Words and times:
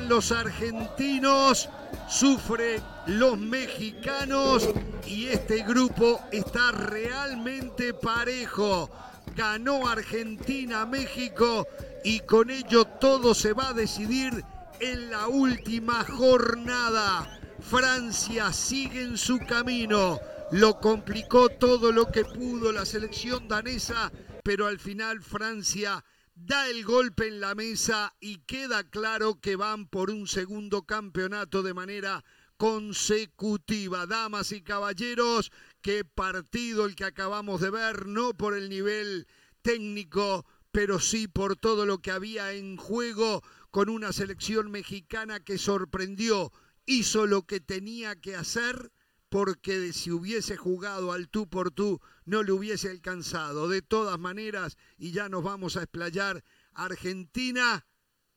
Los 0.00 0.32
argentinos, 0.32 1.68
sufren 2.08 2.82
los 3.06 3.38
mexicanos 3.38 4.68
y 5.06 5.26
este 5.28 5.62
grupo 5.62 6.20
está 6.32 6.72
realmente 6.72 7.94
parejo. 7.94 8.90
Ganó 9.34 9.88
Argentina, 9.88 10.84
México 10.86 11.66
y 12.04 12.20
con 12.20 12.50
ello 12.50 12.84
todo 12.84 13.34
se 13.34 13.52
va 13.52 13.68
a 13.68 13.74
decidir 13.74 14.44
en 14.80 15.10
la 15.10 15.28
última 15.28 16.04
jornada. 16.04 17.40
Francia 17.60 18.52
sigue 18.52 19.02
en 19.02 19.16
su 19.16 19.38
camino. 19.38 20.18
Lo 20.50 20.80
complicó 20.80 21.48
todo 21.48 21.92
lo 21.92 22.10
que 22.10 22.24
pudo 22.24 22.72
la 22.72 22.84
selección 22.84 23.48
danesa, 23.48 24.10
pero 24.42 24.66
al 24.66 24.78
final 24.78 25.22
Francia 25.22 26.04
da 26.44 26.68
el 26.68 26.84
golpe 26.84 27.28
en 27.28 27.40
la 27.40 27.54
mesa 27.54 28.14
y 28.18 28.38
queda 28.38 28.88
claro 28.88 29.40
que 29.40 29.54
van 29.56 29.86
por 29.86 30.10
un 30.10 30.26
segundo 30.26 30.82
campeonato 30.82 31.62
de 31.62 31.74
manera 31.74 32.24
consecutiva. 32.56 34.06
Damas 34.06 34.50
y 34.52 34.62
caballeros, 34.62 35.52
qué 35.80 36.04
partido 36.04 36.86
el 36.86 36.96
que 36.96 37.04
acabamos 37.04 37.60
de 37.60 37.70
ver, 37.70 38.06
no 38.06 38.34
por 38.34 38.56
el 38.56 38.68
nivel 38.68 39.26
técnico, 39.62 40.44
pero 40.72 40.98
sí 40.98 41.28
por 41.28 41.56
todo 41.56 41.86
lo 41.86 41.98
que 41.98 42.10
había 42.10 42.52
en 42.52 42.76
juego 42.76 43.42
con 43.70 43.88
una 43.88 44.12
selección 44.12 44.70
mexicana 44.70 45.40
que 45.40 45.58
sorprendió, 45.58 46.52
hizo 46.86 47.26
lo 47.26 47.42
que 47.42 47.60
tenía 47.60 48.16
que 48.16 48.36
hacer 48.36 48.91
porque 49.32 49.94
si 49.94 50.10
hubiese 50.10 50.58
jugado 50.58 51.10
al 51.10 51.26
tú 51.26 51.48
por 51.48 51.70
tú 51.70 52.02
no 52.26 52.42
le 52.42 52.52
hubiese 52.52 52.90
alcanzado. 52.90 53.66
De 53.66 53.80
todas 53.80 54.18
maneras, 54.18 54.76
y 54.98 55.12
ya 55.12 55.30
nos 55.30 55.42
vamos 55.42 55.78
a 55.78 55.84
explayar, 55.84 56.44
Argentina 56.74 57.86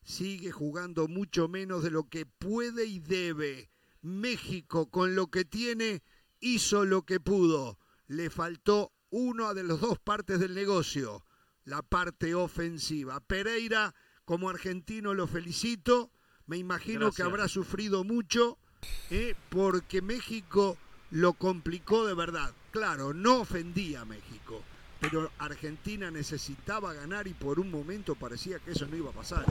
sigue 0.02 0.52
jugando 0.52 1.06
mucho 1.06 1.48
menos 1.48 1.82
de 1.82 1.90
lo 1.90 2.08
que 2.08 2.24
puede 2.24 2.86
y 2.86 2.98
debe. 2.98 3.70
México, 4.00 4.88
con 4.88 5.14
lo 5.14 5.26
que 5.26 5.44
tiene, 5.44 6.02
hizo 6.40 6.86
lo 6.86 7.02
que 7.02 7.20
pudo. 7.20 7.78
Le 8.06 8.30
faltó 8.30 8.94
una 9.10 9.52
de 9.52 9.64
las 9.64 9.78
dos 9.82 9.98
partes 9.98 10.40
del 10.40 10.54
negocio, 10.54 11.26
la 11.64 11.82
parte 11.82 12.34
ofensiva. 12.34 13.20
Pereira, 13.20 13.94
como 14.24 14.48
argentino, 14.48 15.12
lo 15.12 15.26
felicito. 15.26 16.10
Me 16.46 16.56
imagino 16.56 17.12
que 17.12 17.22
habrá 17.22 17.48
sufrido 17.48 18.02
mucho, 18.02 18.58
eh, 19.10 19.34
porque 19.50 20.00
México 20.00 20.78
lo 21.10 21.34
complicó 21.34 22.06
de 22.06 22.14
verdad. 22.14 22.52
Claro, 22.70 23.14
no 23.14 23.40
ofendía 23.40 24.02
a 24.02 24.04
México, 24.04 24.62
pero 25.00 25.30
Argentina 25.38 26.10
necesitaba 26.10 26.92
ganar 26.92 27.26
y 27.26 27.34
por 27.34 27.58
un 27.60 27.70
momento 27.70 28.14
parecía 28.14 28.58
que 28.58 28.72
eso 28.72 28.86
no 28.86 28.96
iba 28.96 29.10
a 29.10 29.14
pasar. 29.14 29.44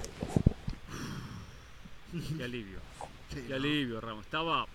Qué 2.38 2.44
alivio. 2.44 2.80
Qué 3.48 3.54
alivio, 3.54 4.00
Ramos. 4.00 4.26
Estaba. 4.26 4.66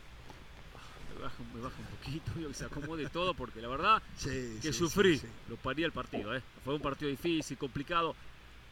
Me 1.14 1.23
baja, 1.23 1.36
me 1.55 1.61
baja, 1.61 1.77
un 1.78 1.97
poquito, 1.97 2.33
que 2.48 2.55
se 2.55 2.64
acomode 2.64 3.08
todo, 3.08 3.34
porque 3.34 3.61
la 3.61 3.69
verdad 3.69 4.03
que 4.23 4.73
sufrí. 4.73 5.20
Lo 5.48 5.56
paría 5.56 5.86
el 5.86 5.92
partido. 5.92 6.34
¿eh? 6.34 6.42
Fue 6.64 6.75
un 6.75 6.81
partido 6.81 7.11
difícil, 7.11 7.56
complicado. 7.56 8.14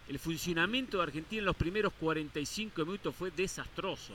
El 0.09 0.19
funcionamiento 0.19 0.97
de 0.97 1.03
Argentina 1.03 1.41
en 1.41 1.47
los 1.47 1.56
primeros 1.56 1.92
45 2.01 2.84
minutos 2.84 3.14
fue 3.14 3.30
desastroso. 3.30 4.14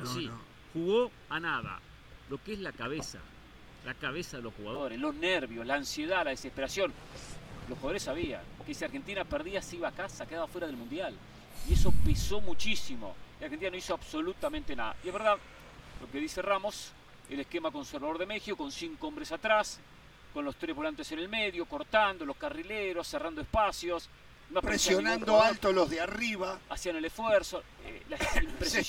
Jugó 0.74 1.12
a 1.30 1.40
nada. 1.40 1.80
Lo 2.30 2.44
que 2.44 2.54
es 2.54 2.60
la 2.60 2.72
cabeza, 2.72 3.20
la 3.86 3.94
cabeza 3.94 4.38
de 4.38 4.44
los 4.44 4.54
jugadores, 4.54 5.00
los 5.00 5.14
nervios, 5.16 5.66
la 5.66 5.76
ansiedad, 5.76 6.24
la 6.24 6.32
desesperación. 6.32 6.94
Los 7.68 7.78
jugadores 7.78 8.04
sabían 8.04 8.42
que 8.66 8.74
si 8.74 8.84
Argentina 8.84 9.24
perdía 9.26 9.62
se 9.62 9.76
iba 9.76 9.90
a 9.90 9.92
casa, 9.92 10.26
quedaba 10.26 10.48
fuera 10.48 10.68
del 10.68 10.78
Mundial. 10.78 11.14
Y 11.68 11.74
eso 11.74 11.94
pesó 12.06 12.42
muchísimo. 12.42 13.16
Y 13.40 13.44
Argentina 13.44 13.72
no 13.72 13.78
hizo 13.78 13.94
absolutamente 13.94 14.76
nada. 14.76 14.96
Y 15.04 15.08
es 15.08 15.14
verdad, 15.14 15.38
lo 16.02 16.12
que 16.12 16.20
dice 16.20 16.42
Ramos, 16.42 16.92
el 17.30 17.40
esquema 17.40 17.72
conservador 17.72 18.18
de 18.18 18.26
México, 18.26 18.58
con 18.58 18.72
cinco 18.72 19.08
hombres 19.08 19.32
atrás, 19.32 19.80
con 20.34 20.46
los 20.46 20.56
tres 20.56 20.76
volantes 20.76 21.12
en 21.12 21.20
el 21.20 21.30
medio, 21.30 21.66
cortando 21.66 22.26
los 22.26 22.38
carrileros, 22.38 23.08
cerrando 23.08 23.42
espacios. 23.42 24.10
presionando 24.62 25.42
alto 25.42 25.72
los 25.72 25.90
de 25.90 26.02
arriba. 26.02 26.60
Hacían 26.70 26.98
el 26.98 27.06
esfuerzo. 27.06 27.64
Eh, 27.86 28.04
las 28.10 28.20
Se 28.70 28.84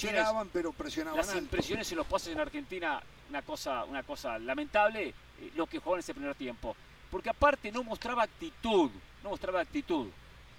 pero 0.53 0.73
presionaban 0.73 1.19
Las 1.19 1.35
impresiones 1.37 1.91
y 1.93 1.95
los 1.95 2.07
pases 2.07 2.33
en 2.33 2.41
Argentina 2.41 3.03
una 3.35 3.43
cosa, 3.43 3.85
una 3.85 4.03
cosa 4.05 4.39
lamentable 4.39 5.09
eh, 5.09 5.51
lo 5.57 5.67
que 5.67 5.81
jugó 5.81 5.97
en 5.97 6.01
ese 6.01 6.15
primer 6.15 6.37
tiempo. 6.37 6.77
Porque 7.11 7.31
aparte 7.31 7.73
no 7.73 7.83
mostraba 7.83 8.23
actitud, 8.23 8.91
no 9.25 9.31
mostraba 9.31 9.61
actitud. 9.61 10.07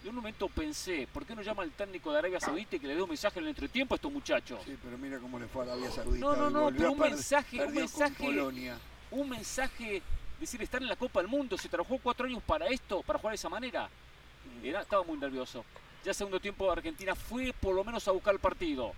Y 0.03 0.09
un 0.09 0.15
momento 0.15 0.49
pensé, 0.49 1.07
¿por 1.11 1.25
qué 1.25 1.33
no 1.33 1.41
llama 1.41 1.63
al 1.63 1.71
técnico 1.71 2.11
de 2.11 2.19
Arabia 2.19 2.39
Saudita 2.39 2.75
y 2.75 2.79
que 2.79 2.87
le 2.87 2.95
dé 2.95 3.01
un 3.01 3.09
mensaje 3.09 3.39
en 3.39 3.45
el 3.45 3.49
entretiempo 3.49 3.93
a 3.93 3.95
estos 3.95 4.11
muchachos? 4.11 4.59
Sí, 4.65 4.77
pero 4.83 4.97
mira 4.97 5.19
cómo 5.19 5.39
le 5.39 5.47
fue 5.47 5.63
a 5.63 5.71
Arabia 5.71 5.89
Saudita. 5.89 6.25
No, 6.25 6.35
no, 6.35 6.49
no, 6.49 6.77
pero 6.77 6.91
un 6.91 6.99
mensaje, 6.99 7.65
un 7.65 7.73
mensaje, 7.73 8.73
un 9.11 9.29
mensaje, 9.29 10.01
decir, 10.37 10.61
estar 10.61 10.81
en 10.81 10.89
la 10.89 10.97
Copa 10.97 11.21
del 11.21 11.29
Mundo, 11.29 11.57
se 11.57 11.69
trabajó 11.69 11.97
cuatro 12.03 12.25
años 12.25 12.43
para 12.43 12.67
esto, 12.67 13.01
para 13.03 13.19
jugar 13.19 13.31
de 13.31 13.35
esa 13.35 13.49
manera. 13.49 13.89
Mm. 14.61 14.65
Era, 14.65 14.81
estaba 14.81 15.03
muy 15.03 15.17
nervioso. 15.17 15.63
Ya 16.03 16.13
segundo 16.13 16.41
tiempo 16.41 16.69
Argentina 16.69 17.15
fue 17.15 17.53
por 17.53 17.73
lo 17.73 17.85
menos 17.85 18.05
a 18.07 18.11
buscar 18.11 18.33
el 18.33 18.39
partido. 18.39 18.91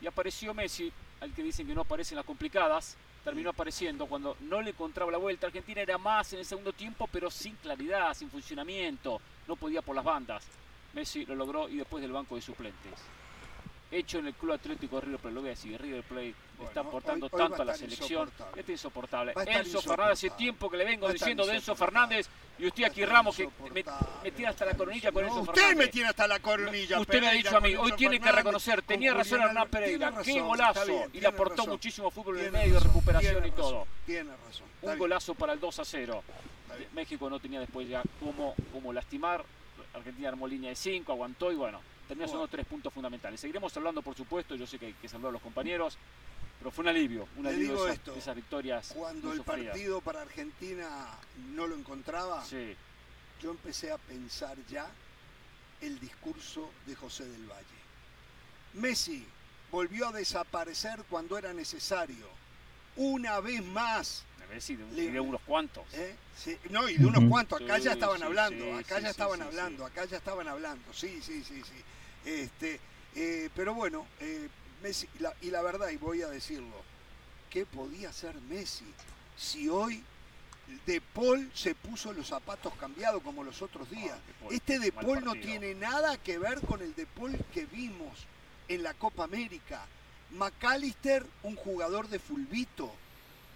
Y 0.00 0.06
apareció 0.06 0.54
Messi, 0.54 0.92
al 1.20 1.32
que 1.32 1.42
dicen 1.42 1.66
que 1.66 1.74
no 1.74 1.82
aparece 1.82 2.14
en 2.14 2.16
las 2.16 2.26
complicadas, 2.26 2.96
terminó 3.24 3.50
apareciendo 3.50 4.06
cuando 4.06 4.36
no 4.40 4.62
le 4.62 4.70
encontraba 4.70 5.10
la 5.10 5.18
vuelta. 5.18 5.46
Argentina 5.46 5.80
era 5.80 5.98
más 5.98 6.32
en 6.32 6.40
el 6.40 6.44
segundo 6.44 6.72
tiempo, 6.72 7.08
pero 7.10 7.30
sin 7.30 7.56
claridad, 7.56 8.14
sin 8.14 8.30
funcionamiento, 8.30 9.20
no 9.46 9.56
podía 9.56 9.82
por 9.82 9.96
las 9.96 10.04
bandas. 10.04 10.44
Messi 10.94 11.26
lo 11.26 11.34
logró 11.34 11.68
y 11.68 11.76
después 11.76 12.00
del 12.02 12.12
banco 12.12 12.36
de 12.36 12.42
suplentes 12.42 12.94
hecho 13.90 14.18
en 14.18 14.26
el 14.26 14.34
Club 14.34 14.52
Atlético 14.52 15.00
River 15.00 15.18
Plate. 15.18 15.34
Lo 15.34 15.40
voy 15.40 15.48
a 15.48 15.52
decir, 15.52 15.80
River 15.80 16.02
Plate 16.02 16.34
está 16.62 16.80
aportando 16.80 17.28
tanto 17.28 17.62
a 17.62 17.64
la 17.64 17.74
selección. 17.74 18.30
Este 18.50 18.72
es 18.72 18.80
insoportable. 18.80 19.32
Enzo 19.46 19.80
Fernández, 19.80 20.12
hace 20.12 20.30
tiempo 20.30 20.70
que 20.70 20.76
le 20.76 20.84
vengo 20.84 21.10
diciendo 21.10 21.46
de 21.46 21.56
Enzo 21.56 21.74
Fernández 21.74 22.28
y 22.58 22.66
usted 22.66 22.84
aquí 22.84 23.04
Ramos 23.04 23.36
que 23.36 23.48
me, 23.72 23.82
tiene 24.32 24.48
hasta 24.48 24.64
la 24.64 24.74
coronilla 24.74 25.12
con 25.12 25.24
Enzo 25.24 25.44
Fernández. 25.44 25.64
Usted 25.64 25.76
me 25.76 25.88
tiene 25.88 26.08
hasta 26.08 26.26
la 26.26 26.40
coronilla. 26.40 27.00
Usted 27.00 27.20
me 27.20 27.28
ha 27.28 27.32
dicho 27.32 27.56
a 27.56 27.60
mí, 27.60 27.76
hoy 27.76 27.92
tiene 27.92 28.20
que 28.20 28.32
reconocer, 28.32 28.82
tenía 28.82 29.14
razón 29.14 29.40
Hernán 29.40 29.68
Pereira, 29.68 30.12
qué 30.24 30.40
golazo. 30.40 31.06
y 31.12 31.20
le 31.20 31.28
aportó 31.28 31.66
muchísimo 31.66 32.10
fútbol 32.10 32.38
en 32.38 32.46
el 32.46 32.52
medio, 32.52 32.80
recuperación 32.80 33.46
y 33.46 33.50
todo. 33.52 33.86
Tiene 34.04 34.30
razón. 34.46 34.66
Un 34.82 34.98
golazo 34.98 35.34
para 35.34 35.52
el 35.52 35.60
2 35.60 35.78
a 35.78 35.84
0. 35.84 36.24
México 36.92 37.28
no 37.28 37.40
tenía 37.40 37.60
después 37.60 37.88
ya 37.88 38.02
cómo, 38.20 38.54
cómo 38.72 38.92
lastimar. 38.92 39.44
Argentina 39.94 40.28
armó 40.28 40.46
línea 40.46 40.70
de 40.70 40.76
5, 40.76 41.10
aguantó 41.10 41.50
y 41.50 41.56
bueno, 41.56 41.80
termina 42.06 42.28
siendo 42.28 42.46
tres 42.46 42.66
puntos 42.66 42.92
fundamentales. 42.92 43.40
Seguiremos 43.40 43.76
hablando, 43.76 44.02
por 44.02 44.14
supuesto, 44.14 44.54
yo 44.54 44.66
sé 44.66 44.78
que 44.78 44.86
hay 44.86 44.92
que 44.92 45.08
saludar 45.08 45.30
a 45.30 45.32
los 45.32 45.42
compañeros, 45.42 45.98
pero 46.58 46.70
fue 46.70 46.82
un 46.82 46.88
alivio, 46.88 47.28
un 47.36 47.46
alivio 47.46 47.86
esas, 47.86 48.16
esas, 48.16 48.34
victorias. 48.36 48.92
Cuando 48.94 49.32
el 49.32 49.42
partido 49.42 50.00
para 50.00 50.22
Argentina 50.22 50.88
no 51.54 51.66
lo 51.66 51.76
encontraba, 51.76 52.44
yo 53.40 53.50
empecé 53.50 53.92
a 53.92 53.98
pensar 53.98 54.56
ya 54.68 54.86
el 55.80 56.00
discurso 56.00 56.70
de 56.86 56.96
José 56.96 57.26
del 57.28 57.46
Valle. 57.46 57.78
Messi 58.74 59.24
volvió 59.70 60.08
a 60.08 60.12
desaparecer 60.12 61.04
cuando 61.08 61.38
era 61.38 61.52
necesario. 61.52 62.26
Una 62.96 63.40
vez 63.40 63.64
más. 63.64 64.24
Messi 64.50 64.76
de, 64.76 65.10
de 65.10 65.20
unos 65.20 65.42
cuantos. 65.42 65.84
¿Eh? 65.92 66.16
no, 66.70 66.88
y 66.88 66.96
de 66.96 67.04
unos 67.04 67.22
cuantos. 67.28 67.60
Acá 67.60 67.78
ya 67.78 67.92
estaban 67.92 68.22
hablando, 68.22 68.76
acá 68.76 68.98
ya 68.98 69.10
estaban 69.10 69.42
hablando, 69.42 69.84
acá 69.84 70.06
ya 70.06 70.16
estaban 70.16 70.48
hablando. 70.48 70.92
Sí, 70.94 71.20
sí, 71.22 71.44
sí, 71.44 71.62
sí. 71.62 71.84
Este, 72.24 72.80
eh, 73.14 73.50
pero 73.54 73.74
bueno, 73.74 74.06
eh, 74.20 74.48
Messi, 74.82 75.08
y 75.40 75.50
la 75.50 75.62
verdad, 75.62 75.88
y 75.90 75.96
voy 75.96 76.22
a 76.22 76.28
decirlo, 76.28 76.82
¿qué 77.50 77.66
podía 77.66 78.10
hacer 78.10 78.34
Messi 78.42 78.84
si 79.36 79.68
hoy 79.68 80.02
De 80.86 81.00
Paul 81.00 81.50
se 81.54 81.74
puso 81.74 82.12
los 82.12 82.28
zapatos 82.28 82.74
cambiados 82.74 83.22
como 83.22 83.42
los 83.42 83.62
otros 83.62 83.90
días? 83.90 84.18
este 84.50 84.78
De 84.78 84.92
Paul 84.92 85.24
no 85.24 85.32
tiene 85.34 85.74
nada 85.74 86.16
que 86.18 86.38
ver 86.38 86.60
con 86.60 86.82
el 86.82 86.94
De 86.94 87.06
Paul 87.06 87.36
que 87.54 87.66
vimos 87.66 88.26
en 88.68 88.82
la 88.82 88.94
Copa 88.94 89.24
América. 89.24 89.86
McAllister, 90.30 91.24
un 91.42 91.56
jugador 91.56 92.08
de 92.08 92.18
fulbito. 92.18 92.92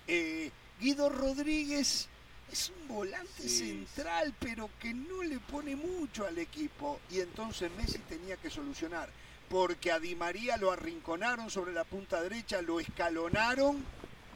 Eh, 0.07 0.51
Guido 0.81 1.11
Rodríguez 1.11 2.09
es 2.51 2.71
un 2.71 2.89
volante 2.89 3.49
central, 3.49 4.35
pero 4.39 4.71
que 4.81 4.93
no 4.93 5.23
le 5.23 5.39
pone 5.39 5.77
mucho 5.77 6.27
al 6.27 6.39
equipo. 6.39 7.01
Y 7.11 7.21
entonces 7.21 7.71
Messi 7.77 7.99
tenía 7.99 8.37
que 8.37 8.51
solucionar. 8.51 9.11
Porque 9.53 9.93
a 9.93 10.01
Di 10.01 10.15
María 10.15 10.57
lo 10.57 10.73
arrinconaron 10.73 11.51
sobre 11.51 11.75
la 11.75 11.85
punta 11.85 12.23
derecha, 12.23 12.63
lo 12.63 12.81
escalonaron 12.81 13.85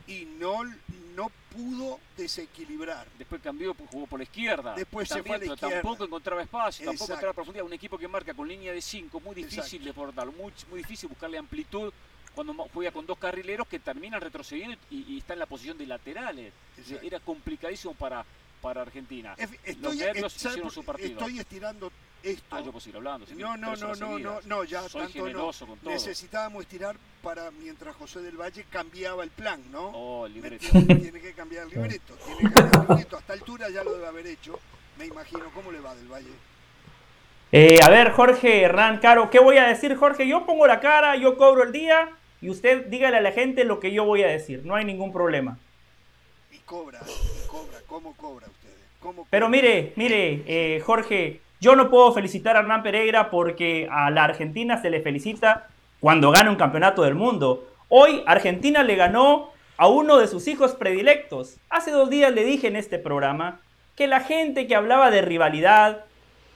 y 0.06 0.26
no, 0.26 0.62
no 1.14 1.32
pudo 1.50 1.98
desequilibrar. 2.18 3.08
Después 3.16 3.40
cambió, 3.40 3.72
pues, 3.72 3.88
jugó 3.88 4.06
por 4.06 4.20
la 4.20 4.24
izquierda. 4.24 4.74
Después 4.74 5.08
se 5.08 5.22
fue 5.22 5.36
a 5.36 5.38
la 5.38 5.46
izquierda. 5.46 5.80
Tampoco 5.80 6.04
encontraba 6.04 6.42
espacio, 6.42 6.84
tampoco 6.84 7.12
encontraba 7.12 7.32
profundidad. 7.32 7.64
Un 7.64 7.72
equipo 7.72 7.96
que 7.96 8.06
marca 8.06 8.34
con 8.34 8.46
línea 8.46 8.74
de 8.74 8.82
5, 8.82 9.18
muy 9.20 9.34
difícil 9.34 9.82
de 9.82 9.94
portar, 9.94 10.26
muy, 10.26 10.52
muy 10.68 10.80
difícil 10.80 11.08
buscarle 11.08 11.38
amplitud 11.38 11.90
cuando 12.34 12.52
juega 12.74 12.90
con 12.90 13.06
dos 13.06 13.16
carrileros 13.16 13.66
que 13.68 13.78
terminan 13.78 14.20
retrocediendo 14.20 14.76
y, 14.90 15.16
está 15.16 15.32
en 15.32 15.38
la 15.38 15.46
posición 15.46 15.78
de 15.78 15.86
laterales. 15.86 16.52
Era 17.02 17.20
complicadísimo 17.20 17.94
para, 17.94 18.22
para 18.66 18.82
Argentina. 18.82 19.36
Estoy, 19.64 20.02
Los 20.20 20.34
hicieron 20.34 20.72
su 20.72 20.82
partido. 20.82 21.20
Estoy 21.20 21.38
estirando 21.38 21.92
esto. 22.20 22.44
Ah, 22.50 22.58
yo 22.58 22.72
puedo 22.72 22.80
seguir 22.80 22.96
hablando. 22.96 23.24
no, 23.36 23.56
no, 23.56 23.76
no, 23.76 23.94
no, 23.94 24.18
no, 24.18 24.40
no, 24.44 24.64
ya 24.64 24.82
tanto 24.88 25.28
no. 25.28 25.52
Necesitábamos 25.84 26.62
estirar 26.62 26.96
para 27.22 27.52
mientras 27.52 27.94
José 27.94 28.22
del 28.22 28.36
Valle 28.36 28.66
cambiaba 28.68 29.22
el 29.22 29.30
plan, 29.30 29.62
¿no? 29.70 29.92
Oh, 29.94 30.26
libreto. 30.26 30.66
Tiene 30.72 31.20
que 31.20 31.32
cambiar 31.32 31.62
el 31.66 31.70
libreto, 31.70 32.14
tiene 32.24 32.40
que 32.40 32.54
cambiar 32.54 32.82
el 32.82 32.88
libreto. 32.88 33.16
A 33.16 33.20
esta 33.20 33.32
altura 33.34 33.70
ya 33.70 33.84
lo 33.84 33.92
debe 33.92 34.08
haber 34.08 34.26
hecho, 34.26 34.58
me 34.98 35.06
imagino. 35.06 35.44
¿Cómo 35.54 35.70
le 35.70 35.78
va 35.78 35.94
del 35.94 36.08
Valle? 36.08 36.32
Eh, 37.52 37.78
a 37.84 37.88
ver, 37.88 38.10
Jorge 38.10 38.62
Hernán 38.62 38.98
Caro, 38.98 39.30
¿qué 39.30 39.38
voy 39.38 39.58
a 39.58 39.68
decir, 39.68 39.94
Jorge? 39.94 40.26
Yo 40.26 40.44
pongo 40.44 40.66
la 40.66 40.80
cara, 40.80 41.14
yo 41.14 41.36
cobro 41.36 41.62
el 41.62 41.70
día 41.70 42.10
y 42.40 42.50
usted 42.50 42.86
dígale 42.86 43.18
a 43.18 43.20
la 43.20 43.30
gente 43.30 43.62
lo 43.62 43.78
que 43.78 43.92
yo 43.92 44.04
voy 44.04 44.24
a 44.24 44.26
decir. 44.26 44.62
No 44.64 44.74
hay 44.74 44.84
ningún 44.84 45.12
problema. 45.12 45.56
Y 46.50 46.58
cobra, 46.58 47.00
y 47.06 47.46
cobra. 47.46 47.78
¿Cómo 47.86 48.16
cobra 48.16 48.48
Pero 49.30 49.48
mire, 49.48 49.92
mire, 49.96 50.42
eh, 50.46 50.80
Jorge, 50.80 51.40
yo 51.60 51.76
no 51.76 51.90
puedo 51.90 52.12
felicitar 52.12 52.56
a 52.56 52.60
Hernán 52.60 52.82
Pereira 52.82 53.30
porque 53.30 53.88
a 53.90 54.10
la 54.10 54.24
Argentina 54.24 54.80
se 54.80 54.90
le 54.90 55.00
felicita 55.00 55.68
cuando 56.00 56.30
gana 56.30 56.50
un 56.50 56.56
campeonato 56.56 57.02
del 57.02 57.14
mundo. 57.14 57.66
Hoy 57.88 58.22
Argentina 58.26 58.82
le 58.82 58.96
ganó 58.96 59.50
a 59.76 59.88
uno 59.88 60.18
de 60.18 60.26
sus 60.26 60.48
hijos 60.48 60.74
predilectos. 60.74 61.56
Hace 61.70 61.90
dos 61.90 62.10
días 62.10 62.32
le 62.32 62.44
dije 62.44 62.66
en 62.68 62.76
este 62.76 62.98
programa 62.98 63.60
que 63.94 64.06
la 64.06 64.20
gente 64.20 64.66
que 64.66 64.76
hablaba 64.76 65.10
de 65.10 65.22
rivalidad, 65.22 66.04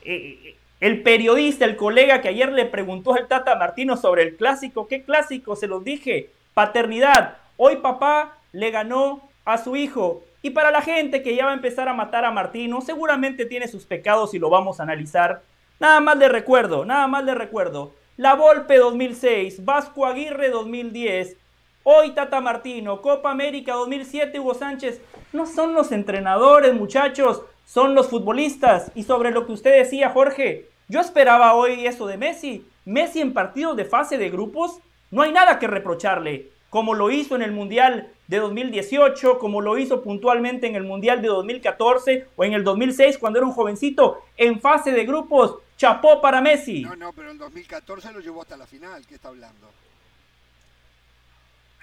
eh, 0.03 0.55
el 0.79 1.01
periodista, 1.03 1.65
el 1.65 1.75
colega 1.75 2.21
que 2.21 2.27
ayer 2.27 2.51
le 2.51 2.65
preguntó 2.65 3.13
al 3.13 3.27
Tata 3.27 3.55
Martino 3.55 3.97
sobre 3.97 4.23
el 4.23 4.35
clásico, 4.35 4.87
¿qué 4.87 5.03
clásico? 5.03 5.55
Se 5.55 5.67
los 5.67 5.83
dije, 5.83 6.29
paternidad. 6.53 7.37
Hoy 7.57 7.77
papá 7.77 8.37
le 8.51 8.71
ganó 8.71 9.21
a 9.45 9.57
su 9.57 9.75
hijo. 9.75 10.23
Y 10.41 10.51
para 10.51 10.71
la 10.71 10.81
gente 10.81 11.21
que 11.21 11.35
ya 11.35 11.45
va 11.45 11.51
a 11.51 11.55
empezar 11.55 11.87
a 11.87 11.93
matar 11.93 12.25
a 12.25 12.31
Martino, 12.31 12.81
seguramente 12.81 13.45
tiene 13.45 13.67
sus 13.67 13.85
pecados 13.85 14.33
y 14.33 14.39
lo 14.39 14.49
vamos 14.49 14.79
a 14.79 14.83
analizar. 14.83 15.43
Nada 15.79 15.99
más 15.99 16.17
le 16.17 16.29
recuerdo, 16.29 16.83
nada 16.83 17.07
más 17.07 17.23
le 17.23 17.35
recuerdo. 17.35 17.93
La 18.17 18.33
Volpe 18.35 18.77
2006, 18.77 19.63
Vasco 19.65 20.05
Aguirre 20.05 20.49
2010, 20.49 21.37
hoy 21.83 22.11
Tata 22.11 22.41
Martino, 22.41 23.01
Copa 23.01 23.31
América 23.31 23.73
2007, 23.73 24.39
Hugo 24.39 24.53
Sánchez. 24.53 25.01
No 25.31 25.45
son 25.45 25.73
los 25.73 25.91
entrenadores, 25.91 26.73
muchachos, 26.73 27.43
son 27.65 27.93
los 27.95 28.09
futbolistas. 28.09 28.91
Y 28.95 29.03
sobre 29.03 29.31
lo 29.31 29.45
que 29.45 29.53
usted 29.53 29.77
decía, 29.77 30.09
Jorge, 30.09 30.67
yo 30.87 30.99
esperaba 30.99 31.53
hoy 31.53 31.85
eso 31.85 32.07
de 32.07 32.17
Messi. 32.17 32.65
Messi 32.85 33.21
en 33.21 33.33
partidos 33.33 33.77
de 33.77 33.85
fase 33.85 34.17
de 34.17 34.29
grupos, 34.29 34.79
no 35.11 35.21
hay 35.21 35.31
nada 35.31 35.59
que 35.59 35.67
reprocharle 35.67 36.49
como 36.71 36.93
lo 36.93 37.11
hizo 37.11 37.35
en 37.35 37.41
el 37.41 37.51
Mundial 37.51 38.07
de 38.27 38.37
2018, 38.37 39.39
como 39.39 39.59
lo 39.59 39.77
hizo 39.77 40.01
puntualmente 40.01 40.67
en 40.67 40.75
el 40.75 40.85
Mundial 40.85 41.21
de 41.21 41.27
2014 41.27 42.27
o 42.37 42.45
en 42.45 42.53
el 42.53 42.63
2006 42.63 43.17
cuando 43.17 43.39
era 43.39 43.45
un 43.45 43.51
jovencito 43.51 44.23
en 44.37 44.59
fase 44.61 44.93
de 44.93 45.05
grupos. 45.05 45.57
Chapó 45.75 46.21
para 46.21 46.39
Messi. 46.39 46.83
No, 46.83 46.95
no, 46.95 47.11
pero 47.11 47.29
en 47.29 47.37
2014 47.37 48.13
lo 48.13 48.21
llevó 48.21 48.43
hasta 48.43 48.55
la 48.55 48.65
final. 48.65 49.05
¿Qué 49.05 49.15
está 49.15 49.27
hablando? 49.27 49.67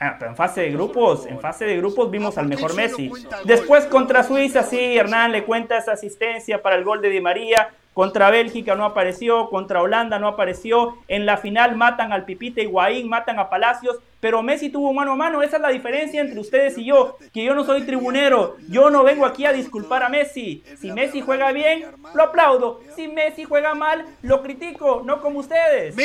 Ah, 0.00 0.16
pero 0.18 0.30
en 0.30 0.36
fase 0.36 0.62
de 0.62 0.70
grupos, 0.70 1.26
en 1.26 1.38
fase 1.38 1.66
de 1.66 1.76
grupos 1.76 2.10
vimos 2.10 2.38
al 2.38 2.46
mejor 2.46 2.74
Messi. 2.74 3.10
Después 3.44 3.84
contra 3.84 4.22
Suiza, 4.22 4.62
sí, 4.62 4.96
Hernán 4.96 5.32
le 5.32 5.44
cuenta 5.44 5.76
esa 5.76 5.92
asistencia 5.92 6.62
para 6.62 6.76
el 6.76 6.84
gol 6.84 7.02
de 7.02 7.10
Di 7.10 7.20
María. 7.20 7.74
Contra 7.98 8.30
Bélgica 8.30 8.76
no 8.76 8.84
apareció, 8.84 9.50
contra 9.50 9.82
Holanda 9.82 10.20
no 10.20 10.28
apareció. 10.28 10.98
En 11.08 11.26
la 11.26 11.36
final 11.36 11.74
matan 11.74 12.12
al 12.12 12.26
Pipita 12.26 12.60
Higuaín, 12.60 13.08
matan 13.08 13.40
a 13.40 13.50
Palacios, 13.50 13.96
pero 14.20 14.40
Messi 14.40 14.70
tuvo 14.70 14.92
mano 14.92 15.14
a 15.14 15.16
mano. 15.16 15.42
Esa 15.42 15.56
es 15.56 15.62
la 15.62 15.70
diferencia 15.70 16.20
entre 16.20 16.38
ustedes 16.38 16.78
y 16.78 16.84
yo, 16.84 17.16
que 17.34 17.42
yo 17.42 17.56
no 17.56 17.64
soy 17.64 17.82
tribunero. 17.82 18.56
Yo 18.68 18.88
no 18.88 19.02
vengo 19.02 19.26
aquí 19.26 19.46
a 19.46 19.52
disculpar 19.52 20.04
a 20.04 20.08
Messi. 20.08 20.62
Si 20.80 20.92
Messi 20.92 21.22
juega 21.22 21.50
bien, 21.50 21.86
lo 22.14 22.22
aplaudo. 22.22 22.82
Si 22.94 23.08
Messi 23.08 23.42
juega 23.42 23.74
mal, 23.74 24.06
lo 24.22 24.44
critico, 24.44 25.02
no 25.04 25.20
como 25.20 25.40
ustedes. 25.40 25.96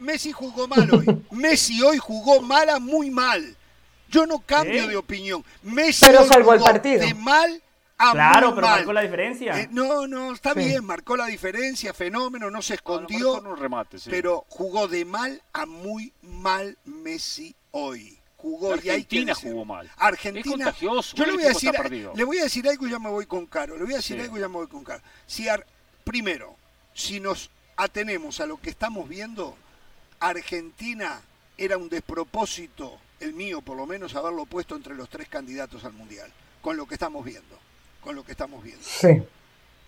Messi 0.00 0.32
jugó 0.32 0.66
mal 0.66 0.88
hoy. 0.90 1.04
Messi 1.32 1.82
hoy 1.82 1.98
jugó 1.98 2.40
mala, 2.40 2.78
muy 2.78 3.10
mal. 3.10 3.42
Yo 4.08 4.24
no 4.24 4.38
cambio 4.38 4.86
de 4.86 4.96
opinión. 4.96 5.44
Messi 5.62 6.06
pero 6.06 6.24
salvo 6.24 6.54
el 6.54 6.60
partido. 6.60 7.04
de 7.06 7.12
mal 7.12 7.60
claro, 8.10 8.54
pero 8.54 8.66
marcó 8.66 8.92
la 8.92 9.02
diferencia. 9.02 9.60
Eh, 9.60 9.68
no, 9.70 10.06
no, 10.06 10.32
está 10.32 10.54
bien, 10.54 10.84
marcó 10.84 11.16
la 11.16 11.26
diferencia, 11.26 11.94
fenómeno, 11.94 12.50
no 12.50 12.62
se 12.62 12.74
escondió. 12.74 13.40
remate, 13.56 13.98
Pero 14.10 14.44
jugó 14.48 14.88
de 14.88 15.04
mal 15.04 15.42
a 15.52 15.66
muy 15.66 16.12
mal 16.22 16.76
Messi 16.84 17.54
hoy. 17.70 18.18
Jugó 18.36 18.72
Argentina 18.72 19.32
y 19.32 19.40
jugó 19.40 19.64
mal. 19.64 19.88
Argentina. 19.96 20.74
yo 20.80 21.26
le 21.26 21.32
voy, 21.32 21.44
a 21.44 21.48
decir, 21.48 21.72
le 22.14 22.24
voy 22.24 22.38
a 22.38 22.42
decir 22.42 22.68
algo 22.68 22.88
y 22.88 22.90
ya 22.90 22.98
me 22.98 23.08
voy 23.08 23.26
con 23.26 23.46
Caro. 23.46 23.76
Le 23.76 23.84
voy 23.84 23.92
a 23.92 23.98
decir 23.98 24.20
algo 24.20 24.36
y 24.36 24.40
ya 24.40 24.48
me 24.48 24.54
voy 24.54 24.66
con 24.66 24.82
Caro. 24.82 25.00
Si 25.26 25.46
primero, 26.02 26.56
si 26.92 27.20
nos 27.20 27.50
atenemos 27.76 28.40
a 28.40 28.46
lo 28.46 28.56
que 28.60 28.70
estamos 28.70 29.08
viendo, 29.08 29.56
Argentina 30.18 31.20
era 31.56 31.78
un 31.78 31.88
despropósito, 31.88 32.98
el 33.20 33.32
mío 33.32 33.62
por 33.62 33.76
lo 33.76 33.86
menos, 33.86 34.16
haberlo 34.16 34.44
puesto 34.44 34.74
entre 34.74 34.96
los 34.96 35.08
tres 35.08 35.28
candidatos 35.28 35.84
al 35.84 35.92
Mundial, 35.92 36.32
con 36.60 36.76
lo 36.76 36.86
que 36.86 36.94
estamos 36.94 37.24
viendo 37.24 37.62
con 38.02 38.16
lo 38.16 38.24
que 38.24 38.32
estamos 38.32 38.62
viendo. 38.62 38.82
Sí. 38.84 39.22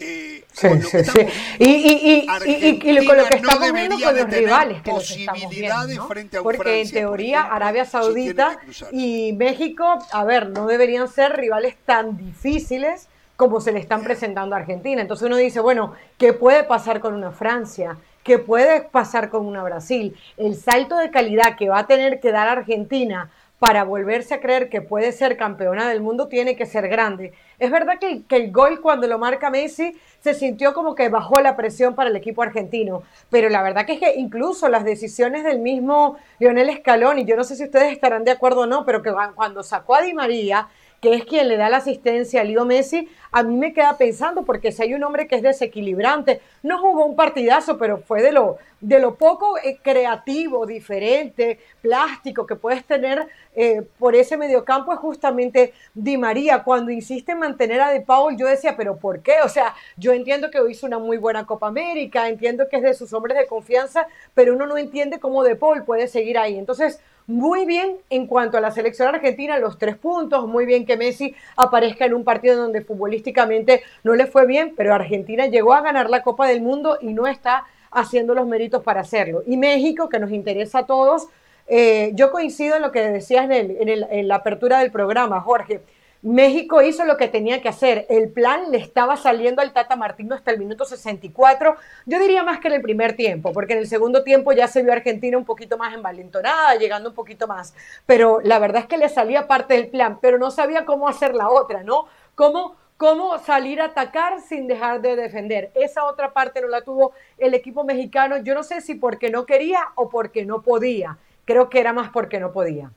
Eh, 0.00 0.44
sí, 0.52 0.68
sí, 0.82 1.04
sí. 1.04 1.20
Y, 1.60 1.64
y, 1.64 2.26
y, 2.46 2.90
y, 2.98 3.06
con 3.06 3.16
lo 3.16 3.24
que 3.26 3.36
estamos 3.36 3.72
viendo 3.72 3.96
con 4.00 4.16
los 4.16 4.28
rivales 4.28 4.82
que 4.82 4.90
los 4.90 5.10
estamos 5.10 5.50
viendo, 5.50 6.08
frente 6.08 6.36
a 6.36 6.42
Porque 6.42 6.82
en 6.82 6.90
teoría 6.90 7.42
Arabia 7.42 7.84
Saudita 7.84 8.58
y 8.90 9.32
México, 9.34 9.98
a 10.10 10.24
ver, 10.24 10.50
no 10.50 10.66
deberían 10.66 11.08
ser 11.08 11.36
rivales 11.36 11.76
tan 11.86 12.16
difíciles 12.16 13.08
como 13.36 13.60
se 13.60 13.72
le 13.72 13.78
están 13.78 14.02
presentando 14.02 14.56
a 14.56 14.58
Argentina. 14.58 15.00
Entonces 15.00 15.26
uno 15.26 15.36
dice, 15.36 15.60
bueno, 15.60 15.94
¿qué 16.18 16.32
puede 16.32 16.64
pasar 16.64 17.00
con 17.00 17.14
una 17.14 17.30
Francia? 17.30 17.96
¿Qué 18.24 18.38
puede 18.38 18.82
pasar 18.82 19.28
con 19.28 19.46
una 19.46 19.62
Brasil? 19.62 20.16
El 20.36 20.56
salto 20.56 20.96
de 20.96 21.10
calidad 21.10 21.56
que 21.56 21.68
va 21.68 21.80
a 21.80 21.86
tener 21.86 22.20
que 22.20 22.32
dar 22.32 22.48
Argentina 22.48 23.30
para 23.64 23.84
volverse 23.84 24.34
a 24.34 24.40
creer 24.40 24.68
que 24.68 24.82
puede 24.82 25.10
ser 25.10 25.38
campeona 25.38 25.88
del 25.88 26.02
mundo 26.02 26.28
tiene 26.28 26.54
que 26.54 26.66
ser 26.66 26.86
grande. 26.86 27.32
Es 27.58 27.70
verdad 27.70 27.94
que, 27.98 28.22
el 28.36 28.52
gol 28.52 28.82
cuando 28.82 29.06
lo 29.06 29.18
marca 29.18 29.48
Messi 29.48 29.96
se 30.20 30.34
sintió 30.34 30.74
como 30.74 30.94
que 30.94 31.08
bajó 31.08 31.40
la 31.40 31.56
presión 31.56 31.94
para 31.94 32.10
el 32.10 32.16
equipo 32.16 32.42
argentino, 32.42 33.04
pero 33.30 33.48
la 33.48 33.62
verdad 33.62 33.86
que 33.86 33.94
es 33.94 34.00
que 34.00 34.16
incluso 34.16 34.68
las 34.68 34.84
decisiones 34.84 35.44
del 35.44 35.60
mismo 35.60 36.18
Lionel 36.40 36.76
Scaloni, 36.76 37.24
yo 37.24 37.36
no 37.36 37.44
sé 37.44 37.56
si 37.56 37.64
ustedes 37.64 37.90
estarán 37.90 38.24
de 38.24 38.32
acuerdo 38.32 38.62
o 38.62 38.66
no, 38.66 38.84
pero 38.84 39.00
que 39.00 39.14
cuando 39.34 39.62
sacó 39.62 39.94
a 39.94 40.02
Di 40.02 40.12
María, 40.12 40.68
que 41.04 41.14
es 41.14 41.24
quien 41.26 41.48
le 41.48 41.58
da 41.58 41.68
la 41.68 41.76
asistencia 41.76 42.40
a 42.40 42.44
Leo 42.44 42.64
Messi, 42.64 43.10
a 43.30 43.42
mí 43.42 43.54
me 43.56 43.74
queda 43.74 43.98
pensando, 43.98 44.42
porque 44.42 44.72
si 44.72 44.82
hay 44.82 44.94
un 44.94 45.04
hombre 45.04 45.26
que 45.26 45.36
es 45.36 45.42
desequilibrante, 45.42 46.40
no 46.62 46.78
jugó 46.78 47.04
un 47.04 47.14
partidazo, 47.14 47.76
pero 47.76 47.98
fue 47.98 48.22
de 48.22 48.32
lo, 48.32 48.56
de 48.80 49.00
lo 49.00 49.16
poco 49.16 49.58
eh, 49.58 49.78
creativo, 49.82 50.64
diferente, 50.64 51.58
plástico 51.82 52.46
que 52.46 52.56
puedes 52.56 52.86
tener 52.86 53.28
eh, 53.54 53.82
por 53.98 54.14
ese 54.14 54.38
mediocampo, 54.38 54.94
es 54.94 54.98
justamente 54.98 55.74
Di 55.92 56.16
María. 56.16 56.62
Cuando 56.62 56.90
insiste 56.90 57.32
en 57.32 57.40
mantener 57.40 57.82
a 57.82 57.90
De 57.90 58.00
Paul, 58.00 58.38
yo 58.38 58.46
decía, 58.46 58.74
pero 58.74 58.96
¿por 58.96 59.20
qué? 59.20 59.42
O 59.44 59.48
sea, 59.50 59.74
yo 59.98 60.12
entiendo 60.12 60.50
que 60.50 60.58
hizo 60.70 60.86
una 60.86 60.98
muy 60.98 61.18
buena 61.18 61.44
Copa 61.44 61.66
América, 61.66 62.30
entiendo 62.30 62.66
que 62.70 62.76
es 62.76 62.82
de 62.82 62.94
sus 62.94 63.12
hombres 63.12 63.36
de 63.36 63.46
confianza, 63.46 64.06
pero 64.32 64.54
uno 64.54 64.64
no 64.64 64.78
entiende 64.78 65.20
cómo 65.20 65.44
De 65.44 65.54
Paul 65.54 65.84
puede 65.84 66.08
seguir 66.08 66.38
ahí. 66.38 66.56
Entonces, 66.56 66.98
muy 67.26 67.64
bien 67.64 67.96
en 68.10 68.26
cuanto 68.26 68.58
a 68.58 68.60
la 68.60 68.70
selección 68.70 69.14
argentina, 69.14 69.58
los 69.58 69.78
tres 69.78 69.96
puntos, 69.96 70.46
muy 70.46 70.66
bien 70.66 70.84
que 70.84 70.96
Messi 70.96 71.34
aparezca 71.56 72.04
en 72.04 72.14
un 72.14 72.24
partido 72.24 72.56
donde 72.56 72.82
futbolísticamente 72.82 73.82
no 74.02 74.14
le 74.14 74.26
fue 74.26 74.46
bien, 74.46 74.74
pero 74.76 74.94
Argentina 74.94 75.46
llegó 75.46 75.72
a 75.72 75.80
ganar 75.80 76.10
la 76.10 76.22
Copa 76.22 76.46
del 76.46 76.60
Mundo 76.60 76.98
y 77.00 77.14
no 77.14 77.26
está 77.26 77.64
haciendo 77.90 78.34
los 78.34 78.46
méritos 78.46 78.82
para 78.82 79.00
hacerlo. 79.00 79.42
Y 79.46 79.56
México, 79.56 80.08
que 80.08 80.18
nos 80.18 80.32
interesa 80.32 80.80
a 80.80 80.86
todos, 80.86 81.28
eh, 81.66 82.10
yo 82.14 82.30
coincido 82.30 82.76
en 82.76 82.82
lo 82.82 82.92
que 82.92 83.00
decías 83.00 83.48
en, 83.50 83.88
en 83.88 84.28
la 84.28 84.34
apertura 84.36 84.80
del 84.80 84.90
programa, 84.90 85.40
Jorge. 85.40 85.80
México 86.24 86.80
hizo 86.80 87.04
lo 87.04 87.18
que 87.18 87.28
tenía 87.28 87.60
que 87.60 87.68
hacer. 87.68 88.06
El 88.08 88.30
plan 88.30 88.70
le 88.70 88.78
estaba 88.78 89.18
saliendo 89.18 89.60
al 89.60 89.74
Tata 89.74 89.94
Martino 89.94 90.34
hasta 90.34 90.50
el 90.50 90.58
minuto 90.58 90.86
64. 90.86 91.76
Yo 92.06 92.18
diría 92.18 92.42
más 92.42 92.60
que 92.60 92.68
en 92.68 92.74
el 92.74 92.80
primer 92.80 93.14
tiempo, 93.14 93.52
porque 93.52 93.74
en 93.74 93.80
el 93.80 93.86
segundo 93.86 94.24
tiempo 94.24 94.50
ya 94.52 94.66
se 94.66 94.82
vio 94.82 94.92
a 94.92 94.96
Argentina 94.96 95.36
un 95.36 95.44
poquito 95.44 95.76
más 95.76 95.92
envalentonada, 95.92 96.76
llegando 96.76 97.10
un 97.10 97.14
poquito 97.14 97.46
más. 97.46 97.74
Pero 98.06 98.40
la 98.42 98.58
verdad 98.58 98.80
es 98.80 98.88
que 98.88 98.96
le 98.96 99.10
salía 99.10 99.46
parte 99.46 99.74
del 99.74 99.88
plan, 99.88 100.18
pero 100.22 100.38
no 100.38 100.50
sabía 100.50 100.86
cómo 100.86 101.08
hacer 101.08 101.34
la 101.34 101.50
otra, 101.50 101.82
¿no? 101.82 102.06
Cómo, 102.34 102.74
cómo 102.96 103.38
salir 103.40 103.82
a 103.82 103.86
atacar 103.86 104.40
sin 104.40 104.66
dejar 104.66 105.02
de 105.02 105.16
defender. 105.16 105.72
Esa 105.74 106.06
otra 106.06 106.32
parte 106.32 106.62
no 106.62 106.68
la 106.68 106.80
tuvo 106.80 107.12
el 107.36 107.52
equipo 107.52 107.84
mexicano. 107.84 108.38
Yo 108.38 108.54
no 108.54 108.62
sé 108.62 108.80
si 108.80 108.94
porque 108.94 109.28
no 109.28 109.44
quería 109.44 109.88
o 109.94 110.08
porque 110.08 110.46
no 110.46 110.62
podía. 110.62 111.18
Creo 111.44 111.68
que 111.68 111.80
era 111.80 111.92
más 111.92 112.08
porque 112.08 112.40
no 112.40 112.50
podía 112.50 112.92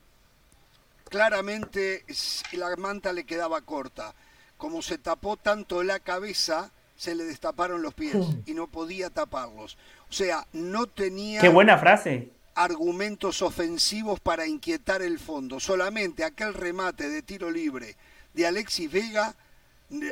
claramente 1.08 2.06
la 2.54 2.76
manta 2.76 3.14
le 3.14 3.26
quedaba 3.26 3.62
corta. 3.62 4.14
Como 4.58 4.82
se 4.82 4.98
tapó 4.98 5.38
tanto 5.38 5.84
la 5.84 6.00
cabeza, 6.00 6.72
se 6.96 7.14
le 7.14 7.26
destaparon 7.26 7.82
los 7.82 7.94
pies 7.94 8.16
y 8.46 8.54
no 8.54 8.68
podía 8.68 9.10
taparlos. 9.10 9.78
O 10.10 10.14
sea, 10.14 10.48
no 10.54 10.88
tenía... 10.88 11.42
Qué 11.42 11.50
buena 11.50 11.78
frase. 11.78 12.32
Argumentos 12.56 13.44
ofensivos 13.44 14.20
para 14.20 14.48
inquietar 14.48 15.04
el 15.04 15.20
fondo. 15.20 15.60
Solamente 15.60 16.24
aquel 16.24 16.56
remate 16.56 17.08
de 17.10 17.22
tiro 17.22 17.52
libre 17.52 17.96
de 18.34 18.48
Alexis 18.48 18.92
Vega 18.92 19.36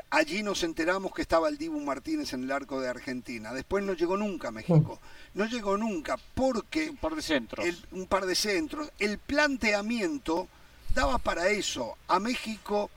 allí 0.10 0.42
nos 0.44 0.64
enteramos 0.64 1.14
que 1.14 1.22
estaba 1.22 1.50
el 1.50 1.58
Dibu 1.58 1.80
Martínez 1.82 2.34
en 2.34 2.44
el 2.44 2.52
arco 2.52 2.80
de 2.80 2.90
Argentina. 2.90 3.54
Después 3.54 3.84
no 3.84 3.94
llegó 3.94 4.18
nunca 4.18 4.50
a 4.50 4.52
México. 4.52 5.00
No 5.34 5.46
llegó 5.46 5.78
nunca 5.78 6.18
porque... 6.34 6.90
Un 6.90 6.98
par 6.98 7.16
de 7.16 7.22
centros. 7.22 7.66
un 7.92 8.08
par 8.08 8.26
de 8.26 8.36
centros. 8.36 8.92
El 9.00 9.18
planteamiento 9.18 10.48
daba 10.96 11.20
para 11.20 11.50
eso. 11.50 11.98
A 12.08 12.20
México 12.20 12.90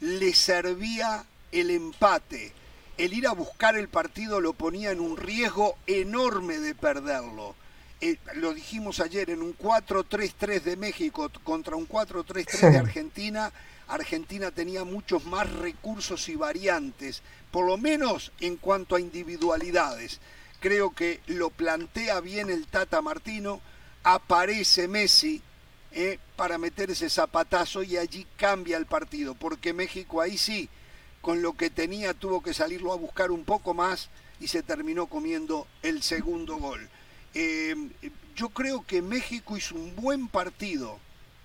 le 0.00 0.34
servía 0.34 1.24
el 1.52 1.70
empate. 1.70 2.52
El 2.98 3.14
ir 3.14 3.26
a 3.26 3.32
buscar 3.32 3.76
el 3.76 3.88
partido 3.88 4.40
lo 4.40 4.52
ponía 4.52 4.90
en 4.90 5.00
un 5.00 5.16
riesgo 5.16 5.76
enorme 5.86 6.58
de 6.58 6.74
perderlo. 6.74 7.54
Eh, 8.00 8.18
lo 8.34 8.52
dijimos 8.52 9.00
ayer, 9.00 9.30
en 9.30 9.40
un 9.40 9.56
4-3-3 9.56 10.62
de 10.62 10.76
México 10.76 11.30
contra 11.42 11.76
un 11.76 11.88
4-3-3 11.88 12.72
de 12.72 12.78
Argentina, 12.78 13.52
Argentina 13.88 14.50
tenía 14.50 14.84
muchos 14.84 15.24
más 15.24 15.50
recursos 15.50 16.28
y 16.28 16.36
variantes, 16.36 17.22
por 17.50 17.66
lo 17.66 17.78
menos 17.78 18.32
en 18.40 18.56
cuanto 18.56 18.96
a 18.96 19.00
individualidades. 19.00 20.20
Creo 20.60 20.94
que 20.94 21.20
lo 21.26 21.50
plantea 21.50 22.20
bien 22.20 22.50
el 22.50 22.66
Tata 22.66 23.00
Martino, 23.00 23.60
aparece 24.02 24.88
Messi 24.88 25.42
eh, 25.96 26.18
para 26.34 26.58
meter 26.58 26.90
ese 26.90 27.08
zapatazo 27.08 27.84
y 27.84 27.96
allí 27.96 28.26
cambia 28.36 28.76
el 28.76 28.86
partido, 28.86 29.34
porque 29.34 29.72
México 29.72 30.20
ahí 30.20 30.36
sí, 30.36 30.68
con 31.20 31.40
lo 31.40 31.52
que 31.52 31.70
tenía 31.70 32.14
tuvo 32.14 32.42
que 32.42 32.52
salirlo 32.52 32.92
a 32.92 32.96
buscar 32.96 33.30
un 33.30 33.44
poco 33.44 33.74
más 33.74 34.10
y 34.40 34.48
se 34.48 34.64
terminó 34.64 35.06
comiendo 35.06 35.68
el 35.82 36.02
segundo 36.02 36.56
gol. 36.56 36.88
Eh, 37.34 37.76
yo 38.34 38.48
creo 38.48 38.84
que 38.84 39.02
México 39.02 39.56
hizo 39.56 39.76
un 39.76 39.94
buen 39.94 40.26
partido. 40.26 40.98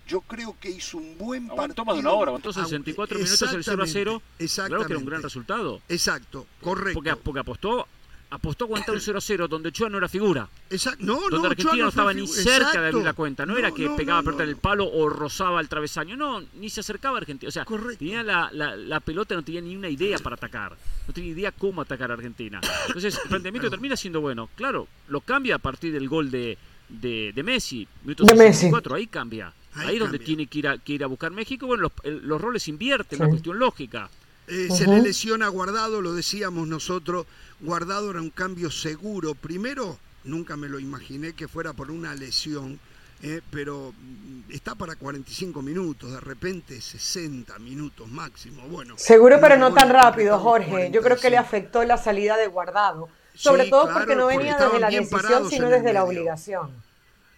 Yo 0.08 0.22
creo 0.22 0.58
que 0.60 0.72
hizo 0.72 0.98
un 0.98 1.18
buen 1.20 1.48
partido. 1.48 1.86
más 1.86 1.96
de 1.96 2.02
una 2.02 2.12
hora, 2.14 2.30
aguantó 2.30 2.52
64 2.52 3.20
minutos 3.20 3.54
el 3.54 3.64
0 3.64 3.84
a 3.84 3.88
0. 3.88 4.22
Claro 4.68 4.86
que 4.86 4.94
era 4.94 5.00
un 5.00 5.06
gran 5.06 5.22
resultado. 5.22 5.80
Exacto, 5.88 6.48
correcto. 6.62 6.96
Porque, 6.96 7.16
porque 7.18 7.40
apostó 7.42 7.88
apostó 8.32 8.66
a 8.66 8.68
aguantar 8.68 8.96
un 8.96 9.02
0-0 9.02 9.48
donde 9.48 9.70
Ochoa 9.70 9.90
no 9.90 9.98
era 9.98 10.08
figura. 10.08 10.48
Exacto. 10.70 11.04
No, 11.04 11.20
donde 11.30 11.48
Argentina 11.48 11.84
no, 11.84 11.90
estaba 11.90 12.14
ni 12.14 12.28
cerca 12.28 12.82
de 12.82 12.88
abrir 12.88 13.04
la 13.04 13.14
cuenta. 13.14 13.46
No, 13.46 13.58
era 13.58 13.72
que 13.72 13.90
pegaba 13.90 14.20
a 14.20 14.24
perder 14.24 14.50
el 14.50 14.58
palo 14.58 14.90
o 14.90 15.10
rozaba 15.10 15.60
el 15.62 15.68
travesaño. 15.68 16.16
No, 16.16 16.44
ni 16.56 16.70
se 16.70 16.82
acercaba 16.82 17.18
a 17.18 17.22
Argentina. 17.22 17.50
O 17.50 17.52
sea, 17.52 17.66
tenía 17.98 18.24
la, 18.24 18.52
la, 18.52 19.00
pelota, 19.00 19.36
no 19.36 19.44
tenía 19.44 19.62
ni 19.62 19.76
una 19.76 19.90
idea 19.90 20.20
para 20.20 20.36
atacar. 20.36 20.78
No 21.08 21.14
tenía 21.14 21.32
idea 21.32 21.52
cómo 21.52 21.82
atacar 21.82 22.12
a 22.12 22.14
Argentina. 22.14 22.62
Entonces, 22.88 23.20
el 23.24 23.30
planteamiento 23.30 23.70
termina 23.70 23.96
siendo 23.96 24.22
bueno. 24.22 24.50
Claro, 24.56 24.88
lo 25.08 25.22
cambia 25.22 25.56
a 25.56 25.60
partir 25.60 25.92
del 25.92 26.08
gol 26.08 26.30
de, 26.30 26.58
de, 26.88 27.32
de 27.34 27.44
Messi. 27.44 27.88
Minuto 28.04 28.26
64, 28.26 28.96
ahí 28.96 29.08
cambia. 29.08 29.54
Ahí, 29.76 29.96
es 29.96 30.00
donde 30.00 30.20
tiene 30.20 30.48
que 30.48 30.60
ir, 30.60 30.68
a, 30.68 30.78
que 30.78 30.94
ir 30.94 31.04
a 31.04 31.08
buscar 31.08 31.32
México. 31.32 31.66
Bueno, 31.68 31.84
los, 31.84 32.24
los 32.24 32.42
roles 32.42 32.68
invierten, 32.68 33.22
una 33.22 33.30
cuestión 33.30 33.58
lógica. 33.58 34.10
Eh, 34.50 34.68
se 34.72 34.88
le 34.88 35.02
lesiona 35.02 35.48
Guardado, 35.48 36.02
lo 36.02 36.14
decíamos 36.14 36.68
nosotros, 36.68 37.28
Guardado 37.62 38.12
era 38.12 38.22
un 38.22 38.30
cambio 38.30 38.72
seguro. 38.72 39.36
Primero, 39.36 39.98
nunca 40.24 40.56
me 40.56 40.70
lo 40.70 40.80
imaginé 40.80 41.34
que 41.34 41.48
fuera 41.48 41.74
por 41.74 41.92
una 41.92 42.16
lesión, 42.16 42.80
eh, 43.22 43.42
pero 43.52 43.94
mm, 43.98 44.52
está 44.52 44.76
para 44.76 44.96
45 44.96 45.62
minutos, 45.62 46.12
de 46.12 46.20
repente 46.22 46.80
60 46.80 47.60
minutos 47.60 48.08
máximo. 48.08 48.64
Bueno, 48.70 48.96
seguro, 48.98 49.40
pero 49.42 49.58
no 49.58 49.74
tan 49.74 49.90
rápido, 49.90 50.40
Jorge. 50.40 50.90
Yo 50.92 51.02
creo 51.02 51.18
que 51.18 51.30
le 51.30 51.38
afectó 51.38 51.84
la 51.84 51.98
salida 51.98 52.38
de 52.38 52.48
Guardado, 52.48 53.10
sobre 53.36 53.70
todo 53.70 53.92
porque 53.92 54.16
no 54.16 54.28
venía 54.28 54.58
desde 54.58 54.80
la 54.80 54.90
decisión, 54.90 55.50
sino 55.50 55.70
desde 55.70 55.92
la 55.92 56.06
obligación. 56.06 56.72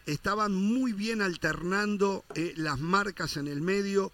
Estaban 0.06 0.54
muy 0.54 0.94
bien 0.94 1.22
alternando 1.22 2.26
eh, 2.36 2.54
las 2.58 2.80
marcas 2.80 3.38
en 3.38 3.48
el 3.48 3.62
medio 3.62 4.12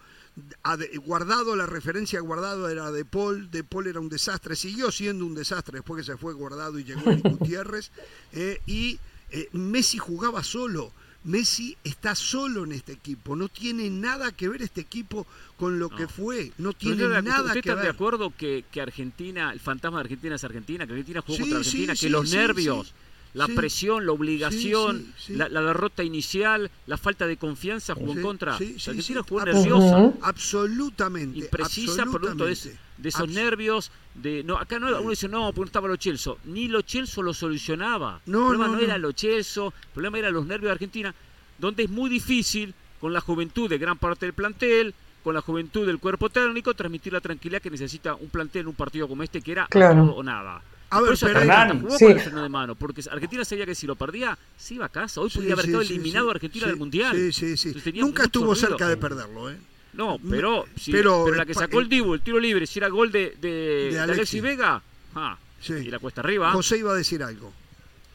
Guardado, 1.05 1.55
la 1.55 1.65
referencia 1.65 2.19
Guardado 2.19 2.69
era 2.69 2.91
de 2.91 3.05
Paul, 3.05 3.49
de 3.49 3.63
Paul 3.63 3.87
era 3.87 3.99
un 3.99 4.09
desastre, 4.09 4.55
siguió 4.55 4.91
siendo 4.91 5.25
un 5.25 5.33
desastre 5.33 5.79
después 5.79 6.05
que 6.05 6.11
se 6.11 6.17
fue 6.17 6.33
Guardado 6.33 6.77
y 6.77 6.83
llegó 6.83 7.09
el 7.09 7.21
Gutiérrez, 7.23 7.91
eh, 8.33 8.61
y 8.65 8.99
eh, 9.31 9.49
Messi 9.53 9.97
jugaba 9.97 10.43
solo. 10.43 10.91
Messi 11.23 11.75
está 11.83 12.15
solo 12.15 12.63
en 12.63 12.71
este 12.71 12.93
equipo, 12.93 13.35
no 13.35 13.49
tiene 13.49 13.89
nada 13.89 14.31
que 14.31 14.47
ver 14.47 14.61
este 14.61 14.79
equipo 14.79 15.27
con 15.57 15.77
lo 15.77 15.89
que 15.89 16.07
fue, 16.07 16.53
no 16.57 16.71
tiene 16.71 17.05
nada 17.21 17.49
que 17.53 17.55
ver. 17.55 17.57
está 17.57 17.75
de 17.75 17.89
acuerdo 17.89 18.31
que, 18.37 18.63
Argentina, 18.79 19.51
el 19.51 19.59
fantasma 19.59 19.97
de 19.97 20.03
Argentina 20.03 20.35
es 20.35 20.43
Argentina, 20.43 20.85
que 20.85 20.93
Argentina 20.93 21.21
jugó 21.21 21.39
contra 21.39 21.57
Argentina, 21.57 21.95
que 21.95 22.09
los 22.09 22.31
nervios 22.31 22.93
la 23.33 23.47
presión, 23.47 24.05
la 24.05 24.11
obligación, 24.11 25.13
la, 25.29 25.61
derrota 25.61 26.03
inicial, 26.03 26.71
la 26.85 26.97
falta 26.97 27.27
de 27.27 27.37
confianza 27.37 27.93
jugó 27.93 28.13
en 28.13 28.21
contra. 28.21 28.55
Argentina 28.55 29.21
jugó 29.27 29.45
nerviosa. 29.45 30.13
Absolutamente. 30.21 31.39
Imprecisa 31.39 32.05
producto 32.05 32.45
de, 32.45 32.57
de 32.97 33.09
esos 33.09 33.29
nervios. 33.29 33.91
De, 34.15 34.43
no, 34.43 34.57
acá 34.57 34.79
no, 34.79 34.87
uno 34.99 35.09
dice, 35.09 35.27
no, 35.27 35.47
porque 35.47 35.59
no 35.59 35.65
estaba 35.65 35.87
Lo 35.87 35.97
Chelso. 35.97 36.39
Ni 36.45 36.67
Lo 36.67 36.81
Chelso 36.81 37.21
lo 37.21 37.33
solucionaba. 37.33 38.21
el 38.25 38.31
problema 38.31 38.67
no, 38.67 38.79
era 38.79 38.97
Lo 38.97 39.11
Chelso, 39.11 39.67
el 39.67 39.89
problema 39.93 40.19
era 40.19 40.31
los 40.31 40.45
nervios 40.45 40.69
de 40.69 40.73
Argentina, 40.73 41.13
donde 41.59 41.83
es 41.83 41.89
muy 41.89 42.09
difícil, 42.09 42.73
con 42.99 43.13
la 43.13 43.21
juventud 43.21 43.69
de 43.69 43.77
gran 43.77 43.97
parte 43.97 44.25
del 44.25 44.33
plantel, 44.33 44.95
con 45.23 45.35
la 45.35 45.41
juventud 45.41 45.85
del 45.85 45.99
cuerpo 45.99 46.29
técnico, 46.29 46.73
transmitir 46.73 47.13
la 47.13 47.21
tranquilidad 47.21 47.61
que 47.61 47.69
necesita 47.69 48.15
un 48.15 48.29
plantel 48.29 48.61
en 48.61 48.67
un 48.69 48.75
partido 48.75 49.07
como 49.07 49.23
este, 49.23 49.41
que 49.41 49.51
era 49.51 49.67
todo 49.67 50.15
o 50.15 50.23
nada. 50.23 50.61
A 50.89 51.01
ver, 51.01 51.17
pero 51.19 51.79
jugó 51.79 51.97
sí. 51.97 52.05
el 52.05 52.23
de 52.23 52.49
mano, 52.49 52.75
porque 52.75 53.01
Argentina 53.11 53.43
sabía 53.43 53.65
que 53.65 53.75
si 53.75 53.85
lo 53.85 53.95
perdía, 53.95 54.37
se 54.55 54.75
iba 54.75 54.85
a 54.85 54.89
casa. 54.89 55.19
Hoy 55.19 55.29
podía 55.29 55.53
haber 55.53 55.65
estado 55.65 55.81
eliminado 55.81 56.31
Argentina 56.31 56.67
del 56.67 56.77
Mundial. 56.77 57.13
Sí, 57.13 57.57
sí, 57.57 57.57
sí. 57.57 57.93
Nunca 57.95 58.23
estuvo 58.23 58.55
cerca 58.55 58.87
de 58.87 58.97
perderlo, 58.97 59.51
¿eh? 59.51 59.57
No, 59.93 60.19
pero, 60.29 60.65
pero, 60.91 61.33
la 61.33 61.45
que 61.45 61.55
sacó 61.55 61.79
el 61.79 61.89
Dibu, 61.89 62.13
el 62.13 62.21
tiro 62.21 62.39
libre, 62.39 62.67
si 62.67 62.77
era 62.77 62.87
gol 62.87 63.11
de, 63.11 63.35
de, 63.41 63.99
Alexis. 63.99 64.41
Vega, 64.43 64.81
ah, 65.15 65.37
y 65.67 65.89
la 65.89 65.97
cuesta 65.97 66.21
arriba. 66.21 66.51
José 66.51 66.77
iba 66.77 66.91
a 66.91 66.95
decir 66.95 67.23
algo. 67.23 67.51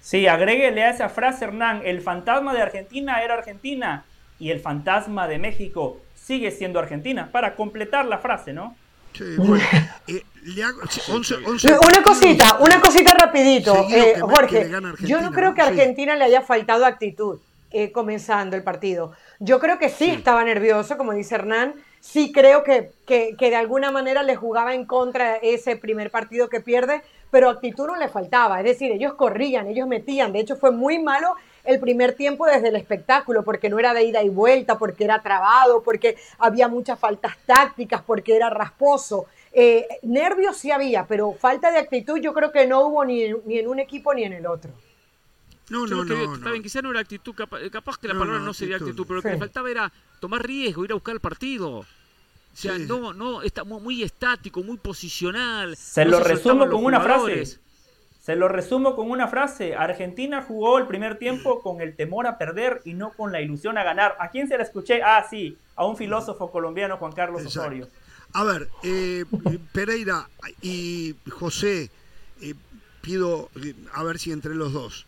Sí, 0.00 0.26
agréguele 0.26 0.84
a 0.84 0.90
esa 0.90 1.08
frase, 1.08 1.44
Hernán, 1.44 1.82
el 1.84 2.00
fantasma 2.00 2.54
de 2.54 2.62
Argentina 2.62 3.22
era 3.22 3.34
Argentina 3.34 4.04
y 4.38 4.50
el 4.50 4.60
fantasma 4.60 5.26
de 5.26 5.38
México 5.38 6.00
sigue 6.14 6.52
siendo 6.52 6.78
Argentina, 6.78 7.30
para 7.32 7.56
completar 7.56 8.06
la 8.06 8.18
frase, 8.18 8.52
¿no? 8.52 8.76
Eh, 10.44 11.78
una 11.86 12.02
cosita, 12.02 12.58
una 12.58 12.80
cosita 12.80 13.14
rapidito, 13.14 13.86
eh, 13.88 14.16
Jorge. 14.20 14.68
Yo 15.00 15.20
no 15.20 15.30
creo 15.30 15.54
que 15.54 15.62
a 15.62 15.66
Argentina 15.66 16.16
le 16.16 16.24
haya 16.24 16.42
faltado 16.42 16.84
actitud 16.84 17.38
eh, 17.70 17.92
comenzando 17.92 18.56
el 18.56 18.64
partido. 18.64 19.12
Yo 19.38 19.60
creo 19.60 19.78
que 19.78 19.88
sí, 19.88 20.10
estaba 20.10 20.42
nervioso, 20.42 20.98
como 20.98 21.12
dice 21.12 21.36
Hernán. 21.36 21.74
Sí 22.00 22.32
creo 22.32 22.64
que, 22.64 22.90
que, 23.06 23.36
que, 23.38 23.50
de 23.50 23.56
alguna 23.56 23.92
manera 23.92 24.24
le 24.24 24.34
jugaba 24.34 24.74
en 24.74 24.84
contra 24.84 25.36
ese 25.36 25.76
primer 25.76 26.10
partido 26.10 26.48
que 26.48 26.60
pierde, 26.60 27.02
pero 27.30 27.48
actitud 27.48 27.86
no 27.86 27.96
le 27.96 28.08
faltaba. 28.08 28.58
Es 28.58 28.64
decir, 28.64 28.90
ellos 28.90 29.14
corrían, 29.14 29.68
ellos 29.68 29.86
metían. 29.86 30.32
De 30.32 30.40
hecho, 30.40 30.56
fue 30.56 30.72
muy 30.72 30.98
malo 30.98 31.36
el 31.64 31.80
primer 31.80 32.14
tiempo 32.14 32.46
desde 32.46 32.68
el 32.68 32.76
espectáculo, 32.76 33.44
porque 33.44 33.68
no 33.68 33.78
era 33.78 33.94
de 33.94 34.04
ida 34.04 34.22
y 34.22 34.28
vuelta, 34.28 34.78
porque 34.78 35.04
era 35.04 35.22
trabado, 35.22 35.82
porque 35.82 36.16
había 36.38 36.68
muchas 36.68 36.98
faltas 36.98 37.36
tácticas, 37.46 38.02
porque 38.02 38.36
era 38.36 38.50
rasposo. 38.50 39.26
Eh, 39.52 39.86
nervios 40.02 40.56
sí 40.56 40.70
había, 40.70 41.06
pero 41.06 41.32
falta 41.34 41.70
de 41.70 41.78
actitud 41.78 42.18
yo 42.18 42.32
creo 42.32 42.50
que 42.50 42.66
no 42.66 42.86
hubo 42.86 43.04
ni, 43.04 43.32
ni 43.44 43.58
en 43.58 43.68
un 43.68 43.78
equipo 43.78 44.14
ni 44.14 44.24
en 44.24 44.32
el 44.32 44.46
otro. 44.46 44.72
No, 45.68 45.86
no, 45.86 46.04
no, 46.04 46.34
Está 46.34 46.50
bien, 46.50 46.62
quizás 46.62 46.82
no 46.82 46.90
era 46.90 47.00
actitud, 47.00 47.34
capaz, 47.34 47.96
que 47.98 48.08
la 48.08 48.14
palabra 48.14 48.40
no, 48.40 48.52
sería 48.52 48.76
actitud, 48.76 49.06
pero 49.06 49.16
lo 49.16 49.22
que 49.22 49.30
le 49.30 49.38
faltaba 49.38 49.70
era 49.70 49.92
tomar 50.20 50.42
riesgo, 50.42 50.84
ir 50.84 50.90
a 50.90 50.94
buscar 50.94 51.14
el 51.14 51.20
partido. 51.20 51.78
O 51.78 51.86
sea, 52.54 52.76
no, 52.76 53.14
no, 53.14 53.40
está 53.40 53.64
muy, 53.64 54.02
estático, 54.02 54.62
muy 54.62 54.76
posicional. 54.76 55.74
Se 55.76 56.04
lo 56.04 56.20
resumo 56.20 56.68
con 56.68 56.84
una 56.84 57.00
frase. 57.00 57.58
Se 58.22 58.36
lo 58.36 58.46
resumo 58.46 58.94
con 58.94 59.10
una 59.10 59.26
frase. 59.26 59.74
Argentina 59.74 60.42
jugó 60.42 60.78
el 60.78 60.86
primer 60.86 61.18
tiempo 61.18 61.60
con 61.60 61.80
el 61.80 61.96
temor 61.96 62.28
a 62.28 62.38
perder 62.38 62.80
y 62.84 62.94
no 62.94 63.10
con 63.10 63.32
la 63.32 63.40
ilusión 63.40 63.78
a 63.78 63.82
ganar. 63.82 64.16
¿A 64.20 64.30
quién 64.30 64.46
se 64.46 64.56
la 64.56 64.62
escuché? 64.62 65.02
Ah, 65.02 65.26
sí, 65.28 65.58
a 65.74 65.84
un 65.84 65.96
filósofo 65.96 66.52
colombiano, 66.52 66.98
Juan 66.98 67.10
Carlos 67.12 67.44
Osorio. 67.44 67.88
A 68.32 68.44
ver, 68.44 68.68
eh, 68.84 69.24
Pereira 69.72 70.28
y 70.60 71.16
José, 71.30 71.90
eh, 72.40 72.54
pido 73.00 73.50
eh, 73.60 73.74
a 73.92 74.04
ver 74.04 74.20
si 74.20 74.30
entre 74.30 74.54
los 74.54 74.72
dos, 74.72 75.04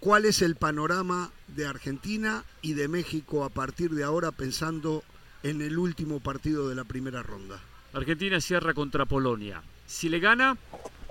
¿cuál 0.00 0.24
es 0.24 0.40
el 0.40 0.56
panorama 0.56 1.30
de 1.48 1.66
Argentina 1.66 2.44
y 2.62 2.72
de 2.72 2.88
México 2.88 3.44
a 3.44 3.50
partir 3.50 3.90
de 3.90 4.04
ahora 4.04 4.32
pensando 4.32 5.04
en 5.42 5.60
el 5.60 5.78
último 5.78 6.20
partido 6.20 6.70
de 6.70 6.76
la 6.76 6.84
primera 6.84 7.22
ronda? 7.22 7.60
Argentina 7.92 8.40
cierra 8.40 8.72
contra 8.72 9.04
Polonia. 9.04 9.62
Si 9.86 10.08
le 10.08 10.18
gana, 10.18 10.56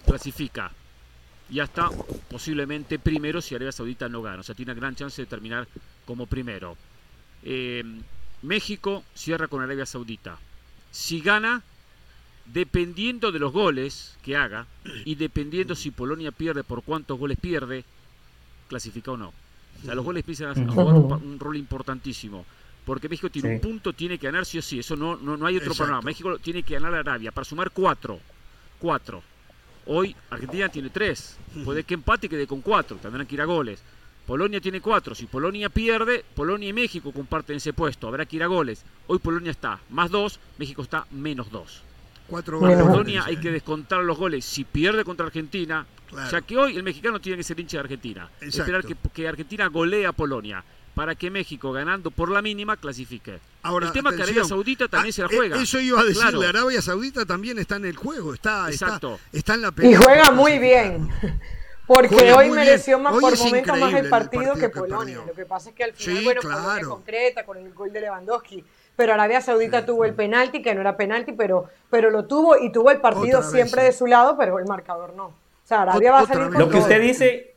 clasifica 0.06 0.72
ya 1.51 1.65
está 1.65 1.89
posiblemente 2.29 2.98
primero 2.98 3.41
si 3.41 3.53
Arabia 3.55 3.74
Saudita 3.74 4.08
no 4.08 4.22
gana. 4.22 4.39
O 4.39 4.43
sea, 4.43 4.55
tiene 4.55 4.72
una 4.72 4.79
gran 4.79 4.96
chance 4.96 5.22
de 5.22 5.25
terminar 5.25 5.67
como 6.05 6.25
primero. 6.25 6.77
Eh, 7.43 7.84
México 8.41 9.03
cierra 9.13 9.48
con 9.48 9.62
Arabia 9.62 9.86
Saudita. 9.86 10.38
Si 10.91 11.20
gana, 11.20 11.62
dependiendo 12.46 13.31
de 13.31 13.39
los 13.39 13.51
goles 13.51 14.17
que 14.24 14.36
haga 14.36 14.65
y 15.05 15.15
dependiendo 15.15 15.75
si 15.75 15.91
Polonia 15.91 16.31
pierde 16.31 16.63
por 16.63 16.84
cuántos 16.84 17.20
goles 17.20 17.38
pierde, 17.39 17.84
clasifica 18.67 19.12
o 19.12 19.17
no. 19.17 19.34
O 19.81 19.86
sea, 19.86 19.96
los 19.96 20.05
goles 20.05 20.22
empiezan 20.22 20.50
a 20.50 20.72
jugar 20.72 20.96
un 20.96 21.38
rol 21.39 21.58
importantísimo. 21.58 22.46
porque 22.86 23.10
México 23.10 23.29
tiene 23.29 23.55
un 23.55 23.62
punto, 23.62 23.93
tiene 23.93 24.17
que 24.17 24.27
ganar 24.27 24.46
sí 24.46 24.58
o 24.58 24.62
sí. 24.62 24.79
Eso 24.79 24.96
no, 24.96 25.17
no, 25.17 25.46
hay 25.46 25.58
otro 25.58 25.75
problema. 25.75 26.01
México 26.01 26.39
tiene 26.39 26.63
que 26.63 26.75
ganar 26.75 26.96
a 26.96 27.00
Arabia 27.00 27.31
para 27.31 27.46
sumar 27.46 27.72
cuatro. 27.72 28.20
Cuatro. 28.79 29.22
Hoy 29.86 30.16
Argentina 30.30 30.70
tiene 30.70 30.90
tres. 30.90 31.38
Puede 31.66 31.84
que 31.84 31.94
empate 31.94 32.28
y 32.28 32.30
quede 32.30 32.48
con 32.48 32.62
cuatro. 32.62 32.98
Tendrán 32.98 33.26
que 33.26 33.36
ir 33.36 33.42
a 33.42 33.46
goles. 33.46 33.84
Polonia 34.26 34.62
tiene 34.62 34.82
cuatro. 34.82 35.16
Si 35.16 35.26
Polonia 35.26 35.70
pierde, 35.70 36.24
Polonia 36.36 36.70
y 36.70 36.74
México 36.74 37.12
comparten 37.12 37.58
ese 37.58 37.74
puesto. 37.74 38.08
Habrá 38.08 38.26
que 38.26 38.36
ir 38.36 38.44
a 38.44 38.48
goles. 38.48 38.86
Hoy 39.08 39.20
Polonia 39.20 39.52
está 39.52 39.80
más 39.90 40.12
dos, 40.12 40.40
México 40.58 40.82
está 40.82 41.06
menos 41.12 41.52
dos. 41.52 41.84
Cuatro 42.28 42.60
goles. 42.60 42.82
Polonia 42.82 43.24
hay 43.26 43.38
que 43.38 43.52
descontar 43.52 44.04
los 44.04 44.18
goles. 44.18 44.46
Si 44.46 44.64
pierde 44.64 45.04
contra 45.04 45.26
Argentina, 45.26 45.86
ya 46.32 46.42
que 46.42 46.58
hoy 46.58 46.78
el 46.78 46.84
mexicano 46.84 47.20
tiene 47.20 47.38
que 47.38 47.44
ser 47.44 47.60
hincha 47.60 47.78
de 47.78 47.82
Argentina. 47.82 48.30
Esperar 48.40 48.86
que, 48.86 48.96
que 49.14 49.28
Argentina 49.28 49.68
golee 49.68 50.06
a 50.06 50.14
Polonia 50.14 50.64
para 51.01 51.15
que 51.15 51.31
México, 51.31 51.72
ganando 51.72 52.12
por 52.12 52.29
la 52.29 52.43
mínima, 52.43 52.77
clasifique. 52.77 53.39
Ahora, 53.63 53.88
el 53.88 53.91
tema 53.91 54.15
que 54.15 54.22
Arabia 54.22 54.43
Saudita 54.43 54.88
también 54.88 55.10
ah, 55.10 55.15
se 55.15 55.22
la 55.24 55.29
eh, 55.29 55.36
juega. 55.36 55.60
Eso 55.60 55.79
iba 55.79 56.00
a 56.00 56.03
decirle, 56.03 56.46
Arabia 56.46 56.79
Saudita 56.79 57.25
también 57.25 57.58
está 57.58 57.77
en 57.77 57.86
el 57.86 57.96
juego, 57.96 58.36
está, 58.36 58.70
Exacto. 58.70 59.20
está, 59.34 59.55
en 59.55 59.63
la 59.63 59.72
pelea. 59.72 59.93
Y 59.93 59.96
juega 59.96 60.29
muy 60.29 60.60
bien. 60.60 61.10
Porque 61.88 62.31
hoy 62.34 62.51
mereció 62.51 63.00
más 63.00 63.13
por 63.13 63.36
momentos 63.36 63.79
más 63.79 63.93
el 63.96 64.10
partido, 64.10 64.53
que, 64.53 64.70
Polonia. 64.70 65.24
Lo 65.25 65.34
que 65.34 65.43
pasa 65.43 65.70
es 65.70 65.75
que 65.75 65.86
al 65.86 65.93
final, 65.93 66.24
bueno, 66.24 66.41
Polonia 66.43 66.86
concreta 66.88 67.46
con 67.48 67.58
el 67.58 67.74
gol 67.74 67.91
de 67.91 68.01
Lewandowski. 68.01 68.63
Pero 68.96 69.13
Arabia 69.15 69.41
Saudita 69.41 69.84
tuvo 69.84 70.05
el 70.05 70.13
penalti, 70.13 70.62
que 70.62 70.75
no 70.75 70.81
era 70.81 70.98
penalti, 70.98 71.31
pero, 71.31 71.67
pero 71.89 72.12
lo 72.12 72.25
tuvo 72.25 72.60
y 72.60 72.72
tuvo 72.72 72.91
el 72.91 73.01
partido 73.01 73.41
siempre 73.41 73.81
de 73.81 73.91
su 73.91 74.05
lado, 74.05 74.38
pero 74.38 74.60
el 74.60 74.65
marcador 74.65 75.15
no. 75.15 75.25
O 75.25 75.34
sea, 75.63 75.81
Arabia 75.81 76.12
va 76.12 76.20
a 76.20 76.27
salir 76.27 76.50
con 76.51 76.60
Lo 76.60 76.70
que 76.70 76.77
usted 76.77 77.01
dice 77.01 77.50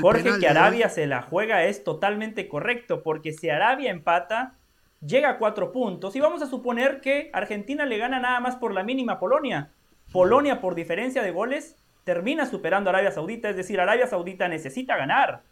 Jorge, 0.00 0.38
que 0.40 0.48
Arabia 0.48 0.88
se 0.88 1.06
la 1.06 1.22
juega 1.22 1.64
es 1.64 1.84
totalmente 1.84 2.48
correcto, 2.48 3.02
porque 3.02 3.32
si 3.32 3.48
Arabia 3.48 3.90
empata, 3.90 4.54
llega 5.00 5.30
a 5.30 5.38
cuatro 5.38 5.72
puntos 5.72 6.16
y 6.16 6.20
vamos 6.20 6.42
a 6.42 6.46
suponer 6.46 7.00
que 7.00 7.30
Argentina 7.32 7.86
le 7.86 7.98
gana 7.98 8.18
nada 8.18 8.40
más 8.40 8.56
por 8.56 8.72
la 8.72 8.82
mínima 8.82 9.14
a 9.14 9.20
Polonia. 9.20 9.70
Polonia, 10.12 10.60
por 10.60 10.74
diferencia 10.74 11.22
de 11.22 11.30
goles, 11.30 11.76
termina 12.04 12.46
superando 12.46 12.90
a 12.90 12.94
Arabia 12.94 13.12
Saudita, 13.12 13.50
es 13.50 13.56
decir, 13.56 13.80
Arabia 13.80 14.06
Saudita 14.06 14.48
necesita 14.48 14.96
ganar. 14.96 15.42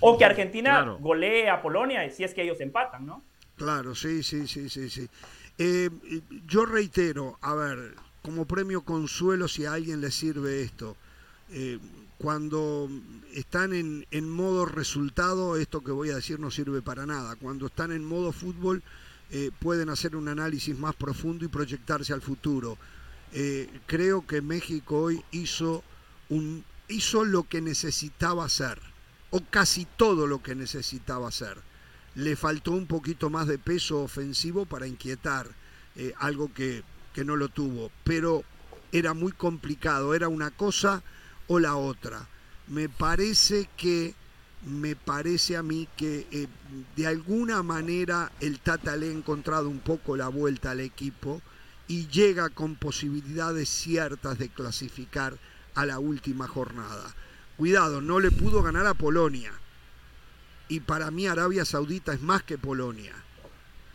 O 0.00 0.18
que 0.18 0.24
Argentina 0.24 0.96
golee 1.00 1.48
a 1.48 1.62
Polonia 1.62 2.08
si 2.10 2.24
es 2.24 2.34
que 2.34 2.42
ellos 2.42 2.60
empatan, 2.60 3.06
¿no? 3.06 3.22
Claro, 3.56 3.94
sí, 3.94 4.22
sí, 4.22 4.46
sí, 4.48 4.68
sí, 4.68 4.90
sí. 4.90 5.08
Eh, 5.58 5.88
yo 6.46 6.66
reitero, 6.66 7.38
a 7.40 7.54
ver, 7.54 7.94
como 8.22 8.46
premio 8.46 8.82
consuelo, 8.82 9.48
si 9.48 9.64
a 9.64 9.74
alguien 9.74 10.00
le 10.00 10.10
sirve 10.10 10.62
esto, 10.62 10.96
eh, 11.52 11.78
cuando 12.22 12.88
están 13.34 13.72
en, 13.74 14.30
modo 14.30 14.64
resultado, 14.64 15.56
esto 15.56 15.82
que 15.82 15.90
voy 15.90 16.10
a 16.10 16.14
decir 16.14 16.38
no 16.38 16.52
sirve 16.52 16.80
para 16.80 17.04
nada. 17.04 17.34
Cuando 17.34 17.66
están 17.66 17.90
en 17.90 18.04
modo 18.04 18.30
fútbol, 18.30 18.80
eh, 19.32 19.50
pueden 19.58 19.88
hacer 19.88 20.14
un 20.14 20.28
análisis 20.28 20.78
más 20.78 20.94
profundo 20.94 21.44
y 21.44 21.48
proyectarse 21.48 22.12
al 22.12 22.22
futuro. 22.22 22.78
Eh, 23.32 23.68
creo 23.86 24.24
que 24.24 24.40
México 24.40 25.00
hoy 25.00 25.24
hizo, 25.32 25.82
un, 26.28 26.64
hizo 26.86 27.24
lo 27.24 27.42
que 27.42 27.60
necesitaba 27.60 28.44
hacer, 28.44 28.78
o 29.30 29.40
casi 29.50 29.84
todo 29.84 30.28
lo 30.28 30.44
que 30.44 30.54
necesitaba 30.54 31.26
hacer. 31.26 31.58
Le 32.14 32.36
faltó 32.36 32.70
un 32.70 32.86
poquito 32.86 33.30
más 33.30 33.48
de 33.48 33.58
peso 33.58 34.00
ofensivo 34.00 34.64
para 34.64 34.86
inquietar, 34.86 35.48
eh, 35.96 36.14
algo 36.18 36.54
que, 36.54 36.84
que 37.14 37.24
no 37.24 37.34
lo 37.34 37.48
tuvo, 37.48 37.90
pero 38.04 38.44
era 38.92 39.12
muy 39.12 39.32
complicado, 39.32 40.14
era 40.14 40.28
una 40.28 40.52
cosa 40.52 41.02
o 41.46 41.58
la 41.58 41.76
otra. 41.76 42.28
Me 42.68 42.88
parece 42.88 43.68
que, 43.76 44.14
me 44.64 44.96
parece 44.96 45.56
a 45.56 45.62
mí 45.62 45.88
que 45.96 46.26
eh, 46.30 46.48
de 46.96 47.06
alguna 47.06 47.62
manera 47.62 48.30
el 48.40 48.60
Tata 48.60 48.96
le 48.96 49.08
ha 49.08 49.12
encontrado 49.12 49.68
un 49.68 49.80
poco 49.80 50.16
la 50.16 50.28
vuelta 50.28 50.70
al 50.70 50.80
equipo 50.80 51.42
y 51.88 52.06
llega 52.08 52.48
con 52.50 52.76
posibilidades 52.76 53.68
ciertas 53.68 54.38
de 54.38 54.48
clasificar 54.48 55.36
a 55.74 55.86
la 55.86 55.98
última 55.98 56.46
jornada. 56.48 57.14
Cuidado, 57.56 58.00
no 58.00 58.20
le 58.20 58.30
pudo 58.30 58.62
ganar 58.62 58.86
a 58.86 58.94
Polonia. 58.94 59.52
Y 60.68 60.80
para 60.80 61.10
mí 61.10 61.26
Arabia 61.26 61.64
Saudita 61.64 62.14
es 62.14 62.22
más 62.22 62.42
que 62.42 62.56
Polonia 62.56 63.21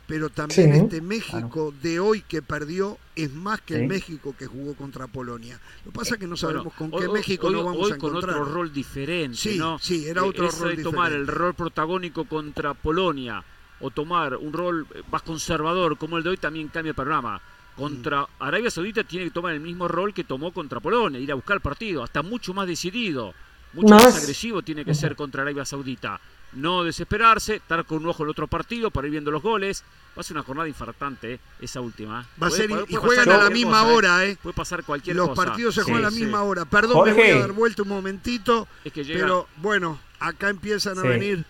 pero 0.08 0.30
también 0.30 0.72
este 0.72 1.02
México 1.02 1.72
de 1.82 2.00
hoy 2.00 2.22
que 2.22 2.40
perdió 2.40 2.96
es 3.14 3.30
más 3.30 3.60
que 3.60 3.76
el 3.76 3.86
México 3.86 4.34
que 4.36 4.46
jugó 4.46 4.74
contra 4.74 5.06
Polonia. 5.06 5.60
Lo 5.84 5.92
que 5.92 5.98
pasa 5.98 6.14
es 6.14 6.20
que 6.20 6.26
no 6.26 6.36
sabemos 6.36 6.72
con 6.72 6.90
qué 6.90 7.08
México 7.08 7.50
no 7.50 7.62
vamos 7.62 7.92
a 7.92 7.94
encontrar. 7.96 8.22
con 8.22 8.40
otro 8.40 8.44
rol 8.54 8.72
diferente, 8.72 9.36
sí, 9.36 9.60
Sí, 9.80 10.08
era 10.08 10.24
otro 10.24 10.44
rol 10.44 10.52
diferente. 10.52 10.82
tomar 10.82 11.12
el 11.12 11.26
rol 11.26 11.52
protagónico 11.52 12.24
contra 12.24 12.72
Polonia 12.72 13.44
o 13.80 13.90
tomar 13.90 14.36
un 14.36 14.54
rol 14.54 14.86
más 15.12 15.20
conservador 15.20 15.98
como 15.98 16.16
el 16.16 16.24
de 16.24 16.30
hoy 16.30 16.36
también 16.38 16.68
cambia 16.68 16.90
el 16.90 16.96
panorama. 16.96 17.42
Contra 17.76 18.22
mm. 18.22 18.26
Arabia 18.40 18.70
Saudita 18.70 19.04
tiene 19.04 19.26
que 19.26 19.30
tomar 19.30 19.52
el 19.52 19.60
mismo 19.60 19.88
rol 19.88 20.14
que 20.14 20.24
tomó 20.24 20.52
contra 20.52 20.80
Polonia, 20.80 21.20
ir 21.20 21.30
a 21.30 21.34
buscar 21.34 21.56
el 21.56 21.60
partido, 21.60 22.02
hasta 22.02 22.22
mucho 22.22 22.54
más 22.54 22.66
decidido, 22.66 23.34
mucho 23.82 23.94
más, 23.94 24.22
agresivo 24.22 24.62
tiene 24.62 24.84
que 24.84 24.94
ser 24.94 25.16
contra 25.16 25.42
Arabia 25.42 25.64
Saudita 25.64 26.20
no 26.52 26.84
desesperarse, 26.84 27.56
estar 27.56 27.84
con 27.84 27.98
un 27.98 28.08
ojo 28.08 28.22
en 28.22 28.28
el 28.28 28.30
otro 28.30 28.46
partido 28.46 28.90
para 28.90 29.06
ir 29.06 29.12
viendo 29.12 29.30
los 29.30 29.42
goles. 29.42 29.84
Va 30.16 30.20
a 30.20 30.22
ser 30.22 30.36
una 30.36 30.44
jornada 30.44 30.68
infartante 30.68 31.34
eh, 31.34 31.40
esa 31.60 31.80
última. 31.80 32.26
Va 32.42 32.46
a 32.46 32.50
ser, 32.50 32.70
y 32.88 32.94
juegan 32.94 33.30
a 33.30 33.44
la 33.44 33.50
misma 33.50 33.82
eh. 33.82 33.94
hora, 33.94 34.24
¿eh? 34.24 34.36
Puede 34.42 34.54
pasar 34.54 34.82
cualquier 34.84 35.16
los 35.16 35.28
cosa. 35.28 35.42
Los 35.42 35.50
partidos 35.50 35.74
se 35.74 35.82
juegan 35.82 36.06
a 36.06 36.10
la 36.10 36.16
misma 36.16 36.42
hora. 36.42 36.64
Perdón, 36.64 37.04
me 37.04 37.12
voy 37.12 37.30
a 37.30 37.38
dar 37.40 37.52
vuelta 37.52 37.82
un 37.82 37.88
momentito. 37.88 38.66
Pero 38.92 39.48
bueno, 39.56 39.98
acá 40.20 40.48
empiezan 40.48 40.98
a 40.98 41.02
venir 41.02 41.44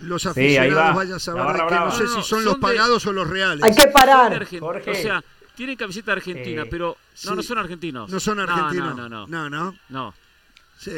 los 0.00 0.26
aficionados, 0.26 0.96
vaya 0.96 1.16
a 1.16 1.20
saber 1.20 1.56
que 1.68 1.74
no, 1.74 1.92
sé 1.92 2.08
si 2.08 2.22
son, 2.22 2.44
los 2.44 2.56
pagados 2.58 3.06
o 3.06 3.12
los 3.12 3.28
reales. 3.28 3.62
Hay 3.62 3.74
que 3.74 3.88
parar. 3.88 4.42
O 4.42 4.94
sea, 4.94 5.22
tienen 5.54 5.76
camiseta 5.76 6.12
argentina, 6.12 6.64
pero 6.68 6.96
no, 7.24 7.36
no 7.36 7.42
son 7.42 7.58
argentinos. 7.58 8.10
No 8.10 8.18
son 8.18 8.40
argentinos. 8.40 8.96
No, 8.96 9.08
no, 9.08 9.26
no. 9.26 9.48
No, 9.50 9.74
no. 9.88 10.14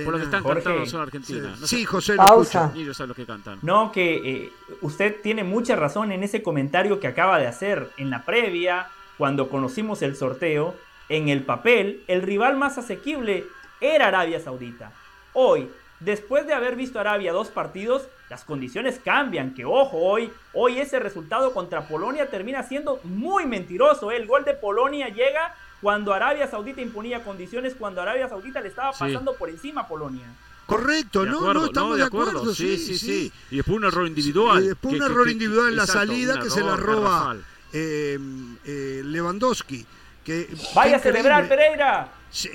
Por 0.05 0.13
lo 0.13 0.19
que 0.19 0.25
están 0.25 0.43
cantando 0.43 0.87
son 0.87 1.03
argentinas. 1.03 1.59
Sí, 1.61 1.85
José, 1.85 2.17
Pausa. 2.17 2.73
Ellos 2.75 2.97
saben 2.97 3.09
lo 3.11 3.15
que 3.15 3.27
cantan. 3.27 3.59
No, 3.63 3.93
que 3.93 4.15
eh, 4.45 4.53
usted 4.81 5.21
tiene 5.23 5.45
mucha 5.45 5.77
razón 5.77 6.11
en 6.13 6.23
ese 6.23 6.43
comentario 6.43 7.01
que 7.01 7.07
acaba 7.07 7.39
de 7.39 7.47
hacer. 7.47 7.91
En 7.99 8.09
la 8.09 8.25
previa, 8.25 8.89
cuando 9.19 9.49
conocimos 9.51 10.01
el 10.03 10.17
sorteo, 10.17 10.75
en 11.09 11.29
el 11.29 11.43
papel, 11.43 12.03
el 12.07 12.23
rival 12.23 12.57
más 12.57 12.79
asequible 12.79 13.45
era 13.81 14.09
Arabia 14.09 14.41
Saudita. 14.41 14.93
Hoy, 15.35 15.69
después 16.01 16.47
de 16.47 16.55
haber 16.55 16.77
visto 16.77 16.99
Arabia 16.99 17.33
dos 17.33 17.49
partidos, 17.49 18.09
las 18.31 18.45
condiciones 18.45 19.01
cambian. 19.05 19.53
Que 19.53 19.67
ojo, 19.67 19.99
hoy, 19.99 20.33
hoy 20.55 20.79
ese 20.79 20.99
resultado 20.99 21.53
contra 21.53 21.87
Polonia 21.89 22.31
termina 22.31 22.63
siendo 22.63 23.01
muy 23.05 23.45
mentiroso. 23.45 24.11
El 24.11 24.27
gol 24.27 24.45
de 24.45 24.55
Polonia 24.55 25.09
llega 25.09 25.55
cuando 25.85 26.14
Arabia 26.14 26.49
Saudita 26.49 26.81
imponía 26.81 27.23
condiciones, 27.23 27.75
cuando 27.79 28.01
Arabia 28.01 28.27
Saudita 28.27 28.59
le 28.62 28.68
estaba 28.68 28.92
pasando 28.92 29.35
por 29.35 29.51
encima 29.51 29.83
a 29.83 29.87
Polonia. 29.87 30.25
Correcto, 30.64 31.27
no, 31.27 31.53
no, 31.53 31.66
estamos 31.66 31.99
de 31.99 32.05
acuerdo, 32.05 32.55
sí, 32.55 32.79
sí, 32.79 32.97
sí, 32.97 33.33
Y 33.51 33.57
después 33.57 33.77
un 33.77 33.85
error 33.85 34.07
individual. 34.07 34.64
Y 34.64 34.68
después 34.68 34.94
un 34.94 35.03
error 35.03 35.29
individual 35.29 35.68
en 35.68 35.77
la 35.77 35.87
salida 35.87 36.40
que 36.40 36.49
se 36.49 36.62
la 36.62 36.77
roba 36.77 37.37
eh, 37.75 38.18
eh, 38.64 39.03
Lewandowski. 39.05 39.85
Que, 40.25 40.49
Vaya 40.75 40.97
a 40.97 41.01
celebrar, 41.01 41.47
Pereira. 41.51 42.09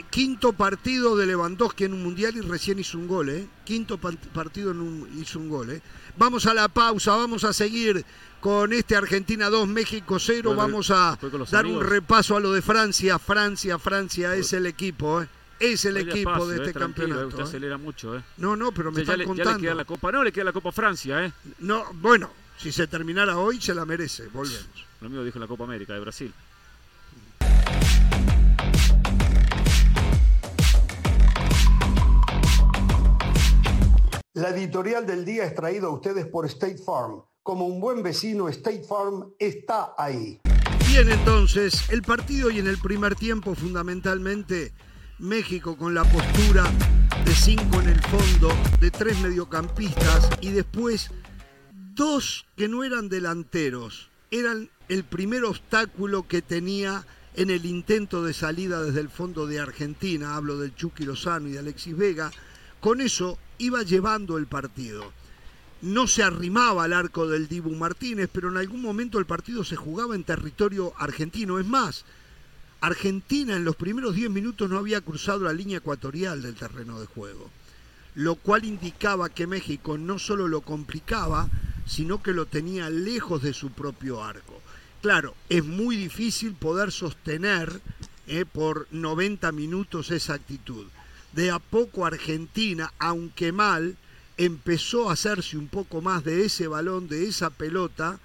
Quinto 0.09 0.53
partido 0.53 1.15
de 1.15 1.27
Lewandowski 1.27 1.83
en 1.83 1.93
un 1.93 2.01
mundial 2.01 2.35
y 2.35 2.41
recién 2.41 2.79
hizo 2.79 2.97
un 2.97 3.07
gol, 3.07 3.29
¿eh? 3.29 3.47
Quinto 3.63 3.99
partido 3.99 4.71
en 4.71 4.81
un, 4.81 5.21
hizo 5.21 5.37
un 5.37 5.49
gol, 5.49 5.69
¿eh? 5.69 5.81
Vamos 6.17 6.47
a 6.47 6.55
la 6.55 6.67
pausa, 6.67 7.15
vamos 7.15 7.43
a 7.43 7.53
seguir 7.53 8.03
con 8.39 8.73
este 8.73 8.95
Argentina 8.95 9.49
2, 9.49 9.67
México 9.67 10.19
0. 10.19 10.55
Vamos 10.55 10.91
a 10.91 11.17
dar 11.51 11.65
un 11.65 11.83
repaso 11.83 12.37
a 12.37 12.39
lo 12.39 12.53
de 12.53 12.61
Francia. 12.61 13.19
Francia, 13.19 13.77
Francia 13.77 14.35
es 14.35 14.53
el 14.53 14.65
equipo, 14.65 15.21
¿eh? 15.21 15.27
Es 15.59 15.83
el 15.83 15.97
equipo 15.97 16.47
de 16.47 16.57
este 16.57 16.73
campeonato. 16.73 17.27
Usted 17.27 17.39
¿eh? 17.39 17.43
acelera 17.43 17.77
mucho, 17.77 18.17
¿eh? 18.17 18.23
No, 18.37 18.55
no, 18.55 18.71
pero 18.71 18.91
me 18.91 19.01
están 19.01 19.23
contando. 19.23 19.53
le 19.55 19.61
queda 19.61 19.75
la 19.75 19.85
Copa, 19.85 20.11
no, 20.11 20.23
le 20.23 20.31
queda 20.31 20.45
la 20.45 20.53
Copa 20.53 20.71
Francia, 20.71 21.25
¿eh? 21.25 21.33
No, 21.59 21.85
bueno, 21.93 22.31
si 22.57 22.71
se 22.71 22.87
terminara 22.87 23.37
hoy, 23.37 23.59
se 23.59 23.75
la 23.75 23.85
merece. 23.85 24.27
Volvemos. 24.27 24.85
Lo 25.01 25.09
mío 25.09 25.23
dijo 25.23 25.37
la 25.37 25.47
Copa 25.47 25.65
América 25.65 25.93
de 25.93 25.99
Brasil. 25.99 26.33
La 34.33 34.49
editorial 34.51 35.05
del 35.05 35.25
día 35.25 35.43
es 35.43 35.53
traída 35.53 35.87
a 35.87 35.89
ustedes 35.89 36.25
por 36.27 36.45
State 36.45 36.77
Farm 36.77 37.21
como 37.43 37.65
un 37.65 37.79
buen 37.79 38.03
vecino, 38.03 38.49
State 38.49 38.83
Farm 38.87 39.33
está 39.39 39.93
ahí. 39.97 40.39
Bien, 40.87 41.09
entonces, 41.11 41.89
el 41.89 42.01
partido 42.01 42.49
y 42.49 42.59
en 42.59 42.67
el 42.67 42.77
primer 42.77 43.15
tiempo 43.15 43.55
fundamentalmente 43.55 44.73
México 45.19 45.77
con 45.77 45.93
la 45.93 46.03
postura 46.03 46.63
de 47.25 47.35
cinco 47.35 47.81
en 47.81 47.89
el 47.89 48.01
fondo, 48.01 48.49
de 48.79 48.89
tres 48.89 49.19
mediocampistas 49.19 50.29
y 50.41 50.51
después 50.51 51.11
dos 51.93 52.45
que 52.55 52.67
no 52.67 52.83
eran 52.83 53.09
delanteros, 53.09 54.09
eran 54.31 54.69
el 54.87 55.03
primer 55.03 55.43
obstáculo 55.43 56.27
que 56.27 56.41
tenía 56.41 57.05
en 57.35 57.49
el 57.49 57.65
intento 57.65 58.23
de 58.23 58.33
salida 58.33 58.81
desde 58.81 59.01
el 59.01 59.09
fondo 59.09 59.45
de 59.45 59.59
Argentina, 59.59 60.35
hablo 60.35 60.57
del 60.57 60.73
Chucky 60.75 61.05
Lozano 61.05 61.47
y 61.47 61.51
de 61.51 61.59
Alexis 61.59 61.95
Vega, 61.95 62.31
con 62.79 63.01
eso 63.01 63.37
iba 63.57 63.83
llevando 63.83 64.37
el 64.37 64.47
partido 64.47 65.11
no 65.81 66.07
se 66.07 66.23
arrimaba 66.23 66.83
al 66.83 66.93
arco 66.93 67.27
del 67.27 67.47
Dibu 67.47 67.75
Martínez, 67.75 68.29
pero 68.31 68.49
en 68.49 68.57
algún 68.57 68.81
momento 68.81 69.17
el 69.19 69.25
partido 69.25 69.63
se 69.63 69.75
jugaba 69.75 70.15
en 70.15 70.23
territorio 70.23 70.93
argentino. 70.97 71.59
Es 71.59 71.65
más, 71.65 72.05
Argentina 72.81 73.55
en 73.55 73.65
los 73.65 73.75
primeros 73.75 74.15
10 74.15 74.29
minutos 74.29 74.69
no 74.69 74.77
había 74.77 75.01
cruzado 75.01 75.45
la 75.45 75.53
línea 75.53 75.77
ecuatorial 75.77 76.41
del 76.41 76.55
terreno 76.55 76.99
de 76.99 77.07
juego, 77.07 77.49
lo 78.15 78.35
cual 78.35 78.65
indicaba 78.65 79.29
que 79.29 79.47
México 79.47 79.97
no 79.97 80.19
solo 80.19 80.47
lo 80.47 80.61
complicaba, 80.61 81.49
sino 81.85 82.21
que 82.21 82.33
lo 82.33 82.45
tenía 82.45 82.89
lejos 82.89 83.41
de 83.41 83.53
su 83.53 83.71
propio 83.71 84.23
arco. 84.23 84.61
Claro, 85.01 85.33
es 85.47 85.63
muy 85.63 85.95
difícil 85.95 86.53
poder 86.53 86.91
sostener 86.91 87.81
eh, 88.27 88.45
por 88.45 88.87
90 88.91 89.51
minutos 89.53 90.11
esa 90.11 90.33
actitud. 90.33 90.87
De 91.31 91.51
a 91.51 91.59
poco 91.59 92.05
Argentina, 92.05 92.91
aunque 92.99 93.51
mal, 93.51 93.97
empezó 94.39 95.09
a 95.09 95.13
hacerse 95.13 95.57
un 95.57 95.67
poco 95.67 96.01
más 96.01 96.23
de 96.23 96.45
ese 96.45 96.67
balón, 96.67 97.09
de 97.09 97.27
esa 97.27 97.49
pelota, 97.49 98.19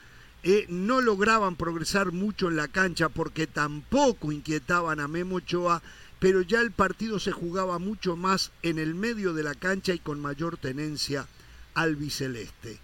eh, 0.44 0.64
no 0.68 1.00
lograban 1.00 1.57
progresar 1.57 2.12
mucho 2.12 2.48
en 2.48 2.55
la 2.55 2.68
cancha 2.68 3.09
porque 3.09 3.48
tampoco 3.48 4.31
inquietaban 4.31 5.00
a 5.00 5.09
Memo 5.09 5.37
Ochoa, 5.37 5.83
pero 6.20 6.42
ya 6.42 6.61
el 6.61 6.70
partido 6.70 7.18
se 7.18 7.33
jugaba 7.33 7.81
mucho 7.81 8.14
más 8.14 8.53
en 8.62 8.79
el 8.79 8.94
medio 8.94 9.35
de 9.35 9.42
la 9.42 9.57
cancha 9.57 9.92
y 9.92 9.98
con 9.98 10.20
mayor 10.20 10.57
tenencia 10.57 11.27
albiceleste. 11.74 12.79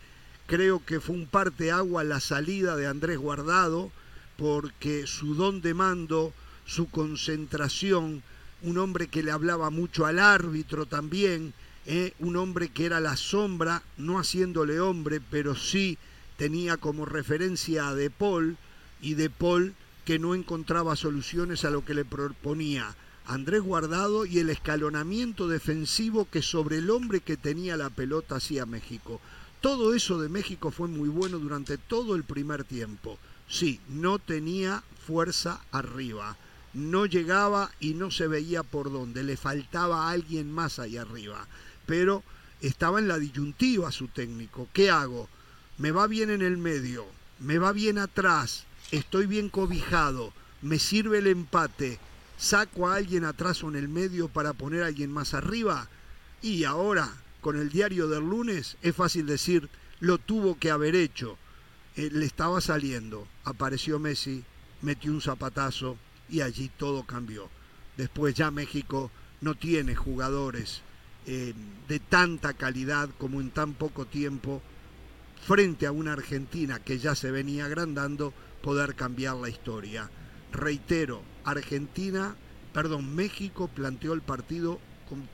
Creo 0.48 0.84
que 0.84 0.98
fue 0.98 1.14
un 1.14 1.26
parte 1.26 1.70
agua 1.70 2.02
la 2.02 2.18
salida 2.18 2.74
de 2.74 2.88
Andrés 2.88 3.18
Guardado, 3.18 3.92
porque 4.38 5.06
su 5.06 5.36
don 5.36 5.60
de 5.60 5.72
mando, 5.72 6.32
su 6.66 6.90
concentración, 6.90 8.24
un 8.62 8.78
hombre 8.78 9.06
que 9.06 9.22
le 9.22 9.30
hablaba 9.30 9.70
mucho 9.70 10.06
al 10.06 10.18
árbitro 10.18 10.86
también, 10.86 11.54
eh, 11.86 12.12
un 12.18 12.36
hombre 12.36 12.68
que 12.68 12.86
era 12.86 13.00
la 13.00 13.16
sombra, 13.16 13.82
no 13.96 14.18
haciéndole 14.18 14.80
hombre, 14.80 15.20
pero 15.20 15.54
sí 15.54 15.98
tenía 16.36 16.76
como 16.76 17.04
referencia 17.04 17.88
a 17.88 17.94
De 17.94 18.10
Paul 18.10 18.56
y 19.00 19.14
De 19.14 19.30
Paul 19.30 19.74
que 20.04 20.18
no 20.18 20.34
encontraba 20.34 20.96
soluciones 20.96 21.64
a 21.64 21.70
lo 21.70 21.84
que 21.84 21.94
le 21.94 22.04
proponía 22.04 22.94
Andrés 23.26 23.62
Guardado 23.62 24.26
y 24.26 24.40
el 24.40 24.50
escalonamiento 24.50 25.46
defensivo 25.46 26.28
que 26.28 26.42
sobre 26.42 26.78
el 26.78 26.90
hombre 26.90 27.20
que 27.20 27.36
tenía 27.36 27.76
la 27.76 27.90
pelota 27.90 28.36
hacía 28.36 28.66
México. 28.66 29.20
Todo 29.60 29.94
eso 29.94 30.18
de 30.18 30.28
México 30.28 30.70
fue 30.70 30.88
muy 30.88 31.08
bueno 31.08 31.38
durante 31.38 31.78
todo 31.78 32.16
el 32.16 32.24
primer 32.24 32.64
tiempo. 32.64 33.18
Sí, 33.46 33.78
no 33.88 34.18
tenía 34.18 34.82
fuerza 35.06 35.60
arriba, 35.70 36.36
no 36.72 37.06
llegaba 37.06 37.70
y 37.78 37.94
no 37.94 38.10
se 38.10 38.26
veía 38.26 38.62
por 38.62 38.90
dónde, 38.90 39.22
le 39.22 39.36
faltaba 39.36 40.10
alguien 40.10 40.50
más 40.50 40.78
ahí 40.78 40.96
arriba, 40.96 41.46
pero 41.90 42.22
estaba 42.60 43.00
en 43.00 43.08
la 43.08 43.18
disyuntiva 43.18 43.90
su 43.90 44.06
técnico. 44.06 44.68
¿Qué 44.72 44.90
hago? 44.90 45.28
me 45.76 45.90
va 45.90 46.06
bien 46.06 46.30
en 46.30 46.40
el 46.40 46.56
medio, 46.56 47.04
me 47.40 47.58
va 47.58 47.72
bien 47.72 47.98
atrás, 47.98 48.64
estoy 48.92 49.26
bien 49.26 49.48
cobijado, 49.48 50.32
me 50.62 50.78
sirve 50.78 51.18
el 51.18 51.26
empate, 51.26 51.98
saco 52.38 52.86
a 52.86 52.94
alguien 52.94 53.24
atrás 53.24 53.64
o 53.64 53.70
en 53.70 53.74
el 53.74 53.88
medio 53.88 54.28
para 54.28 54.52
poner 54.52 54.84
a 54.84 54.86
alguien 54.86 55.10
más 55.10 55.34
arriba. 55.34 55.88
Y 56.42 56.62
ahora, 56.62 57.10
con 57.40 57.58
el 57.58 57.70
diario 57.70 58.06
del 58.06 58.28
lunes, 58.28 58.76
es 58.82 58.94
fácil 58.94 59.26
decir, 59.26 59.68
lo 59.98 60.18
tuvo 60.18 60.58
que 60.58 60.70
haber 60.70 60.94
hecho. 60.94 61.38
Eh, 61.96 62.10
le 62.12 62.24
estaba 62.24 62.60
saliendo, 62.60 63.26
apareció 63.42 63.98
Messi, 63.98 64.44
metió 64.82 65.10
un 65.10 65.22
zapatazo 65.22 65.96
y 66.28 66.42
allí 66.42 66.70
todo 66.76 67.02
cambió. 67.02 67.48
Después 67.96 68.34
ya 68.34 68.52
México 68.52 69.10
no 69.40 69.56
tiene 69.56 69.96
jugadores 69.96 70.82
eh, 71.26 71.54
de 71.88 71.98
tanta 71.98 72.54
calidad 72.54 73.10
como 73.18 73.40
en 73.40 73.50
tan 73.50 73.74
poco 73.74 74.06
tiempo 74.06 74.62
frente 75.46 75.86
a 75.86 75.92
una 75.92 76.12
Argentina 76.12 76.78
que 76.78 76.98
ya 76.98 77.14
se 77.14 77.30
venía 77.30 77.64
agrandando, 77.64 78.32
poder 78.62 78.94
cambiar 78.94 79.36
la 79.36 79.48
historia. 79.48 80.10
Reitero, 80.52 81.22
Argentina, 81.44 82.36
perdón, 82.72 83.14
México 83.14 83.68
planteó 83.68 84.12
el 84.12 84.22
partido, 84.22 84.80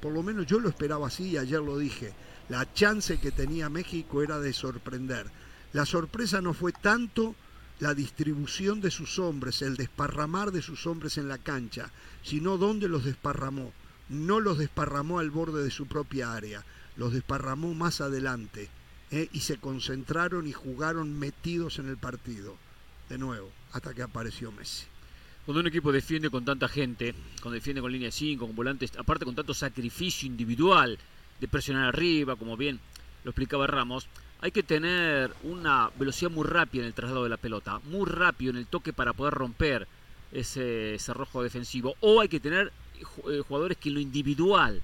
por 0.00 0.12
lo 0.12 0.22
menos 0.22 0.46
yo 0.46 0.60
lo 0.60 0.68
esperaba 0.68 1.08
así 1.08 1.30
y 1.30 1.38
ayer 1.38 1.60
lo 1.60 1.78
dije, 1.78 2.12
la 2.48 2.72
chance 2.72 3.18
que 3.18 3.32
tenía 3.32 3.68
México 3.68 4.22
era 4.22 4.38
de 4.38 4.52
sorprender. 4.52 5.26
La 5.72 5.84
sorpresa 5.84 6.40
no 6.40 6.54
fue 6.54 6.72
tanto 6.72 7.34
la 7.80 7.92
distribución 7.92 8.80
de 8.80 8.90
sus 8.90 9.18
hombres, 9.18 9.60
el 9.62 9.76
desparramar 9.76 10.50
de 10.50 10.62
sus 10.62 10.86
hombres 10.86 11.18
en 11.18 11.28
la 11.28 11.38
cancha, 11.38 11.90
sino 12.22 12.56
dónde 12.56 12.88
los 12.88 13.04
desparramó. 13.04 13.72
No 14.08 14.40
los 14.40 14.58
desparramó 14.58 15.18
al 15.18 15.30
borde 15.30 15.64
de 15.64 15.70
su 15.70 15.86
propia 15.86 16.32
área, 16.32 16.64
los 16.96 17.12
desparramó 17.12 17.74
más 17.74 18.00
adelante, 18.00 18.68
eh, 19.10 19.28
y 19.32 19.40
se 19.40 19.58
concentraron 19.58 20.46
y 20.46 20.52
jugaron 20.52 21.18
metidos 21.18 21.78
en 21.78 21.88
el 21.88 21.96
partido, 21.96 22.56
de 23.08 23.18
nuevo, 23.18 23.50
hasta 23.72 23.94
que 23.94 24.02
apareció 24.02 24.50
Messi. 24.50 24.84
Cuando 25.44 25.60
un 25.60 25.68
equipo 25.68 25.92
defiende 25.92 26.28
con 26.28 26.44
tanta 26.44 26.66
gente, 26.66 27.14
cuando 27.40 27.54
defiende 27.54 27.80
con 27.80 27.92
línea 27.92 28.10
5, 28.10 28.44
con 28.44 28.56
volantes, 28.56 28.96
aparte 28.98 29.24
con 29.24 29.36
tanto 29.36 29.54
sacrificio 29.54 30.26
individual 30.26 30.98
de 31.40 31.48
presionar 31.48 31.86
arriba, 31.86 32.34
como 32.34 32.56
bien 32.56 32.80
lo 33.22 33.30
explicaba 33.30 33.68
Ramos, 33.68 34.08
hay 34.40 34.50
que 34.50 34.64
tener 34.64 35.32
una 35.44 35.90
velocidad 35.98 36.32
muy 36.32 36.46
rápida 36.46 36.82
en 36.82 36.88
el 36.88 36.94
traslado 36.94 37.22
de 37.22 37.30
la 37.30 37.36
pelota, 37.36 37.78
muy 37.84 38.10
rápido 38.10 38.50
en 38.50 38.56
el 38.56 38.66
toque 38.66 38.92
para 38.92 39.12
poder 39.12 39.34
romper 39.34 39.86
ese 40.32 40.96
cerrojo 40.98 41.44
defensivo, 41.44 41.94
o 42.00 42.20
hay 42.20 42.28
que 42.28 42.40
tener 42.40 42.72
jugadores 43.02 43.78
que 43.78 43.88
en 43.88 43.94
lo 43.94 44.00
individual 44.00 44.82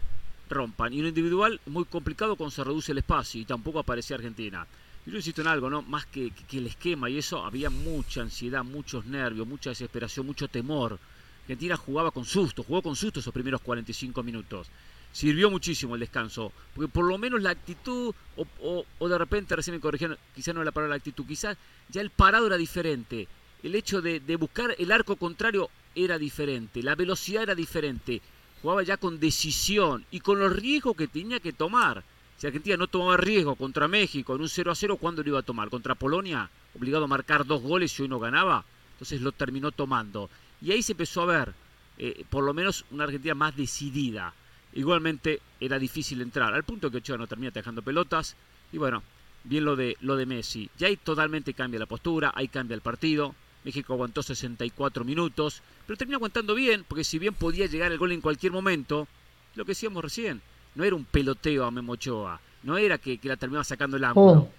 rompan. 0.48 0.92
Y 0.92 1.02
lo 1.02 1.08
individual, 1.08 1.60
muy 1.66 1.84
complicado 1.84 2.36
cuando 2.36 2.50
se 2.50 2.64
reduce 2.64 2.92
el 2.92 2.98
espacio 2.98 3.40
y 3.40 3.44
tampoco 3.44 3.78
aparece 3.78 4.14
Argentina. 4.14 4.66
Yo 5.04 5.16
insisto 5.16 5.40
en 5.40 5.48
algo, 5.48 5.68
¿no? 5.68 5.82
Más 5.82 6.06
que, 6.06 6.32
el 6.52 6.66
esquema 6.66 7.10
y 7.10 7.18
eso, 7.18 7.44
había 7.44 7.70
mucha 7.70 8.22
ansiedad, 8.22 8.62
muchos 8.62 9.04
nervios, 9.04 9.46
mucha 9.46 9.70
desesperación, 9.70 10.26
mucho 10.26 10.46
temor. 10.46 10.98
Argentina 11.42 11.76
jugaba 11.76 12.12
con 12.12 12.24
susto, 12.24 12.62
jugó 12.62 12.82
con 12.82 12.94
susto 12.94 13.18
esos 13.18 13.34
primeros 13.34 13.60
45 13.62 14.22
minutos. 14.22 14.68
Sirvió 15.12 15.50
muchísimo 15.50 15.94
el 15.94 16.00
descanso, 16.00 16.52
porque 16.74 16.88
por 16.88 17.04
lo 17.04 17.18
menos 17.18 17.42
la 17.42 17.50
actitud, 17.50 18.14
o, 18.36 19.08
de 19.08 19.18
repente 19.18 19.56
recién 19.56 19.74
me 19.74 19.80
corrigieron, 19.80 20.16
quizás 20.34 20.54
no 20.54 20.60
era 20.60 20.66
la 20.66 20.72
palabra 20.72 20.90
la 20.90 20.98
actitud, 20.98 21.26
quizás 21.26 21.58
ya 21.88 22.00
el 22.00 22.10
parado 22.10 22.46
era 22.46 22.56
diferente. 22.56 23.26
El 23.62 23.74
hecho 23.74 24.02
de 24.02 24.36
buscar 24.36 24.74
el 24.78 24.90
arco 24.92 25.16
contrario 25.16 25.70
era 25.94 26.18
diferente, 26.18 26.82
la 26.82 26.94
velocidad 26.94 27.44
era 27.44 27.54
diferente 27.54 28.22
jugaba 28.62 28.82
ya 28.84 28.96
con 28.96 29.18
decisión 29.18 30.06
y 30.10 30.20
con 30.20 30.38
los 30.38 30.52
riesgos 30.54 30.96
que 30.96 31.08
tenía 31.08 31.40
que 31.40 31.52
tomar. 31.52 32.04
Si 32.38 32.46
Argentina 32.46 32.76
no 32.76 32.86
tomaba 32.86 33.16
riesgo 33.16 33.56
contra 33.56 33.88
México 33.88 34.34
en 34.34 34.42
un 34.42 34.48
0 34.48 34.70
a 34.70 34.74
0, 34.74 34.96
¿cuándo 34.96 35.22
lo 35.22 35.28
iba 35.28 35.38
a 35.40 35.42
tomar? 35.42 35.68
Contra 35.68 35.96
Polonia, 35.96 36.48
obligado 36.74 37.04
a 37.04 37.08
marcar 37.08 37.44
dos 37.44 37.60
goles 37.60 37.98
y 37.98 38.02
hoy 38.02 38.08
no 38.08 38.20
ganaba. 38.20 38.64
Entonces 38.92 39.20
lo 39.20 39.32
terminó 39.32 39.72
tomando. 39.72 40.30
Y 40.60 40.70
ahí 40.70 40.82
se 40.82 40.92
empezó 40.92 41.22
a 41.22 41.26
ver, 41.26 41.54
eh, 41.98 42.24
por 42.30 42.44
lo 42.44 42.54
menos, 42.54 42.84
una 42.92 43.04
Argentina 43.04 43.34
más 43.34 43.56
decidida. 43.56 44.32
Igualmente 44.74 45.40
era 45.60 45.78
difícil 45.78 46.20
entrar, 46.20 46.54
al 46.54 46.64
punto 46.64 46.90
que 46.90 46.98
Ochoa 46.98 47.18
no 47.18 47.26
termina 47.26 47.50
dejando 47.50 47.82
pelotas. 47.82 48.36
Y 48.72 48.78
bueno, 48.78 49.02
bien 49.44 49.64
lo 49.64 49.76
de, 49.76 49.96
lo 50.00 50.16
de 50.16 50.26
Messi. 50.26 50.70
Ya 50.78 50.86
ahí 50.86 50.96
totalmente 50.96 51.52
cambia 51.52 51.80
la 51.80 51.86
postura, 51.86 52.32
ahí 52.34 52.48
cambia 52.48 52.74
el 52.76 52.80
partido. 52.80 53.34
México 53.64 53.92
aguantó 53.92 54.22
64 54.22 55.04
minutos, 55.04 55.62
pero 55.86 55.96
terminó 55.96 56.16
aguantando 56.16 56.54
bien, 56.54 56.84
porque 56.86 57.04
si 57.04 57.18
bien 57.18 57.34
podía 57.34 57.66
llegar 57.66 57.92
el 57.92 57.98
gol 57.98 58.12
en 58.12 58.20
cualquier 58.20 58.52
momento, 58.52 59.06
lo 59.54 59.64
que 59.64 59.72
decíamos 59.72 60.02
recién, 60.02 60.42
no 60.74 60.84
era 60.84 60.96
un 60.96 61.04
peloteo 61.04 61.64
a 61.64 61.70
Memochoa, 61.70 62.40
no 62.62 62.78
era 62.78 62.98
que, 62.98 63.18
la 63.22 63.36
terminaba 63.36 63.64
sacando 63.64 63.96
el 63.96 64.04
ángulo. 64.04 64.32
Oh. 64.32 64.50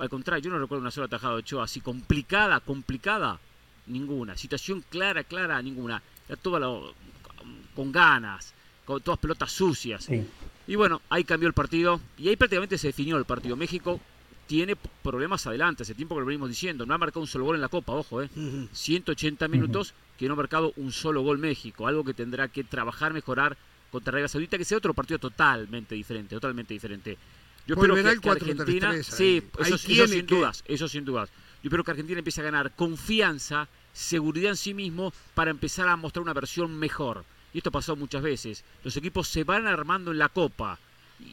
Al, 0.00 0.08
contrario, 0.08 0.44
yo 0.44 0.50
no 0.50 0.58
recuerdo 0.58 0.82
una 0.82 0.90
sola 0.90 1.06
tajada 1.06 1.34
de 1.34 1.40
Ochoa 1.40 1.64
así 1.64 1.80
complicada, 1.80 2.58
complicada, 2.58 3.38
ninguna. 3.86 4.36
Situación 4.36 4.84
clara, 4.88 5.22
clara, 5.22 5.62
ninguna. 5.62 6.02
Era 6.28 6.36
toda 6.36 6.60
con 7.76 7.92
ganas, 7.92 8.52
con 8.84 9.00
todas 9.00 9.20
pelotas 9.20 9.52
sucias. 9.52 10.08
Y 10.66 10.74
bueno, 10.74 11.02
ahí 11.08 11.24
cambió 11.24 11.46
el 11.46 11.54
partido 11.54 12.00
y 12.18 12.28
ahí 12.28 12.36
prácticamente 12.36 12.78
se 12.78 12.88
definió 12.88 13.16
el 13.16 13.24
partido. 13.24 13.54
México 13.56 14.00
tiene 14.50 14.74
problemas 14.74 15.46
adelante. 15.46 15.84
Hace 15.84 15.94
tiempo 15.94 16.16
que 16.16 16.22
lo 16.22 16.26
venimos 16.26 16.48
diciendo. 16.48 16.84
No 16.84 16.92
ha 16.92 16.98
marcado 16.98 17.20
un 17.20 17.28
solo 17.28 17.44
gol 17.44 17.54
en 17.54 17.60
la 17.60 17.68
Copa, 17.68 17.92
ojo, 17.92 18.20
¿eh? 18.20 18.28
180 18.72 19.46
minutos 19.46 19.94
que 20.18 20.26
no 20.26 20.32
ha 20.32 20.36
marcado 20.36 20.72
un 20.74 20.90
solo 20.90 21.22
gol 21.22 21.38
México. 21.38 21.86
Algo 21.86 22.02
que 22.02 22.14
tendrá 22.14 22.48
que 22.48 22.64
trabajar, 22.64 23.12
mejorar 23.12 23.56
contra 23.92 24.10
Arabia 24.10 24.26
Saudita, 24.26 24.58
que 24.58 24.64
sea 24.64 24.78
otro 24.78 24.92
partido 24.92 25.20
totalmente 25.20 25.94
diferente, 25.94 26.34
totalmente 26.34 26.74
diferente. 26.74 27.16
Yo 27.64 27.76
espero 27.76 27.94
que, 27.94 28.28
Argentina, 28.28 28.92
sí, 29.04 29.40
eso, 29.60 29.78
sin 29.78 30.26
dudas, 30.26 30.64
eso 30.66 30.88
sin 30.88 31.04
dudas. 31.04 31.30
Yo 31.62 31.68
espero 31.68 31.84
que 31.84 31.92
Argentina 31.92 32.18
empiece 32.18 32.40
a 32.40 32.44
ganar 32.44 32.74
confianza, 32.74 33.68
seguridad 33.92 34.50
en 34.50 34.56
sí 34.56 34.74
mismo 34.74 35.12
para 35.34 35.52
empezar 35.52 35.86
a 35.86 35.94
mostrar 35.94 36.24
una 36.24 36.32
versión 36.32 36.76
mejor. 36.76 37.24
Y 37.54 37.58
esto 37.58 37.70
pasó 37.70 37.94
muchas 37.94 38.22
veces. 38.22 38.64
Los 38.82 38.96
equipos 38.96 39.28
se 39.28 39.44
van 39.44 39.68
armando 39.68 40.10
en 40.10 40.18
la 40.18 40.28
Copa 40.28 40.80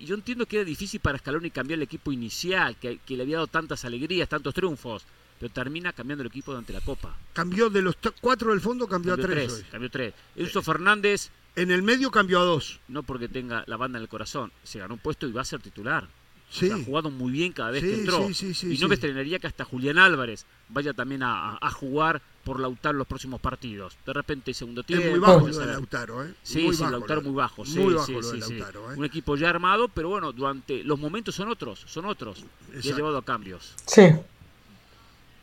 yo 0.04 0.15
entiendo 0.15 0.45
que 0.45 0.58
era 0.58 0.65
difícil 0.65 1.00
para 1.00 1.17
Scaloni 1.17 1.52
cambiar 1.52 1.78
el 1.78 1.84
equipo 1.84 2.12
inicial, 2.12 2.76
que, 2.78 3.00
le 3.08 3.21
había 3.21 3.38
dado 3.38 3.47
tantas 3.47 3.86
alegrías, 3.86 4.30
tantos 4.30 4.54
triunfos, 4.54 5.06
pero 5.39 5.52
termina 5.52 5.93
cambiando 5.93 6.23
el 6.23 6.28
equipo 6.28 6.52
durante 6.52 6.73
la 6.73 6.82
Copa. 6.82 7.17
Cambió 7.34 7.69
de 7.69 7.82
los 7.82 7.95
cuatro 8.21 8.52
del 8.52 8.62
fondo, 8.62 8.88
cambió, 8.88 9.13
a 9.13 9.17
tres. 9.17 9.65
cambió 9.71 9.89
tres. 9.89 10.13
Enzo 10.36 10.62
Fernández. 10.62 11.30
En 11.56 11.71
el 11.71 11.82
medio 11.82 12.12
cambió 12.12 12.39
a 12.39 12.43
dos. 12.43 12.80
No 12.88 13.02
porque 13.02 13.28
tenga 13.28 13.63
la 13.65 13.78
banda 13.78 13.97
en 13.97 14.04
el 14.04 14.10
corazón, 14.10 14.52
se 14.63 14.78
ganó 14.78 14.93
un 14.93 15.00
puesto 15.00 15.28
y 15.28 15.32
va 15.32 15.41
a 15.41 15.45
ser 15.45 15.60
titular. 15.60 16.08
Sí. 16.50 16.69
Ha 16.71 16.78
jugado 16.78 17.10
muy 17.10 17.32
bien 17.32 17.52
cada 17.52 17.71
vez 17.71 17.84
que 17.84 17.93
entró. 17.93 18.28
y 18.30 18.78
no 18.78 18.88
me 18.88 18.95
estrenaría 18.95 19.39
que 19.39 19.47
hasta 19.47 19.65
Julián 19.65 19.97
Álvarez 19.97 20.45
vaya 20.69 20.93
también 20.93 21.23
a, 21.23 21.60
jugar 21.71 22.21
por 22.48 22.62
Lautaro 22.62 22.98
los 22.98 23.08
próximos 23.08 23.42
partidos. 23.42 23.98
De 24.06 24.14
repente, 24.14 24.54
segundo 24.54 24.82
tiempo. 24.82 25.10
muy 25.10 25.20
bajo 25.20 25.46
lo 25.50 25.60
de 25.60 25.66
Lautaro, 25.66 26.24
¿eh? 26.24 26.34
Sí, 26.44 26.64
muy 26.64 26.74
sí, 26.74 26.84
Lautaro 26.90 27.22
muy 27.22 27.34
bajo. 27.34 27.66
Sí, 27.66 27.78
muy 27.78 27.94
bajo 27.94 28.10
lo 28.10 28.22
de 28.22 28.38
Lautaro, 28.38 28.94
¿eh? 28.94 28.96
Un 28.96 29.04
equipo 29.04 29.36
ya 29.36 29.50
armado, 29.50 29.90
pero 29.90 30.08
bueno, 30.08 30.32
durante 30.32 30.82
los 30.86 30.98
momentos 30.98 31.36
son 31.36 31.50
otros, 31.50 31.84
son 31.88 32.06
otros. 32.06 32.46
Y 32.82 32.90
ha 32.90 32.96
llevado 32.96 33.18
a 33.18 33.26
cambios. 33.26 33.74
Sí. 33.86 34.14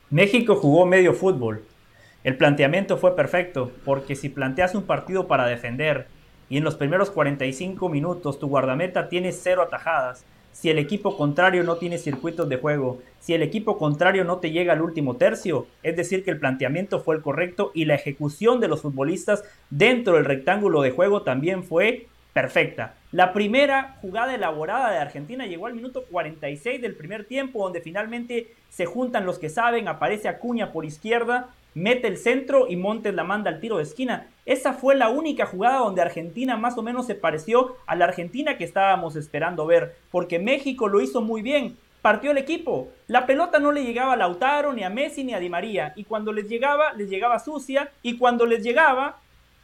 México 0.08 0.56
jugó 0.56 0.86
medio 0.86 1.12
fútbol. 1.12 1.62
El 2.22 2.38
planteamiento 2.38 2.96
fue 2.96 3.14
perfecto, 3.14 3.70
porque 3.84 4.16
si 4.16 4.30
planteas 4.30 4.74
un 4.74 4.84
partido 4.84 5.28
para 5.28 5.44
defender 5.44 6.08
y 6.48 6.56
en 6.56 6.64
los 6.64 6.74
primeros 6.74 7.10
45 7.10 7.86
minutos 7.90 8.38
tu 8.38 8.48
guardameta 8.48 9.10
tiene 9.10 9.30
cero 9.32 9.60
atajadas, 9.60 10.24
si 10.54 10.70
el 10.70 10.78
equipo 10.78 11.16
contrario 11.16 11.64
no 11.64 11.76
tiene 11.76 11.98
circuitos 11.98 12.48
de 12.48 12.56
juego, 12.56 13.02
si 13.18 13.34
el 13.34 13.42
equipo 13.42 13.76
contrario 13.76 14.24
no 14.24 14.38
te 14.38 14.52
llega 14.52 14.72
al 14.72 14.82
último 14.82 15.16
tercio, 15.16 15.66
es 15.82 15.96
decir 15.96 16.24
que 16.24 16.30
el 16.30 16.38
planteamiento 16.38 17.00
fue 17.00 17.16
el 17.16 17.22
correcto 17.22 17.72
y 17.74 17.86
la 17.86 17.96
ejecución 17.96 18.60
de 18.60 18.68
los 18.68 18.80
futbolistas 18.80 19.42
dentro 19.68 20.14
del 20.14 20.24
rectángulo 20.24 20.80
de 20.80 20.92
juego 20.92 21.22
también 21.22 21.64
fue 21.64 22.06
perfecta. 22.32 22.94
La 23.10 23.32
primera 23.32 23.96
jugada 24.00 24.34
elaborada 24.34 24.92
de 24.92 24.98
Argentina 24.98 25.44
llegó 25.46 25.66
al 25.66 25.74
minuto 25.74 26.04
46 26.04 26.80
del 26.80 26.94
primer 26.94 27.24
tiempo, 27.24 27.62
donde 27.62 27.80
finalmente 27.80 28.54
se 28.68 28.86
juntan 28.86 29.26
los 29.26 29.40
que 29.40 29.50
saben, 29.50 29.88
aparece 29.88 30.28
Acuña 30.28 30.72
por 30.72 30.84
izquierda, 30.84 31.48
mete 31.74 32.08
el 32.08 32.16
centro 32.16 32.66
y 32.68 32.76
Montes 32.76 33.14
la 33.14 33.24
manda 33.24 33.50
al 33.50 33.60
tiro 33.60 33.76
de 33.76 33.82
esquina. 33.82 34.28
Esa 34.46 34.72
fue 34.72 34.94
la 34.94 35.08
única 35.08 35.46
jugada 35.46 35.78
donde 35.78 36.02
Argentina 36.02 36.56
más 36.56 36.78
o 36.78 36.82
menos 36.82 37.06
se 37.06 37.14
pareció 37.14 37.76
a 37.86 37.96
la 37.96 38.06
Argentina 38.06 38.56
que 38.56 38.64
estábamos 38.64 39.16
esperando 39.16 39.66
ver, 39.66 39.96
porque 40.10 40.38
México 40.38 40.88
lo 40.88 41.00
hizo 41.00 41.20
muy 41.20 41.42
bien, 41.42 41.76
partió 42.02 42.30
el 42.30 42.38
equipo. 42.38 42.88
La 43.06 43.26
pelota 43.26 43.58
no 43.58 43.72
le 43.72 43.84
llegaba 43.84 44.12
a 44.12 44.16
Lautaro, 44.16 44.72
ni 44.72 44.84
a 44.84 44.90
Messi, 44.90 45.24
ni 45.24 45.34
a 45.34 45.40
Di 45.40 45.48
María, 45.48 45.92
y 45.96 46.04
cuando 46.04 46.32
les 46.32 46.48
llegaba, 46.48 46.92
les 46.92 47.08
llegaba 47.08 47.38
sucia, 47.38 47.90
y 48.02 48.18
cuando 48.18 48.46
les 48.46 48.62
llegaba, 48.62 49.18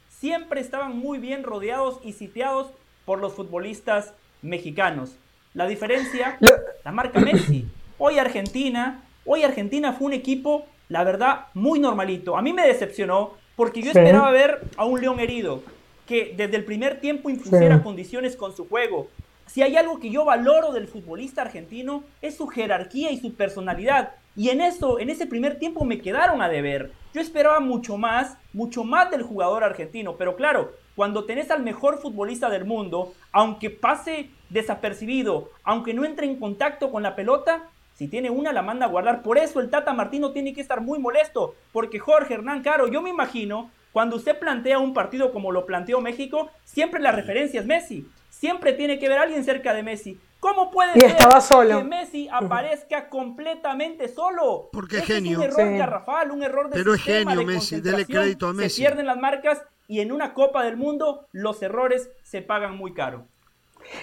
siempre 0.09 0.61
estaban 0.61 0.97
muy 0.97 1.19
bien 1.19 1.43
rodeados 1.43 1.99
y 2.03 2.13
sitiados 2.13 2.71
por 3.05 3.19
los 3.19 3.33
futbolistas 3.33 4.13
mexicanos. 4.41 5.15
La 5.53 5.67
diferencia, 5.67 6.37
la 6.83 6.91
marca 6.91 7.19
Messi. 7.19 7.67
Hoy 7.97 8.17
Argentina, 8.17 9.03
hoy 9.25 9.43
Argentina 9.43 9.93
fue 9.93 10.07
un 10.07 10.13
equipo 10.13 10.65
la 10.91 11.05
verdad, 11.05 11.45
muy 11.53 11.79
normalito. 11.79 12.35
A 12.35 12.41
mí 12.41 12.51
me 12.51 12.67
decepcionó 12.67 13.31
porque 13.55 13.81
yo 13.81 13.91
esperaba 13.91 14.29
ver 14.29 14.59
a 14.75 14.83
un 14.83 14.99
León 14.99 15.21
herido, 15.21 15.63
que 16.05 16.33
desde 16.35 16.57
el 16.57 16.65
primer 16.65 16.99
tiempo 16.99 17.29
impusiera 17.29 17.81
condiciones 17.81 18.35
con 18.35 18.53
su 18.53 18.67
juego. 18.67 19.07
Si 19.45 19.61
hay 19.61 19.77
algo 19.77 20.01
que 20.01 20.09
yo 20.09 20.25
valoro 20.25 20.73
del 20.73 20.89
futbolista 20.89 21.43
argentino 21.43 22.03
es 22.21 22.35
su 22.35 22.47
jerarquía 22.47 23.09
y 23.09 23.21
su 23.21 23.35
personalidad. 23.35 24.15
Y 24.35 24.49
en 24.49 24.59
eso, 24.59 24.99
en 24.99 25.09
ese 25.09 25.27
primer 25.27 25.59
tiempo 25.59 25.85
me 25.85 26.01
quedaron 26.01 26.41
a 26.41 26.49
deber. 26.49 26.91
Yo 27.13 27.21
esperaba 27.21 27.61
mucho 27.61 27.95
más, 27.95 28.35
mucho 28.51 28.83
más 28.83 29.11
del 29.11 29.23
jugador 29.23 29.63
argentino. 29.63 30.17
Pero 30.17 30.35
claro, 30.35 30.73
cuando 30.97 31.23
tenés 31.23 31.51
al 31.51 31.63
mejor 31.63 31.99
futbolista 31.99 32.49
del 32.49 32.65
mundo, 32.65 33.13
aunque 33.31 33.69
pase 33.69 34.29
desapercibido, 34.49 35.51
aunque 35.63 35.93
no 35.93 36.03
entre 36.03 36.25
en 36.25 36.35
contacto 36.35 36.91
con 36.91 37.01
la 37.01 37.15
pelota, 37.15 37.69
si 38.01 38.07
tiene 38.07 38.31
una, 38.31 38.51
la 38.51 38.63
manda 38.63 38.87
a 38.87 38.89
guardar. 38.89 39.21
Por 39.21 39.37
eso 39.37 39.59
el 39.59 39.69
Tata 39.69 39.93
Martino 39.93 40.31
tiene 40.31 40.55
que 40.55 40.61
estar 40.61 40.81
muy 40.81 40.97
molesto. 40.97 41.53
Porque 41.71 41.99
Jorge 41.99 42.33
Hernán 42.33 42.63
Caro, 42.63 42.87
yo 42.87 42.99
me 42.99 43.11
imagino, 43.11 43.69
cuando 43.91 44.15
usted 44.15 44.39
plantea 44.39 44.79
un 44.79 44.95
partido 44.95 45.31
como 45.31 45.51
lo 45.51 45.67
planteó 45.67 46.01
México, 46.01 46.49
siempre 46.63 46.99
la 46.99 47.11
referencia 47.11 47.59
es 47.59 47.67
Messi. 47.67 48.09
Siempre 48.31 48.73
tiene 48.73 48.97
que 48.97 49.07
ver 49.07 49.19
alguien 49.19 49.43
cerca 49.43 49.75
de 49.75 49.83
Messi. 49.83 50.19
¿Cómo 50.39 50.71
puede 50.71 50.99
ser 50.99 51.15
que 51.15 51.83
Messi 51.83 52.27
aparezca 52.31 53.07
completamente 53.07 54.07
solo? 54.07 54.69
Porque 54.73 54.97
es 54.97 55.05
genio. 55.05 55.37
un 55.37 55.43
error 55.43 55.77
garrafal, 55.77 56.31
un 56.31 56.41
error 56.41 56.71
de 56.71 56.77
Pero 56.77 56.95
es 56.95 57.03
genio 57.03 57.45
Messi, 57.45 57.81
dele 57.81 58.07
crédito 58.07 58.47
a 58.47 58.53
Messi. 58.53 58.77
Se 58.77 58.81
pierden 58.81 59.05
las 59.05 59.17
marcas 59.17 59.61
y 59.87 59.99
en 59.99 60.11
una 60.11 60.33
Copa 60.33 60.63
del 60.63 60.75
Mundo 60.75 61.27
los 61.33 61.61
errores 61.61 62.09
se 62.23 62.41
pagan 62.41 62.75
muy 62.75 62.95
caro. 62.95 63.27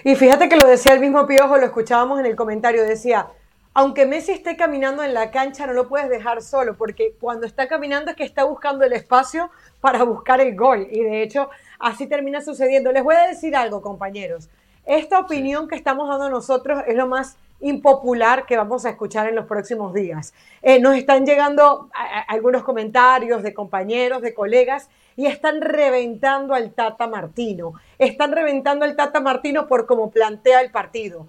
Y 0.05 0.15
fíjate 0.15 0.47
que 0.47 0.55
lo 0.55 0.69
decía 0.69 0.93
el 0.93 1.01
mismo 1.01 1.27
Piojo, 1.27 1.57
lo 1.57 1.65
escuchábamos 1.65 2.21
en 2.21 2.27
el 2.27 2.37
comentario, 2.37 2.85
decía, 2.85 3.27
aunque 3.73 4.05
Messi 4.05 4.31
esté 4.31 4.57
caminando 4.57 5.03
en 5.03 5.13
la 5.13 5.31
cancha, 5.31 5.67
no 5.67 5.73
lo 5.73 5.87
puedes 5.87 6.09
dejar 6.09 6.41
solo, 6.41 6.75
porque 6.75 7.15
cuando 7.19 7.45
está 7.45 7.67
caminando 7.67 8.11
es 8.11 8.17
que 8.17 8.23
está 8.23 8.43
buscando 8.43 8.83
el 8.83 8.93
espacio 8.93 9.51
para 9.79 10.03
buscar 10.03 10.41
el 10.41 10.55
gol. 10.55 10.87
Y 10.89 11.03
de 11.03 11.21
hecho, 11.21 11.49
así 11.77 12.07
termina 12.07 12.41
sucediendo. 12.41 12.91
Les 12.91 13.03
voy 13.03 13.15
a 13.15 13.27
decir 13.27 13.55
algo, 13.55 13.81
compañeros. 13.81 14.49
Esta 14.85 15.19
opinión 15.19 15.67
que 15.67 15.75
estamos 15.75 16.09
dando 16.09 16.29
nosotros 16.29 16.81
es 16.87 16.95
lo 16.95 17.07
más 17.07 17.37
impopular 17.61 18.45
que 18.45 18.57
vamos 18.57 18.85
a 18.85 18.89
escuchar 18.89 19.27
en 19.27 19.35
los 19.35 19.45
próximos 19.45 19.93
días. 19.93 20.33
Eh, 20.61 20.79
nos 20.79 20.95
están 20.95 21.25
llegando 21.25 21.89
algunos 22.27 22.63
comentarios 22.63 23.43
de 23.43 23.53
compañeros, 23.53 24.21
de 24.21 24.33
colegas, 24.33 24.89
y 25.15 25.27
están 25.27 25.61
reventando 25.61 26.53
al 26.53 26.71
Tata 26.71 27.07
Martino. 27.07 27.73
Están 27.97 28.31
reventando 28.31 28.85
al 28.85 28.95
Tata 28.95 29.19
Martino 29.19 29.67
por 29.67 29.85
cómo 29.85 30.09
plantea 30.09 30.61
el 30.61 30.71
partido 30.71 31.27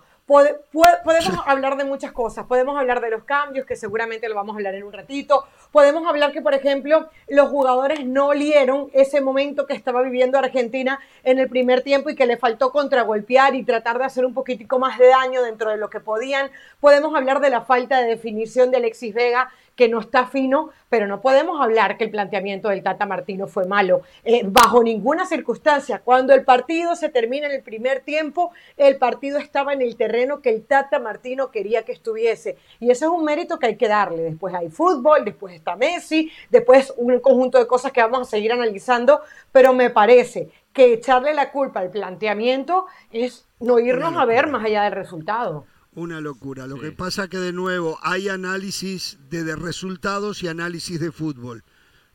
podemos 1.03 1.41
hablar 1.47 1.77
de 1.77 1.85
muchas 1.85 2.13
cosas. 2.13 2.47
Podemos 2.47 2.79
hablar 2.79 3.01
de 3.01 3.11
los 3.11 3.25
cambios, 3.25 3.67
que 3.67 3.75
seguramente 3.75 4.29
lo 4.29 4.35
vamos 4.35 4.55
a 4.55 4.59
hablar 4.59 4.75
en 4.75 4.85
un 4.85 4.93
ratito. 4.93 5.47
Podemos 5.73 6.07
hablar 6.07 6.33
que, 6.33 6.41
por 6.41 6.55
ejemplo, 6.55 7.09
los 7.29 7.49
jugadores 7.49 8.07
no 8.07 8.29
olieron 8.29 8.91
ese 8.93 9.21
momento 9.21 9.67
que 9.67 9.75
estaba 9.75 10.03
viviendo 10.03 10.39
Argentina 10.39 11.01
en 11.25 11.39
el 11.39 11.49
primer 11.49 11.83
tiempo 11.83 12.11
y 12.11 12.15
que 12.15 12.27
le 12.27 12.37
faltó 12.37 12.71
contragolpear 12.71 13.55
y 13.55 13.65
tratar 13.65 13.99
de 13.99 14.05
hacer 14.05 14.25
un 14.25 14.35
poquitico 14.35 14.79
más 14.79 14.99
de 14.99 15.09
daño 15.09 15.43
dentro 15.43 15.71
de 15.71 15.77
lo 15.77 15.91
que 15.91 16.01
podían. 16.01 16.51
Podemos 16.79 17.15
hablar 17.15 17.41
de 17.41 17.51
la 17.51 17.63
falta 17.63 18.01
de 18.01 18.07
definición 18.07 18.71
de 18.71 18.77
Alexis 18.77 19.15
Vega 19.15 19.51
que 19.77 19.89
no 19.89 20.01
está 20.01 20.27
fino, 20.27 20.71
pero 20.89 21.07
no 21.07 21.21
podemos 21.21 21.61
hablar 21.61 21.97
que 21.97 22.05
el 22.05 22.11
planteamiento 22.11 22.69
del 22.69 22.83
Tata 22.83 23.07
Martino 23.07 23.47
fue 23.47 23.67
malo. 23.67 24.03
Eh, 24.25 24.43
bajo 24.45 24.83
ninguna 24.83 25.27
circunstancia, 25.27 26.01
cuando 26.01 26.35
el 26.35 26.45
partido 26.45 26.97
se 26.97 27.09
termina 27.09 27.47
en 27.47 27.53
el 27.53 27.63
primer 27.63 28.01
tiempo, 28.01 28.53
el 28.77 28.97
partido 28.97 29.39
estaba 29.39 29.73
en 29.73 29.83
el 29.83 29.97
terreno 29.97 30.41
que 30.41 30.51
el 30.51 30.65
Tata 30.65 30.99
Martino 30.99 31.51
quería 31.51 31.85
que 31.85 31.93
estuviese. 31.93 32.57
Y 32.79 32.91
ese 32.91 33.07
es 33.07 33.11
un 33.11 33.25
mérito 33.25 33.59
que 33.59 33.67
hay 33.67 33.77
que 33.77 33.89
darle. 33.89 34.23
Después 34.23 34.55
hay 34.55 34.69
fútbol, 34.69 35.25
después 35.25 35.55
está 35.55 35.77
Messi, 35.77 36.31
después 36.51 36.93
un 36.97 37.19
conjunto 37.21 37.59
de 37.59 37.67
cosas 37.67 37.93
que 37.93 38.03
vamos 38.03 38.21
a 38.23 38.31
seguir 38.31 38.53
analizando, 38.53 39.21
pero 39.53 39.73
me 39.73 39.91
parece 39.91 40.51
que 40.73 40.93
echarle 40.93 41.35
la 41.35 41.51
culpa 41.51 41.81
al 41.81 41.91
planteamiento 41.91 42.87
es 43.11 43.47
no 43.59 43.79
irnos 43.79 44.17
a 44.17 44.25
ver 44.25 44.47
más 44.47 44.65
allá 44.65 44.85
del 44.85 44.93
resultado. 44.93 45.65
Una 45.95 46.21
locura. 46.21 46.69
Lo 46.69 46.79
que 46.79 46.93
pasa 46.93 47.29
que 47.29 47.39
de 47.39 47.53
nuevo 47.53 47.99
hay 48.03 48.29
análisis 48.29 49.19
de, 49.29 49.57
resultados 49.57 50.43
y 50.43 50.49
análisis 50.49 51.01
de 51.01 51.11
fútbol. 51.11 51.65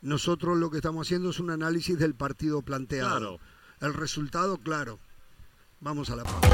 Nosotros 0.02 0.58
lo 0.58 0.72
que 0.72 0.78
estamos 0.78 1.08
haciendo 1.08 1.32
es 1.32 1.40
un 1.40 1.50
análisis 1.50 2.00
del 2.00 2.16
partido 2.16 2.62
planteado. 2.62 3.40
El 3.82 3.94
resultado, 3.94 4.58
claro. 4.58 5.00
Vamos 5.82 6.10
a 6.10 6.16
la 6.16 6.24
pausa. 6.24 6.50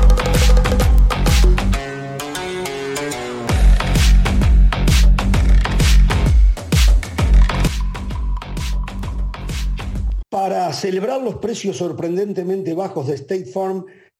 Para 10.29 10.71
celebrar 10.73 11.21
los 11.21 11.35
precios 11.35 11.77
sorprendentemente 11.77 12.73
bajos 12.73 13.07
de 13.07 13.15
State 13.15 13.45
Farm, 13.45 13.85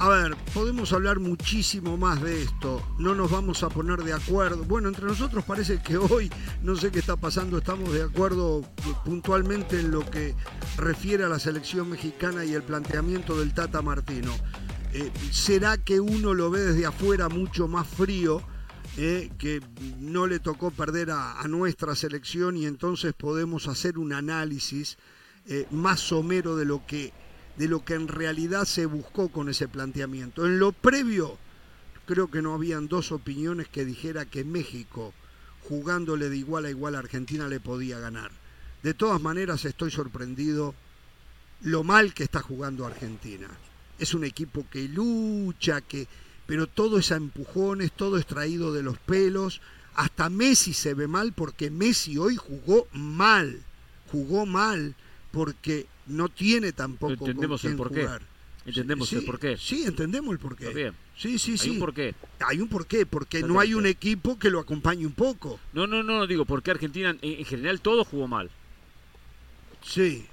a 0.00 0.08
ver, 0.08 0.36
podemos 0.54 0.92
hablar 0.92 1.18
muchísimo 1.18 1.96
más 1.96 2.22
de 2.22 2.42
esto, 2.42 2.80
no 2.98 3.14
nos 3.16 3.30
vamos 3.30 3.62
a 3.64 3.68
poner 3.68 4.04
de 4.04 4.12
acuerdo. 4.12 4.64
Bueno, 4.64 4.88
entre 4.88 5.06
nosotros 5.06 5.44
parece 5.44 5.82
que 5.82 5.96
hoy, 5.96 6.30
no 6.62 6.76
sé 6.76 6.92
qué 6.92 7.00
está 7.00 7.16
pasando, 7.16 7.58
estamos 7.58 7.92
de 7.92 8.02
acuerdo 8.02 8.62
puntualmente 9.04 9.80
en 9.80 9.90
lo 9.90 10.08
que 10.08 10.36
refiere 10.76 11.24
a 11.24 11.28
la 11.28 11.40
selección 11.40 11.90
mexicana 11.90 12.44
y 12.44 12.54
el 12.54 12.62
planteamiento 12.62 13.38
del 13.38 13.52
Tata 13.52 13.82
Martino. 13.82 14.30
Eh, 14.92 15.10
¿Será 15.32 15.76
que 15.76 16.00
uno 16.00 16.32
lo 16.32 16.50
ve 16.50 16.60
desde 16.60 16.86
afuera 16.86 17.28
mucho 17.28 17.66
más 17.66 17.86
frío? 17.86 18.40
Eh, 18.96 19.30
que 19.38 19.60
no 20.00 20.26
le 20.26 20.40
tocó 20.40 20.70
perder 20.70 21.10
a, 21.10 21.40
nuestra 21.46 21.94
selección 21.94 22.56
y 22.56 22.66
entonces 22.66 23.12
podemos 23.12 23.68
hacer 23.68 23.96
un 23.96 24.12
análisis 24.12 24.96
eh, 25.46 25.66
más 25.70 26.00
somero 26.00 26.56
de 26.56 26.64
lo 26.64 26.84
que 26.84 27.12
de 27.58 27.68
lo 27.68 27.84
que 27.84 27.94
en 27.94 28.08
realidad 28.08 28.64
se 28.64 28.86
buscó 28.86 29.28
con 29.28 29.48
ese 29.48 29.68
planteamiento. 29.68 30.46
En 30.46 30.60
lo 30.60 30.72
previo, 30.72 31.36
creo 32.06 32.30
que 32.30 32.40
no 32.40 32.54
habían 32.54 32.88
dos 32.88 33.10
opiniones 33.12 33.68
que 33.68 33.84
dijera 33.84 34.24
que 34.24 34.44
México, 34.44 35.12
jugándole 35.68 36.28
de 36.28 36.36
igual 36.38 36.64
a 36.64 36.70
igual 36.70 36.94
a 36.94 37.00
Argentina, 37.00 37.48
le 37.48 37.58
podía 37.60 37.98
ganar. 37.98 38.30
De 38.82 38.94
todas 38.94 39.20
maneras, 39.20 39.64
estoy 39.64 39.90
sorprendido 39.90 40.74
lo 41.62 41.82
mal 41.82 42.14
que 42.14 42.22
está 42.22 42.40
jugando 42.40 42.86
Argentina. 42.86 43.48
Es 43.98 44.14
un 44.14 44.22
equipo 44.24 44.64
que 44.70 44.88
lucha, 44.88 45.80
que 45.80 46.06
pero 46.46 46.66
todo 46.66 46.98
es 46.98 47.12
a 47.12 47.16
empujones, 47.16 47.92
todo 47.92 48.16
es 48.16 48.26
traído 48.26 48.72
de 48.72 48.82
los 48.82 48.98
pelos. 48.98 49.60
Hasta 49.96 50.30
Messi 50.30 50.72
se 50.72 50.94
ve 50.94 51.08
mal 51.08 51.32
porque 51.32 51.70
Messi 51.70 52.16
hoy 52.16 52.36
jugó 52.36 52.86
mal, 52.92 53.60
jugó 54.12 54.46
mal 54.46 54.94
porque 55.32 55.88
no 56.08 56.28
tiene 56.28 56.72
tampoco 56.72 57.12
entendemos 57.12 57.64
el 57.64 57.76
porqué. 57.76 58.02
Jugar. 58.02 58.22
Entendemos 58.68 59.12
el 59.14 59.24
porqué. 59.24 59.56
Sí, 59.56 59.84
entendemos 59.86 60.32
el 60.32 60.38
porqué. 60.38 60.68
Bien. 60.74 60.94
Sí, 61.16 61.38
sí, 61.38 61.56
sí. 61.56 61.70
Hay 61.70 61.74
un 61.74 61.80
porqué. 61.80 62.14
Hay 62.40 62.60
un 62.60 62.68
porqué, 62.68 63.06
porque 63.06 63.42
no 63.42 63.60
hay 63.60 63.72
un 63.72 63.86
equipo 63.86 64.38
que 64.38 64.50
lo 64.50 64.60
acompañe 64.60 65.06
un 65.06 65.12
poco. 65.12 65.58
No, 65.72 65.86
no, 65.86 66.02
no, 66.02 66.26
digo, 66.26 66.44
porque 66.44 66.70
Argentina 66.70 67.16
en, 67.22 67.44
general 67.44 67.80
todo 67.80 68.04
jugó 68.04 68.28
mal. 68.28 68.50
Sí. 69.82 70.26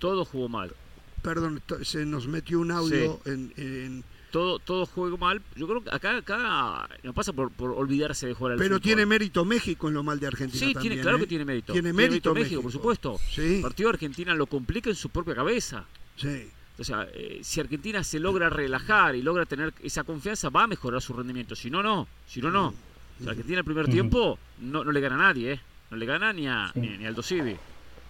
Todo 0.00 0.24
jugó 0.24 0.48
mal. 0.48 0.74
Perdón, 1.22 1.62
se 1.82 2.04
nos 2.04 2.26
metió 2.26 2.58
un 2.58 2.72
audio 2.72 3.20
en, 3.24 4.04
todo, 4.34 4.58
todo 4.58 4.84
juego 4.84 5.16
mal. 5.16 5.40
Yo 5.54 5.68
creo 5.68 5.84
que 5.84 5.90
acá, 5.94 6.16
acá 6.16 6.88
no 7.04 7.14
pasa 7.14 7.32
por, 7.32 7.52
olvidarse 7.56 8.26
de 8.26 8.34
jugar 8.34 8.54
al 8.54 8.58
Pero 8.58 8.80
tiene 8.80 9.06
mérito 9.06 9.44
México 9.44 9.86
en 9.86 9.94
lo 9.94 10.02
mal 10.02 10.18
de 10.18 10.26
Argentina. 10.26 10.66
Sí, 10.66 10.74
tiene, 10.74 11.00
claro 11.00 11.18
¿eh? 11.18 11.20
que 11.20 11.26
tiene 11.28 11.44
mérito. 11.44 11.72
Tiene 11.72 11.92
mérito, 11.92 12.34
México, 12.34 12.60
por 12.60 12.72
supuesto. 12.72 13.20
Sí. 13.30 13.56
El 13.56 13.62
partido 13.62 13.90
de 13.90 13.94
Argentina 13.94 14.34
lo 14.34 14.46
complica 14.46 14.90
en 14.90 14.96
su 14.96 15.10
propia 15.10 15.36
cabeza. 15.36 15.84
Sí. 16.16 16.48
O 16.76 16.82
sea, 16.82 17.06
eh, 17.14 17.42
si 17.44 17.60
Argentina 17.60 18.02
se 18.02 18.18
logra 18.18 18.50
relajar 18.50 19.14
y 19.14 19.22
logra 19.22 19.46
tener 19.46 19.72
esa 19.80 20.02
confianza, 20.02 20.48
va 20.48 20.64
a 20.64 20.66
mejorar 20.66 21.00
su 21.00 21.12
rendimiento. 21.12 21.54
Si 21.54 21.70
no, 21.70 21.80
no. 21.80 22.08
Si 22.26 22.40
no, 22.40 22.50
no. 22.50 22.74
O 23.20 23.22
sea, 23.22 23.30
Argentina 23.30 23.60
el 23.60 23.64
primer 23.64 23.86
tiempo 23.86 24.40
no, 24.58 24.82
no 24.82 24.90
le 24.90 25.00
gana 25.00 25.14
a 25.14 25.18
nadie, 25.18 25.52
¿eh? 25.52 25.60
No 25.92 25.96
le 25.96 26.06
gana 26.06 26.32
ni, 26.32 26.48
a, 26.48 26.72
ni, 26.74 26.88
ni, 26.88 27.06
al 27.06 27.14
Dosivi. 27.14 27.56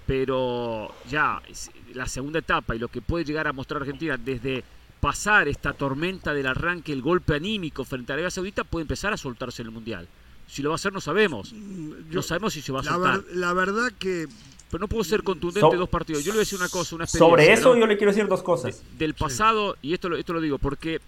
Pero 0.06 0.94
ya, 1.06 1.42
la 1.92 2.06
segunda 2.06 2.38
etapa 2.38 2.74
y 2.74 2.78
lo 2.78 2.88
que 2.88 3.02
puede 3.02 3.26
llegar 3.26 3.46
a 3.46 3.52
mostrar 3.52 3.82
Argentina 3.82 4.16
desde 4.16 4.64
pasar 5.04 5.48
esta 5.48 5.74
tormenta 5.74 6.32
del 6.32 6.46
arranque, 6.46 6.90
el 6.90 7.02
golpe 7.02 7.34
anímico 7.34 7.84
frente 7.84 8.10
a 8.10 8.14
Arabia 8.14 8.30
Saudita, 8.30 8.64
puede 8.64 8.84
empezar 8.84 9.12
a 9.12 9.18
soltarse 9.18 9.60
en 9.60 9.68
el 9.68 9.74
Mundial. 9.74 10.08
Si 10.46 10.62
lo 10.62 10.70
va 10.70 10.76
a 10.76 10.76
hacer 10.76 10.94
no 10.94 11.00
sabemos. 11.02 11.52
Mm, 11.52 12.10
no 12.10 12.22
sabemos 12.22 12.54
si 12.54 12.62
se 12.62 12.72
va 12.72 12.80
a 12.80 12.84
soltar. 12.84 13.22
la 13.34 13.52
verdad 13.52 13.92
que 13.98 14.26
pero 14.70 14.80
no 14.80 14.88
puedo 14.88 15.04
ser 15.04 15.22
contundente 15.22 15.76
dos 15.76 15.90
partidos. 15.90 16.24
Yo 16.24 16.32
le 16.32 16.36
voy 16.36 16.38
a 16.38 16.46
decir 16.46 16.58
una 16.58 16.70
cosa, 16.70 16.96
una 16.96 17.06
Sobre 17.06 17.52
eso 17.52 17.76
yo 17.76 17.86
le 17.86 17.98
quiero 17.98 18.12
decir 18.12 18.26
dos 18.26 18.42
cosas. 18.42 18.82
del 18.96 19.12
pasado, 19.12 19.76
y 19.82 19.92
esto 19.92 20.08
lo, 20.08 20.16
esto 20.16 20.32
lo 20.32 20.40
digo, 20.40 20.56
porque, 20.56 21.02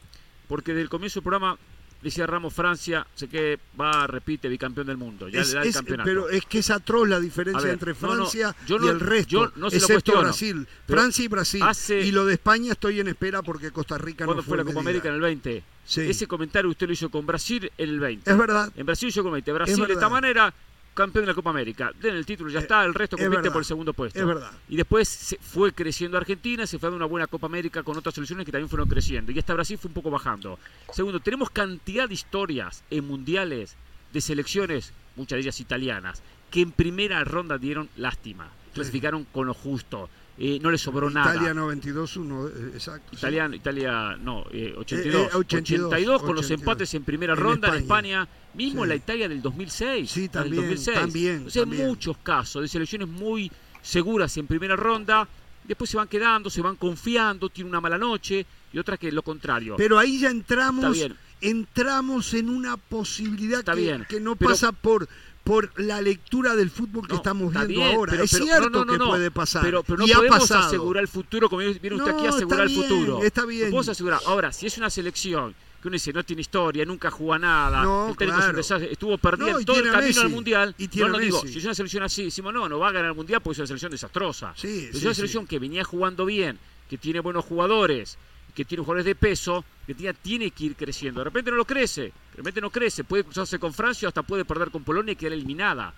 porque 0.46 0.72
desde 0.72 0.82
el 0.82 0.90
comienzo 0.90 1.20
del 1.20 1.24
programa 1.24 1.56
decía 2.02 2.26
Ramos 2.26 2.54
Francia, 2.54 3.06
sé 3.14 3.28
que 3.28 3.58
va, 3.80 4.06
repite, 4.06 4.48
bicampeón 4.48 4.86
del 4.86 4.96
mundo, 4.96 5.28
ya 5.28 5.42
le 5.42 5.52
da 5.52 5.62
el 5.62 5.72
campeonato. 5.72 6.06
Pero 6.08 6.28
es 6.28 6.44
que 6.46 6.58
es 6.58 6.70
atroz 6.70 7.08
la 7.08 7.20
diferencia 7.20 7.70
entre 7.70 7.94
Francia 7.94 8.54
y 8.68 8.72
el 8.72 9.00
resto, 9.00 9.52
no 9.56 9.68
excepto 9.68 10.20
Brasil. 10.20 10.66
Francia 10.86 11.24
y 11.24 11.28
Brasil. 11.28 11.62
y 12.02 12.10
lo 12.12 12.24
de 12.26 12.34
España 12.34 12.72
estoy 12.72 13.00
en 13.00 13.08
espera 13.08 13.42
porque 13.42 13.70
Costa 13.70 13.98
Rica 13.98 14.26
no 14.26 14.34
fue. 14.34 14.42
fue 14.42 14.56
la 14.58 14.64
Copa 14.64 14.80
América 14.80 15.08
en 15.08 15.14
el 15.14 15.20
20? 15.20 15.64
Ese 15.86 16.26
comentario 16.26 16.68
usted 16.70 16.86
lo 16.86 16.92
hizo 16.92 17.10
con 17.10 17.26
Brasil 17.26 17.70
en 17.78 17.88
el 17.88 18.00
20. 18.00 18.30
Es 18.30 18.38
verdad. 18.38 18.72
En 18.76 18.86
Brasil 18.86 19.10
yo 19.10 19.22
con 19.22 19.32
20. 19.32 19.52
Brasil 19.52 19.86
de 19.86 19.92
esta 19.92 20.08
manera 20.08 20.52
campeón 20.96 21.24
de 21.24 21.28
la 21.28 21.34
Copa 21.34 21.50
América. 21.50 21.92
Den 22.00 22.16
el 22.16 22.26
título, 22.26 22.50
ya 22.50 22.58
eh, 22.58 22.62
está, 22.62 22.84
el 22.84 22.94
resto 22.94 23.16
compite 23.16 23.50
por 23.50 23.60
el 23.60 23.64
segundo 23.64 23.92
puesto. 23.92 24.18
Es 24.18 24.26
verdad. 24.26 24.50
Y 24.68 24.76
después 24.76 25.06
se 25.06 25.36
fue 25.36 25.72
creciendo 25.72 26.16
Argentina, 26.16 26.66
se 26.66 26.78
fue 26.78 26.88
dando 26.88 26.96
una 26.96 27.06
buena 27.06 27.28
Copa 27.28 27.46
América 27.46 27.84
con 27.84 27.96
otras 27.96 28.14
selecciones 28.14 28.44
que 28.44 28.50
también 28.50 28.68
fueron 28.68 28.88
creciendo. 28.88 29.30
Y 29.30 29.38
hasta 29.38 29.54
Brasil 29.54 29.78
fue 29.78 29.88
un 29.88 29.94
poco 29.94 30.10
bajando. 30.10 30.58
Segundo, 30.92 31.20
tenemos 31.20 31.50
cantidad 31.50 32.08
de 32.08 32.14
historias 32.14 32.82
en 32.90 33.06
mundiales 33.06 33.76
de 34.12 34.20
selecciones, 34.20 34.92
muchas 35.14 35.36
de 35.36 35.42
ellas 35.42 35.60
italianas, 35.60 36.22
que 36.50 36.62
en 36.62 36.72
primera 36.72 37.22
ronda 37.24 37.58
dieron 37.58 37.88
lástima. 37.96 38.50
Clasificaron 38.72 39.24
con 39.24 39.46
lo 39.46 39.54
justo. 39.54 40.08
Eh, 40.38 40.58
no 40.60 40.70
le 40.70 40.78
sobró 40.78 41.08
nada. 41.08 41.34
Italia 41.34 41.54
92-1, 41.54 42.48
eh, 42.48 42.70
exacto. 42.74 43.16
Italia, 43.16 43.50
Italia 43.52 44.16
no, 44.20 44.40
82. 44.76 45.34
82, 45.34 46.22
con 46.22 46.36
los 46.36 46.50
empates 46.50 46.92
en 46.94 47.04
primera 47.04 47.34
ronda 47.34 47.68
en 47.68 47.76
España 47.76 48.28
Mismo 48.56 48.86
la 48.86 48.94
Italia 48.94 49.28
del 49.28 49.42
2006. 49.42 50.10
Sí, 50.10 50.28
también. 50.28 50.62
2006. 50.62 50.98
también 50.98 51.44
o 51.46 51.50
sea, 51.50 51.66
muchos 51.66 52.16
casos 52.18 52.62
de 52.62 52.68
selecciones 52.68 53.06
muy 53.06 53.52
seguras 53.82 54.36
en 54.38 54.46
primera 54.46 54.76
ronda. 54.76 55.28
Después 55.64 55.90
se 55.90 55.96
van 55.96 56.08
quedando, 56.08 56.48
se 56.48 56.62
van 56.62 56.76
confiando, 56.76 57.50
tiene 57.50 57.68
una 57.68 57.80
mala 57.80 57.98
noche 57.98 58.46
y 58.72 58.78
otra 58.78 58.96
que 58.96 59.12
lo 59.12 59.22
contrario. 59.22 59.74
Pero 59.76 59.98
ahí 59.98 60.20
ya 60.20 60.30
entramos, 60.30 61.06
entramos 61.40 62.32
en 62.34 62.48
una 62.48 62.76
posibilidad 62.76 63.62
que, 63.62 64.04
que, 64.08 64.20
no 64.20 64.36
pasa 64.36 64.72
por 64.72 65.06
por 65.46 65.70
la 65.80 66.02
lectura 66.02 66.56
del 66.56 66.70
fútbol 66.70 67.06
que 67.06 67.14
estamos 67.14 67.52
viendo 67.52 67.84
ahora. 67.84 68.20
es 68.20 68.30
cierto 68.30 68.84
que 68.84 68.98
puede 68.98 69.30
pasar. 69.30 69.62
Pero, 69.62 69.84
no 69.96 70.04
podemos 70.04 70.50
asegurar 70.50 71.02
el 71.02 71.08
futuro, 71.08 71.48
como 71.48 71.60
viene 71.60 71.94
usted 71.94 72.10
aquí 72.10 72.26
a 72.26 72.30
asegurar 72.30 72.62
el 72.62 72.74
futuro. 72.74 73.22
Está 73.22 73.46
bien. 73.46 73.70
No 73.70 73.78
asegurar. 73.78 74.20
Ahora, 74.26 74.52
si 74.52 74.66
es 74.66 74.76
una 74.76 74.90
selección 74.90 75.54
que 75.80 75.86
uno 75.86 75.94
dice 75.94 76.12
no 76.12 76.24
tiene 76.24 76.40
historia, 76.40 76.84
nunca 76.84 77.12
juega 77.12 77.38
nada, 77.38 77.84
no, 77.84 78.08
el 78.08 78.16
técnico 78.16 78.58
estuvo 78.58 79.18
perdido 79.18 79.60
todo 79.64 79.78
el 79.78 79.92
camino 79.92 80.20
al 80.20 80.30
mundial. 80.30 80.74
Y 80.78 80.88
no, 80.98 81.10
no 81.10 81.18
digo, 81.18 81.40
si 81.46 81.58
es 81.58 81.64
una 81.64 81.74
selección 81.74 82.02
así, 82.02 82.24
decimos 82.24 82.52
no, 82.52 82.68
no 82.68 82.80
va 82.80 82.88
a 82.88 82.92
ganar 82.92 83.10
el 83.10 83.16
mundial 83.16 83.40
porque 83.40 83.52
es 83.52 83.58
una 83.60 83.66
selección 83.68 83.92
desastrosa. 83.92 84.52
es 84.60 85.00
una 85.00 85.14
selección 85.14 85.46
que 85.46 85.60
venía 85.60 85.84
jugando 85.84 86.26
bien, 86.26 86.58
que 86.90 86.98
tiene 86.98 87.20
buenos 87.20 87.44
jugadores, 87.44 88.18
que 88.56 88.64
tiene 88.64 88.82
jugadores 88.82 89.04
de 89.04 89.14
peso, 89.14 89.64
que 89.86 89.94
tiene, 89.94 90.50
que 90.50 90.64
ir 90.64 90.74
creciendo. 90.74 91.20
De 91.20 91.24
repente 91.24 91.50
no 91.50 91.58
lo 91.58 91.66
crece, 91.66 92.12
de 92.36 92.42
repente 92.42 92.60
no 92.60 92.68
crece, 92.68 93.02
puede 93.02 93.24
cruzarse 93.24 93.58
con 93.58 93.72
Francia, 93.72 94.08
hasta 94.08 94.22
puede 94.22 94.44
perder 94.44 94.70
con 94.70 94.84
Polonia 94.84 95.12
y 95.12 95.16
quedar 95.16 95.32
eliminada. 95.32 95.94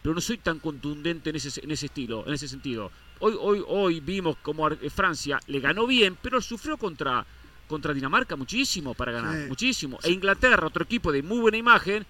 Pero 0.00 0.14
no 0.14 0.20
soy 0.20 0.38
tan 0.38 0.60
contundente 0.60 1.30
en 1.30 1.36
ese, 1.36 1.60
en 1.60 1.72
ese 1.72 1.86
estilo, 1.86 2.24
en 2.28 2.34
ese 2.34 2.46
sentido. 2.46 2.92
Hoy, 3.18 3.34
hoy, 3.40 3.64
hoy 3.66 3.98
vimos 3.98 4.36
como 4.40 4.70
Francia 4.94 5.40
le 5.48 5.58
ganó 5.58 5.84
bien, 5.88 6.16
pero 6.22 6.40
sufrió 6.40 6.76
contra 6.76 7.26
contra 7.66 7.92
Dinamarca 7.92 8.34
muchísimo 8.36 8.94
para 8.94 9.12
ganar, 9.12 9.48
muchísimo. 9.48 9.98
E 10.04 10.10
Inglaterra, 10.10 10.66
otro 10.66 10.84
equipo 10.84 11.10
de 11.12 11.22
muy 11.22 11.38
buena 11.38 11.58
imagen, 11.58 12.06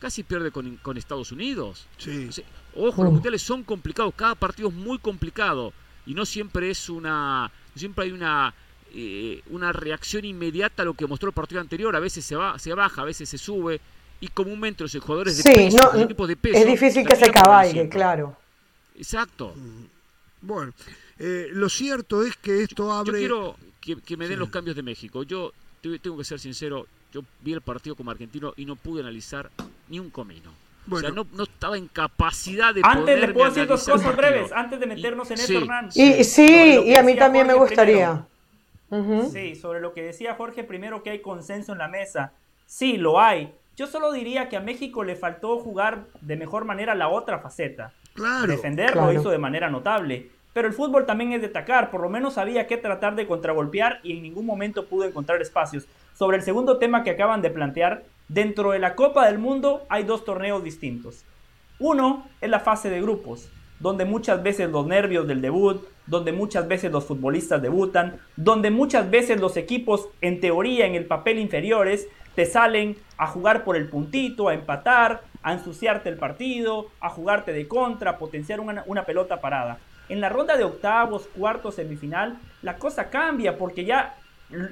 casi 0.00 0.22
pierde 0.22 0.50
con, 0.50 0.78
con 0.78 0.96
Estados 0.96 1.30
Unidos. 1.30 1.86
Sí. 1.98 2.28
ojo, 2.74 3.04
los 3.04 3.12
mundiales 3.12 3.42
son 3.42 3.62
complicados, 3.62 4.14
cada 4.16 4.34
partido 4.34 4.70
es 4.70 4.74
muy 4.74 4.98
complicado 4.98 5.72
y 6.06 6.14
no 6.14 6.24
siempre 6.26 6.70
es 6.70 6.88
una, 6.88 7.52
siempre 7.76 8.06
hay 8.06 8.12
una 8.12 8.52
eh, 8.98 9.42
una 9.50 9.72
reacción 9.72 10.24
inmediata 10.24 10.80
a 10.80 10.86
lo 10.86 10.94
que 10.94 11.06
mostró 11.06 11.28
el 11.28 11.34
partido 11.34 11.60
anterior. 11.60 11.94
A 11.94 12.00
veces 12.00 12.24
se 12.24 12.34
va, 12.34 12.58
se 12.58 12.72
baja, 12.72 13.02
a 13.02 13.04
veces 13.04 13.28
se 13.28 13.36
sube 13.36 13.78
y 14.20 14.28
comúnmente 14.28 14.82
los 14.84 14.96
jugadores 14.96 15.36
de 15.36 15.52
peso, 15.52 15.90
los 15.92 16.02
equipos 16.02 16.26
de 16.26 16.36
peso, 16.36 16.58
es 16.58 16.66
difícil 16.66 17.06
que 17.06 17.14
se 17.14 17.30
cabalgue, 17.30 17.90
claro. 17.90 18.34
Exacto. 18.96 19.52
Mm. 19.54 19.84
Bueno, 20.40 20.72
eh, 21.18 21.48
lo 21.52 21.68
cierto 21.68 22.22
es 22.24 22.36
que 22.38 22.62
esto 22.62 22.90
abre. 22.90 23.18
quiero, 23.18 23.56
que, 23.80 24.16
me 24.16 24.28
den 24.28 24.38
los 24.38 24.48
cambios 24.48 24.74
de 24.74 24.82
México. 24.82 25.24
Yo 25.24 25.52
tengo 26.02 26.16
que 26.16 26.24
ser 26.24 26.40
sincero, 26.40 26.86
yo 27.12 27.20
vi 27.42 27.52
el 27.52 27.60
partido 27.60 27.96
como 27.96 28.10
argentino 28.10 28.54
y 28.56 28.64
no 28.64 28.76
pude 28.76 29.02
analizar 29.02 29.50
ni 29.88 30.00
un 30.00 30.08
comino. 30.08 30.50
o 30.90 30.98
sea, 30.98 31.10
no, 31.10 31.26
estaba 31.42 31.76
en 31.76 31.88
capacidad 31.88 32.74
de 32.74 32.80
Antes 32.82 33.20
le 33.20 33.28
puedo 33.28 33.50
decir 33.50 33.66
dos 33.66 33.84
cosas 33.84 34.16
breves, 34.16 34.52
antes 34.52 34.80
de 34.80 34.86
meternos 34.86 35.30
en 35.30 35.38
eso, 35.38 35.58
Hernán. 35.58 35.90
Y, 35.94 36.24
sí, 36.24 36.80
y 36.86 36.94
a 36.94 37.02
mí 37.02 37.14
también 37.14 37.46
me 37.46 37.52
gustaría. 37.52 38.26
Sí, 39.32 39.54
sobre 39.54 39.80
lo 39.80 39.92
que 39.92 40.02
decía 40.02 40.34
Jorge, 40.34 40.64
primero 40.64 41.02
que 41.02 41.10
hay 41.10 41.20
consenso 41.20 41.72
en 41.72 41.78
la 41.78 41.88
mesa. 41.88 42.32
Sí, 42.66 42.96
lo 42.96 43.20
hay. 43.20 43.52
Yo 43.76 43.86
solo 43.86 44.12
diría 44.12 44.48
que 44.48 44.56
a 44.56 44.60
México 44.60 45.04
le 45.04 45.16
faltó 45.16 45.58
jugar 45.58 46.04
de 46.20 46.36
mejor 46.36 46.64
manera 46.64 46.94
la 46.94 47.08
otra 47.08 47.38
faceta. 47.40 47.92
Claro. 48.14 48.46
Defenderlo 48.46 49.12
hizo 49.12 49.30
de 49.30 49.38
manera 49.38 49.68
notable. 49.68 50.30
Pero 50.54 50.68
el 50.68 50.74
fútbol 50.74 51.04
también 51.04 51.34
es 51.34 51.42
de 51.42 51.48
atacar, 51.48 51.90
por 51.90 52.00
lo 52.00 52.08
menos 52.08 52.34
sabía 52.34 52.66
que 52.66 52.78
tratar 52.78 53.14
de 53.14 53.26
contragolpear 53.26 54.00
y 54.02 54.16
en 54.16 54.22
ningún 54.22 54.46
momento 54.46 54.86
pudo 54.86 55.04
encontrar 55.04 55.42
espacios. 55.42 55.86
Sobre 56.14 56.38
el 56.38 56.42
segundo 56.42 56.78
tema 56.78 57.04
que 57.04 57.10
acaban 57.10 57.42
de 57.42 57.50
plantear, 57.50 58.04
dentro 58.28 58.70
de 58.70 58.78
la 58.78 58.94
Copa 58.94 59.26
del 59.26 59.38
Mundo 59.38 59.84
hay 59.90 60.04
dos 60.04 60.24
torneos 60.24 60.64
distintos. 60.64 61.24
Uno 61.78 62.26
es 62.40 62.48
la 62.48 62.60
fase 62.60 62.88
de 62.88 63.02
grupos, 63.02 63.50
donde 63.80 64.06
muchas 64.06 64.42
veces 64.42 64.70
los 64.70 64.86
nervios 64.86 65.28
del 65.28 65.42
debut, 65.42 65.86
donde 66.06 66.32
muchas 66.32 66.68
veces 66.68 66.92
los 66.92 67.04
futbolistas 67.04 67.60
debutan, 67.60 68.20
donde 68.36 68.70
muchas 68.70 69.10
veces 69.10 69.40
los 69.40 69.56
equipos 69.56 70.08
en 70.20 70.40
teoría 70.40 70.86
en 70.86 70.94
el 70.94 71.06
papel 71.06 71.38
inferiores 71.38 72.08
te 72.34 72.46
salen 72.46 72.96
a 73.16 73.26
jugar 73.26 73.64
por 73.64 73.76
el 73.76 73.88
puntito, 73.88 74.48
a 74.48 74.54
empatar, 74.54 75.22
a 75.42 75.52
ensuciarte 75.52 76.08
el 76.08 76.16
partido, 76.16 76.88
a 77.00 77.08
jugarte 77.08 77.52
de 77.52 77.66
contra, 77.66 78.12
a 78.12 78.18
potenciar 78.18 78.60
una, 78.60 78.84
una 78.86 79.04
pelota 79.04 79.40
parada. 79.40 79.78
En 80.08 80.20
la 80.20 80.28
ronda 80.28 80.56
de 80.56 80.64
octavos, 80.64 81.28
cuartos, 81.36 81.76
semifinal, 81.76 82.38
la 82.62 82.76
cosa 82.76 83.10
cambia 83.10 83.56
porque 83.58 83.84
ya 83.84 84.16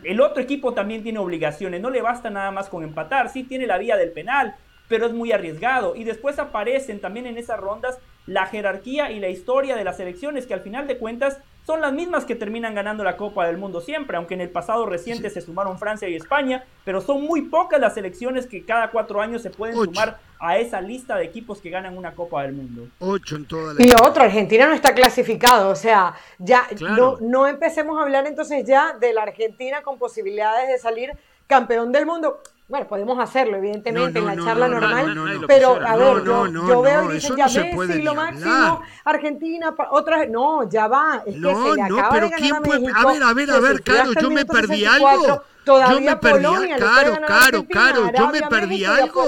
el 0.04 0.20
otro 0.20 0.42
equipo 0.42 0.74
también 0.74 1.02
tiene 1.02 1.18
obligaciones. 1.18 1.80
No 1.80 1.90
le 1.90 2.02
basta 2.02 2.30
nada 2.30 2.50
más 2.50 2.68
con 2.68 2.84
empatar. 2.84 3.28
Sí 3.28 3.44
tiene 3.44 3.66
la 3.66 3.78
vía 3.78 3.96
del 3.96 4.12
penal, 4.12 4.54
pero 4.88 5.06
es 5.06 5.12
muy 5.12 5.32
arriesgado. 5.32 5.96
Y 5.96 6.04
después 6.04 6.38
aparecen 6.38 7.00
también 7.00 7.26
en 7.26 7.38
esas 7.38 7.58
rondas 7.58 7.98
la 8.26 8.46
jerarquía 8.46 9.10
y 9.10 9.20
la 9.20 9.28
historia 9.28 9.76
de 9.76 9.84
las 9.84 9.96
selecciones 9.96 10.46
que 10.46 10.54
al 10.54 10.60
final 10.60 10.86
de 10.86 10.98
cuentas 10.98 11.38
son 11.66 11.80
las 11.80 11.92
mismas 11.92 12.24
que 12.24 12.34
terminan 12.34 12.74
ganando 12.74 13.04
la 13.04 13.16
Copa 13.16 13.46
del 13.46 13.56
Mundo 13.56 13.80
siempre, 13.80 14.16
aunque 14.16 14.34
en 14.34 14.42
el 14.42 14.50
pasado 14.50 14.84
reciente 14.84 15.30
se 15.30 15.40
sumaron 15.40 15.78
Francia 15.78 16.08
y 16.08 16.14
España, 16.14 16.64
pero 16.84 17.00
son 17.00 17.22
muy 17.22 17.42
pocas 17.42 17.80
las 17.80 17.94
selecciones 17.94 18.46
que 18.46 18.64
cada 18.64 18.90
cuatro 18.90 19.20
años 19.20 19.40
se 19.40 19.50
pueden 19.50 19.74
sumar 19.74 20.18
a 20.38 20.58
esa 20.58 20.82
lista 20.82 21.16
de 21.16 21.24
equipos 21.24 21.60
que 21.60 21.70
ganan 21.70 21.96
una 21.96 22.12
Copa 22.12 22.42
del 22.42 22.52
Mundo. 22.52 22.88
Ocho 22.98 23.36
en 23.36 23.46
toda 23.46 23.72
la 23.72 23.82
Y 23.82 23.88
lo 23.88 23.96
otro, 24.06 24.22
Argentina 24.22 24.66
no 24.66 24.74
está 24.74 24.94
clasificado, 24.94 25.70
o 25.70 25.76
sea, 25.76 26.14
ya 26.38 26.66
no, 26.80 27.16
no 27.20 27.46
empecemos 27.46 27.98
a 27.98 28.02
hablar 28.02 28.26
entonces 28.26 28.66
ya 28.66 28.92
de 28.98 29.14
la 29.14 29.22
Argentina 29.22 29.80
con 29.82 29.98
posibilidades 29.98 30.68
de 30.68 30.78
salir 30.78 31.12
campeón 31.46 31.92
del 31.92 32.04
mundo. 32.04 32.42
Bueno, 32.66 32.86
podemos 32.88 33.18
hacerlo, 33.18 33.58
evidentemente, 33.58 34.18
en 34.18 34.24
la 34.26 34.36
charla 34.36 34.68
normal, 34.68 35.44
pero 35.46 35.76
a 35.86 35.96
ver, 35.96 36.24
yo, 36.24 36.46
yo 36.46 36.80
veo 36.80 37.10
y 37.10 37.14
dicen, 37.14 37.36
ya 37.36 37.46
Messi, 37.46 38.02
lo 38.02 38.14
máximo, 38.14 38.82
Argentina, 39.04 39.74
otras, 39.90 40.30
no, 40.30 40.66
ya 40.68 40.88
va, 40.88 41.22
es 41.26 41.34
que 41.34 41.54
se 41.54 41.74
le 41.74 41.82
acaba 41.82 42.20
de 42.20 42.28
ganar 42.30 42.52
a 42.54 42.60
México, 42.60 42.90
A 42.94 43.06
ver, 43.06 43.22
a 43.22 43.34
ver, 43.34 43.50
a 43.50 43.60
ver, 43.60 43.82
Caro, 43.82 44.12
yo 44.18 44.30
me 44.30 44.46
perdí 44.46 44.84
algo. 44.86 45.42
Todavía 45.64 45.94
yo 45.94 46.00
me 46.00 46.16
perdí, 46.16 46.68
caro, 46.78 47.18
caro, 47.26 47.66
caro, 47.68 48.12
yo 48.16 48.28
me 48.28 48.42
perdí 48.42 48.84
algo. 48.84 49.24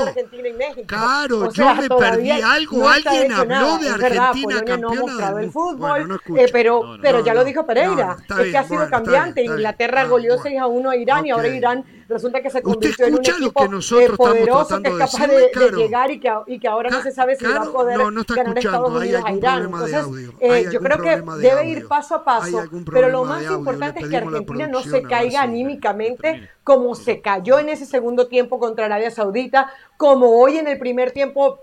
Caro, 0.86 1.50
yo 1.50 1.74
me 1.74 1.88
perdí 1.88 2.30
algo. 2.30 2.88
Alguien 2.88 3.32
habló 3.32 3.78
de 3.78 3.88
Argentina 3.88 4.62
campeona 4.62 5.32
del 5.32 5.50
fútbol, 5.50 6.20
eh, 6.36 6.46
pero, 6.52 6.98
pero 7.00 7.24
ya 7.24 7.32
lo 7.32 7.44
dijo 7.44 7.64
Pereira, 7.64 8.16
es 8.28 8.50
que 8.50 8.58
ha 8.58 8.64
sido 8.64 8.88
cambiante. 8.90 9.42
Inglaterra 9.42 10.04
goleó 10.04 10.36
6 10.38 10.58
a 10.60 10.66
1 10.66 10.90
a 10.90 10.96
Irán 10.96 11.26
y 11.26 11.30
ahora 11.30 11.48
Irán 11.48 11.84
resulta 12.08 12.40
que 12.40 12.50
se 12.50 12.62
convirtió 12.62 13.06
en 13.06 13.14
un 13.14 13.20
equipo 13.20 13.62
que 13.62 13.68
nosotros 13.68 14.10
eh, 14.10 14.16
poderoso 14.16 14.80
que 14.80 14.88
es 14.90 14.94
capaz 14.94 15.26
de, 15.26 15.50
llegar 15.76 16.10
y 16.10 16.20
que, 16.20 16.32
y 16.46 16.58
que 16.60 16.68
ahora 16.68 16.90
no 16.90 17.02
se 17.02 17.10
sabe 17.10 17.36
si 17.36 17.44
va 17.44 17.62
a 17.62 17.64
poder 17.64 17.98
ganar 17.98 18.58
Estados 18.58 18.92
Unidos 18.92 19.22
a 19.24 19.32
Irán. 19.32 19.64
Entonces, 19.64 20.06
eh, 20.40 20.68
yo 20.70 20.80
creo 20.80 20.98
que 20.98 21.22
debe 21.40 21.68
ir 21.68 21.88
paso 21.88 22.16
a 22.16 22.24
paso, 22.24 22.64
pero 22.90 23.08
lo 23.08 23.24
más 23.24 23.42
importante 23.42 24.00
es 24.00 24.08
que 24.08 24.16
Argentina 24.16 24.66
no 24.66 24.82
se 24.82 25.02
caiga 25.02 25.42
anímicamente 25.42 26.25
como 26.64 26.94
se 26.94 27.20
cayó 27.20 27.58
en 27.58 27.68
ese 27.68 27.86
segundo 27.86 28.28
tiempo 28.28 28.58
contra 28.58 28.86
Arabia 28.86 29.10
Saudita, 29.10 29.72
como 29.96 30.38
hoy 30.40 30.58
en 30.58 30.68
el 30.68 30.78
primer 30.78 31.12
tiempo 31.12 31.60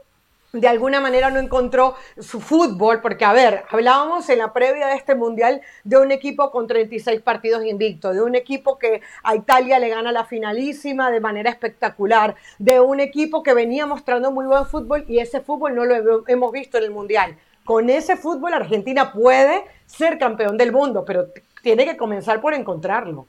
de 0.54 0.68
alguna 0.68 1.02
manera 1.02 1.32
no 1.32 1.40
encontró 1.40 1.96
su 2.20 2.40
fútbol, 2.40 3.02
porque 3.02 3.26
a 3.26 3.34
ver, 3.34 3.64
hablábamos 3.70 4.30
en 4.30 4.38
la 4.38 4.54
previa 4.54 4.86
de 4.86 4.96
este 4.96 5.16
mundial 5.16 5.62
de 5.84 5.98
un 5.98 6.12
equipo 6.12 6.52
con 6.52 6.68
36 6.68 7.22
partidos 7.22 7.66
invictos, 7.66 8.14
de 8.14 8.22
un 8.22 8.36
equipo 8.36 8.78
que 8.78 9.02
a 9.24 9.36
Italia 9.36 9.80
le 9.80 9.90
gana 9.90 10.12
la 10.12 10.26
finalísima 10.26 11.10
de 11.10 11.20
manera 11.20 11.50
espectacular, 11.50 12.36
de 12.60 12.80
un 12.80 13.00
equipo 13.00 13.42
que 13.42 13.56
venía 13.56 13.88
mostrando 13.88 14.32
muy 14.32 14.46
buen 14.46 14.68
fútbol 14.68 15.06
y 15.08 15.18
ese 15.18 15.42
fútbol 15.42 15.74
no 15.74 15.86
lo 15.86 16.24
hemos 16.28 16.52
visto 16.52 16.78
en 16.78 16.84
el 16.84 16.92
mundial. 16.92 17.36
Con 17.66 17.90
ese 17.90 18.16
fútbol 18.16 18.54
Argentina 18.54 19.12
puede 19.12 19.64
ser 19.88 20.20
campeón 20.20 20.58
del 20.58 20.72
mundo, 20.72 21.04
pero 21.04 21.30
tiene 21.64 21.86
que 21.86 21.98
comenzar 21.98 22.42
por 22.42 22.54
encontrarlo. 22.54 23.26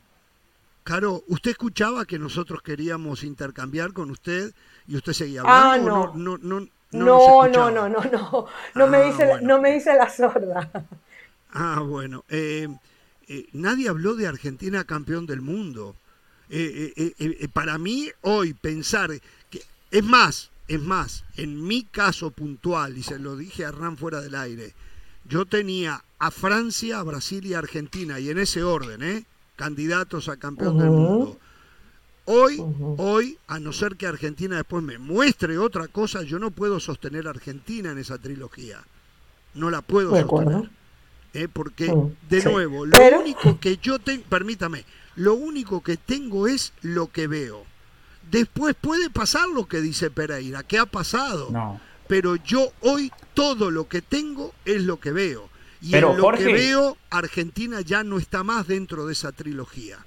Caro, 0.85 1.24
¿usted 1.28 1.53
escuchaba 1.53 2.05
que 2.05 2.18
nosotros 2.18 2.61
queríamos 2.61 3.24
intercambiar 3.24 3.95
con 3.95 4.11
usted 4.11 4.53
y 4.87 4.97
usted 4.97 5.14
seguía 5.14 5.41
hablando? 5.41 6.05
Ah, 6.05 6.12
no. 6.14 6.39
no, 6.39 6.39
no 6.39 6.68
no, 6.93 7.49
no, 7.49 7.70
no, 7.70 7.89
no, 7.89 8.05
no, 8.05 8.47
no, 8.74 8.87
me 8.87 8.99
ah, 8.99 9.03
dice, 9.03 9.41
no 9.43 9.61
me 9.61 9.72
dice 9.72 9.95
la 9.97 10.09
sorda. 10.09 10.70
Ah, 11.53 11.80
bueno. 11.80 12.24
Eh, 12.28 12.68
eh, 13.28 13.47
nadie 13.53 13.89
habló 13.89 14.14
de 14.14 14.26
Argentina 14.26 14.85
campeón 14.85 15.26
del 15.26 15.41
mundo. 15.41 15.97
Eh, 16.51 17.49
para 17.53 17.78
mí, 17.78 18.11
hoy 18.22 18.55
pensar 18.55 19.11
que. 19.51 19.62
Es 19.91 20.05
más, 20.05 20.51
es 20.68 20.80
más, 20.80 21.24
en 21.37 21.64
mi 21.64 21.85
caso 21.85 22.30
puntual, 22.30 22.99
y 22.99 23.03
se 23.03 23.18
lo 23.18 23.37
dije 23.37 23.64
a 23.64 23.68
Hernán 23.68 23.97
fuera 23.97 24.20
del 24.20 24.35
aire, 24.35 24.74
yo 25.24 25.47
tenía 25.47 26.03
a 26.18 26.30
Francia, 26.30 27.03
Brasil 27.03 27.47
y 27.47 27.55
Argentina, 27.55 28.18
y 28.18 28.30
en 28.30 28.39
ese 28.39 28.62
orden, 28.62 29.03
¿eh? 29.03 29.24
Candidatos 29.57 30.28
a 30.28 30.36
campeón 30.36 30.78
del 30.78 30.90
mundo. 30.90 31.38
Hoy, 32.26 32.62
hoy, 32.96 33.38
a 33.46 33.59
no 33.59 33.72
ser 33.72 33.96
que 33.96 34.07
Argentina 34.07 34.57
después 34.57 34.82
me 34.82 34.98
muestre 34.98 35.59
otra 35.59 35.88
cosa, 35.88 36.22
yo 36.22 36.38
no 36.38 36.50
puedo 36.50 36.80
sostener 36.80 37.26
a 37.26 37.30
Argentina 37.30 37.90
en 37.90 37.98
esa 37.98 38.18
trilogía. 38.18 38.82
No 39.55 39.70
la 39.70 39.82
puedo 39.82 40.16
sostener. 40.16 40.70
¿eh? 41.34 41.48
porque, 41.52 41.92
mm, 41.92 42.16
de 42.30 42.44
nuevo, 42.44 42.86
lo 42.86 42.96
único 43.20 43.61
que 43.61 43.76
yo 43.76 43.98
tengo, 43.98 44.24
permítame, 44.28 44.84
lo 45.16 45.34
único 45.34 45.82
que 45.82 45.96
tengo 45.96 46.46
es 46.46 46.72
lo 46.80 47.11
que 47.12 47.26
veo. 47.26 47.64
Después 48.30 48.74
puede 48.80 49.11
pasar 49.11 49.48
lo 49.48 49.66
que 49.66 49.80
dice 49.80 50.11
Pereira, 50.11 50.62
que 50.62 50.78
ha 50.78 50.86
pasado. 50.86 51.78
Pero 52.09 52.36
yo 52.36 52.70
hoy 52.80 53.12
todo 53.32 53.70
lo 53.70 53.88
que 53.88 54.02
tengo 54.02 54.55
es 54.64 54.82
lo 54.82 54.98
que 54.98 55.12
veo. 55.12 55.48
Y 55.85 55.95
en 55.95 56.16
lo 56.16 56.32
que 56.32 56.45
veo, 56.45 56.97
Argentina 57.11 57.82
ya 57.82 58.03
no 58.03 58.18
está 58.18 58.43
más 58.43 58.66
dentro 58.66 59.07
de 59.07 59.12
esa 59.12 59.32
trilogía. 59.32 59.99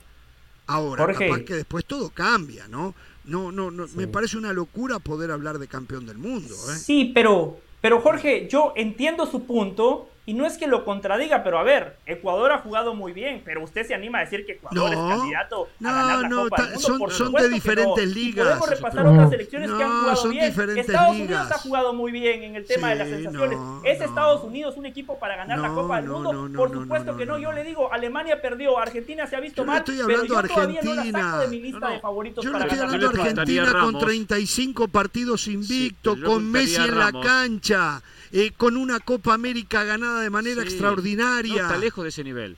Ahora, 0.65 1.05
capaz 1.13 1.41
que 1.41 1.53
después 1.53 1.85
todo 1.85 2.09
cambia, 2.09 2.67
¿no? 2.67 2.95
No, 3.25 3.51
no, 3.51 3.69
no. 3.69 3.87
Me 3.95 4.07
parece 4.07 4.37
una 4.37 4.53
locura 4.53 4.99
poder 4.99 5.31
hablar 5.31 5.59
de 5.59 5.67
campeón 5.67 6.05
del 6.05 6.17
mundo. 6.17 6.55
¿eh? 6.71 6.75
Sí, 6.75 7.11
pero, 7.13 7.59
pero 7.79 8.01
Jorge, 8.01 8.47
yo 8.49 8.73
entiendo 8.75 9.27
su 9.27 9.45
punto 9.45 10.09
y 10.27 10.33
no 10.33 10.45
es 10.45 10.57
que 10.57 10.67
lo 10.67 10.83
contradiga, 10.83 11.41
pero 11.41 11.57
a 11.57 11.63
ver, 11.63 11.95
Ecuador 12.05 12.51
ha 12.51 12.57
jugado 12.57 12.93
muy 12.93 13.13
bien, 13.13 13.41
pero 13.45 13.63
usted 13.63 13.87
se 13.87 13.93
anima 13.93 14.17
a 14.17 14.21
decir 14.25 14.45
que 14.45 14.51
Ecuador 14.51 14.91
es 14.91 14.97
candidato 14.97 15.69
a 15.81 15.93
ganar 15.93 16.21
la 16.21 16.29
Copa 16.29 16.63
del 16.63 16.73
Mundo. 16.73 17.09
Son, 17.09 17.11
son 17.11 17.31
de 17.31 17.47
diferentes 17.47 18.13
ligas. 18.13 18.45
podemos 18.45 18.69
repasar 18.69 19.07
otras 19.07 19.29
selecciones 19.29 19.71
que 19.71 19.83
han 19.83 20.01
jugado 20.01 20.29
bien. 20.29 20.77
Estados 20.77 21.15
Unidos 21.15 21.49
ha 21.49 21.57
jugado 21.59 21.93
muy 21.93 22.11
bien 22.11 22.43
en 22.43 22.55
el 22.57 22.65
tema 22.65 22.89
de 22.89 22.95
las 22.95 23.07
sensaciones. 23.07 23.57
¿Es 23.85 24.01
Estados 24.01 24.43
Unidos 24.43 24.75
un 24.75 24.85
equipo 24.85 25.17
para 25.17 25.37
ganar 25.37 25.59
la 25.59 25.69
Copa 25.69 26.01
del 26.01 26.09
Mundo? 26.09 26.49
Por 26.53 26.73
supuesto 26.73 27.15
que 27.15 27.25
no. 27.25 27.37
Yo 27.37 27.53
le 27.53 27.63
digo, 27.63 27.93
Alemania 27.93 28.41
perdió, 28.41 28.77
Argentina 28.77 29.27
se 29.27 29.37
ha 29.37 29.39
visto 29.39 29.63
mal, 29.63 29.81
pero 29.85 30.25
yo 30.25 30.41
todavía 30.43 30.81
no 30.83 30.93
la 30.93 31.05
saco 31.09 31.37
de 31.39 31.47
mi 31.47 31.61
lista 31.61 31.87
de 31.89 31.99
favoritos 32.01 32.43
yo 32.43 32.51
para 32.51 32.65
estoy 32.65 32.79
hablando 32.79 33.09
de 33.09 33.21
Argentina 33.21 33.79
con 33.79 33.97
35 33.97 34.89
partidos 34.89 35.47
invictos, 35.47 36.19
con 36.19 36.51
Messi 36.51 36.81
en 36.81 36.99
la 36.99 37.13
cancha. 37.13 38.01
Eh, 38.31 38.51
con 38.55 38.77
una 38.77 38.99
Copa 38.99 39.33
América 39.33 39.83
ganada 39.83 40.21
de 40.21 40.29
manera 40.29 40.63
extraordinaria. 40.63 41.55
No 41.55 41.61
está 41.61 41.77
lejos 41.77 42.03
de 42.03 42.09
ese 42.09 42.23
nivel. 42.23 42.57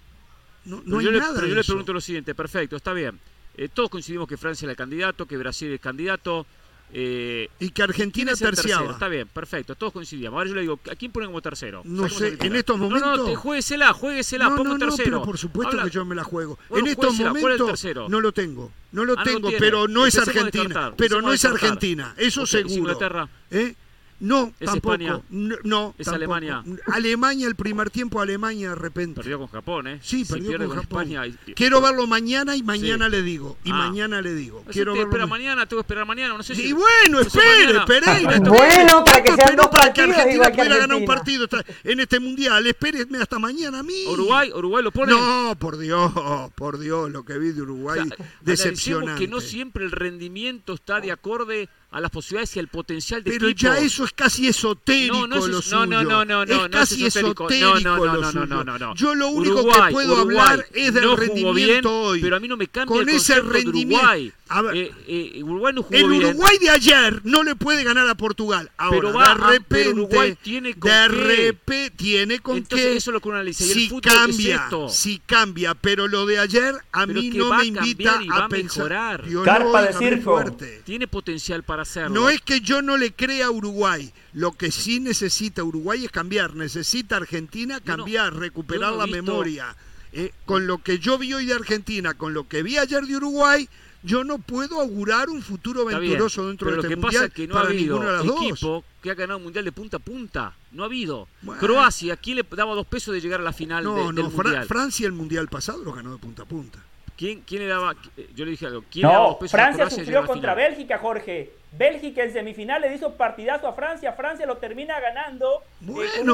No, 0.66 0.82
no 0.86 1.00
hay 1.00 1.06
yo 1.06 1.12
nada 1.12 1.34
le, 1.34 1.36
pero 1.36 1.48
yo 1.48 1.56
le 1.56 1.64
pregunto 1.64 1.94
lo 1.94 2.02
siguiente, 2.02 2.36
perfecto, 2.36 2.76
está 2.76 2.94
bien. 2.94 3.20
Eh, 3.56 3.70
todos 3.74 3.90
coincidimos 3.90 4.28
que 4.28 4.38
Francia 4.38 4.66
es 4.66 4.70
el 4.70 4.76
candidato, 4.76 5.26
que 5.26 5.38
Brasil 5.38 5.72
es 5.72 5.80
candidato. 5.80 6.46
Eh, 6.92 7.50
y 7.60 7.70
que 7.70 7.84
Argentina 7.84 8.32
es 8.32 8.40
tercero. 8.40 8.90
Está 8.90 9.08
bien, 9.08 9.28
perfecto, 9.28 9.76
todos 9.76 9.94
coincidíamos. 9.94 10.38
Ahora 10.38 10.50
yo 10.50 10.56
le 10.56 10.62
digo, 10.62 10.80
¿a 10.92 10.96
quién 10.96 11.12
ponen 11.12 11.30
como 11.30 11.42
tercero? 11.42 11.82
No 11.86 12.10
sé, 12.10 12.36
en 12.40 12.56
estos 12.56 12.80
momentos. 12.80 13.18
No, 13.18 13.28
no, 13.28 13.36
jueguesela, 13.36 13.94
jueguesela, 13.94 14.50
no, 14.50 14.56
pongo 14.56 14.78
no, 14.78 14.80
tercero. 14.80 15.04
pero 15.04 15.22
por 15.24 15.38
supuesto 15.38 15.78
que 15.84 15.90
yo 15.92 16.04
me 16.04 16.16
la 16.16 16.24
juego. 16.24 16.58
en 16.72 16.88
estos 16.88 17.14
momentos 17.20 17.86
no 18.10 18.20
lo 18.20 18.32
tengo. 18.32 18.72
No 18.92 19.06
lo 19.06 19.14
ah, 19.20 19.24
tengo, 19.24 19.50
pero 19.60 19.88
no 19.88 20.08
es 20.08 20.18
Argentina. 20.18 20.94
Pero 20.98 21.22
no 21.22 21.32
es 21.32 21.46
Argentina, 21.46 22.16
eso 22.18 22.48
seguro. 22.48 22.76
Inglaterra. 22.76 23.30
¿Eh? 23.52 23.76
No, 24.20 24.54
¿Es 24.60 24.70
tampoco. 24.70 24.96
España? 24.96 25.22
No, 25.30 25.96
¿Es 25.98 26.08
Alemania? 26.08 26.64
Alemania, 26.88 27.48
el 27.48 27.56
primer 27.56 27.90
tiempo, 27.90 28.20
Alemania 28.20 28.70
de 28.70 28.76
repente. 28.76 29.22
Perdió 29.22 29.40
con 29.40 29.48
Japón, 29.48 29.88
¿eh? 29.88 30.00
Sí, 30.02 30.26
perdió 30.26 30.58
con, 30.58 30.78
Japón. 30.78 31.10
Quiero 31.56 31.82
verlo 31.82 32.06
mañana 32.06 32.56
y 32.56 32.64
mañana 32.64 33.08
le 33.08 33.22
digo. 33.22 33.58
Y 33.64 33.72
ah. 33.72 33.76
mañana 33.76 34.22
le 34.22 34.34
digo. 34.34 34.64
Quiero 34.72 34.94
verlo 34.94 35.08
espera 35.08 35.26
mañana, 35.26 35.66
tengo 35.66 35.82
que 35.82 35.86
esperar 35.86 36.06
mañana. 36.06 36.36
No 36.36 36.44
sé 36.44 36.56
si. 36.56 36.68
Y 36.68 36.74
bueno, 36.74 37.22
espere, 37.22 37.80
Pereira. 37.88 38.40
bueno, 38.40 39.04
para 39.06 39.24
que 39.24 39.34
sean 39.34 39.56
dos 39.56 39.68
para 39.68 39.94
que 39.94 40.02
Argentina 40.02 40.50
pudiera 40.50 40.78
ganar 40.78 40.98
un 40.98 41.06
partido 41.06 41.48
en 41.84 42.00
este 42.00 42.20
mundial. 42.20 42.66
Espéreme 42.68 43.20
hasta 43.20 43.40
mañana 43.40 43.80
a 43.80 43.84
mí. 43.84 44.06
¿Uruguay? 44.08 44.52
¿Uruguay 44.54 44.84
lo 44.84 44.92
pone? 44.92 45.14
No, 45.14 45.56
por 45.58 45.78
Dios, 45.78 46.12
por 46.56 46.80
Dios, 46.80 47.10
lo 47.10 47.24
que 47.24 47.38
vi 47.38 47.52
de 47.52 47.62
Uruguay. 47.62 48.02
decepcionante. 48.42 49.20
que 49.20 49.28
no 49.28 49.40
siempre 49.40 49.86
el 49.86 49.92
rendimiento 49.92 50.74
está 50.74 51.00
de 51.00 51.12
acorde 51.12 51.70
a 51.92 52.00
las 52.00 52.12
posibilidades 52.12 52.56
y 52.56 52.60
el 52.60 52.68
potencial 52.68 53.24
de 53.24 53.32
Pero 53.32 53.50
ya 53.50 53.78
eso 53.80 54.04
es 54.04 54.14
casi 54.14 54.48
esotérico 54.48 55.28
no, 55.28 55.28
no, 55.28 55.48
lo 55.48 55.62
suyo. 55.62 55.86
No, 55.88 56.04
no, 56.04 56.24
no, 56.24 56.46
no, 56.46 56.66
es 56.66 56.70
casi 56.70 57.06
esotérico, 57.06 57.50
no, 57.50 57.98
no, 58.00 58.32
no, 58.32 58.64
no, 58.64 58.78
no, 58.78 58.96
Yo 58.96 59.16
lo 59.16 59.30
único 59.30 59.68
que 59.68 59.92
puedo 59.92 60.18
hablar 60.18 60.66
es 60.74 60.94
del 60.94 61.18
rendimiento 61.18 62.02
hoy. 62.02 62.22
Pero 62.22 62.36
a 62.36 62.40
mí 62.40 62.48
no 62.48 62.58
me 62.58 62.68
cambia 62.68 62.96
Con 62.96 63.10
el 63.10 63.16
ese 63.16 63.42
rendimiento. 63.42 64.06
Uruguay. 64.06 64.34
Eh, 64.74 64.92
eh, 65.08 65.44
Uruguay 65.44 65.74
no 65.74 65.84
jugó 65.84 65.96
el 65.96 66.06
Uruguay 66.06 66.58
de 66.60 66.70
ayer 66.72 67.22
no 67.24 67.44
le 67.44 67.56
puede 67.56 67.84
ganar 67.84 68.08
a 68.08 68.16
Portugal. 68.16 68.72
Ahora, 68.78 68.98
pero 69.00 69.14
va, 69.14 69.28
de 69.36 69.60
repente, 69.60 69.90
Uruguay 69.90 70.38
tiene 70.42 70.74
con 70.74 70.90
de 70.90 71.08
repente 71.08 71.92
tiene 71.92 72.40
con 72.40 72.58
Entonces, 72.58 72.88
qué. 72.88 72.98
eso 72.98 73.12
es 73.12 73.14
lo 73.14 73.20
que 73.20 73.28
uno 73.30 73.38
analiza. 73.38 73.64
Y 73.64 73.68
si 73.68 73.96
el 73.96 74.02
cambia, 74.02 74.56
es 74.56 74.62
esto. 74.62 74.90
si 74.90 75.20
cambia, 75.20 75.76
pero 75.76 76.08
lo 76.08 76.26
de 76.26 76.40
ayer 76.40 76.76
a 76.92 77.06
pero 77.06 77.22
mí 77.22 77.30
no 77.30 77.54
me 77.54 77.66
invita 77.66 78.20
a, 78.32 78.46
a 78.46 78.50
pensar. 78.50 79.24
Carpa 79.44 79.84
de 79.84 79.94
circo. 79.94 80.44
Tiene 80.84 81.08
potencial 81.08 81.64
para 81.64 81.79
hacerlo. 81.82 82.22
No 82.22 82.30
es 82.30 82.42
que 82.42 82.62
yo 82.62 82.82
no 82.82 82.98
le 82.98 83.14
crea 83.14 83.48
a 83.48 83.52
Uruguay. 83.52 84.12
Lo 84.34 84.54
que 84.54 84.72
sí 84.72 85.00
necesita 85.00 85.64
Uruguay 85.64 86.06
es 86.06 86.12
cambiar. 86.12 86.56
Necesita 86.56 87.18
Argentina 87.18 87.80
cambiar, 87.80 88.36
recuperar 88.36 88.94
la 88.94 89.08
memoria. 89.08 89.76
Eh, 90.12 90.32
con 90.46 90.66
lo 90.66 90.80
que 90.80 90.98
yo 90.98 91.18
vi 91.18 91.34
hoy 91.34 91.46
de 91.46 91.54
Argentina, 91.54 92.16
con 92.16 92.34
lo 92.34 92.48
que 92.48 92.64
vi 92.64 92.78
ayer 92.78 93.06
de 93.06 93.18
Uruguay, 93.18 93.70
yo 94.02 94.24
no 94.24 94.40
puedo 94.40 94.80
augurar 94.80 95.30
un 95.30 95.42
futuro 95.42 95.86
venturoso 95.86 96.48
dentro 96.48 96.72
de 96.72 96.78
este 96.78 96.96
mundial 96.96 97.12
pasa 97.12 97.26
es 97.26 97.34
que 97.34 97.48
no 97.48 97.58
ha 97.58 97.62
habido 97.62 98.00
de 98.00 98.28
equipo 98.28 98.84
que 99.02 99.12
ha 99.12 99.14
ganado 99.14 99.38
un 99.38 99.44
mundial 99.44 99.66
de 99.66 99.72
punta 99.72 99.98
a 99.98 100.00
punta. 100.00 100.54
No 100.72 100.84
ha 100.84 100.86
habido. 100.86 101.28
Croacia, 101.60 102.18
¿quién 102.18 102.38
le 102.38 102.46
daba 102.50 102.76
dos 102.76 102.88
pesos 102.88 103.14
de 103.14 103.22
llegar 103.22 103.40
a 103.40 103.44
la 103.44 103.54
final 103.54 103.84
no, 103.84 104.12
no, 104.12 104.30
Francia 104.68 105.06
el 105.06 105.14
mundial 105.14 105.48
pasado 105.48 105.84
lo 105.84 105.94
ganó 105.94 106.12
de 106.12 106.18
punta 106.18 106.44
a 106.44 106.46
punta. 106.46 106.80
¿Quién, 107.20 107.42
quién 107.42 107.64
le 107.64 107.68
daba? 107.68 107.98
Yo 108.34 108.46
le 108.46 108.52
dije 108.52 108.66
algo. 108.66 108.86
¿Quién 108.90 109.04
no, 109.04 109.10
le 109.10 109.14
daba 109.16 109.40
pesos 109.40 109.52
Francia 109.52 109.84
a 109.84 109.90
sufrió 109.90 110.26
contra 110.26 110.54
Bélgica, 110.54 110.98
Jorge. 111.00 111.52
Bélgica 111.74 112.24
en 112.24 112.32
semifinal 112.32 112.82
le 112.82 112.96
hizo 112.96 113.14
partidazo 113.16 113.68
a 113.68 113.74
Francia. 113.74 114.14
Francia 114.14 114.46
lo 114.46 114.56
termina 114.56 114.98
ganando 115.02 115.62
eh, 115.82 116.24
con 116.24 116.30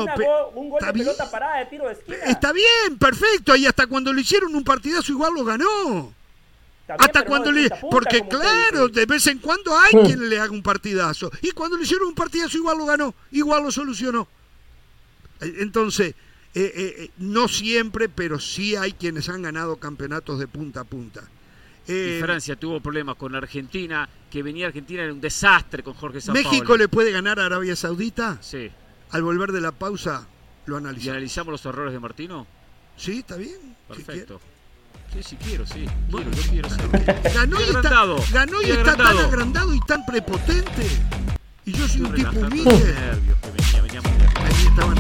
un 0.53 0.69
gol 0.69 0.79
de 0.85 0.93
pelota 0.93 1.31
parada 1.31 1.57
de 1.57 1.65
tiro 1.65 1.87
de 1.87 1.93
esquina. 1.93 2.17
Está 2.25 2.53
bien, 2.53 2.99
perfecto. 2.99 3.55
Y 3.55 3.65
hasta 3.65 3.87
cuando 3.87 4.13
le 4.13 4.21
hicieron 4.21 4.55
un 4.55 4.63
partidazo 4.63 5.11
igual 5.11 5.33
lo 5.33 5.43
ganó. 5.43 6.13
hasta 6.87 7.25
cuando 7.25 7.51
le. 7.51 7.67
porque 7.89 8.21
claro, 8.27 8.87
de 8.87 9.07
vez 9.07 9.25
en 9.25 9.39
cuando 9.39 9.75
hay 9.75 9.91
quien 9.91 10.29
le 10.29 10.39
haga 10.39 10.51
un 10.51 10.61
partidazo. 10.61 11.31
Y 11.41 11.49
cuando 11.49 11.77
le 11.77 11.83
hicieron 11.83 12.09
un 12.09 12.15
partidazo 12.15 12.59
igual 12.59 12.77
lo 12.77 12.85
ganó, 12.85 13.15
igual 13.31 13.63
lo 13.63 13.71
solucionó. 13.71 14.27
Eh, 15.41 15.51
entonces, 15.61 16.13
eh, 16.55 17.11
no 17.17 17.47
siempre, 17.47 18.09
pero 18.09 18.39
sí 18.39 18.75
hay 18.75 18.93
quienes 18.93 19.29
han 19.29 19.41
ganado 19.41 19.75
campeonatos 19.77 20.39
de 20.39 20.47
punta 20.47 20.81
a 20.81 20.83
punta. 20.85 21.23
Eh, 21.87 22.19
Francia 22.21 22.55
tuvo 22.55 22.79
problemas 22.79 23.15
con 23.15 23.35
Argentina, 23.35 24.09
que 24.31 24.41
venía 24.41 24.67
Argentina 24.67 25.03
era 25.03 25.13
un 25.13 25.21
desastre 25.21 25.83
con 25.83 25.93
Jorge 25.93 26.19
Sampaoli. 26.19 26.47
¿México 26.47 26.77
le 26.77 26.87
puede 26.87 27.11
ganar 27.11 27.39
a 27.39 27.45
Arabia 27.45 27.75
Saudita? 27.75 28.37
Sí. 28.41 28.71
Al 29.11 29.21
volver 29.21 29.51
de 29.51 29.61
la 29.61 29.71
pausa 29.71 30.27
lo 30.65 30.77
analizamos. 30.77 31.05
¿Y 31.05 31.09
analizamos 31.09 31.51
los 31.51 31.65
errores 31.65 31.93
de 31.93 31.99
Martino? 31.99 32.47
Sí, 32.97 33.19
está 33.19 33.35
bien. 33.35 33.75
Perfecto. 33.87 34.41
Sí, 35.13 35.21
sí 35.21 35.37
quiero, 35.37 35.65
sí. 35.65 35.85
Quiero, 36.09 36.31
yo 36.31 36.41
quiero 36.49 36.69
Ganó 37.35 37.59
y, 37.59 37.63
está, 37.63 38.05
ganó 38.33 38.61
y 38.61 38.71
está 38.71 38.97
tan 38.97 39.17
agrandado 39.17 39.73
y 39.73 39.79
tan 39.81 40.05
prepotente. 40.05 40.87
Y 41.65 41.71
yo 41.71 41.87
soy 41.87 42.01
un 42.01 42.15
tipo 42.15 42.31
humilde. 42.31 42.95
Nervios 42.95 43.37
que 43.39 43.51
venía. 43.51 44.01
Ahí 44.35 44.65
estaba 44.67 44.95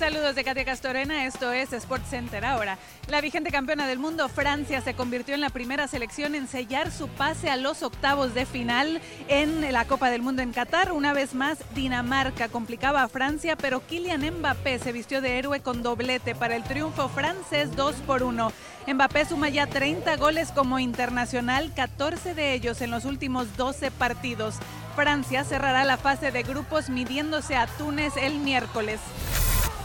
Saludos 0.00 0.34
de 0.34 0.44
Katia 0.44 0.64
Castorena, 0.64 1.26
esto 1.26 1.52
es 1.52 1.74
Sport 1.74 2.06
Center 2.06 2.42
ahora. 2.46 2.78
La 3.08 3.20
vigente 3.20 3.50
campeona 3.50 3.86
del 3.86 3.98
mundo, 3.98 4.30
Francia, 4.30 4.80
se 4.80 4.94
convirtió 4.94 5.34
en 5.34 5.42
la 5.42 5.50
primera 5.50 5.88
selección 5.88 6.34
en 6.34 6.48
sellar 6.48 6.90
su 6.90 7.06
pase 7.08 7.50
a 7.50 7.56
los 7.56 7.82
octavos 7.82 8.32
de 8.32 8.46
final 8.46 9.02
en 9.28 9.70
la 9.70 9.84
Copa 9.84 10.08
del 10.08 10.22
Mundo 10.22 10.40
en 10.40 10.52
Qatar. 10.52 10.92
Una 10.92 11.12
vez 11.12 11.34
más, 11.34 11.58
Dinamarca 11.74 12.48
complicaba 12.48 13.02
a 13.02 13.08
Francia, 13.08 13.56
pero 13.56 13.86
Kylian 13.86 14.38
Mbappé 14.38 14.78
se 14.78 14.92
vistió 14.92 15.20
de 15.20 15.38
héroe 15.38 15.60
con 15.60 15.82
doblete 15.82 16.34
para 16.34 16.56
el 16.56 16.62
triunfo 16.62 17.10
francés 17.10 17.76
2 17.76 17.96
por 18.06 18.22
1. 18.22 18.52
Mbappé 18.86 19.26
suma 19.26 19.50
ya 19.50 19.66
30 19.66 20.16
goles 20.16 20.50
como 20.50 20.78
internacional, 20.78 21.74
14 21.74 22.32
de 22.32 22.54
ellos 22.54 22.80
en 22.80 22.90
los 22.90 23.04
últimos 23.04 23.54
12 23.58 23.90
partidos. 23.90 24.54
Francia 24.96 25.44
cerrará 25.44 25.84
la 25.84 25.98
fase 25.98 26.32
de 26.32 26.42
grupos 26.42 26.88
midiéndose 26.88 27.54
a 27.54 27.66
Túnez 27.66 28.16
el 28.16 28.38
miércoles. 28.38 28.98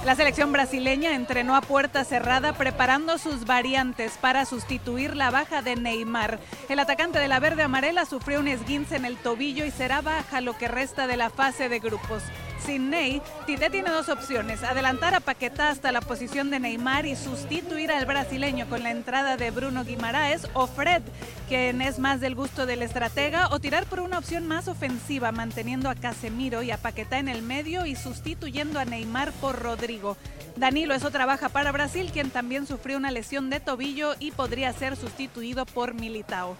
La 0.05 0.13
selección 0.13 0.51
brasileña 0.51 1.15
entrenó 1.15 1.55
a 1.55 1.61
puerta 1.61 2.03
cerrada 2.03 2.53
preparando 2.53 3.17
sus 3.17 3.45
variantes 3.45 4.19
para 4.21 4.45
sustituir 4.45 5.15
la 5.15 5.31
baja 5.31 5.63
de 5.63 5.75
Neymar. 5.75 6.39
El 6.69 6.77
atacante 6.77 7.17
de 7.17 7.27
la 7.27 7.39
verde 7.39 7.63
amarela 7.63 8.05
sufrió 8.05 8.39
un 8.39 8.47
esguince 8.47 8.97
en 8.97 9.05
el 9.05 9.17
tobillo 9.17 9.65
y 9.65 9.71
será 9.71 10.01
baja 10.01 10.41
lo 10.41 10.55
que 10.55 10.67
resta 10.67 11.07
de 11.07 11.17
la 11.17 11.31
fase 11.31 11.69
de 11.69 11.79
grupos. 11.79 12.21
Sin 12.65 12.89
Ney, 12.89 13.21
Tite 13.45 13.69
tiene 13.69 13.91
dos 13.91 14.09
opciones, 14.09 14.63
adelantar 14.63 15.13
a 15.13 15.19
Paquetá 15.19 15.69
hasta 15.69 15.91
la 15.91 16.01
posición 16.01 16.49
de 16.49 16.59
Neymar 16.59 17.05
y 17.05 17.15
sustituir 17.15 17.91
al 17.91 18.07
brasileño 18.07 18.67
con 18.67 18.81
la 18.81 18.89
entrada 18.89 19.37
de 19.37 19.51
Bruno 19.51 19.83
Guimaraes 19.83 20.47
o 20.53 20.65
Fred, 20.65 21.03
quien 21.47 21.83
es 21.83 21.99
más 21.99 22.21
del 22.21 22.33
gusto 22.33 22.65
del 22.65 22.81
estratega, 22.81 23.49
o 23.51 23.59
tirar 23.59 23.85
por 23.85 23.99
una 23.99 24.17
opción 24.17 24.47
más 24.47 24.67
ofensiva, 24.67 25.31
manteniendo 25.31 25.91
a 25.91 25.95
Casemiro 25.95 26.63
y 26.63 26.71
a 26.71 26.77
Paquetá 26.77 27.19
en 27.19 27.27
el 27.27 27.43
medio 27.43 27.85
y 27.85 27.95
sustituyendo 27.95 28.79
a 28.79 28.85
Neymar 28.85 29.31
por 29.33 29.61
Rodrigo. 29.61 30.17
Danilo 30.55 30.95
es 30.95 31.05
otra 31.05 31.27
baja 31.27 31.49
para 31.49 31.71
Brasil, 31.71 32.09
quien 32.11 32.31
también 32.31 32.65
sufrió 32.65 32.97
una 32.97 33.11
lesión 33.11 33.51
de 33.51 33.59
tobillo 33.59 34.15
y 34.19 34.31
podría 34.31 34.73
ser 34.73 34.95
sustituido 34.95 35.67
por 35.67 35.93
Militao. 35.93 36.57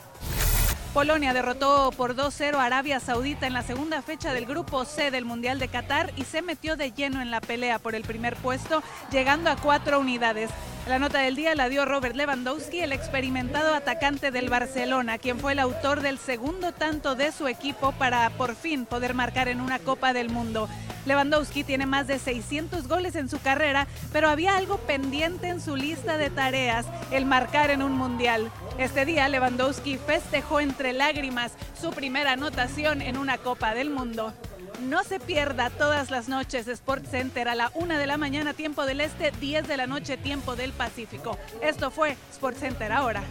Polonia 0.96 1.34
derrotó 1.34 1.92
por 1.92 2.16
2-0 2.16 2.56
a 2.56 2.64
Arabia 2.64 3.02
Saudita 3.02 3.46
en 3.46 3.52
la 3.52 3.64
segunda 3.64 4.02
fecha 4.02 4.32
del 4.32 4.46
grupo 4.46 4.86
C 4.86 5.12
del 5.12 5.26
Mundial 5.26 5.60
de 5.60 5.68
Qatar 5.68 6.14
y 6.16 6.24
se 6.24 6.42
metió 6.42 6.78
de 6.78 6.94
lleno 6.94 7.22
en 7.22 7.32
la 7.32 7.42
pelea 7.42 7.80
por 7.80 7.96
el 7.96 8.04
primer 8.04 8.38
puesto, 8.38 8.82
llegando 9.12 9.50
a 9.50 9.58
cuatro 9.58 10.00
unidades. 10.00 10.52
La 10.88 11.00
nota 11.00 11.20
del 11.20 11.36
día 11.36 11.56
la 11.56 11.68
dio 11.68 11.84
Robert 11.84 12.16
Lewandowski, 12.16 12.80
el 12.80 12.92
experimentado 12.92 13.74
atacante 13.74 14.30
del 14.30 14.50
Barcelona, 14.50 15.18
quien 15.18 15.40
fue 15.40 15.54
el 15.54 15.60
autor 15.60 16.02
del 16.02 16.20
segundo 16.20 16.74
tanto 16.74 17.16
de 17.16 17.32
su 17.32 17.48
equipo 17.48 17.92
para 17.94 18.30
por 18.30 18.56
fin 18.56 18.86
poder 18.86 19.16
marcar 19.16 19.48
en 19.48 19.62
una 19.62 19.80
Copa 19.80 20.14
del 20.14 20.30
Mundo. 20.30 20.70
Lewandowski 21.08 21.64
tiene 21.64 21.88
más 21.88 22.06
de 22.06 22.20
600 22.20 22.88
goles 22.88 23.16
en 23.16 23.30
su 23.30 23.40
carrera, 23.40 23.88
pero 24.14 24.30
había 24.30 24.58
algo 24.58 24.78
pendiente 24.78 25.48
en 25.48 25.60
su 25.60 25.76
lista 25.76 26.18
de 26.18 26.30
tareas, 26.30 26.86
el 27.10 27.26
marcar 27.26 27.72
en 27.72 27.82
un 27.82 27.94
mundial. 27.94 28.52
Este 28.78 29.06
día 29.06 29.28
Lewandowski 29.28 29.98
festejó 29.98 30.60
entre 30.60 30.94
lágrimas 30.94 31.54
su 31.82 31.90
primera 31.92 32.34
anotación 32.34 33.02
en 33.02 33.18
una 33.18 33.40
Copa 33.40 33.74
del 33.74 33.90
Mundo. 33.90 34.34
No 34.82 35.04
se 35.04 35.20
pierda 35.20 35.70
todas 35.70 36.12
las 36.12 36.28
noches 36.28 36.68
Sport 36.68 37.06
Center 37.06 37.48
a 37.48 37.56
la 37.56 37.72
una 37.76 37.98
de 37.98 38.08
la 38.08 38.18
mañana 38.18 38.54
tiempo 38.54 38.86
del 38.86 39.02
Este, 39.02 39.32
10 39.32 39.68
de 39.68 39.78
la 39.78 39.88
noche 39.88 40.18
tiempo 40.18 40.56
del 40.56 40.74
Pacífico. 40.74 41.38
Esto 41.62 41.92
fue 41.92 42.18
Sport 42.32 42.58
Center 42.58 42.92
ahora. 42.92 43.24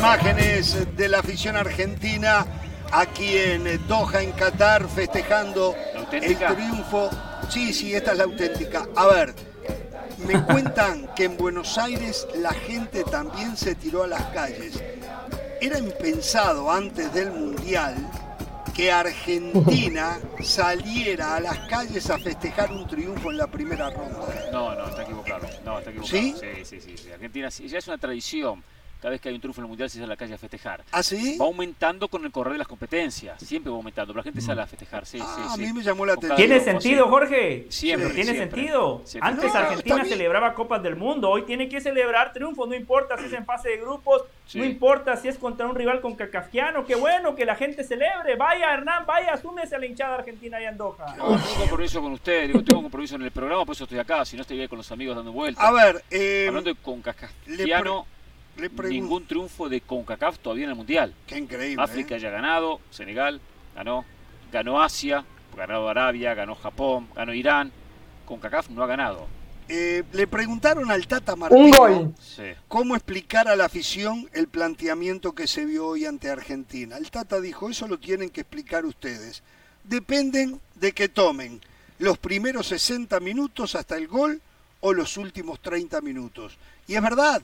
Imágenes 0.00 0.96
de 0.96 1.08
la 1.10 1.18
afición 1.18 1.56
argentina 1.56 2.46
aquí 2.90 3.36
en 3.36 3.86
Doha, 3.86 4.22
en 4.22 4.32
Qatar, 4.32 4.88
festejando 4.88 5.74
el 6.10 6.38
triunfo. 6.38 7.10
Sí, 7.50 7.74
sí, 7.74 7.94
esta 7.94 8.12
es 8.12 8.16
la 8.18 8.24
auténtica. 8.24 8.88
A 8.96 9.06
ver, 9.08 9.34
me 10.26 10.42
cuentan 10.46 11.06
que 11.14 11.24
en 11.24 11.36
Buenos 11.36 11.76
Aires 11.76 12.26
la 12.36 12.54
gente 12.54 13.04
también 13.04 13.58
se 13.58 13.74
tiró 13.74 14.04
a 14.04 14.06
las 14.06 14.22
calles. 14.28 14.82
Era 15.60 15.78
impensado 15.78 16.70
antes 16.70 17.12
del 17.12 17.30
Mundial 17.32 17.94
que 18.74 18.90
Argentina 18.90 20.18
saliera 20.42 21.36
a 21.36 21.40
las 21.40 21.58
calles 21.68 22.08
a 22.08 22.18
festejar 22.18 22.72
un 22.72 22.88
triunfo 22.88 23.30
en 23.30 23.36
la 23.36 23.48
primera 23.48 23.90
ronda. 23.90 24.48
No, 24.50 24.74
no, 24.74 24.88
está 24.88 25.02
equivocado. 25.02 25.46
No, 25.62 25.78
está 25.78 25.90
equivocado. 25.90 26.18
¿Sí? 26.18 26.34
Sí, 26.64 26.80
sí, 26.80 26.96
sí. 26.96 27.10
Argentina 27.12 27.50
ya 27.50 27.76
es 27.76 27.86
una 27.86 27.98
tradición 27.98 28.64
cada 29.00 29.12
vez 29.12 29.20
que 29.20 29.28
hay 29.30 29.34
un 29.34 29.40
triunfo 29.40 29.60
en 29.60 29.64
el 29.64 29.68
mundial 29.68 29.88
se 29.88 29.94
sale 29.94 30.04
a 30.04 30.08
la 30.08 30.16
calle 30.16 30.34
a 30.34 30.38
festejar. 30.38 30.84
¿Ah, 30.92 31.02
sí? 31.02 31.36
Va 31.40 31.46
aumentando 31.46 32.08
con 32.08 32.24
el 32.24 32.30
correr 32.30 32.52
de 32.52 32.58
las 32.58 32.68
competencias, 32.68 33.40
siempre 33.42 33.70
va 33.70 33.76
aumentando, 33.76 34.12
la 34.12 34.22
gente 34.22 34.40
sale 34.40 34.60
a 34.60 34.66
festejar, 34.66 35.06
sí, 35.06 35.18
ah, 35.20 35.52
sí, 35.54 35.64
A 35.64 35.66
mí 35.66 35.72
me 35.72 35.82
llamó 35.82 36.04
la 36.04 36.12
atención. 36.12 36.36
¿Tiene 36.36 36.60
sentido, 36.60 37.08
Jorge? 37.08 37.66
Siempre. 37.70 38.10
¿Tiene 38.10 38.34
sentido? 38.34 39.02
Antes 39.20 39.54
Argentina 39.54 40.04
celebraba 40.04 40.54
Copas 40.54 40.82
del 40.82 40.96
Mundo, 40.96 41.30
hoy 41.30 41.42
tiene 41.42 41.68
que 41.68 41.80
celebrar 41.80 42.32
triunfos, 42.32 42.68
no 42.68 42.74
importa 42.74 43.16
si 43.18 43.26
es 43.26 43.32
en 43.32 43.46
fase 43.46 43.70
de 43.70 43.76
grupos, 43.78 44.24
no 44.54 44.64
importa 44.64 45.16
si 45.16 45.28
es 45.28 45.38
contra 45.38 45.66
un 45.66 45.74
rival 45.74 46.00
con 46.00 46.14
cacafiano, 46.14 46.84
qué 46.84 46.94
bueno 46.94 47.34
que 47.34 47.44
la 47.44 47.54
gente 47.56 47.84
celebre. 47.84 48.36
Vaya, 48.36 48.74
Hernán, 48.74 49.06
vaya, 49.06 49.36
súmese 49.36 49.76
a 49.76 49.78
la 49.78 49.86
hinchada 49.86 50.16
argentina 50.16 50.60
y 50.60 50.64
Andoja. 50.66 51.16
No, 51.16 51.38
tengo 51.38 51.54
compromiso 51.58 52.02
con 52.02 52.12
usted, 52.12 52.48
digo, 52.48 52.62
tengo 52.62 52.82
compromiso 52.82 53.16
en 53.16 53.22
el 53.22 53.30
programa, 53.30 53.64
por 53.64 53.74
eso 53.74 53.84
estoy 53.84 53.98
acá, 53.98 54.24
si 54.24 54.36
no 54.36 54.42
estaría 54.42 54.68
con 54.68 54.78
los 54.78 54.90
amigos 54.92 55.16
dando 55.16 55.32
vueltas. 55.32 55.64
A 55.64 55.72
ver, 55.72 56.02
eh, 56.10 56.46
hablando 56.48 56.70
de 56.70 56.76
con 56.76 57.00
cacafiano 57.00 58.06
ningún 58.88 59.26
triunfo 59.26 59.68
de 59.68 59.80
CONCACAF 59.80 60.38
todavía 60.38 60.64
en 60.64 60.70
el 60.70 60.76
Mundial. 60.76 61.14
Qué 61.26 61.38
increíble. 61.38 61.82
África 61.82 62.16
¿eh? 62.16 62.20
ya 62.20 62.28
ha 62.28 62.32
ganado, 62.32 62.80
Senegal 62.90 63.40
ganó, 63.74 64.04
ganó 64.52 64.82
Asia, 64.82 65.24
ganó 65.56 65.88
Arabia, 65.88 66.34
ganó 66.34 66.54
Japón, 66.54 67.08
ganó 67.14 67.34
Irán. 67.34 67.72
CONCACAF 68.26 68.70
no 68.70 68.82
ha 68.82 68.86
ganado. 68.86 69.26
Eh, 69.72 70.02
le 70.12 70.26
preguntaron 70.26 70.90
al 70.90 71.06
Tata 71.06 71.36
Martino 71.36 72.12
cómo 72.66 72.96
explicar 72.96 73.46
a 73.46 73.54
la 73.54 73.66
afición 73.66 74.28
el 74.32 74.48
planteamiento 74.48 75.32
que 75.32 75.46
se 75.46 75.64
vio 75.64 75.86
hoy 75.86 76.06
ante 76.06 76.28
Argentina. 76.28 76.96
El 76.96 77.10
Tata 77.10 77.40
dijo, 77.40 77.70
eso 77.70 77.86
lo 77.86 77.98
tienen 77.98 78.30
que 78.30 78.40
explicar 78.40 78.84
ustedes. 78.84 79.44
Dependen 79.84 80.60
de 80.74 80.90
que 80.90 81.08
tomen 81.08 81.60
los 82.00 82.18
primeros 82.18 82.66
60 82.66 83.20
minutos 83.20 83.76
hasta 83.76 83.96
el 83.96 84.08
gol 84.08 84.40
o 84.80 84.92
los 84.92 85.16
últimos 85.16 85.60
30 85.60 86.00
minutos. 86.00 86.58
Y 86.88 86.96
es 86.96 87.02
verdad, 87.02 87.40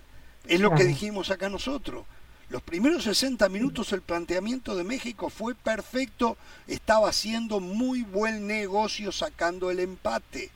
es 0.48 0.60
lo 0.60 0.74
que 0.74 0.84
dijimos 0.84 1.30
acá 1.30 1.48
nosotros. 1.48 2.04
Los 2.48 2.62
primeros 2.62 3.04
60 3.04 3.48
minutos 3.48 3.92
el 3.92 4.02
planteamiento 4.02 4.76
de 4.76 4.84
México 4.84 5.30
fue 5.30 5.54
perfecto, 5.54 6.36
estaba 6.68 7.08
haciendo 7.08 7.58
muy 7.58 8.02
buen 8.02 8.46
negocio 8.46 9.10
sacando 9.10 9.70
el 9.70 9.80
empate. 9.80 10.50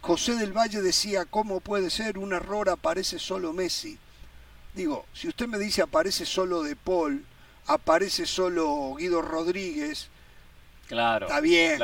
José 0.00 0.34
del 0.34 0.52
Valle 0.52 0.82
decía, 0.82 1.24
¿cómo 1.24 1.60
puede 1.60 1.90
ser? 1.90 2.18
Un 2.18 2.32
error 2.32 2.68
aparece 2.68 3.18
solo 3.18 3.52
Messi. 3.52 3.96
Digo, 4.74 5.06
si 5.12 5.28
usted 5.28 5.46
me 5.46 5.58
dice 5.58 5.82
aparece 5.82 6.26
solo 6.26 6.62
De 6.64 6.74
Paul, 6.74 7.24
aparece 7.66 8.26
solo 8.26 8.96
Guido 8.96 9.22
Rodríguez, 9.22 10.10
Claro. 10.88 11.26
Está 11.26 11.40
bien. 11.40 11.80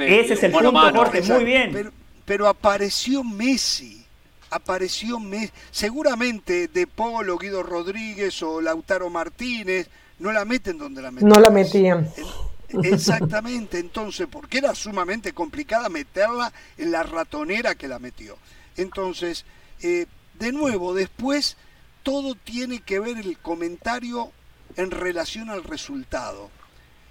Ese 0.00 0.34
es 0.34 0.42
el 0.42 0.52
punto, 0.52 0.72
muy 0.72 1.44
bien. 1.44 1.92
Pero, 2.24 2.48
apareció 2.48 3.24
Messi. 3.24 4.06
Apareció 4.50 5.18
Messi. 5.20 5.52
Seguramente 5.70 6.68
De 6.68 6.86
Paul 6.86 7.30
o 7.30 7.38
Guido 7.38 7.62
Rodríguez 7.62 8.42
o 8.42 8.60
Lautaro 8.60 9.10
Martínez 9.10 9.88
no 10.18 10.32
la 10.32 10.44
meten 10.44 10.78
donde 10.78 11.02
la 11.02 11.10
meten. 11.10 11.28
No 11.28 11.40
la 11.40 11.50
metían. 11.50 12.08
Exactamente, 12.84 13.78
entonces, 13.78 14.28
porque 14.30 14.58
era 14.58 14.74
sumamente 14.74 15.32
complicada 15.32 15.88
meterla 15.88 16.52
en 16.78 16.92
la 16.92 17.02
ratonera 17.02 17.74
que 17.74 17.88
la 17.88 17.98
metió. 17.98 18.36
Entonces, 18.76 19.44
eh, 19.82 20.06
de 20.38 20.52
nuevo, 20.52 20.94
después 20.94 21.56
todo 22.02 22.34
tiene 22.34 22.80
que 22.80 23.00
ver 23.00 23.18
el 23.18 23.38
comentario 23.38 24.30
en 24.76 24.90
relación 24.90 25.50
al 25.50 25.64
resultado. 25.64 26.50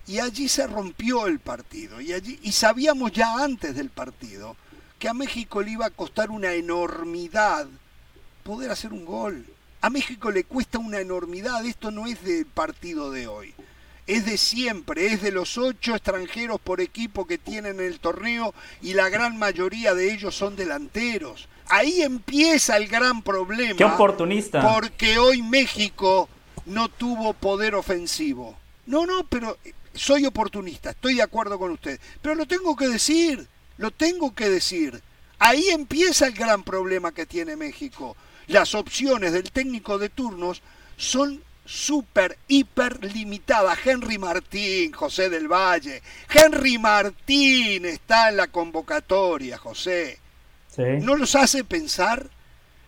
Y 0.07 0.19
allí 0.19 0.47
se 0.47 0.65
rompió 0.65 1.27
el 1.27 1.39
partido. 1.39 2.01
Y, 2.01 2.13
allí, 2.13 2.39
y 2.41 2.51
sabíamos 2.51 3.11
ya 3.11 3.43
antes 3.43 3.75
del 3.75 3.89
partido 3.89 4.55
que 4.99 5.09
a 5.09 5.13
México 5.13 5.61
le 5.61 5.71
iba 5.71 5.85
a 5.85 5.91
costar 5.91 6.29
una 6.29 6.53
enormidad 6.53 7.67
poder 8.43 8.71
hacer 8.71 8.93
un 8.93 9.05
gol. 9.05 9.45
A 9.81 9.89
México 9.89 10.29
le 10.29 10.43
cuesta 10.43 10.77
una 10.77 10.99
enormidad. 10.99 11.65
Esto 11.65 11.89
no 11.89 12.05
es 12.05 12.23
del 12.23 12.45
partido 12.45 13.11
de 13.11 13.27
hoy 13.27 13.55
es 14.09 14.25
de 14.25 14.37
siempre, 14.37 15.13
es 15.13 15.21
de 15.21 15.31
los 15.31 15.59
ocho 15.59 15.93
extranjeros 15.93 16.59
por 16.59 16.81
equipo 16.81 17.27
que 17.27 17.37
tienen 17.37 17.79
en 17.79 17.85
el 17.85 17.99
torneo 17.99 18.55
y 18.81 18.95
la 18.95 19.07
gran 19.07 19.37
mayoría 19.37 19.93
de 19.93 20.11
ellos 20.11 20.33
son 20.33 20.55
delanteros. 20.55 21.47
Ahí 21.67 22.01
empieza 22.01 22.75
el 22.75 22.87
gran 22.87 23.21
problema. 23.21 23.77
Qué 23.77 23.85
oportunista. 23.85 24.61
Porque 24.73 25.19
hoy 25.19 25.43
México 25.43 26.27
no 26.65 26.89
tuvo 26.89 27.35
poder 27.35 27.75
ofensivo. 27.75 28.57
No, 28.87 29.05
no, 29.05 29.27
pero 29.27 29.59
soy 29.93 30.25
oportunista, 30.25 30.89
estoy 30.89 31.13
de 31.13 31.21
acuerdo 31.21 31.59
con 31.59 31.69
usted. 31.69 31.99
Pero 32.23 32.33
lo 32.33 32.47
tengo 32.47 32.75
que 32.75 32.87
decir, 32.87 33.47
lo 33.79 33.91
tengo 33.91 34.35
que 34.35 34.49
decir. 34.49 35.01
Ahí 35.39 35.69
empieza 35.69 36.27
el 36.27 36.33
gran 36.33 36.63
problema 36.63 37.13
que 37.13 37.25
tiene 37.25 37.55
México. 37.55 38.15
Las 38.47 38.75
opciones 38.75 39.31
del 39.31 39.51
técnico 39.51 39.97
de 39.97 40.09
turnos 40.09 40.61
son 40.97 41.41
súper, 41.65 42.37
hiper 42.49 43.03
limitada. 43.15 43.77
Henry 43.81 44.17
Martín, 44.17 44.91
José 44.91 45.29
del 45.29 45.47
Valle. 45.47 46.03
Henry 46.29 46.77
Martín 46.77 47.85
está 47.85 48.29
en 48.29 48.37
la 48.37 48.47
convocatoria, 48.47 49.57
José. 49.57 50.19
¿No 50.77 51.15
los 51.15 51.35
hace 51.35 51.63
pensar? 51.63 52.29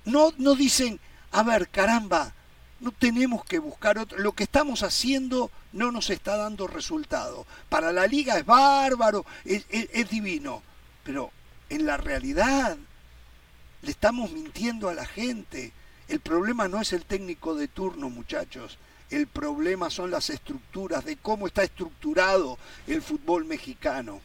No, 0.04 0.34
no 0.38 0.56
dicen, 0.56 1.00
a 1.32 1.44
ver, 1.44 1.70
caramba, 1.70 2.34
no 2.82 2.92
tenemos 2.92 3.46
que 3.46 3.60
buscar 3.60 3.98
otro. 3.98 4.18
Lo 4.20 4.34
que 4.34 4.44
estamos 4.44 4.84
haciendo 4.84 5.52
no 5.72 5.90
nos 5.94 6.10
está 6.10 6.36
dando 6.36 6.68
resultado. 6.68 7.46
Para 7.70 7.94
la 7.94 8.08
liga 8.08 8.38
es 8.38 8.46
bárbaro, 8.46 9.26
es 9.46 10.10
divino. 10.10 10.64
Pero 11.04 11.32
en 11.70 11.86
la 11.86 11.98
realidad 11.98 12.78
le 13.82 13.92
estamos 13.92 14.32
mintiendo 14.32 14.90
a 14.90 14.94
la 14.94 15.06
gente 15.06 15.74
el 16.12 16.20
problema 16.20 16.68
no 16.68 16.82
es 16.82 16.92
el 16.92 17.06
técnico 17.06 17.56
de 17.56 17.70
turno, 17.70 18.10
muchachos. 18.10 18.78
El 19.10 19.28
problema 19.28 19.90
son 19.90 20.12
las 20.12 20.30
estructuras, 20.30 21.06
de 21.06 21.16
cómo 21.16 21.48
está 21.48 21.64
estructurado 21.64 22.58
el 22.86 23.02
fútbol 23.02 23.46
mexicano. 23.46 24.20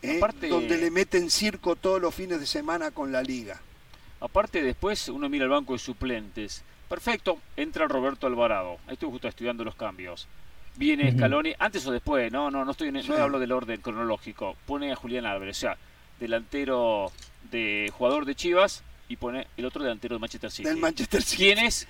¿eh? 0.00 0.20
Donde 0.48 0.78
le 0.78 0.92
meten 0.92 1.28
circo 1.28 1.74
todos 1.74 2.00
los 2.00 2.14
fines 2.14 2.38
de 2.38 2.46
semana 2.46 2.92
con 2.92 3.10
la 3.10 3.20
liga. 3.20 3.60
Aparte 4.20 4.62
después 4.62 5.08
uno 5.08 5.28
mira 5.28 5.42
el 5.42 5.50
banco 5.50 5.72
de 5.72 5.80
suplentes. 5.80 6.62
Perfecto, 6.88 7.40
entra 7.56 7.88
Roberto 7.88 8.28
Alvarado. 8.28 8.78
Ahí 8.86 8.92
estoy 8.92 9.10
justo 9.10 9.26
estudiando 9.26 9.64
los 9.64 9.74
cambios. 9.74 10.28
Viene 10.76 11.12
Scaloni, 11.12 11.52
antes 11.58 11.86
o 11.86 11.92
después, 11.92 12.32
no, 12.32 12.50
no, 12.50 12.64
no 12.64 12.70
estoy 12.70 12.90
no 12.90 13.16
hablo 13.16 13.38
del 13.38 13.52
orden 13.52 13.80
cronológico. 13.80 14.56
Pone 14.66 14.92
a 14.92 14.96
Julián 14.96 15.26
Álvarez, 15.26 15.58
o 15.58 15.60
sea, 15.60 15.76
delantero 16.18 17.12
de 17.50 17.92
jugador 17.96 18.24
de 18.24 18.34
Chivas, 18.34 18.82
y 19.08 19.16
pone 19.16 19.46
el 19.56 19.66
otro 19.66 19.82
delantero 19.82 20.16
de 20.16 20.20
Manchester 20.20 20.50
City. 20.50 20.68
Del 20.68 20.78
Manchester 20.78 21.22
City. 21.22 21.36
¿Quiénes? 21.36 21.86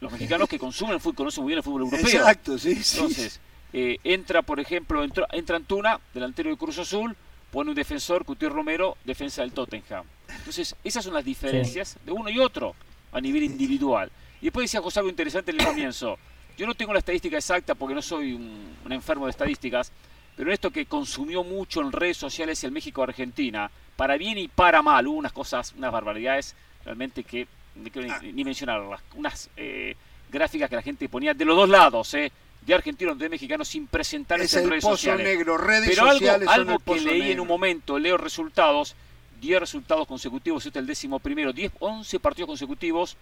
Los 0.00 0.12
mexicanos 0.12 0.48
que 0.48 0.58
consumen 0.58 0.94
el 0.94 1.00
fútbol, 1.00 1.16
conocen 1.16 1.42
muy 1.42 1.50
bien 1.50 1.58
el 1.58 1.62
fútbol 1.62 1.82
europeo. 1.82 2.06
Exacto, 2.06 2.58
sí, 2.58 2.72
Entonces, 2.72 3.40
eh, 3.72 3.96
entra, 4.04 4.42
por 4.42 4.60
ejemplo, 4.60 5.02
entra, 5.02 5.26
entra 5.32 5.56
Antuna, 5.56 5.98
delantero 6.12 6.50
de 6.50 6.56
Cruz 6.56 6.78
Azul, 6.78 7.16
pone 7.50 7.70
un 7.70 7.76
defensor, 7.76 8.24
Cutir 8.26 8.50
Romero, 8.50 8.98
defensa 9.04 9.40
del 9.40 9.52
Tottenham. 9.52 10.04
Entonces, 10.28 10.76
esas 10.84 11.02
son 11.02 11.14
las 11.14 11.24
diferencias 11.24 11.96
de 12.04 12.12
uno 12.12 12.28
y 12.28 12.38
otro 12.38 12.74
a 13.12 13.20
nivel 13.20 13.44
individual. 13.44 14.10
Y 14.42 14.46
después 14.46 14.64
decía 14.64 14.82
José 14.82 15.00
algo 15.00 15.08
interesante 15.08 15.52
en 15.52 15.60
el 15.60 15.66
comienzo. 15.66 16.18
Yo 16.56 16.66
no 16.66 16.74
tengo 16.74 16.92
la 16.92 17.00
estadística 17.00 17.36
exacta 17.36 17.74
porque 17.74 17.94
no 17.94 18.02
soy 18.02 18.32
un, 18.32 18.76
un 18.84 18.92
enfermo 18.92 19.26
de 19.26 19.30
estadísticas, 19.30 19.92
pero 20.36 20.52
esto 20.52 20.70
que 20.70 20.86
consumió 20.86 21.42
mucho 21.42 21.80
en 21.80 21.92
redes 21.92 22.16
sociales 22.16 22.62
el 22.64 22.72
México-Argentina, 22.72 23.70
para 23.96 24.16
bien 24.16 24.38
y 24.38 24.48
para 24.48 24.82
mal, 24.82 25.06
hubo 25.06 25.16
unas 25.16 25.32
cosas, 25.32 25.74
unas 25.76 25.90
barbaridades 25.92 26.54
realmente 26.84 27.24
que 27.24 27.48
no 27.74 27.90
quiero 27.90 28.20
ni, 28.22 28.44
mencionar, 28.44 28.82
unas 29.14 29.50
eh, 29.56 29.96
gráficas 30.30 30.68
que 30.68 30.76
la 30.76 30.82
gente 30.82 31.08
ponía 31.08 31.34
de 31.34 31.44
los 31.44 31.56
dos 31.56 31.68
lados, 31.68 32.12
eh, 32.14 32.30
de 32.62 32.74
argentinos, 32.74 33.18
de 33.18 33.28
mexicanos, 33.28 33.68
sin 33.68 33.86
presentar 33.86 34.40
es 34.40 34.52
en 34.54 34.68
redes 34.68 34.84
sociales. 34.84 35.24
Negro, 35.24 35.56
redes 35.56 35.88
Pero 35.88 36.08
algo, 36.08 36.50
algo 36.50 36.78
que 36.78 37.00
leí 37.00 37.32
en 37.32 37.40
un 37.40 37.48
momento, 37.48 37.98
leo 37.98 38.16
resultados, 38.16 38.94
10 39.40 39.60
resultados 39.60 40.06
consecutivos, 40.06 40.64
este 40.66 40.78
es 40.78 40.82
el 40.82 40.86
décimo 40.86 41.18
primero, 41.20 41.52
10, 41.52 41.72
11 41.78 42.20
partidos 42.20 42.48
consecutivos, 42.48 43.16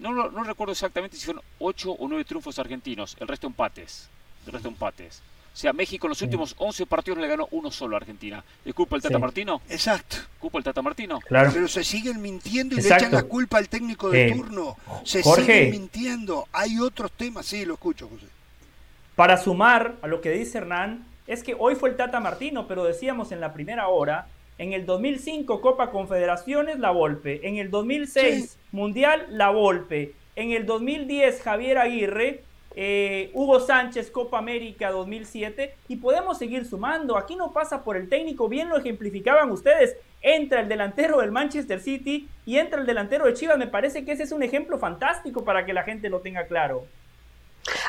no, 0.00 0.30
no 0.30 0.44
recuerdo 0.44 0.72
exactamente 0.72 1.16
si 1.16 1.24
fueron 1.26 1.42
8 1.58 1.92
o 1.92 2.08
9 2.08 2.24
triunfos 2.24 2.58
argentinos, 2.58 3.16
el 3.20 3.28
resto 3.28 3.46
empates, 3.46 4.08
el 4.46 4.52
resto 4.52 4.68
empates. 4.68 5.22
O 5.52 5.56
sea, 5.56 5.72
México 5.72 6.06
en 6.06 6.10
los 6.10 6.22
últimos 6.22 6.54
11 6.58 6.86
partidos 6.86 7.18
le 7.18 7.26
ganó 7.26 7.48
uno 7.50 7.70
solo 7.70 7.96
a 7.96 7.98
Argentina. 7.98 8.42
¿Es 8.64 8.72
culpa 8.72 8.96
del 8.96 9.02
Tata 9.02 9.18
Martino? 9.18 9.60
Exacto. 9.68 10.16
¿Culpa 10.38 10.58
el 10.58 10.64
Tata 10.64 10.80
Martino? 10.80 11.20
Claro. 11.20 11.50
Pero 11.52 11.66
se 11.66 11.82
siguen 11.82 12.22
mintiendo 12.22 12.76
y 12.76 12.80
le 12.80 12.88
echan 12.88 13.10
la 13.10 13.24
culpa 13.24 13.58
al 13.58 13.68
técnico 13.68 14.08
de 14.10 14.28
eh, 14.28 14.32
turno. 14.32 14.76
Se 15.04 15.22
siguen 15.22 15.72
mintiendo. 15.72 16.46
Hay 16.52 16.78
otros 16.78 17.12
temas. 17.12 17.46
Sí, 17.46 17.64
lo 17.64 17.74
escucho, 17.74 18.08
José. 18.08 18.26
Para 19.16 19.36
sumar 19.36 19.96
a 20.02 20.06
lo 20.06 20.20
que 20.20 20.30
dice 20.30 20.58
Hernán, 20.58 21.04
es 21.26 21.42
que 21.42 21.56
hoy 21.58 21.74
fue 21.74 21.90
el 21.90 21.96
Tata 21.96 22.20
Martino, 22.20 22.68
pero 22.68 22.84
decíamos 22.84 23.32
en 23.32 23.40
la 23.40 23.52
primera 23.52 23.88
hora, 23.88 24.28
en 24.60 24.74
el 24.74 24.84
2005 24.84 25.62
Copa 25.62 25.90
Confederaciones, 25.90 26.78
la 26.78 26.90
Volpe. 26.90 27.40
En 27.48 27.56
el 27.56 27.70
2006 27.70 28.58
Mundial, 28.72 29.26
la 29.30 29.48
Volpe. 29.48 30.12
En 30.36 30.52
el 30.52 30.66
2010 30.66 31.40
Javier 31.40 31.78
Aguirre 31.78 32.42
eh, 32.76 33.30
Hugo 33.32 33.58
Sánchez, 33.58 34.10
Copa 34.10 34.38
América 34.38 34.90
2007, 34.90 35.74
y 35.88 35.96
podemos 35.96 36.36
seguir 36.36 36.66
sumando. 36.66 37.16
Aquí 37.16 37.36
no 37.36 37.52
pasa 37.52 37.82
por 37.82 37.96
el 37.96 38.10
técnico, 38.10 38.48
bien 38.48 38.68
lo 38.68 38.76
ejemplificaban 38.76 39.50
ustedes. 39.50 39.96
Entra 40.20 40.60
el 40.60 40.68
delantero 40.68 41.20
del 41.20 41.32
Manchester 41.32 41.80
City 41.80 42.28
y 42.44 42.58
entra 42.58 42.80
el 42.80 42.86
delantero 42.86 43.24
de 43.24 43.32
Chivas. 43.32 43.56
Me 43.56 43.66
parece 43.66 44.04
que 44.04 44.12
ese 44.12 44.24
es 44.24 44.32
un 44.32 44.42
ejemplo 44.42 44.78
fantástico 44.78 45.42
para 45.42 45.64
que 45.64 45.72
la 45.72 45.84
gente 45.84 46.10
lo 46.10 46.20
tenga 46.20 46.44
claro. 46.44 46.84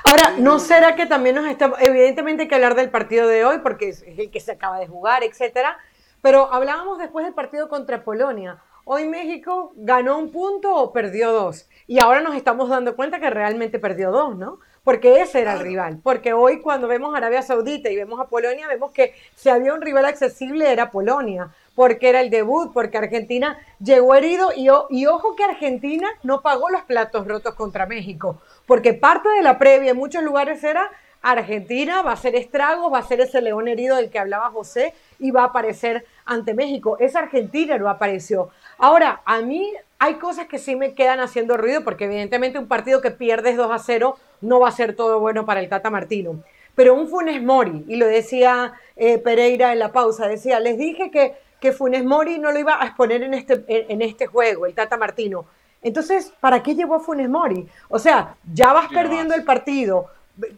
Ahora, 0.05 0.36
¿no 0.38 0.59
será 0.59 0.95
que 0.95 1.05
también 1.05 1.36
nos 1.36 1.47
está, 1.47 1.74
evidentemente 1.80 2.43
hay 2.43 2.49
que 2.49 2.55
hablar 2.55 2.76
del 2.76 2.89
partido 2.89 3.28
de 3.28 3.45
hoy 3.45 3.59
porque 3.59 3.89
es 3.89 4.03
el 4.03 4.30
que 4.30 4.39
se 4.39 4.53
acaba 4.53 4.80
de 4.80 4.88
jugar, 4.88 5.24
etcétera, 5.24 5.78
pero 6.22 6.51
hablábamos 6.53 6.97
después 6.97 7.26
del 7.26 7.34
partido 7.34 7.69
contra 7.69 8.03
Polonia. 8.03 8.61
Hoy 8.86 9.07
México 9.07 9.74
ganó 9.76 10.17
un 10.17 10.32
punto 10.32 10.76
o 10.76 10.91
perdió 10.91 11.32
dos. 11.32 11.69
Y 11.88 12.01
ahora 12.01 12.22
nos 12.22 12.36
estamos 12.36 12.69
dando 12.69 12.95
cuenta 12.95 13.19
que 13.19 13.30
realmente 13.30 13.80
perdió 13.80 14.11
dos, 14.11 14.36
¿no? 14.36 14.59
porque 14.84 15.22
ese 15.22 15.41
era 15.41 15.53
el 15.53 15.59
rival. 15.59 15.99
Porque 16.03 16.34
hoy 16.34 16.61
cuando 16.61 16.88
vemos 16.88 17.13
a 17.13 17.17
Arabia 17.17 17.41
Saudita 17.41 17.89
y 17.89 17.95
vemos 17.95 18.19
a 18.19 18.28
Polonia, 18.28 18.67
vemos 18.67 18.91
que 18.91 19.13
si 19.36 19.49
había 19.49 19.74
un 19.74 19.82
rival 19.82 20.05
accesible 20.05 20.72
era 20.72 20.91
Polonia, 20.91 21.49
porque 21.76 22.09
era 22.09 22.22
el 22.22 22.30
debut, 22.30 22.72
porque 22.74 22.97
Argentina 22.97 23.57
llegó 23.80 24.15
herido 24.15 24.51
y, 24.55 24.67
y 24.89 25.05
ojo 25.05 25.36
que 25.36 25.43
Argentina 25.43 26.07
no 26.24 26.41
pagó 26.41 26.69
los 26.69 26.84
platos 26.84 27.28
rotos 27.28 27.55
contra 27.55 27.86
México, 27.86 28.41
porque 28.65 28.93
parte 28.93 29.30
de 29.30 29.43
la 29.43 29.57
previa 29.57 29.91
en 29.91 29.97
muchos 29.97 30.24
lugares 30.24 30.63
era 30.63 30.89
Argentina 31.22 32.01
va 32.01 32.13
a 32.13 32.17
ser 32.17 32.36
estragos, 32.36 32.91
va 32.91 32.99
a 32.99 33.03
ser 33.03 33.22
ese 33.22 33.41
león 33.41 33.67
herido 33.67 33.95
del 33.95 34.09
que 34.09 34.19
hablaba 34.19 34.49
José 34.49 34.93
y 35.19 35.32
va 35.32 35.43
a 35.43 35.45
aparecer 35.45 36.05
ante 36.26 36.53
México. 36.53 36.97
Esa 36.99 37.19
Argentina 37.19 37.78
no 37.78 37.89
apareció. 37.89 38.49
Ahora, 38.78 39.22
a 39.26 39.41
mí 39.41 39.72
hay 39.99 40.15
cosas 40.15 40.47
que 40.47 40.57
sí 40.57 40.76
me 40.76 40.95
quedan 40.95 41.19
haciendo 41.19 41.57
ruido 41.57 41.84
porque 41.84 42.05
evidentemente 42.05 42.57
un 42.57 42.67
partido 42.67 43.01
que 43.01 43.11
pierdes 43.11 43.55
2 43.55 43.72
a 43.72 43.78
0 43.78 44.17
no 44.41 44.59
va 44.59 44.69
a 44.69 44.72
ser 44.72 44.95
todo 44.95 45.19
bueno 45.19 45.45
para 45.45 45.59
el 45.59 45.69
Tata 45.69 45.91
Martino. 45.91 46.43
Pero 46.76 46.95
un 46.95 47.07
Funes 47.07 47.41
Mori, 47.43 47.86
y 47.88 47.97
lo 47.97 48.07
decía 48.07 48.74
eh, 48.95 49.17
Pereira 49.17 49.74
en 49.74 49.80
la 49.80 49.91
pausa, 49.91 50.28
decía, 50.28 50.59
les 50.59 50.78
dije 50.78 51.11
que, 51.11 51.36
que 51.59 51.72
Funes 51.72 52.03
Mori 52.03 52.39
no 52.39 52.51
lo 52.51 52.59
iba 52.59 52.82
a 52.82 52.88
exponer 52.88 53.24
en 53.24 53.34
este, 53.34 53.63
en, 53.67 54.01
este 54.01 54.26
juego, 54.26 54.65
el 54.65 54.74
Tata 54.74 54.97
Martino. 54.97 55.45
Entonces, 55.84 56.34
¿para 56.39 56.63
qué 56.63 56.76
llevó 56.76 56.95
a 56.95 56.99
Funes 56.99 57.30
Mori? 57.30 57.67
O 57.89 57.99
sea, 57.99 58.36
ya 58.53 58.72
vas 58.74 58.88
perdiendo 58.88 59.36
el 59.36 59.43
partido, 59.43 60.07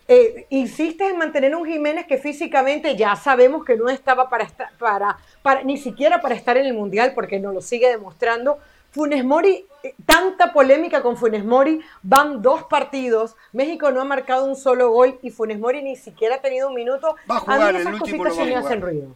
eh, 0.07 0.47
insistes 0.49 1.09
en 1.09 1.17
mantener 1.17 1.55
un 1.55 1.65
Jiménez 1.65 2.05
que 2.05 2.17
físicamente 2.17 2.95
ya 2.95 3.15
sabemos 3.15 3.65
que 3.65 3.75
no 3.75 3.89
estaba 3.89 4.29
para, 4.29 4.43
estar, 4.43 4.69
para, 4.77 5.17
para 5.41 5.63
ni 5.63 5.77
siquiera 5.77 6.21
para 6.21 6.35
estar 6.35 6.57
en 6.57 6.65
el 6.65 6.73
Mundial, 6.73 7.13
porque 7.13 7.39
nos 7.39 7.53
lo 7.53 7.61
sigue 7.61 7.89
demostrando. 7.89 8.59
Funes 8.91 9.25
Mori, 9.25 9.65
eh, 9.81 9.95
tanta 10.05 10.53
polémica 10.53 11.01
con 11.01 11.17
Funes 11.17 11.43
Mori, 11.43 11.81
van 12.03 12.43
dos 12.43 12.63
partidos, 12.65 13.35
México 13.51 13.91
no 13.91 14.01
ha 14.01 14.05
marcado 14.05 14.45
un 14.45 14.55
solo 14.55 14.91
gol 14.91 15.19
y 15.23 15.31
Funes 15.31 15.57
Mori 15.57 15.81
ni 15.81 15.95
siquiera 15.95 16.35
ha 16.35 16.41
tenido 16.41 16.67
un 16.67 16.75
minuto. 16.75 17.15
Va 17.29 17.37
a 17.37 17.39
jugar, 17.39 17.75
el 17.75 17.87
último 17.87 18.23
lo 18.23 18.35
va 18.35 18.59
hacen 18.59 18.81
ruido. 18.81 19.15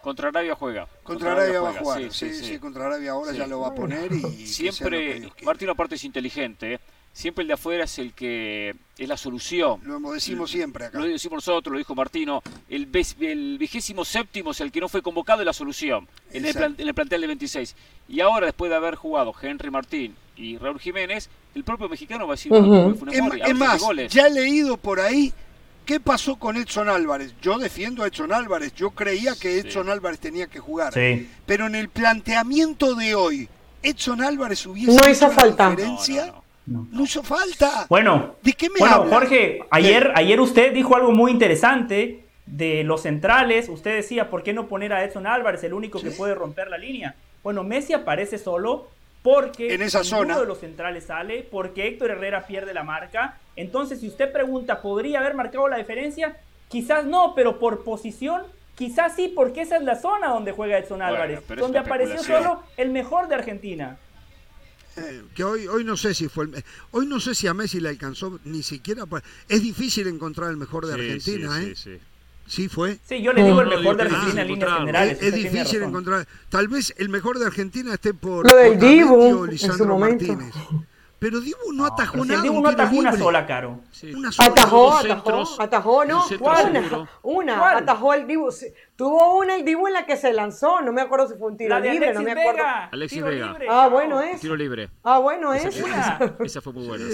Contra 0.00 0.28
Arabia 0.28 0.54
juega. 0.54 0.86
Contra, 1.02 1.32
Arabia, 1.32 1.62
va 1.62 1.70
a 1.70 1.72
jugar. 1.72 2.12
Sí, 2.12 2.32
sí, 2.34 2.58
contra 2.58 2.86
Arabia 2.86 3.12
ahora 3.12 3.32
ya 3.32 3.46
lo 3.46 3.60
va 3.60 3.68
a 3.68 3.74
poner 3.74 4.12
y. 4.12 4.46
Siempre, 4.46 5.30
Martín 5.42 5.70
aparte 5.70 5.94
es 5.94 6.04
inteligente. 6.04 6.74
¿eh? 6.74 6.80
Siempre 7.14 7.42
el 7.42 7.48
de 7.48 7.54
afuera 7.54 7.84
es 7.84 7.96
el 8.00 8.12
que 8.12 8.74
es 8.98 9.08
la 9.08 9.16
solución. 9.16 9.80
Lo 9.84 10.10
decimos 10.10 10.50
siempre 10.50 10.86
acá. 10.86 10.98
Lo 10.98 11.06
decimos 11.06 11.36
nosotros, 11.36 11.72
lo 11.72 11.78
dijo 11.78 11.94
Martino. 11.94 12.42
El, 12.68 12.88
el 13.20 13.56
vigésimo 13.56 14.04
séptimo 14.04 14.50
es 14.50 14.60
el 14.60 14.72
que 14.72 14.80
no 14.80 14.88
fue 14.88 15.00
convocado 15.00 15.40
es 15.40 15.46
la 15.46 15.52
solución 15.52 16.08
en 16.32 16.44
el, 16.44 16.56
en 16.56 16.88
el, 16.88 16.92
plantel 16.92 17.20
de 17.20 17.26
26. 17.28 17.76
Y 18.08 18.20
ahora, 18.20 18.46
después 18.46 18.68
de 18.68 18.76
haber 18.76 18.96
jugado 18.96 19.32
Henry 19.40 19.70
Martín 19.70 20.16
y 20.36 20.58
Raúl 20.58 20.80
Jiménez, 20.80 21.30
el 21.54 21.62
propio 21.62 21.88
mexicano 21.88 22.26
va 22.26 22.34
a 22.34 22.36
decir 22.36 22.52
Es, 22.52 23.54
más, 23.54 23.80
ya 24.08 24.26
he 24.26 24.30
leído 24.30 24.76
por 24.76 24.98
ahí 24.98 25.32
¿Qué 25.86 26.00
pasó 26.00 26.36
con 26.36 26.56
Edson 26.56 26.88
Álvarez? 26.88 27.34
Yo 27.42 27.58
defiendo 27.58 28.04
a 28.04 28.06
Edson 28.06 28.32
Álvarez. 28.32 28.74
Yo 28.74 28.90
creía 28.90 29.34
que 29.36 29.58
Edson 29.58 29.90
Álvarez 29.90 30.18
tenía 30.18 30.46
que 30.46 30.58
jugar. 30.58 30.94
Pero 31.46 31.66
en 31.66 31.74
el 31.74 31.90
planteamiento 31.90 32.94
de 32.94 33.14
hoy, 33.14 33.48
Edson 33.82 34.22
Álvarez 34.22 34.64
hubiese 34.66 34.96
no 34.96 35.10
hizo 35.10 35.30
falta. 35.30 35.70
diferencia. 35.70 36.26
No, 36.26 36.43
hizo 37.02 37.22
falta. 37.22 37.86
Bueno, 37.88 38.36
¿de 38.42 38.52
qué 38.52 38.68
me 38.70 38.78
bueno 38.78 39.06
Jorge, 39.08 39.60
ayer, 39.70 40.12
ayer 40.14 40.40
usted 40.40 40.72
dijo 40.72 40.96
algo 40.96 41.12
muy 41.12 41.30
interesante 41.30 42.24
de 42.46 42.84
los 42.84 43.02
centrales. 43.02 43.68
Usted 43.68 43.96
decía, 43.96 44.30
¿por 44.30 44.42
qué 44.42 44.52
no 44.52 44.66
poner 44.66 44.92
a 44.92 45.04
Edson 45.04 45.26
Álvarez, 45.26 45.64
el 45.64 45.74
único 45.74 46.00
que 46.00 46.10
puede 46.10 46.34
romper 46.34 46.68
la 46.68 46.78
línea? 46.78 47.14
Bueno, 47.42 47.62
Messi 47.62 47.92
aparece 47.92 48.38
solo 48.38 48.88
porque 49.22 49.72
en 49.74 49.82
esa 49.82 50.04
zona 50.04 50.38
de 50.38 50.46
los 50.46 50.58
centrales 50.58 51.04
sale, 51.04 51.46
porque 51.50 51.86
Héctor 51.86 52.10
Herrera 52.10 52.46
pierde 52.46 52.74
la 52.74 52.82
marca. 52.82 53.38
Entonces, 53.56 54.00
si 54.00 54.08
usted 54.08 54.30
pregunta, 54.30 54.82
¿podría 54.82 55.20
haber 55.20 55.34
marcado 55.34 55.68
la 55.68 55.78
diferencia? 55.78 56.36
Quizás 56.68 57.06
no, 57.06 57.34
pero 57.34 57.58
por 57.58 57.84
posición, 57.84 58.42
quizás 58.74 59.16
sí, 59.16 59.32
porque 59.34 59.62
esa 59.62 59.76
es 59.76 59.82
la 59.82 59.96
zona 59.96 60.28
donde 60.28 60.52
juega 60.52 60.76
Edson 60.76 61.00
Álvarez, 61.00 61.40
donde 61.56 61.78
apareció 61.78 62.22
solo 62.22 62.62
el 62.76 62.90
mejor 62.90 63.28
de 63.28 63.36
Argentina. 63.36 63.96
Eh, 64.96 65.22
que 65.34 65.42
hoy, 65.42 65.66
hoy 65.66 65.82
no 65.82 65.96
sé 65.96 66.14
si 66.14 66.28
fue 66.28 66.46
hoy 66.92 67.06
no 67.06 67.18
sé 67.18 67.34
si 67.34 67.48
a 67.48 67.54
Messi 67.54 67.80
le 67.80 67.88
alcanzó 67.88 68.38
ni 68.44 68.62
siquiera 68.62 69.04
es 69.48 69.60
difícil 69.60 70.06
encontrar 70.06 70.50
el 70.50 70.56
mejor 70.56 70.86
de 70.86 70.94
Argentina 70.94 71.60
¿eh? 71.60 71.74
sí, 71.74 71.98
Sí, 72.46 72.68
fue. 72.68 72.98
Sí, 73.08 73.22
yo 73.22 73.32
le 73.32 73.42
digo 73.42 73.62
el 73.62 73.68
mejor 73.68 73.96
de 73.96 74.02
Argentina 74.02 74.42
en 74.42 74.48
líneas 74.48 74.78
generales. 74.78 75.18
Es, 75.22 75.34
difícil 75.34 75.82
encontrar. 75.82 76.28
Tal 76.50 76.68
vez 76.68 76.94
el 76.98 77.08
mejor 77.08 77.38
de 77.38 77.46
Argentina 77.46 77.94
esté 77.94 78.12
por. 78.12 78.50
Lo 78.50 78.56
del 78.56 78.78
Dibu 78.78 79.46
en 79.46 79.58
su 79.58 79.86
momento. 79.86 80.26
Martínez. 80.26 80.54
Pero 81.18 81.40
Dibu 81.40 81.72
no 81.72 81.86
atajó 81.86 82.22
nada. 82.22 82.42
Dibu 82.42 82.60
no 82.60 82.68
atajó 82.68 82.96
una 82.96 83.16
sola, 83.16 83.46
Caro. 83.46 83.80
Una 84.14 84.30
sola. 84.30 84.48
Atajó, 84.48 84.94
atajó, 84.94 85.62
atajó, 85.62 86.04
no, 86.04 86.26
una, 86.38 87.04
una, 87.22 87.78
atajó 87.78 88.12
el 88.12 88.26
Dibu. 88.26 88.50
Tuvo 88.96 89.38
una 89.38 89.56
el 89.56 89.64
Dibu 89.64 89.88
en 89.88 89.92
la 89.92 90.06
que 90.06 90.16
se 90.16 90.32
lanzó, 90.32 90.80
no 90.80 90.92
me 90.92 91.00
acuerdo 91.00 91.26
si 91.26 91.34
fue 91.34 91.48
un 91.48 91.56
tiro 91.56 91.80
libre, 91.80 92.14
no 92.14 92.22
me 92.22 92.30
acuerdo. 92.30 92.62
Alexis 92.92 93.24
Vega. 93.24 93.58
Ah, 93.68 93.88
bueno 93.88 94.20
es. 94.20 94.40
Tiro 94.40 94.54
libre. 94.54 94.88
Ah, 95.02 95.18
bueno 95.18 95.52
es. 95.52 95.64
Esa, 95.64 96.60
fue 96.60 96.72
muy 96.72 96.86
buena. 96.86 97.04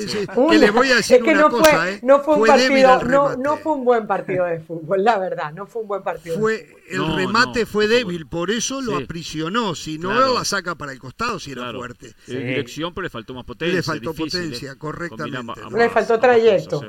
Que 0.51 0.59
le 0.59 0.71
voy 0.71 0.91
a 0.91 0.97
decir 0.97 1.17
es 1.17 1.23
que 1.23 1.31
una 1.31 1.41
no 1.41 1.51
cosa, 1.51 1.79
fue, 1.79 1.95
¿eh? 1.95 2.01
no 2.03 2.21
fue 2.21 2.37
un 2.37 2.47
partido, 2.47 3.03
no, 3.05 3.37
no 3.37 3.57
fue 3.57 3.73
un 3.73 3.85
buen 3.85 4.07
partido 4.07 4.45
de 4.45 4.61
fútbol, 4.61 5.03
la 5.03 5.19
verdad, 5.19 5.55
no 5.55 5.67
fue 5.67 5.81
un 5.81 5.89
buen 5.89 6.03
partido. 6.03 6.39
Fue 6.39 6.77
el 6.91 7.17
remate 7.17 7.65
fue 7.65 7.87
débil, 7.89 8.27
por 8.27 8.51
eso 8.51 8.83
lo 8.83 8.97
aprisionó, 8.97 9.75
si 9.75 9.97
no 9.97 10.35
la 10.35 10.45
saca 10.45 10.75
para 10.75 10.93
el 10.93 10.99
costado 10.99 11.39
si 11.39 11.53
era 11.53 11.73
fuerte. 11.73 12.13
En 12.27 12.47
dirección, 12.47 12.93
pero 12.93 13.05
le 13.05 13.11
faltó 13.11 13.33
más 13.33 13.45
potencia. 13.45 13.77
Le 13.77 13.83
faltó 13.83 14.13
potencia, 14.13 14.75
correctamente. 14.75 15.55
Le 15.75 15.89
faltó 15.89 16.21
trayecto. 16.21 16.83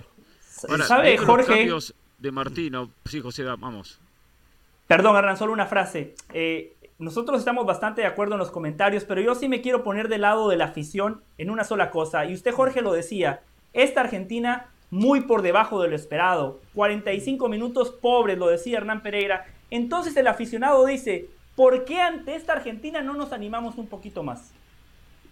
¿Sabe, 0.85 1.17
Jorge? 1.17 1.69
de 2.19 2.31
Martino, 2.31 2.91
sí, 3.05 3.19
José, 3.19 3.43
vamos. 3.43 3.99
Perdón, 4.91 5.15
Hernán, 5.15 5.37
solo 5.37 5.53
una 5.53 5.67
frase. 5.67 6.15
Eh, 6.33 6.75
nosotros 6.99 7.39
estamos 7.39 7.65
bastante 7.65 8.01
de 8.01 8.07
acuerdo 8.07 8.33
en 8.33 8.39
los 8.39 8.51
comentarios, 8.51 9.05
pero 9.05 9.21
yo 9.21 9.35
sí 9.35 9.47
me 9.47 9.61
quiero 9.61 9.85
poner 9.85 10.09
del 10.09 10.19
lado 10.19 10.49
de 10.49 10.57
la 10.57 10.65
afición 10.65 11.21
en 11.37 11.49
una 11.49 11.63
sola 11.63 11.91
cosa. 11.91 12.25
Y 12.25 12.33
usted, 12.33 12.51
Jorge, 12.51 12.81
lo 12.81 12.91
decía. 12.91 13.39
Esta 13.71 14.01
Argentina 14.01 14.69
muy 14.89 15.21
por 15.21 15.43
debajo 15.43 15.81
de 15.81 15.87
lo 15.87 15.95
esperado. 15.95 16.59
45 16.73 17.47
minutos 17.47 17.89
pobres, 17.89 18.37
lo 18.37 18.49
decía 18.49 18.79
Hernán 18.79 19.01
Pereira. 19.01 19.45
Entonces 19.69 20.13
el 20.17 20.27
aficionado 20.27 20.85
dice, 20.85 21.29
¿por 21.55 21.85
qué 21.85 22.01
ante 22.01 22.35
esta 22.35 22.51
Argentina 22.51 23.01
no 23.01 23.13
nos 23.13 23.31
animamos 23.31 23.77
un 23.77 23.87
poquito 23.87 24.23
más? 24.23 24.51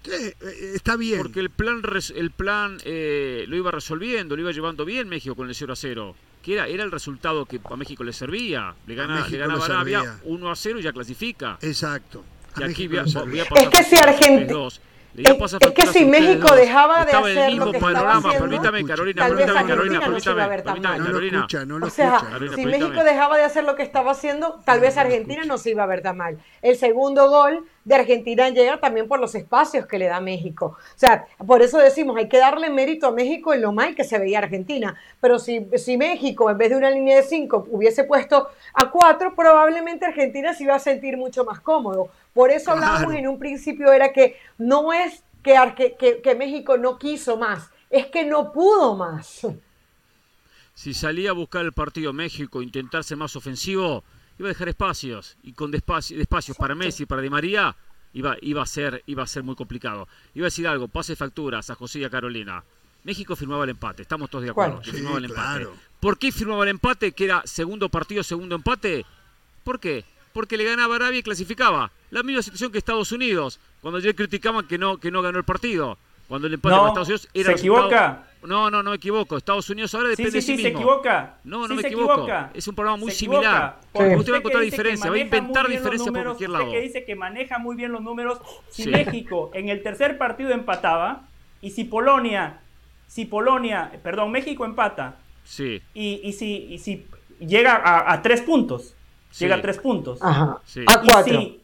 Eh, 0.10 0.34
está 0.74 0.96
bien. 0.96 1.18
Porque 1.18 1.42
el 1.42 1.50
plan, 1.50 1.82
el 2.16 2.32
plan 2.32 2.78
eh, 2.86 3.44
lo 3.50 3.58
iba 3.58 3.72
resolviendo, 3.72 4.38
lo 4.38 4.42
iba 4.42 4.52
llevando 4.54 4.86
bien 4.86 5.10
México 5.10 5.36
con 5.36 5.50
el 5.50 5.54
0 5.54 5.74
a 5.74 5.76
0. 5.76 6.16
Que 6.42 6.54
era, 6.54 6.68
era 6.68 6.84
el 6.84 6.92
resultado 6.92 7.46
que 7.46 7.60
a 7.64 7.76
México 7.76 8.04
le 8.04 8.14
servía. 8.14 8.74
Le, 8.88 8.96
gana, 8.96 9.28
le 9.28 9.38
ganaba 9.38 9.66
Arabia 9.66 10.20
1 10.24 10.52
a 10.52 10.56
0 10.56 10.80
y 10.80 10.84
ya 10.84 10.94
clasifica. 10.94 11.58
Exacto. 11.62 12.24
y 12.58 12.64
aquí 12.64 12.88
voy 12.88 13.00
a, 13.00 13.04
es 13.04 13.70
que 13.70 13.84
si 13.84 13.96
Argentina 13.98 14.70
es, 15.16 15.72
que 15.74 15.88
si 15.88 16.06
México 16.06 16.56
dejaba 16.56 17.06
de 17.06 17.12
hacer 17.12 17.54
lo 17.54 17.72
que 17.72 17.78
estaba 17.78 18.18
haciendo, 18.18 18.40
permítame 18.40 18.86
Carolina, 18.86 19.26
permítame 19.26 19.68
Carolina, 19.68 20.00
permítame, 20.00 20.98
Carolina. 20.98 21.48
o 21.82 21.90
sea, 21.90 22.22
si 22.56 22.66
México 22.66 23.04
dejaba 23.04 23.38
de 23.38 23.44
hacer 23.44 23.64
lo 23.64 23.76
que 23.76 23.84
estaba 23.84 24.12
haciendo, 24.12 24.60
tal 24.66 24.80
vez 24.80 24.98
Argentina 24.98 25.44
no 25.46 25.58
se 25.58 25.72
iba 25.72 25.84
a 25.84 25.88
ver 25.88 26.02
tan 26.02 26.18
mal. 26.18 26.38
El 26.62 26.76
segundo 26.76 27.30
gol 27.30 27.66
de 27.86 27.96
Argentina 27.96 28.50
llega 28.50 28.80
también 28.80 29.08
por 29.08 29.20
los 29.20 29.34
espacios 29.34 29.88
que 29.88 29.98
le 29.98 30.06
da 30.06 30.22
México. 30.22 30.78
O 30.78 31.00
sea, 31.00 31.26
por 31.46 31.64
eso 31.64 31.80
decimos, 31.80 32.16
hay 32.18 32.30
que 32.30 32.38
darle 32.38 32.70
mérito 32.70 33.08
a 33.08 33.12
México 33.12 33.54
en 33.54 33.62
lo 33.62 33.72
mal 33.72 33.96
que 33.96 34.04
se 34.04 34.20
veía 34.20 34.40
Argentina. 34.40 34.96
Pero 35.20 35.40
si, 35.40 35.68
si 35.76 35.98
México, 35.98 36.50
en 36.52 36.58
vez 36.58 36.70
de 36.70 36.76
una 36.76 36.92
línea 36.92 37.18
de 37.18 37.24
cinco, 37.24 37.68
hubiese 37.72 38.04
puesto 38.04 38.50
a 38.74 38.92
cuatro, 38.92 39.36
probablemente 39.36 40.06
Argentina 40.06 40.54
se 40.54 40.66
iba 40.66 40.76
a 40.76 40.80
sentir 40.80 41.18
mucho 41.18 41.44
más 41.46 41.60
cómodo. 41.62 42.10
Por 42.34 42.52
eso 42.52 42.72
hablábamos 42.72 43.14
en 43.16 43.28
un 43.28 43.40
principio, 43.40 43.92
era 43.92 44.14
que 44.14 44.38
no 44.58 44.94
es 44.94 45.24
que, 45.44 45.96
que, 46.00 46.22
que 46.22 46.36
México 46.36 46.78
no 46.78 46.98
quiso 47.00 47.38
más, 47.38 47.70
es 47.90 48.08
que 48.08 48.26
no 48.26 48.52
pudo 48.52 48.96
más. 48.96 49.48
Si 50.74 50.94
salía 50.94 51.32
a 51.32 51.34
buscar 51.34 51.66
el 51.66 51.74
partido 51.74 52.14
México, 52.14 52.62
intentarse 52.62 53.16
más 53.16 53.36
ofensivo, 53.36 54.04
iba 54.38 54.48
a 54.48 54.54
dejar 54.54 54.70
espacios 54.70 55.38
y 55.44 55.54
con 55.54 55.74
espacios 55.74 56.58
para 56.58 56.76
Messi, 56.76 57.06
para 57.06 57.22
Di 57.22 57.30
María, 57.30 57.76
iba, 58.14 58.38
iba, 58.42 58.62
a 58.62 58.66
ser, 58.66 59.04
iba 59.06 59.24
a 59.24 59.28
ser 59.28 59.44
muy 59.44 59.56
complicado. 59.56 60.08
Iba 60.34 60.46
a 60.46 60.48
decir 60.48 60.68
algo, 60.68 60.88
pase 60.88 61.16
facturas 61.16 61.70
a 61.70 61.76
José 61.76 62.00
y 62.00 62.04
a 62.06 62.10
Carolina. 62.10 62.64
México 63.04 63.36
firmaba 63.36 63.64
el 63.64 63.72
empate, 63.72 64.04
estamos 64.04 64.30
todos 64.30 64.44
de 64.44 64.52
acuerdo, 64.52 64.82
firmaba 64.82 65.18
el 65.18 65.26
empate. 65.26 65.68
¿Por 66.00 66.18
qué 66.18 66.32
firmaba 66.32 66.64
el 66.64 66.70
empate? 66.70 67.12
Que 67.12 67.26
era 67.26 67.42
segundo 67.46 67.90
partido, 67.90 68.24
segundo 68.24 68.56
empate. 68.56 69.06
¿Por 69.64 69.80
qué? 69.80 70.06
Porque 70.34 70.58
le 70.58 70.64
ganaba 70.64 70.94
a 70.94 70.98
Arabia 70.98 71.20
y 71.20 71.24
clasificaba. 71.24 71.92
La 72.12 72.24
misma 72.24 72.42
situación 72.42 72.72
que 72.72 72.78
Estados 72.78 73.12
Unidos, 73.12 73.60
cuando 73.82 73.98
ayer 73.98 74.16
criticaban 74.16 74.68
que 74.68 74.78
no, 74.78 74.98
que 74.98 75.12
no 75.12 75.22
ganó 75.22 75.38
el 75.38 75.44
partido. 75.44 75.98
Cuando 76.28 76.46
el 76.46 76.54
empate 76.54 76.76
no, 76.76 76.88
Estados 76.90 77.08
Unidos 77.08 77.30
era 77.34 77.54
¿Se 77.54 77.60
equivoca? 77.60 78.24
No, 78.44 78.70
no, 78.70 78.84
no 78.84 78.92
me 78.92 78.98
equivoco. 78.98 79.36
Estados 79.36 79.68
Unidos 79.72 79.94
ahora 79.96 80.10
depende 80.10 80.42
sí, 80.42 80.42
sí, 80.42 80.52
de 80.52 80.58
sí, 80.58 80.64
se 80.64 80.70
equivoca. 80.70 81.40
No, 81.44 81.68
no 81.68 81.74
me 81.74 81.82
equivoco. 81.82 82.28
Es 82.54 82.68
un 82.68 82.76
programa 82.76 82.98
muy 82.98 83.12
similar. 83.12 83.80
Porque 83.92 84.16
usted 84.16 84.32
va 84.32 84.36
a 84.36 84.40
encontrar 84.40 84.64
diferencias, 84.64 85.12
va 85.12 85.16
a 85.16 85.20
inventar 85.20 85.68
diferencias 85.68 86.14
por 86.14 86.24
cualquier 86.24 86.52
lado. 86.52 86.66
Usted 86.66 86.78
que 86.78 86.84
dice 86.84 87.06
que 87.06 87.16
maneja 87.16 87.58
muy 87.58 87.76
bien 87.76 87.92
los 87.92 88.02
números. 88.02 88.40
Si 88.70 88.88
México 88.88 89.50
en 89.56 89.70
el 89.70 89.82
tercer 89.82 90.20
partido 90.20 90.52
empataba 90.52 91.28
y 91.62 91.72
si 91.72 91.84
Polonia, 91.84 92.62
si 93.08 93.26
Polonia, 93.26 93.92
perdón, 94.04 94.32
México 94.32 94.66
empata. 94.66 95.18
Sí. 95.44 95.82
Y, 95.96 96.22
y 96.24 96.34
si, 96.34 96.68
y 96.70 96.78
si 96.78 97.08
llega 97.40 97.76
a, 97.76 98.14
a 98.14 98.22
tres 98.22 98.42
puntos, 98.42 98.94
llega 99.38 99.56
a 99.56 99.62
tres 99.62 99.78
puntos. 99.78 100.20
Ajá. 100.22 100.60
A 100.88 101.02
cuatro. 101.02 101.60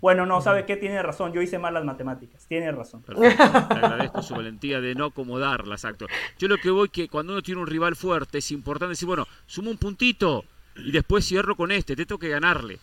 Bueno, 0.00 0.26
no, 0.26 0.42
¿sabe 0.42 0.66
qué? 0.66 0.76
Tiene 0.76 1.02
razón, 1.02 1.32
yo 1.32 1.40
hice 1.40 1.58
mal 1.58 1.72
las 1.72 1.84
matemáticas, 1.84 2.44
tiene 2.46 2.70
razón. 2.70 3.00
Perfecto. 3.00 3.42
Te 3.68 3.74
agradezco 3.74 4.22
su 4.22 4.34
valentía 4.34 4.78
de 4.82 4.94
no 4.94 5.06
acomodarlas, 5.06 5.86
acto. 5.86 6.06
Yo 6.38 6.46
lo 6.46 6.58
que 6.58 6.68
voy 6.68 6.90
que 6.90 7.08
cuando 7.08 7.32
uno 7.32 7.40
tiene 7.40 7.62
un 7.62 7.66
rival 7.66 7.96
fuerte 7.96 8.36
es 8.36 8.50
importante 8.50 8.90
decir, 8.90 9.06
bueno, 9.06 9.26
sumo 9.46 9.70
un 9.70 9.78
puntito 9.78 10.44
y 10.76 10.92
después 10.92 11.26
cierro 11.26 11.56
con 11.56 11.72
este, 11.72 11.96
te 11.96 12.04
tengo 12.04 12.18
que 12.18 12.28
ganarle. 12.28 12.78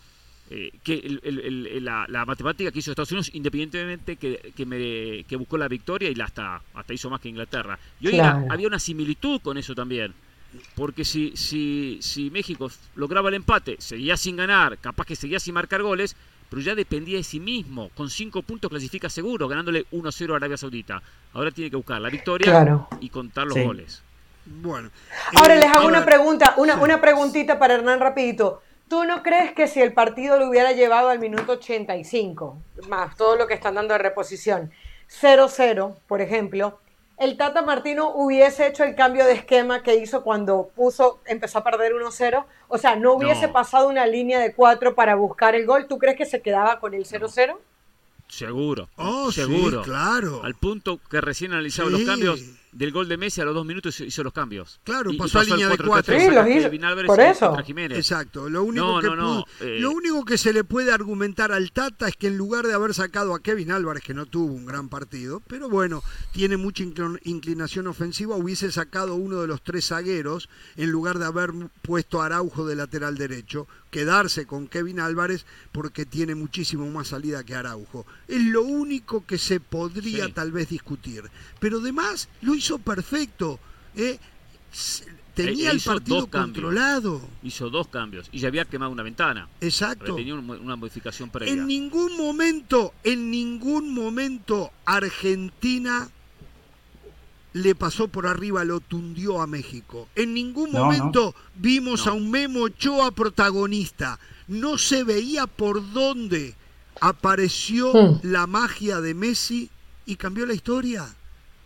Eh, 0.50 0.72
que 0.84 0.96
el, 0.96 1.86
la, 1.86 2.06
la, 2.10 2.26
matemática 2.26 2.72
que 2.72 2.80
hizo 2.80 2.92
Estados 2.92 3.12
Unidos, 3.12 3.30
independientemente 3.34 4.18
que, 4.18 4.52
que, 4.54 4.66
me, 4.66 5.24
que 5.24 5.36
buscó 5.38 5.58
la 5.58 5.68
victoria 5.68 6.10
y 6.10 6.16
la 6.16 6.26
hasta, 6.26 6.62
hasta 6.74 6.94
hizo 6.94 7.10
más 7.10 7.22
que 7.22 7.30
Inglaterra. 7.30 7.78
Y 8.02 8.08
hoy 8.08 8.14
claro. 8.14 8.40
era, 8.40 8.54
había 8.54 8.68
una 8.68 8.80
similitud 8.80 9.40
con 9.42 9.58
eso 9.58 9.76
también. 9.76 10.14
Porque 10.76 11.06
si, 11.06 11.36
si, 11.36 12.00
si 12.02 12.30
México 12.30 12.70
lograba 12.96 13.30
el 13.30 13.36
empate, 13.36 13.78
seguía 13.80 14.18
sin 14.18 14.38
ganar, 14.38 14.78
capaz 14.78 15.06
que 15.06 15.16
seguía 15.16 15.40
sin 15.40 15.54
marcar 15.54 15.82
goles, 15.82 16.16
pero 16.50 16.62
ya 16.62 16.76
dependía 16.76 17.18
de 17.18 17.24
sí 17.24 17.40
mismo. 17.40 17.90
Con 17.96 18.10
cinco 18.10 18.42
puntos 18.42 18.70
clasifica 18.70 19.10
seguro, 19.10 19.48
ganándole 19.48 19.86
1-0 19.92 20.34
a 20.34 20.36
Arabia 20.36 20.58
Saudita. 20.58 21.02
Ahora 21.34 21.52
tiene 21.52 21.70
que 21.70 21.78
buscar 21.78 22.02
la 22.02 22.10
victoria 22.10 22.52
claro. 22.52 22.88
y 23.00 23.10
contar 23.10 23.46
los 23.46 23.54
sí. 23.54 23.64
goles. 23.64 24.04
Bueno. 24.46 24.90
Ahora 25.36 25.56
les 25.56 25.66
hago 25.66 25.88
una 25.88 26.04
pregunta, 26.04 26.56
una, 26.58 26.76
una 26.76 27.00
preguntita 27.00 27.58
para 27.58 27.76
Hernán 27.76 28.00
rapidito. 28.00 28.62
¿Tú 28.90 29.06
no 29.06 29.24
crees 29.24 29.54
que 29.54 29.68
si 29.68 29.82
el 29.82 29.94
partido 29.94 30.38
lo 30.38 30.50
hubiera 30.50 30.74
llevado 30.74 31.08
al 31.08 31.20
minuto 31.20 31.54
85, 31.54 32.58
más 32.90 33.16
todo 33.16 33.38
lo 33.38 33.48
que 33.48 33.54
están 33.54 33.76
dando 33.76 33.94
de 33.94 34.00
reposición, 34.00 34.72
0-0, 35.10 35.96
por 36.08 36.20
ejemplo, 36.20 36.80
el 37.22 37.38
Tata 37.38 37.62
Martino 37.62 38.12
hubiese 38.16 38.66
hecho 38.66 38.84
el 38.84 38.96
cambio 38.96 39.26
de 39.26 39.34
esquema 39.34 39.84
que 39.84 39.96
hizo 39.96 40.24
cuando 40.24 40.72
puso, 40.76 41.22
empezó 41.26 41.60
a 41.60 41.64
perder 41.64 41.94
1-0? 41.94 42.46
O 42.68 42.78
sea, 42.80 42.96
¿no 42.96 43.14
hubiese 43.14 43.48
pasado 43.48 43.88
una 43.88 44.08
línea 44.08 44.40
de 44.40 44.56
4 44.56 44.96
para 44.96 45.14
buscar 45.14 45.54
el 45.54 45.68
gol? 45.68 45.88
¿Tú 45.88 46.00
crees 46.00 46.18
que 46.18 46.26
se 46.26 46.42
quedaba 46.42 46.80
con 46.80 46.96
el 46.96 47.06
0-0? 47.06 47.58
Seguro. 48.28 48.90
Oh, 48.96 49.32
seguro. 49.32 49.84
claro. 49.84 50.42
Al 50.44 50.56
punto 50.56 51.00
que 51.10 51.22
recién 51.22 51.52
analizado 51.52 51.92
los 51.92 52.02
cambios 52.04 52.42
del 52.72 52.92
gol 52.92 53.10
de 53.10 53.18
Messi 53.18 53.42
a 53.42 53.46
los 53.46 53.54
dos 53.54 53.66
minutos 53.66 54.00
hizo 54.00 54.24
los 54.24 54.34
cambios. 54.34 54.80
Claro, 54.84 55.12
pasó, 55.18 55.40
a 55.40 55.44
línea 55.44 55.68
de 55.68 55.78
cuatro. 55.78 56.18
Sí, 56.18 56.28
los 56.30 56.48
hizo. 56.48 57.06
Por 57.06 57.20
eso. 57.20 57.58
Exacto. 57.92 58.50
Lo 58.50 58.64
único, 58.64 59.00
que 59.00 59.08
eh. 59.62 59.80
lo 59.80 59.92
único 59.92 60.24
que 60.24 60.38
se 60.38 60.54
le 60.54 60.64
puede 60.64 60.92
argumentar 60.92 61.52
al 61.52 61.72
Tata 61.72 62.08
es 62.08 62.16
que 62.16 62.28
en 62.28 62.38
lugar 62.38 62.66
de 62.66 62.74
haber 62.74 62.94
sacado 62.94 63.36
a 63.36 63.42
Kevin 63.42 63.72
Álvarez, 63.72 64.04
que 64.04 64.14
no 64.14 64.26
tuvo 64.26 64.54
un 64.54 64.66
gran 64.66 64.90
partido, 64.90 65.42
pero 65.48 65.70
bueno, 65.70 66.04
tiene 66.32 66.58
mucha 66.58 66.84
inclinación 67.24 67.88
ofensiva, 67.88 68.36
hubiese 68.36 68.72
sacado 68.72 69.16
uno 69.16 69.42
de 69.42 69.48
los 69.48 69.62
tres 69.62 69.88
zagueros 69.88 70.50
en 70.78 70.92
lugar 70.92 71.20
de 71.20 71.26
haber 71.26 71.52
puesto 71.82 72.22
a 72.22 72.28
Araujo 72.28 72.66
de 72.66 72.76
lateral 72.76 73.18
derecho, 73.18 73.68
quedarse 73.90 74.46
con 74.46 74.68
Kevin 74.68 75.00
Álvarez 75.00 75.46
porque 75.72 76.06
tiene 76.06 76.36
muchísimo 76.36 76.90
más 76.90 77.10
salida 77.10 77.44
que 77.44 77.56
Araujo. 77.56 78.06
Es 78.28 78.42
lo 78.42 78.64
único 78.64 79.26
que 79.26 79.38
se 79.38 79.60
podría 79.60 80.34
tal 80.34 80.52
vez 80.52 80.70
discutir. 80.70 81.30
Pero 81.60 81.80
además 81.80 82.30
lo 82.42 82.56
hizo 82.62 82.78
perfecto. 82.78 83.60
¿eh? 83.96 84.20
Tenía 85.34 85.72
e 85.72 85.74
el 85.74 85.82
partido 85.82 86.28
controlado. 86.28 87.22
Hizo 87.42 87.70
dos 87.70 87.88
cambios 87.88 88.28
y 88.32 88.40
ya 88.40 88.50
había 88.50 88.66
quemado 88.66 88.92
una 88.92 89.04
ventana. 89.04 89.48
Exacto. 89.60 90.16
Tenía 90.16 90.36
una 90.36 90.76
modificación 90.76 91.30
previa. 91.30 91.54
En 91.54 91.66
ningún 91.66 92.16
momento, 92.16 92.94
en 93.04 93.32
ningún 93.32 93.94
momento 93.94 94.72
Argentina 94.86 96.10
le 97.54 97.76
pasó 97.76 98.08
por 98.08 98.28
arriba, 98.28 98.64
lo 98.64 98.80
tundió 98.80 99.42
a 99.42 99.48
México. 99.48 100.08
En 100.16 100.34
ningún 100.34 100.72
momento 100.72 101.34
vimos 101.56 102.08
a 102.08 102.14
un 102.14 102.30
Memo 102.30 102.62
Ochoa 102.62 103.12
protagonista. 103.12 104.20
No 104.48 104.78
se 104.78 105.04
veía 105.04 105.48
por 105.48 105.92
dónde 105.94 106.56
apareció 107.00 107.94
hmm. 107.94 108.20
la 108.24 108.48
magia 108.48 109.02
de 109.02 109.16
Messi 109.16 109.70
y 110.06 110.18
cambió 110.18 110.46
la 110.46 110.54
historia 110.54 111.16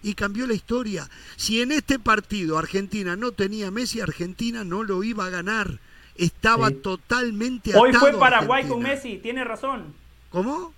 y 0.06 0.14
cambió 0.14 0.45
la 0.45 0.53
historia. 0.53 1.10
Si 1.36 1.62
en 1.62 1.72
este 1.72 1.97
partido 1.97 2.60
Argentina 2.60 3.16
no 3.16 3.32
tenía 3.32 3.72
Messi, 3.72 4.01
Argentina 4.01 4.64
no 4.64 4.84
lo 4.84 5.03
iba 5.03 5.26
a 5.26 5.32
ganar. 5.32 5.80
Estaba 6.16 6.70
totalmente 6.70 7.72
atado 7.72 7.86
Hoy 7.86 7.93
fue 7.93 8.14
Paraguay 8.14 8.68
con 8.68 8.84
Messi, 8.84 9.18
tiene 9.18 9.43
razón. 9.43 9.95
¿Cómo? 10.30 10.74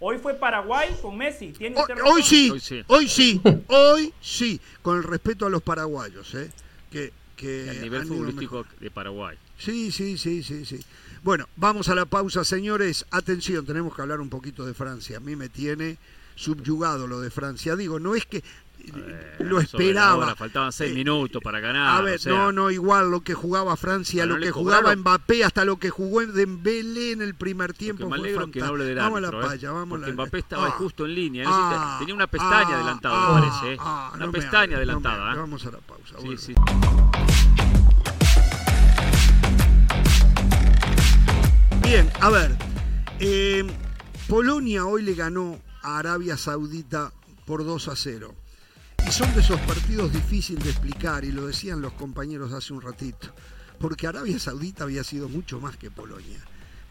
Hoy 0.00 0.18
fue 0.18 0.34
Paraguay 0.34 0.94
con 1.00 1.16
Messi, 1.16 1.52
tiene 1.52 1.76
hoy, 1.78 1.84
hoy, 2.04 2.22
sí, 2.22 2.52
hoy 2.88 3.08
sí, 3.08 3.40
hoy 3.68 4.12
sí, 4.20 4.60
con 4.82 4.98
el 4.98 5.04
respeto 5.04 5.46
a 5.46 5.50
los 5.50 5.62
paraguayos, 5.62 6.34
¿eh? 6.34 6.50
que, 6.90 7.14
que 7.36 7.70
el 7.70 7.80
nivel 7.80 8.04
futbolístico 8.06 8.66
de 8.78 8.90
Paraguay. 8.90 9.38
Sí, 9.56 9.90
sí, 9.90 10.18
sí, 10.18 10.42
sí, 10.42 10.66
sí. 10.66 10.78
Bueno, 11.22 11.48
vamos 11.56 11.88
a 11.88 11.94
la 11.94 12.04
pausa, 12.04 12.44
señores. 12.44 13.06
Atención, 13.10 13.64
tenemos 13.64 13.96
que 13.96 14.02
hablar 14.02 14.20
un 14.20 14.28
poquito 14.28 14.66
de 14.66 14.74
Francia. 14.74 15.16
A 15.16 15.20
mí 15.20 15.34
me 15.34 15.48
tiene 15.48 15.96
subyugado 16.36 17.08
lo 17.08 17.20
de 17.20 17.30
Francia. 17.30 17.74
Digo, 17.74 17.98
no 17.98 18.14
es 18.14 18.26
que 18.26 18.44
eh, 18.84 19.36
lo 19.40 19.58
esperaba. 19.58 20.36
faltaban 20.36 20.70
seis 20.70 20.92
eh, 20.92 20.94
minutos 20.94 21.42
para 21.42 21.58
ganar. 21.58 21.98
A 21.98 22.02
ver, 22.02 22.20
no, 22.26 22.52
no, 22.52 22.70
igual 22.70 23.10
lo 23.10 23.22
que 23.22 23.34
jugaba 23.34 23.76
Francia, 23.76 24.26
lo 24.26 24.38
que 24.38 24.52
jugaba 24.52 24.94
Mbappé, 24.94 25.44
hasta 25.44 25.64
lo 25.64 25.78
que 25.78 25.90
jugó 25.90 26.24
Dembélé 26.24 27.12
en 27.12 27.22
el 27.22 27.34
primer 27.34 27.72
tiempo. 27.74 28.12
Alegro 28.12 28.50
que 28.50 28.60
no 28.60 28.76
vamos 28.76 29.18
a 29.18 29.20
la 29.20 29.28
¿eh? 29.28 29.42
paya, 29.42 29.72
vamos 29.72 29.98
Porque 29.98 30.12
Mbappé 30.12 30.38
estaba 30.38 30.66
ah, 30.66 30.70
justo 30.70 31.04
en 31.04 31.14
línea. 31.14 31.44
Ah, 31.48 31.96
tenía 31.98 32.14
una 32.14 32.26
pestaña 32.28 32.70
ah, 32.70 32.74
adelantada, 32.76 33.34
me 33.34 33.40
parece. 33.40 33.82
una 34.14 34.30
pestaña 34.30 34.76
adelantada. 34.76 35.34
vamos 35.34 35.66
a 35.66 35.70
la 35.72 35.78
pausa. 35.78 36.16
Sí, 36.20 36.36
sí. 36.36 36.54
Bien, 41.82 42.10
a 42.20 42.30
ver. 42.30 42.56
Polonia 44.28 44.84
hoy 44.84 45.02
le 45.02 45.14
ganó 45.14 45.65
Arabia 45.86 46.36
Saudita 46.36 47.12
por 47.44 47.64
2 47.64 47.88
a 47.88 47.96
0. 47.96 48.34
Y 49.06 49.12
son 49.12 49.32
de 49.34 49.40
esos 49.40 49.60
partidos 49.60 50.12
difíciles 50.12 50.64
de 50.64 50.70
explicar, 50.70 51.24
y 51.24 51.30
lo 51.30 51.46
decían 51.46 51.80
los 51.80 51.92
compañeros 51.92 52.52
hace 52.52 52.72
un 52.72 52.82
ratito, 52.82 53.32
porque 53.78 54.08
Arabia 54.08 54.38
Saudita 54.38 54.84
había 54.84 55.04
sido 55.04 55.28
mucho 55.28 55.60
más 55.60 55.76
que 55.76 55.90
Polonia. 55.90 56.40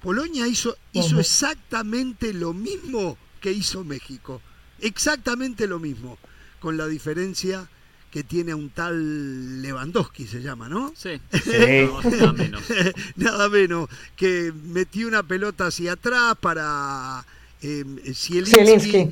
Polonia 0.02 0.48
hizo, 0.48 0.78
hizo 0.94 1.20
exactamente 1.20 2.34
lo 2.34 2.54
mismo 2.54 3.18
que 3.42 3.52
hizo 3.52 3.84
México, 3.84 4.42
exactamente 4.80 5.68
lo 5.68 5.80
mismo, 5.80 6.18
con 6.60 6.78
la 6.78 6.88
diferencia 6.88 7.68
que 8.12 8.24
tiene 8.24 8.54
a 8.54 8.56
un 8.56 8.70
tal 8.70 9.62
Lewandowski, 9.62 10.26
se 10.26 10.42
llama, 10.42 10.70
¿no? 10.70 10.94
Sí, 10.96 11.20
nada 11.50 12.32
menos. 12.32 12.64
nada 13.18 13.50
menos, 13.50 13.90
que 14.16 14.54
metió 14.64 15.10
una 15.10 15.22
pelota 15.22 15.68
hacia 15.68 15.94
atrás 15.94 16.36
para 16.40 17.26
eh, 17.66 19.10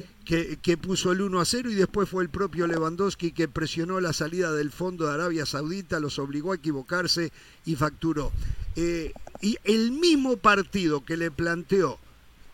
Que, 0.62 0.78
puso 0.78 1.12
el 1.12 1.22
1 1.22 1.40
a 1.40 1.46
0 1.46 1.72
y 1.72 1.76
después 1.76 2.08
fue 2.08 2.24
el 2.24 2.30
propio 2.30 2.68
Lewandowski 2.68 3.32
que 3.32 3.48
presionó 3.48 4.00
la 4.00 4.14
salida 4.14 4.54
del 4.54 4.72
fondo 4.72 5.08
de 5.08 5.14
Arabia 5.14 5.46
Saudita, 5.46 6.00
los 6.00 6.20
obligó 6.20 6.52
a 6.52 6.56
equivocarse 6.56 7.32
y 7.66 7.76
facturó. 7.76 8.32
Eh, 8.76 9.12
y 9.42 9.58
el 9.64 9.92
mismo 9.92 10.38
partido 10.38 11.04
que 11.04 11.18
le 11.18 11.32
planteó, 11.32 12.00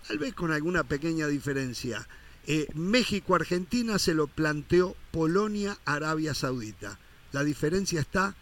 tal 0.08 0.18
vez 0.20 0.34
con 0.34 0.52
alguna 0.52 0.84
pequeña 0.84 1.28
diferencia, 1.28 2.08
eh, 2.48 2.68
México-Argentina 2.74 4.00
se 4.00 4.14
lo 4.14 4.28
planteó 4.28 4.96
Polonia-Arabia 5.12 6.34
Saudita. 6.34 6.98
La 7.32 7.44
diferencia 7.44 8.00
está 8.00 8.36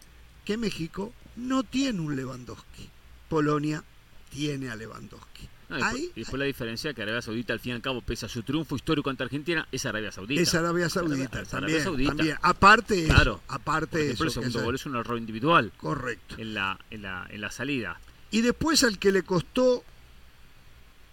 que 0.45 0.57
México 0.57 1.11
no 1.35 1.63
tiene 1.63 1.99
un 1.99 2.15
Lewandowski, 2.15 2.89
Polonia 3.27 3.83
tiene 4.29 4.69
a 4.69 4.75
Lewandowski 4.75 5.49
y, 5.69 6.19
después, 6.19 6.39
la 6.39 6.45
diferencia 6.45 6.93
que 6.93 7.01
Arabia 7.01 7.21
Saudita, 7.21 7.53
al 7.53 7.59
fin 7.59 7.73
y 7.73 7.75
al 7.75 7.81
cabo, 7.81 8.01
pese 8.01 8.25
a 8.25 8.29
su 8.29 8.41
triunfo 8.43 8.75
histórico 8.75 9.09
ante 9.09 9.23
Argentina, 9.23 9.67
es 9.71 9.85
Arabia 9.85 10.11
Saudita. 10.11 10.41
Es 10.41 10.55
Arabia 10.55 10.89
Saudita, 10.89 11.43
también, 11.43 12.37
Aparte 12.41 13.05
claro, 13.05 13.41
aparte 13.47 14.11
eso. 14.11 14.23
El 14.23 14.31
segundo 14.31 14.63
gol 14.63 14.75
es 14.75 14.85
un 14.85 14.95
error 14.95 15.17
individual. 15.17 15.71
Correcto. 15.77 16.35
En 16.37 16.53
la, 16.53 16.79
en 16.89 17.01
la, 17.01 17.27
en 17.29 17.41
la 17.41 17.51
salida. 17.51 17.99
Y 18.31 18.41
después 18.41 18.83
al 18.83 18.97
que 18.97 19.11
le 19.11 19.23
costó 19.23 19.83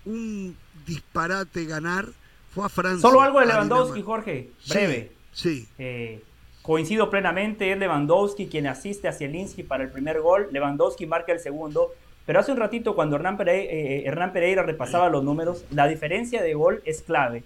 un 0.04 0.56
disparate 0.86 1.64
ganar 1.64 2.08
fue 2.54 2.66
a 2.66 2.68
Francia. 2.68 3.00
Solo 3.00 3.20
algo 3.20 3.40
de 3.40 3.46
Lewandowski, 3.46 4.02
Jorge, 4.02 4.50
breve. 4.68 5.12
Sí. 5.32 5.66
Eh, 5.78 6.22
coincido 6.62 7.10
plenamente, 7.10 7.72
es 7.72 7.78
Lewandowski 7.78 8.46
quien 8.46 8.68
asiste 8.68 9.08
a 9.08 9.12
Zielinski 9.12 9.64
para 9.64 9.82
el 9.82 9.90
primer 9.90 10.20
gol. 10.20 10.48
Lewandowski 10.52 11.06
marca 11.06 11.32
el 11.32 11.40
segundo. 11.40 11.92
Pero 12.26 12.40
hace 12.40 12.52
un 12.52 12.58
ratito, 12.58 12.94
cuando 12.94 13.16
Hernán 13.16 13.36
Pereira, 13.36 13.72
eh, 13.72 13.96
eh, 13.98 14.02
Hernán 14.06 14.32
Pereira 14.32 14.62
repasaba 14.62 15.10
los 15.10 15.22
números, 15.24 15.64
la 15.70 15.86
diferencia 15.86 16.42
de 16.42 16.54
gol 16.54 16.82
es 16.84 17.02
clave. 17.02 17.44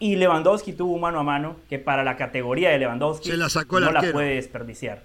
Y 0.00 0.16
Lewandowski 0.16 0.72
tuvo 0.72 0.94
un 0.94 1.00
mano 1.00 1.20
a 1.20 1.22
mano 1.22 1.56
que 1.68 1.78
para 1.78 2.04
la 2.04 2.16
categoría 2.16 2.70
de 2.70 2.78
Lewandowski 2.78 3.30
no 3.30 3.92
la 3.92 4.12
puede 4.12 4.36
desperdiciar. 4.36 5.02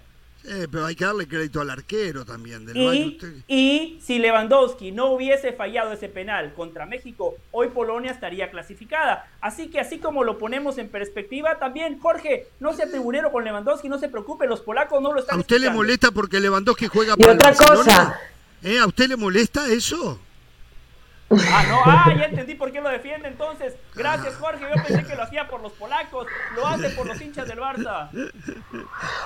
pero 0.70 0.86
hay 0.86 0.94
que 0.94 1.04
darle 1.04 1.26
crédito 1.26 1.60
al 1.60 1.70
arquero 1.70 2.24
también. 2.24 2.64
y, 2.74 3.18
y, 3.48 3.98
si 4.00 4.18
Lewandowski 4.18 4.92
no 4.92 5.10
hubiese 5.12 5.52
fallado 5.52 5.92
ese 5.92 6.08
penal 6.08 6.52
contra 6.54 6.86
México, 6.86 7.34
hoy 7.50 7.68
Polonia 7.68 8.12
estaría 8.12 8.50
clasificada. 8.50 9.28
Así 9.40 9.68
que 9.68 9.80
así 9.80 9.98
como 9.98 10.22
lo 10.22 10.38
ponemos 10.38 10.78
en 10.78 10.88
perspectiva, 10.88 11.58
también 11.58 11.98
Jorge, 11.98 12.48
no 12.60 12.72
sea 12.72 12.88
tribunero 12.88 13.32
con 13.32 13.44
Lewandowski, 13.44 13.88
no 13.88 13.98
se 13.98 14.08
preocupe, 14.08 14.46
los 14.46 14.60
polacos 14.60 15.02
no 15.02 15.12
lo 15.12 15.20
están 15.20 15.38
¿A 15.38 15.40
usted 15.40 15.58
le 15.58 15.70
molesta 15.70 16.12
porque 16.12 16.38
Lewandowski 16.38 16.86
juega 16.86 17.14
y 17.16 17.26
otra 17.26 17.52
cosa, 17.52 18.20
¿Eh? 18.64 18.78
¿A 18.78 18.86
usted 18.86 19.08
le 19.08 19.16
molesta 19.16 19.68
eso? 19.68 20.18
Ah, 21.30 21.64
no, 21.68 21.82
ah, 21.84 22.14
ya 22.16 22.24
entendí 22.24 22.54
por 22.54 22.72
qué 22.72 22.80
lo 22.80 22.88
defiende 22.88 23.28
entonces. 23.28 23.74
Gracias, 23.94 24.34
Jorge. 24.36 24.64
Yo 24.74 24.82
pensé 24.82 25.04
que 25.04 25.14
lo 25.14 25.22
hacía 25.22 25.48
por 25.48 25.60
los 25.60 25.72
polacos, 25.72 26.26
lo 26.56 26.66
hace 26.66 26.90
por 26.90 27.06
los 27.06 27.20
hinchas 27.20 27.46
del 27.46 27.58
Barça. 27.58 28.08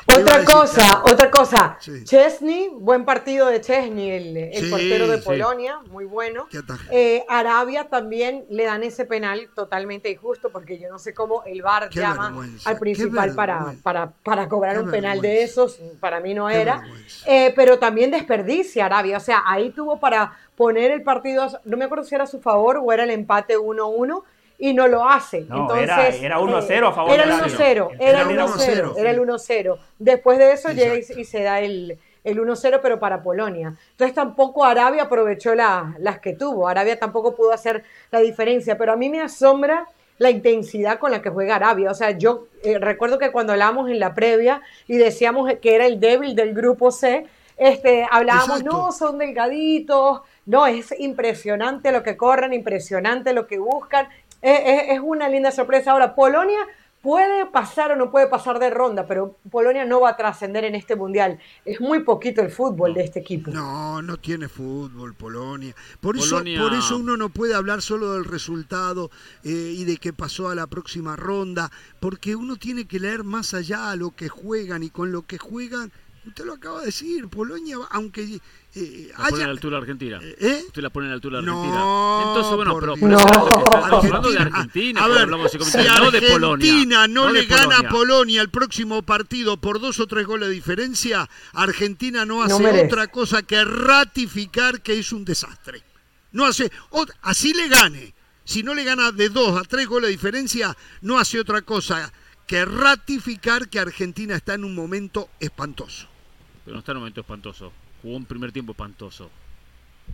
Otra 0.06 0.44
cosa, 0.44 1.02
otra 1.04 1.30
cosa. 1.30 1.78
Chesney, 2.04 2.68
buen 2.72 3.04
partido 3.04 3.46
de 3.46 3.60
Chesney, 3.60 4.10
el, 4.52 4.70
portero 4.70 5.08
de 5.08 5.18
Polonia, 5.18 5.80
muy 5.90 6.04
bueno. 6.04 6.48
Eh, 6.90 7.24
Arabia 7.28 7.88
también 7.88 8.44
le 8.50 8.64
dan 8.64 8.82
ese 8.82 9.04
penal 9.04 9.48
totalmente 9.54 10.10
injusto 10.10 10.50
porque 10.50 10.78
yo 10.78 10.88
no 10.90 10.98
sé 10.98 11.14
cómo 11.14 11.42
el 11.44 11.62
VAR 11.62 11.88
llama 11.90 12.46
al 12.64 12.78
principal 12.78 13.34
para, 13.34 13.74
para, 13.82 14.10
para, 14.10 14.48
cobrar 14.48 14.80
un 14.82 14.90
penal 14.90 15.20
de 15.20 15.42
esos. 15.42 15.80
Para 16.00 16.20
mí 16.20 16.34
no 16.34 16.50
era. 16.50 16.82
Eh, 17.26 17.52
pero 17.56 17.78
también 17.78 18.10
desperdicia 18.10 18.86
Arabia. 18.86 19.16
O 19.16 19.20
sea, 19.20 19.42
ahí 19.46 19.70
tuvo 19.70 19.98
para 19.98 20.36
poner 20.56 20.90
el 20.90 21.02
partido, 21.02 21.46
no 21.64 21.76
me 21.76 21.84
acuerdo 21.84 22.04
si 22.04 22.14
era 22.14 22.24
a 22.24 22.26
su 22.26 22.40
favor 22.40 22.80
o 22.82 22.92
era 22.92 23.04
el 23.04 23.10
empate 23.10 23.56
1-1 23.56 24.24
y 24.58 24.74
no 24.74 24.88
lo 24.88 25.08
hace. 25.08 25.38
Entonces, 25.38 26.20
era, 26.20 26.38
1-0 26.38 26.88
a 26.88 26.92
favor 26.92 27.12
era 27.12 27.24
el 27.24 27.30
1-0, 27.30 27.96
era 28.00 28.22
el 28.22 28.28
1-0, 28.28 28.94
era 28.98 29.10
el 29.10 29.20
1-0. 29.20 29.78
Después 29.98 30.38
de 30.38 30.52
eso 30.52 30.72
llega 30.72 30.96
y, 30.96 31.24
se 31.24 31.42
da 31.42 31.60
el, 31.60 31.98
el 32.24 32.38
1-0, 32.38 32.80
pero 32.82 32.98
para 32.98 33.22
Polonia. 33.22 33.74
Entonces 33.92 34.14
tampoco 34.14 34.64
Arabia 34.64 35.04
aprovechó 35.04 35.54
las 35.54 36.18
que 36.20 36.32
tuvo. 36.34 36.68
Arabia 36.68 36.98
tampoco 36.98 37.34
pudo 37.34 37.52
hacer 37.52 37.84
la 38.10 38.18
diferencia, 38.20 38.76
pero 38.76 38.92
a 38.92 38.96
mí 38.96 39.08
me 39.08 39.20
asombra 39.20 39.86
la 40.18 40.30
intensidad 40.30 40.98
con 40.98 41.12
la 41.12 41.22
que 41.22 41.30
juega 41.30 41.56
Arabia. 41.56 41.90
O 41.90 41.94
sea, 41.94 42.10
yo 42.10 42.46
eh, 42.64 42.78
recuerdo 42.78 43.18
que 43.18 43.30
cuando 43.30 43.52
hablábamos 43.52 43.88
en 43.88 44.00
la 44.00 44.14
previa 44.14 44.60
y 44.88 44.96
decíamos 44.96 45.50
que 45.62 45.74
era 45.74 45.86
el 45.86 46.00
débil 46.00 46.34
del 46.34 46.52
grupo 46.52 46.90
C, 46.90 47.26
este, 47.56 48.06
hablábamos, 48.08 48.62
no, 48.62 48.92
son 48.92 49.18
delgaditos, 49.18 50.20
no, 50.46 50.66
es 50.66 50.94
impresionante 50.98 51.90
lo 51.90 52.04
que 52.04 52.16
corren, 52.16 52.52
impresionante 52.52 53.32
lo 53.32 53.46
que 53.46 53.58
buscan. 53.58 54.08
Es 54.42 55.00
una 55.02 55.28
linda 55.28 55.50
sorpresa. 55.50 55.92
Ahora, 55.92 56.14
Polonia 56.14 56.58
puede 57.02 57.46
pasar 57.46 57.92
o 57.92 57.96
no 57.96 58.10
puede 58.10 58.26
pasar 58.26 58.58
de 58.58 58.70
ronda, 58.70 59.06
pero 59.06 59.36
Polonia 59.50 59.84
no 59.84 60.00
va 60.00 60.10
a 60.10 60.16
trascender 60.16 60.64
en 60.64 60.74
este 60.74 60.96
mundial. 60.96 61.38
Es 61.64 61.80
muy 61.80 62.00
poquito 62.00 62.42
el 62.42 62.50
fútbol 62.50 62.94
de 62.94 63.04
este 63.04 63.20
equipo. 63.20 63.50
No, 63.50 64.02
no 64.02 64.16
tiene 64.16 64.48
fútbol 64.48 65.14
Polonia. 65.14 65.74
Por 66.00 66.16
eso, 66.16 66.36
por 66.58 66.74
eso 66.74 66.96
uno 66.96 67.16
no 67.16 67.28
puede 67.28 67.54
hablar 67.54 67.82
solo 67.82 68.12
del 68.12 68.24
resultado 68.24 69.10
eh, 69.44 69.50
y 69.50 69.84
de 69.84 69.96
qué 69.98 70.12
pasó 70.12 70.48
a 70.48 70.54
la 70.54 70.66
próxima 70.66 71.16
ronda, 71.16 71.70
porque 72.00 72.36
uno 72.36 72.56
tiene 72.56 72.86
que 72.86 73.00
leer 73.00 73.24
más 73.24 73.54
allá 73.54 73.90
a 73.90 73.96
lo 73.96 74.10
que 74.10 74.28
juegan 74.28 74.82
y 74.82 74.90
con 74.90 75.12
lo 75.12 75.22
que 75.22 75.38
juegan. 75.38 75.92
Usted 76.28 76.44
lo 76.44 76.54
acaba 76.54 76.80
de 76.80 76.86
decir, 76.86 77.26
Polonia, 77.28 77.78
aunque 77.90 78.40
eh, 78.74 79.10
la 79.16 79.28
pone 79.28 79.42
a 79.42 79.46
la 79.46 79.52
altura 79.52 79.78
Argentina. 79.78 80.20
¿Eh? 80.22 80.36
¿Eh? 80.38 80.62
Usted 80.66 80.82
la 80.82 80.90
pone 80.90 81.06
a 81.06 81.08
la 81.08 81.14
altura 81.14 81.38
Argentina. 81.38 81.74
No, 81.74 82.24
Entonces, 82.28 82.54
bueno, 82.54 82.78
pero, 82.78 82.94
pero 82.94 83.08
no. 83.08 83.18
estamos 83.18 84.04
hablando 84.04 84.30
de 84.30 84.38
Argentina, 84.38 85.04
a 85.04 85.08
ver, 85.08 85.18
hablamos 85.22 85.50
si 85.50 85.58
no 85.58 86.10
de 86.10 86.20
Polonia. 86.20 86.70
Argentina 86.70 87.08
no, 87.08 87.30
le 87.30 87.46
gana 87.46 87.78
a 87.78 87.88
Polonia 87.88 88.42
el 88.42 88.50
próximo 88.50 89.02
partido 89.02 89.56
por 89.56 89.80
dos 89.80 89.98
o 90.00 90.06
tres 90.06 90.26
goles 90.26 90.48
de 90.48 90.54
diferencia, 90.54 91.28
Argentina 91.54 92.26
no 92.26 92.42
hace 92.42 92.84
otra 92.84 93.06
cosa 93.06 93.42
que 93.42 93.64
ratificar 93.64 94.82
que 94.82 94.98
es 94.98 95.12
un 95.12 95.24
desastre. 95.24 95.82
No 96.32 96.44
hace, 96.44 96.70
así 97.22 97.54
le 97.54 97.68
gane. 97.68 98.14
Si 98.44 98.62
no 98.62 98.74
le 98.74 98.84
gana 98.84 99.12
de 99.12 99.30
dos 99.30 99.58
a 99.58 99.64
tres 99.64 99.86
goles 99.86 100.08
de 100.08 100.12
diferencia, 100.12 100.76
no 101.00 101.18
hace 101.18 101.40
otra 101.40 101.62
cosa 101.62 102.12
que 102.46 102.64
ratificar 102.64 103.68
que 103.68 103.78
Argentina 103.78 104.36
está 104.36 104.54
en 104.54 104.64
un 104.64 104.74
momento 104.74 105.28
espantoso. 105.40 106.08
Pero 106.68 106.74
no 106.74 106.80
está 106.80 106.92
en 106.92 106.98
un 106.98 107.02
momento 107.02 107.22
espantoso 107.22 107.72
jugó 108.02 108.16
un 108.16 108.24
primer 108.24 108.52
tiempo 108.52 108.72
espantoso. 108.72 109.30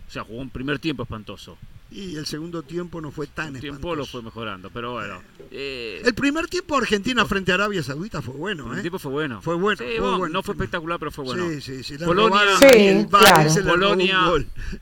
O 0.07 0.11
sea, 0.11 0.23
jugó 0.23 0.41
un 0.41 0.49
primer 0.49 0.79
tiempo 0.79 1.03
espantoso. 1.03 1.57
Y 1.91 2.15
el 2.15 2.25
segundo 2.25 2.63
tiempo 2.63 2.99
no 2.99 3.11
fue 3.11 3.27
tan 3.27 3.55
el 3.55 3.61
tiempo 3.61 3.95
lo 3.95 4.05
fue 4.05 4.21
mejorando, 4.21 4.69
pero 4.71 4.93
bueno. 4.93 5.21
Eh, 5.51 6.01
el 6.03 6.15
primer 6.15 6.47
tiempo 6.47 6.75
Argentina 6.75 7.25
frente 7.25 7.51
a 7.51 7.55
Arabia 7.55 7.83
Saudita 7.83 8.21
fue 8.21 8.33
bueno, 8.33 8.73
¿eh? 8.73 8.77
El 8.77 8.81
tiempo 8.81 8.99
fue 8.99 9.11
bueno. 9.11 9.41
Fue 9.41 9.55
bueno, 9.55 10.27
No 10.27 10.41
fue 10.41 10.55
espectacular, 10.55 10.99
pero 10.99 11.11
fue 11.11 11.25
bueno. 11.25 11.47
Sí, 11.47 11.61
sí, 11.61 11.83
sí. 11.83 11.97
Polonia, 12.03 12.57
sí, 12.59 13.61
Polonia, 13.63 14.31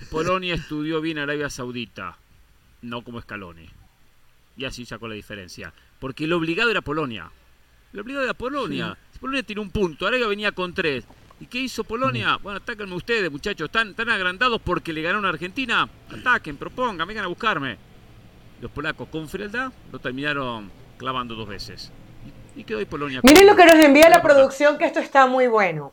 Polonia 0.09 0.55
estudió 0.55 1.01
bien 1.01 1.19
Arabia 1.19 1.49
Saudita, 1.49 2.17
no 2.82 3.03
como 3.03 3.21
Scaloni. 3.21 3.69
Y 4.55 4.65
así 4.65 4.86
sacó 4.86 5.07
la 5.07 5.15
diferencia. 5.15 5.74
Porque 5.99 6.24
el 6.24 6.34
obligado 6.34 6.71
era 6.71 6.82
Polonia. 6.82 7.30
El 7.91 7.99
obligado 7.99 8.24
era 8.24 8.34
Polonia. 8.34 8.97
Polonia 9.19 9.43
tiene 9.43 9.61
un 9.61 9.71
punto, 9.71 10.07
Arabia 10.07 10.28
venía 10.28 10.53
con 10.53 10.74
tres. 10.74 11.05
¿Y 11.40 11.48
qué 11.48 11.60
hizo 11.60 11.84
Polonia? 11.84 12.38
Bueno, 12.42 12.58
atáquenme 12.58 12.96
ustedes, 12.96 13.32
muchachos. 13.32 13.66
¿Están, 13.66 13.94
tan 13.94 14.10
agrandados 14.10 14.62
porque 14.62 14.94
le 14.94 15.02
ganaron 15.02 15.26
a 15.26 15.30
Argentina? 15.30 15.90
Ataquen, 16.12 16.58
propongan, 16.58 17.08
vengan 17.08 17.26
a 17.26 17.28
buscarme. 17.28 17.78
Los 18.62 18.72
polacos 18.72 19.10
con 19.10 19.28
frialdad 19.28 19.72
lo 19.92 20.00
terminaron 20.00 20.72
clavando 20.98 21.36
dos 21.36 21.48
veces. 21.48 21.92
Y, 22.56 22.64
quedó 22.64 22.80
ahí 22.80 22.86
Polonia. 22.86 23.20
Miren 23.24 23.48
lo 23.48 23.56
que 23.56 23.66
nos 23.66 23.76
envía 23.76 24.10
la 24.10 24.22
producción, 24.22 24.78
que 24.78 24.86
esto 24.86 25.00
está 25.00 25.26
muy 25.26 25.48
bueno. 25.48 25.92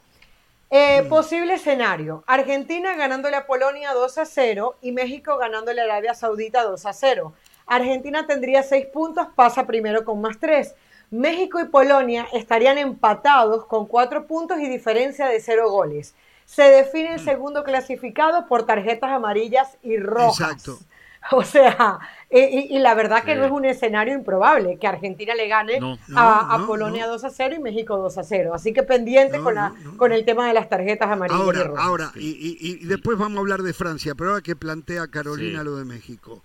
Eh, 0.71 1.03
mm. 1.03 1.09
Posible 1.09 1.55
escenario: 1.55 2.23
Argentina 2.27 2.95
ganándole 2.95 3.35
a 3.37 3.47
Polonia 3.47 3.93
2 3.93 4.19
a 4.19 4.27
0 4.27 4.77
y 4.83 4.93
México 4.93 5.37
ganándole 5.37 5.81
a 5.81 5.85
Arabia 5.85 6.15
Saudita 6.15 6.63
2 6.63 6.87
a 6.87 6.93
0. 6.93 7.33
Argentina 7.67 8.27
tendría 8.27 8.63
6 8.63 8.87
puntos, 8.93 9.27
pasa 9.35 9.67
primero 9.67 10.05
con 10.05 10.21
más 10.21 10.39
3. 10.39 10.75
México 11.11 11.61
y 11.61 11.65
Polonia 11.65 12.29
estarían 12.33 12.79
empatados 12.79 13.67
con 13.67 13.87
cuatro 13.87 14.27
puntos 14.27 14.61
y 14.61 14.69
diferencia 14.69 15.27
de 15.27 15.41
cero 15.41 15.71
goles. 15.71 16.15
Se 16.45 16.63
define 16.63 17.15
el 17.15 17.21
mm. 17.21 17.25
segundo 17.25 17.65
clasificado 17.65 18.47
por 18.47 18.65
tarjetas 18.65 19.11
amarillas 19.11 19.77
y 19.83 19.97
rojas. 19.99 20.41
Exacto. 20.41 20.79
O 21.33 21.45
sea, 21.45 21.99
y, 22.31 22.79
la 22.79 22.95
verdad 22.95 23.23
que 23.23 23.35
no 23.35 23.45
es 23.45 23.51
un 23.51 23.67
escenario 23.67 24.15
improbable 24.15 24.79
que 24.79 24.87
Argentina 24.87 25.35
le 25.35 25.49
gane 25.49 25.79
a, 26.17 26.65
Polonia 26.67 27.07
2 27.07 27.25
a 27.25 27.29
0 27.29 27.57
y 27.57 27.59
México 27.59 27.99
2 27.99 28.17
a 28.17 28.25
0. 28.25 28.55
Así 28.55 28.73
que 28.73 28.83
pendiente 28.83 29.39
con, 29.39 29.55
la, 29.55 29.75
con 29.99 30.13
el 30.13 30.25
tema 30.25 30.47
de 30.47 30.55
las 30.55 30.71
tarjetas 30.71 31.11
amarillas 31.11 31.43
ahora, 31.43 31.61
y 31.61 31.63
rojas. 31.65 31.85
Ahora, 31.85 32.13
y, 32.15 32.57
y, 32.59 32.87
después 32.87 33.19
vamos 33.19 33.37
a 33.37 33.41
hablar 33.41 33.63
de 33.63 33.75
Francia, 33.75 34.15
pero 34.15 34.31
ahora 34.31 34.43
que 34.43 34.57
plantea 34.57 35.09
Carolina 35.09 35.63
lo 35.63 35.77
de 35.77 35.85
México. 35.85 36.43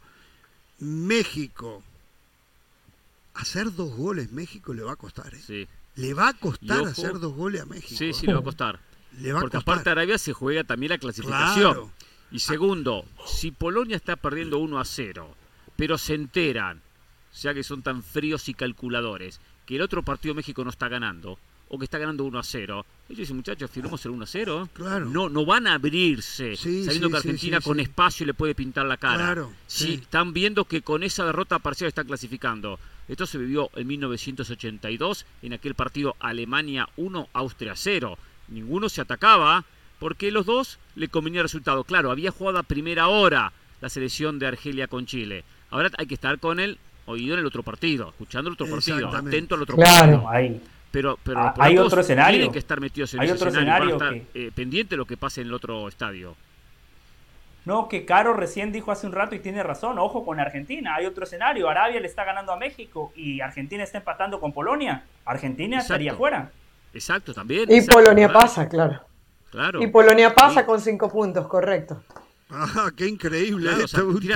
México 0.79 1.81
hacer 3.35 3.73
dos 3.73 3.95
goles 3.95 4.31
México 4.31 4.73
le 4.73 4.83
va 4.83 4.93
a 4.93 4.95
costar. 4.95 5.33
¿eh? 5.33 5.41
Sí. 5.45 5.67
Le 5.95 6.13
va 6.13 6.29
a 6.29 6.33
costar 6.33 6.85
hacer 6.85 7.19
dos 7.19 7.33
goles 7.33 7.61
a 7.61 7.65
México. 7.65 7.95
Sí, 7.97 8.13
sí, 8.13 8.27
le 8.27 8.33
va 8.33 8.39
a 8.39 8.43
costar. 8.43 8.79
Le 9.19 9.31
va 9.31 9.41
Porque 9.41 9.57
aparte 9.57 9.89
Arabia 9.89 10.17
se 10.17 10.33
juega 10.33 10.63
también 10.63 10.91
la 10.91 10.97
clasificación. 10.97 11.91
Y 12.31 12.39
segundo, 12.39 13.05
si 13.25 13.51
Polonia 13.51 13.95
está 13.95 14.15
perdiendo 14.15 14.57
1 14.57 14.79
a 14.79 14.83
0, 14.83 15.35
pero 15.77 15.97
se 15.97 16.15
enteran, 16.15 16.81
ya 17.39 17.53
que 17.53 17.63
son 17.63 17.81
tan 17.81 18.03
fríos 18.03 18.49
y 18.49 18.53
calculadores, 18.53 19.39
que 19.65 19.75
el 19.75 19.81
otro 19.81 20.03
partido 20.03 20.35
México 20.35 20.63
no 20.63 20.69
está 20.69 20.89
ganando, 20.89 21.39
o 21.69 21.77
que 21.77 21.85
está 21.85 21.97
ganando 21.97 22.25
1 22.25 22.39
a 22.39 22.43
0. 22.43 22.85
Ellos 23.07 23.19
dicen, 23.19 23.37
muchachos, 23.37 23.71
firmamos 23.71 24.03
el 24.05 24.11
1 24.11 24.23
a 24.23 24.27
0. 24.27 24.69
Claro. 24.73 25.05
No, 25.05 25.29
no 25.29 25.45
van 25.45 25.67
a 25.67 25.75
abrirse, 25.75 26.57
sabiendo 26.57 27.09
que 27.09 27.17
Argentina 27.17 27.61
con 27.61 27.79
espacio 27.79 28.25
le 28.25 28.33
puede 28.33 28.53
pintar 28.53 28.85
la 28.85 28.97
cara. 28.97 29.17
Claro, 29.17 29.53
sí. 29.67 29.93
Están 30.01 30.33
viendo 30.33 30.65
que 30.65 30.81
con 30.81 31.03
esa 31.03 31.25
derrota 31.25 31.59
parcial 31.59 31.87
están 31.87 32.07
clasificando. 32.07 32.79
Esto 33.07 33.25
se 33.25 33.37
vivió 33.37 33.69
en 33.75 33.87
1982 33.87 35.25
en 35.43 35.53
aquel 35.53 35.75
partido 35.75 36.15
Alemania 36.19 36.89
1, 36.97 37.29
Austria 37.33 37.73
0. 37.75 38.17
Ninguno 38.47 38.89
se 38.89 39.01
atacaba 39.01 39.65
porque 39.99 40.31
los 40.31 40.45
dos 40.45 40.79
le 40.95 41.07
convenía 41.07 41.41
el 41.41 41.45
resultado. 41.45 41.83
Claro, 41.83 42.11
había 42.11 42.31
jugado 42.31 42.59
a 42.59 42.63
primera 42.63 43.07
hora 43.07 43.53
la 43.81 43.89
selección 43.89 44.39
de 44.39 44.47
Argelia 44.47 44.87
con 44.87 45.05
Chile. 45.05 45.43
Ahora 45.69 45.89
hay 45.97 46.07
que 46.07 46.15
estar 46.15 46.39
con 46.39 46.59
el 46.59 46.77
oído 47.05 47.35
en 47.35 47.41
el 47.41 47.45
otro 47.45 47.63
partido, 47.63 48.09
escuchando 48.09 48.49
el 48.49 48.53
otro 48.53 48.67
partido, 48.67 49.09
atento 49.15 49.55
al 49.55 49.61
otro 49.61 49.77
partido. 49.77 50.29
Ahí. 50.29 50.61
Pero, 50.91 51.19
pero 51.23 51.39
ah, 51.39 51.53
hay 51.59 51.77
otro 51.77 52.01
escenario. 52.01 52.37
Tienen 52.37 52.53
que 52.53 52.59
estar 52.59 52.79
metidos 52.79 53.13
en 53.13 53.19
hay 53.19 53.27
ese 53.27 53.35
otro 53.35 53.49
escenario, 53.49 53.93
estar, 53.95 54.15
eh, 54.33 54.51
pendiente 54.55 54.91
de 54.91 54.97
lo 54.97 55.05
que 55.05 55.17
pase 55.17 55.41
en 55.41 55.47
el 55.47 55.53
otro 55.53 55.87
estadio. 55.89 56.35
No, 57.65 57.89
que 57.89 58.05
Caro 58.05 58.33
recién 58.33 58.71
dijo 58.71 58.91
hace 58.91 59.07
un 59.07 59.13
rato 59.13 59.33
y 59.33 59.39
tiene 59.39 59.63
razón, 59.63 59.97
ojo 59.97 60.23
con 60.23 60.39
Argentina, 60.39 60.95
hay 60.95 61.07
otro 61.07 61.23
escenario, 61.23 61.67
Arabia 61.67 61.99
le 61.99 62.07
está 62.07 62.23
ganando 62.23 62.51
a 62.51 62.57
México 62.57 63.11
y 63.15 63.41
Argentina 63.41 63.83
está 63.83 63.97
empatando 63.97 64.39
con 64.39 64.53
Polonia, 64.53 65.03
Argentina 65.25 65.79
estaría 65.79 66.13
fuera. 66.13 66.51
Exacto, 66.93 67.33
también. 67.33 67.69
Y 67.69 67.81
Polonia 67.81 68.31
pasa, 68.31 68.69
claro. 68.69 69.01
Claro. 69.49 69.81
Y 69.81 69.87
Polonia 69.87 70.33
pasa 70.33 70.65
con 70.65 70.79
cinco 70.79 71.09
puntos, 71.11 71.47
correcto. 71.47 72.03
Ah, 72.49 72.91
qué 72.95 73.07
increíble. 73.07 73.71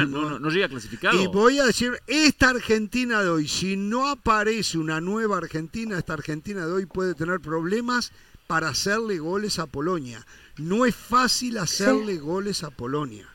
no, 0.07 0.39
no, 0.39 0.49
llega 0.49 0.67
clasificado. 0.67 1.21
Y 1.21 1.27
voy 1.27 1.59
a 1.59 1.65
decir, 1.65 1.93
esta 2.07 2.49
Argentina 2.49 3.21
de 3.21 3.29
hoy, 3.29 3.47
si 3.47 3.77
no 3.77 4.07
aparece 4.07 4.77
una 4.77 4.99
nueva 4.99 5.37
Argentina, 5.37 5.97
esta 5.97 6.13
Argentina 6.13 6.65
de 6.65 6.71
hoy 6.71 6.85
puede 6.85 7.13
tener 7.13 7.39
problemas 7.39 8.11
para 8.49 8.69
hacerle 8.69 9.19
goles 9.19 9.59
a 9.59 9.67
Polonia. 9.67 10.25
No 10.57 10.87
es 10.87 10.95
fácil 10.95 11.59
hacerle 11.59 12.17
goles 12.17 12.63
a 12.63 12.71
Polonia. 12.71 13.27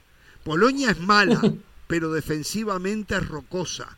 Polonia 0.43 0.91
es 0.91 0.99
mala, 0.99 1.41
pero 1.87 2.11
defensivamente 2.11 3.15
es 3.15 3.29
rocosa. 3.29 3.97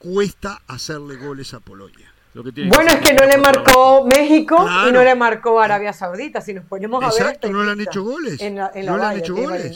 Cuesta 0.00 0.60
hacerle 0.66 1.18
goles 1.18 1.54
a 1.54 1.60
Polonia. 1.60 2.12
bueno, 2.34 2.90
es 2.90 2.96
que 2.96 3.14
no 3.14 3.26
le 3.26 3.38
marcó 3.38 4.04
México 4.06 4.66
y 4.88 4.90
no 4.90 5.04
le 5.04 5.14
marcó 5.14 5.60
Arabia 5.60 5.92
Saudita. 5.92 6.40
Si 6.40 6.52
nos 6.52 6.64
ponemos 6.64 7.00
a 7.00 7.10
ver. 7.10 7.16
Exacto, 7.16 7.48
no 7.48 7.62
le 7.62 7.70
han 7.70 7.80
hecho 7.80 8.02
goles. 8.02 8.40
no 8.52 8.68
le 8.74 9.04
han 9.04 9.18
hecho 9.18 9.36
goles. 9.36 9.72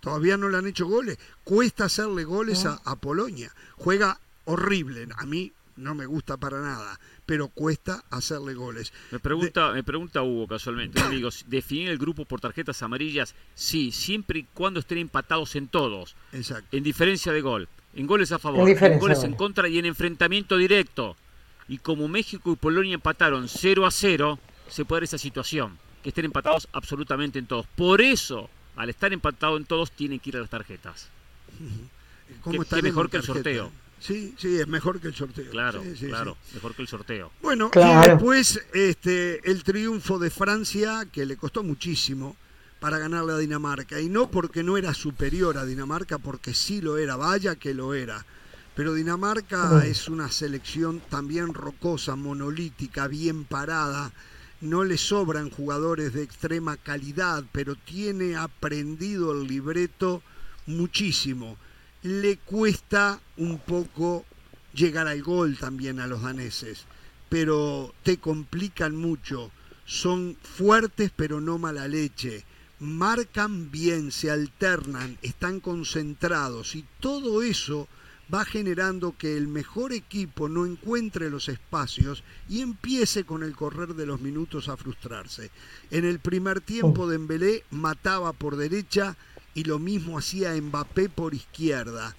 Todavía 0.00 0.38
no 0.38 0.48
le 0.48 0.56
han 0.56 0.66
hecho 0.66 0.86
goles. 0.86 1.18
Cuesta 1.44 1.84
hacerle 1.84 2.24
goles 2.24 2.64
a, 2.64 2.80
a 2.86 2.96
Polonia. 2.96 3.52
Juega 3.76 4.18
horrible. 4.46 5.06
A 5.18 5.26
mí 5.26 5.52
no 5.76 5.94
me 5.94 6.06
gusta 6.06 6.38
para 6.38 6.58
nada 6.60 6.98
pero 7.30 7.46
cuesta 7.46 8.02
hacerle 8.10 8.54
goles. 8.54 8.92
Me 9.12 9.20
pregunta, 9.20 9.70
me 9.70 9.84
pregunta 9.84 10.20
Hugo 10.20 10.48
casualmente, 10.48 11.00
amigos, 11.00 11.44
¿definir 11.46 11.88
el 11.90 11.96
grupo 11.96 12.24
por 12.24 12.40
tarjetas 12.40 12.82
amarillas? 12.82 13.36
Sí, 13.54 13.92
siempre 13.92 14.40
y 14.40 14.46
cuando 14.52 14.80
estén 14.80 14.98
empatados 14.98 15.54
en 15.54 15.68
todos. 15.68 16.16
Exacto. 16.32 16.76
En 16.76 16.82
diferencia 16.82 17.32
de 17.32 17.40
gol. 17.40 17.68
En 17.94 18.08
goles 18.08 18.32
a 18.32 18.40
favor, 18.40 18.68
en, 18.68 18.98
goles 18.98 19.22
en 19.22 19.34
contra 19.34 19.68
y 19.68 19.78
en 19.78 19.86
enfrentamiento 19.86 20.56
directo. 20.56 21.16
Y 21.68 21.78
como 21.78 22.08
México 22.08 22.50
y 22.50 22.56
Polonia 22.56 22.94
empataron 22.94 23.48
0 23.48 23.86
a 23.86 23.92
0, 23.92 24.40
se 24.68 24.84
puede 24.84 25.02
dar 25.02 25.04
esa 25.04 25.18
situación, 25.18 25.78
que 26.02 26.08
estén 26.08 26.24
empatados 26.24 26.66
absolutamente 26.72 27.38
en 27.38 27.46
todos. 27.46 27.64
Por 27.76 28.00
eso, 28.00 28.50
al 28.74 28.90
estar 28.90 29.12
empatados 29.12 29.60
en 29.60 29.66
todos, 29.66 29.92
tienen 29.92 30.18
que 30.18 30.30
ir 30.30 30.36
a 30.36 30.40
las 30.40 30.50
tarjetas. 30.50 31.08
¿Cómo 32.42 32.62
está 32.62 32.82
mejor 32.82 33.08
que 33.08 33.18
el 33.18 33.22
sorteo? 33.22 33.70
Sí, 34.00 34.34
sí, 34.38 34.58
es 34.58 34.66
mejor 34.66 34.98
que 34.98 35.08
el 35.08 35.14
sorteo. 35.14 35.50
Claro, 35.50 35.82
claro, 35.98 36.36
mejor 36.54 36.74
que 36.74 36.82
el 36.82 36.88
sorteo. 36.88 37.30
Bueno, 37.42 37.70
y 37.74 38.08
después 38.08 38.60
este, 38.72 39.48
el 39.48 39.62
triunfo 39.62 40.18
de 40.18 40.30
Francia, 40.30 41.06
que 41.12 41.26
le 41.26 41.36
costó 41.36 41.62
muchísimo 41.62 42.34
para 42.80 42.98
ganarle 42.98 43.34
a 43.34 43.36
Dinamarca. 43.36 44.00
Y 44.00 44.08
no 44.08 44.30
porque 44.30 44.62
no 44.62 44.78
era 44.78 44.94
superior 44.94 45.58
a 45.58 45.66
Dinamarca, 45.66 46.16
porque 46.16 46.54
sí 46.54 46.80
lo 46.80 46.96
era, 46.96 47.16
vaya 47.16 47.56
que 47.56 47.74
lo 47.74 47.92
era. 47.92 48.24
Pero 48.74 48.94
Dinamarca 48.94 49.84
es 49.84 50.08
una 50.08 50.30
selección 50.30 51.00
también 51.10 51.52
rocosa, 51.52 52.16
monolítica, 52.16 53.06
bien 53.06 53.44
parada. 53.44 54.12
No 54.62 54.84
le 54.84 54.96
sobran 54.96 55.50
jugadores 55.50 56.14
de 56.14 56.22
extrema 56.22 56.78
calidad, 56.78 57.44
pero 57.52 57.74
tiene 57.74 58.36
aprendido 58.36 59.32
el 59.32 59.46
libreto 59.46 60.22
muchísimo 60.66 61.58
le 62.02 62.38
cuesta 62.38 63.20
un 63.36 63.58
poco 63.58 64.24
llegar 64.72 65.06
al 65.06 65.22
gol 65.22 65.58
también 65.58 66.00
a 66.00 66.06
los 66.06 66.22
daneses, 66.22 66.84
pero 67.28 67.94
te 68.02 68.18
complican 68.18 68.96
mucho. 68.96 69.50
Son 69.84 70.36
fuertes 70.42 71.10
pero 71.14 71.40
no 71.40 71.58
mala 71.58 71.88
leche. 71.88 72.44
Marcan 72.78 73.70
bien, 73.70 74.10
se 74.10 74.30
alternan, 74.30 75.18
están 75.20 75.60
concentrados 75.60 76.74
y 76.74 76.86
todo 77.00 77.42
eso 77.42 77.88
va 78.32 78.44
generando 78.44 79.16
que 79.18 79.36
el 79.36 79.48
mejor 79.48 79.92
equipo 79.92 80.48
no 80.48 80.64
encuentre 80.64 81.30
los 81.30 81.48
espacios 81.48 82.22
y 82.48 82.60
empiece 82.60 83.24
con 83.24 83.42
el 83.42 83.56
correr 83.56 83.94
de 83.94 84.06
los 84.06 84.20
minutos 84.20 84.68
a 84.68 84.76
frustrarse. 84.76 85.50
En 85.90 86.04
el 86.04 86.20
primer 86.20 86.60
tiempo 86.60 87.06
de 87.06 87.18
Dembélé 87.18 87.64
mataba 87.70 88.32
por 88.32 88.56
derecha, 88.56 89.16
y 89.54 89.64
lo 89.64 89.78
mismo 89.78 90.18
hacía 90.18 90.54
Mbappé 90.60 91.08
por 91.08 91.34
izquierda. 91.34 92.14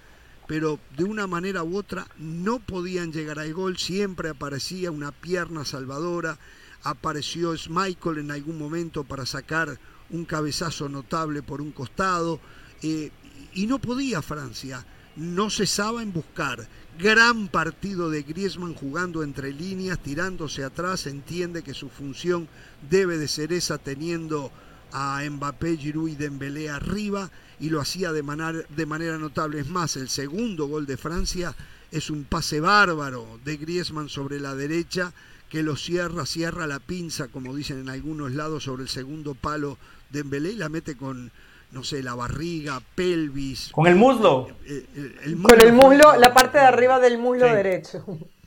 Pero 0.47 0.79
de 0.97 1.05
una 1.05 1.27
manera 1.27 1.63
u 1.63 1.77
otra 1.77 2.07
no 2.17 2.59
podían 2.59 3.13
llegar 3.13 3.39
al 3.39 3.53
gol, 3.53 3.77
siempre 3.77 4.29
aparecía 4.29 4.91
una 4.91 5.11
pierna 5.11 5.63
salvadora, 5.63 6.37
apareció 6.83 7.55
Schmeichel 7.55 8.17
en 8.17 8.31
algún 8.31 8.57
momento 8.57 9.03
para 9.03 9.25
sacar 9.25 9.79
un 10.09 10.25
cabezazo 10.25 10.89
notable 10.89 11.41
por 11.41 11.61
un 11.61 11.71
costado, 11.71 12.39
eh, 12.81 13.11
y 13.53 13.67
no 13.67 13.79
podía 13.79 14.21
Francia, 14.21 14.85
no 15.15 15.49
cesaba 15.49 16.01
en 16.01 16.13
buscar. 16.13 16.67
Gran 16.97 17.47
partido 17.47 18.09
de 18.09 18.23
Griezmann 18.23 18.73
jugando 18.73 19.23
entre 19.23 19.53
líneas, 19.53 19.99
tirándose 19.99 20.63
atrás, 20.63 21.07
entiende 21.07 21.63
que 21.63 21.73
su 21.73 21.89
función 21.89 22.47
debe 22.89 23.17
de 23.17 23.27
ser 23.27 23.53
esa 23.53 23.77
teniendo 23.77 24.51
a 24.91 25.21
Mbappé, 25.29 25.77
Giroud 25.77 26.09
y 26.09 26.15
Dembélé 26.15 26.69
arriba 26.69 27.29
y 27.59 27.69
lo 27.69 27.79
hacía 27.81 28.11
de 28.11 28.23
manera, 28.23 28.59
de 28.69 28.85
manera 28.85 29.17
notable. 29.17 29.59
Es 29.59 29.69
más, 29.69 29.95
el 29.95 30.09
segundo 30.09 30.67
gol 30.67 30.85
de 30.85 30.97
Francia 30.97 31.55
es 31.91 32.09
un 32.09 32.23
pase 32.23 32.59
bárbaro 32.59 33.39
de 33.43 33.57
Griezmann 33.57 34.09
sobre 34.09 34.39
la 34.39 34.55
derecha 34.55 35.13
que 35.49 35.63
lo 35.63 35.75
cierra, 35.75 36.25
cierra 36.25 36.65
la 36.65 36.79
pinza, 36.79 37.27
como 37.27 37.53
dicen 37.53 37.79
en 37.79 37.89
algunos 37.89 38.31
lados, 38.31 38.63
sobre 38.63 38.83
el 38.83 38.89
segundo 38.89 39.35
palo 39.35 39.77
de 40.09 40.19
Dembélé 40.19 40.51
y 40.51 40.55
la 40.55 40.69
mete 40.69 40.95
con, 40.95 41.31
no 41.71 41.83
sé, 41.83 42.01
la 42.01 42.15
barriga, 42.15 42.81
pelvis. 42.95 43.69
Con 43.71 43.87
el 43.87 43.95
muslo. 43.95 44.47
Eh, 44.65 44.85
eh, 44.95 45.35
con 45.41 45.61
el 45.61 45.73
muslo, 45.73 46.15
la 46.17 46.33
parte 46.33 46.57
de 46.57 46.65
arriba 46.65 46.99
del 46.99 47.17
muslo 47.17 47.45
derecho. 47.45 48.03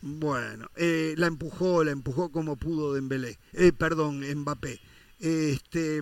Bueno, 0.07 0.67
eh, 0.75 1.15
la 1.17 1.25
empujó, 1.25 1.83
la 1.83 1.89
empujó 1.89 2.29
como 2.29 2.57
pudo 2.57 2.93
Dembélé, 2.93 3.39
eh, 3.53 3.71
perdón, 3.71 4.21
Mbappé. 4.21 4.79
Este, 5.19 6.01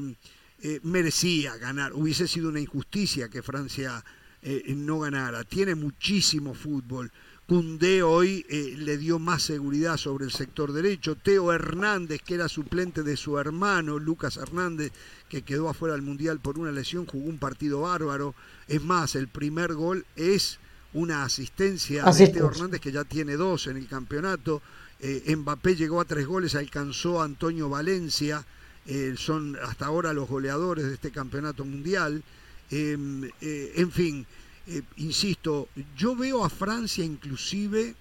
eh, 0.66 0.80
merecía 0.84 1.58
ganar. 1.58 1.92
Hubiese 1.92 2.26
sido 2.26 2.48
una 2.48 2.62
injusticia 2.62 3.28
que 3.28 3.44
Francia 3.44 4.02
eh, 4.42 4.64
no 4.78 5.00
ganara. 5.00 5.44
Tiene 5.44 5.76
muchísimo 5.76 6.54
fútbol. 6.54 7.12
Cundé 7.46 8.02
hoy 8.02 8.46
eh, 8.48 8.76
le 8.78 8.98
dio 8.98 9.20
más 9.20 9.44
seguridad 9.44 9.98
sobre 9.98 10.24
el 10.24 10.32
sector 10.32 10.72
derecho. 10.72 11.18
Teo 11.18 11.52
Hernández, 11.52 12.22
que 12.22 12.36
era 12.36 12.48
suplente 12.48 13.04
de 13.04 13.18
su 13.18 13.38
hermano, 13.38 14.00
Lucas 14.00 14.38
Hernández, 14.38 14.94
que 15.28 15.42
quedó 15.42 15.68
afuera 15.68 15.96
del 15.96 16.02
Mundial 16.02 16.40
por 16.40 16.58
una 16.58 16.72
lesión, 16.72 17.06
jugó 17.08 17.28
un 17.28 17.40
partido 17.40 17.82
bárbaro. 17.82 18.34
Es 18.70 18.82
más, 18.82 19.16
el 19.16 19.28
primer 19.28 19.74
gol 19.74 20.06
es 20.16 20.60
una 20.94 21.26
asistencia 21.26 22.06
de 22.06 22.30
Teo 22.30 22.50
Hernández, 22.50 22.80
que 22.80 22.94
ya 22.94 23.04
tiene 23.04 23.36
dos 23.36 23.68
en 23.68 23.76
el 23.76 23.88
campeonato. 23.90 24.62
Mbappé 25.02 25.76
llegó 25.76 26.00
a 26.00 26.06
tres 26.06 26.26
goles, 26.26 26.56
alcanzó 26.56 27.22
a 27.22 27.26
Antonio 27.26 27.68
Valencia. 27.68 28.46
Eh, 28.86 29.16
son 29.18 29.58
hasta 29.64 29.86
ahora 29.86 30.12
los 30.12 30.28
goleadores 30.28 30.86
de 30.86 30.94
este 30.96 31.12
campeonato 31.12 31.64
mundial. 31.64 32.24
Em, 32.70 33.24
eh, 33.40 33.74
en 33.76 33.92
fin, 33.92 34.26
eh, 34.68 34.82
insisto, 34.98 35.70
yo 35.96 36.16
veo 36.16 36.44
a 36.44 36.50
Francia 36.50 37.04
inclusive, 37.04 37.96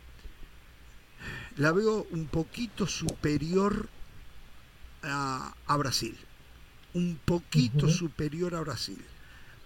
la 1.57 1.73
veo 1.73 2.07
un 2.11 2.27
poquito 2.27 2.87
superior 2.87 3.89
a, 5.03 5.77
Brasil, 5.77 6.17
un 6.95 7.19
poquito 7.25 7.89
superior 7.89 8.55
a 8.55 8.61
Brasil, 8.61 9.03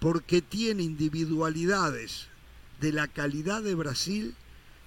porque 0.01 0.41
tiene 0.41 0.83
individualidades 0.83 2.29
de 2.81 2.93
la 2.93 3.07
calidad 3.07 3.63
de 3.63 3.75
Brasil, 3.75 4.35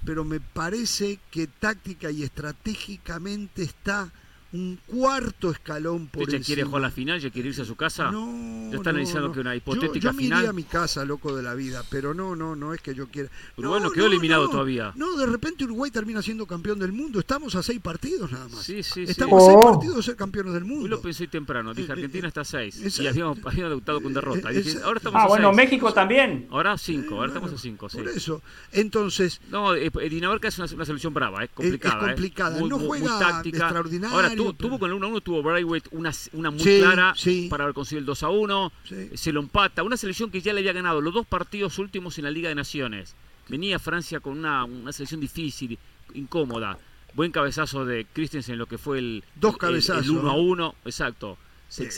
pero 0.05 0.23
me 0.23 0.39
parece 0.39 1.19
que 1.31 1.47
táctica 1.47 2.09
y 2.09 2.23
estratégicamente 2.23 3.63
está 3.63 4.11
un 4.51 4.79
cuarto 4.87 5.51
escalón 5.51 6.07
por 6.07 6.29
¿Ya 6.29 6.39
quiere 6.39 6.63
jugar 6.63 6.81
la 6.81 6.91
final? 6.91 7.19
¿Ya 7.19 7.29
quiere 7.29 7.49
irse 7.49 7.61
a 7.61 7.65
su 7.65 7.75
casa? 7.75 8.11
No. 8.11 8.69
¿Ya 8.71 8.77
está 8.77 8.89
analizando 8.89 9.31
que 9.31 9.39
una 9.39 9.55
hipotética 9.55 10.11
yo, 10.11 10.19
yo 10.19 10.35
me 10.35 10.47
a 10.47 10.53
mi 10.53 10.63
casa, 10.63 11.05
loco 11.05 11.35
de 11.35 11.43
la 11.43 11.53
vida, 11.53 11.83
pero 11.89 12.13
no, 12.13 12.35
no, 12.35 12.55
no 12.55 12.73
es 12.73 12.81
que 12.81 12.95
yo 12.95 13.07
quiera. 13.07 13.29
Uruguay 13.57 13.81
no, 13.81 13.91
quedó 13.91 14.07
eliminado 14.07 14.49
todavía. 14.49 14.91
No, 14.95 15.15
de 15.17 15.25
repente 15.25 15.65
Uruguay 15.65 15.91
termina 15.91 16.21
siendo 16.21 16.47
campeón 16.47 16.79
del 16.79 16.91
mundo. 16.91 17.19
Estamos 17.19 17.55
a 17.55 17.63
seis 17.63 17.79
partidos 17.79 18.31
nada 18.31 18.47
más. 18.47 18.63
Sí, 18.63 18.81
sí, 18.81 19.03
Estamos 19.03 19.43
a 19.43 19.45
seis 19.45 19.57
oh. 19.59 19.71
partidos 19.71 19.95
de 19.97 20.03
ser 20.03 20.15
campeones 20.15 20.53
del 20.53 20.65
mundo. 20.65 20.83
Hoy 20.83 20.89
lo 20.89 21.01
pensé 21.01 21.27
temprano. 21.27 21.73
Dije, 21.73 21.89
eh, 21.89 21.93
Argentina 21.93 22.27
está 22.27 22.41
a 22.41 22.45
seis. 22.45 22.99
y 22.99 23.07
habíamos, 23.07 23.37
habíamos 23.45 23.69
debutado 23.69 24.01
con 24.01 24.13
derrota. 24.13 24.49
ahora 24.83 24.97
estamos 24.97 25.21
ah, 25.21 25.27
bueno, 25.27 25.53
México 25.53 25.93
también. 25.93 26.47
Ahora 26.49 26.77
cinco, 26.77 27.15
ahora 27.15 27.27
estamos 27.27 27.53
a 27.53 27.57
cinco, 27.57 27.89
sí. 27.89 27.97
Por 27.97 28.07
eso. 28.07 28.41
Entonces. 28.71 29.41
No, 29.49 29.75
eh, 29.75 29.91
Dinamarca 30.09 30.47
es 30.47 30.57
una, 30.57 30.67
una 30.73 30.85
selección 30.85 31.13
brava, 31.13 31.43
es 31.43 31.51
complicada. 31.51 31.99
Es, 31.99 32.13
complicada. 32.13 32.61
no 32.61 32.79
juega 32.79 33.19
táctica. 33.19 33.65
extraordinario. 33.65 34.15
Ahora, 34.15 34.35
tuvo 34.57 34.79
con 34.79 34.89
el 34.89 34.95
1 34.95 35.07
1 35.07 35.21
tuvo 35.21 35.43
Braithwaite 35.43 35.89
una, 35.91 36.11
una 36.33 36.51
muy 36.51 36.63
clara 36.63 37.13
para 37.49 37.63
haber 37.63 37.73
conseguido 37.73 37.99
el 37.99 38.05
2 38.05 38.23
a 38.23 38.29
1. 38.29 38.71
Se 39.13 39.31
lo 39.31 39.39
empata. 39.39 39.83
Una 39.83 39.97
selección 39.97 40.31
que 40.31 40.41
ya 40.41 40.53
le 40.53 40.59
había 40.59 40.73
ganado 40.73 41.01
los 41.01 41.13
dos 41.13 41.27
partidos 41.27 41.77
últimos 41.79 42.17
en 42.17 42.25
la 42.25 42.31
Liga 42.31 42.49
de 42.49 42.55
Naciones. 42.55 43.15
Venía 43.47 43.79
Francia 43.79 44.19
con 44.19 44.37
una, 44.37 44.63
una 44.63 44.91
selección 44.91 45.19
difícil, 45.21 45.77
incómoda. 46.13 46.77
Buen 47.13 47.31
cabezazo 47.31 47.85
de 47.85 48.05
Christensen 48.13 48.53
en 48.53 48.59
lo 48.59 48.67
que 48.67 48.77
fue 48.77 48.99
el, 48.99 49.23
dos 49.35 49.57
cabezazos, 49.57 50.05
el, 50.05 50.11
1 50.11 50.29
a 50.29 50.35
1. 50.35 50.75
Exacto. 50.85 51.37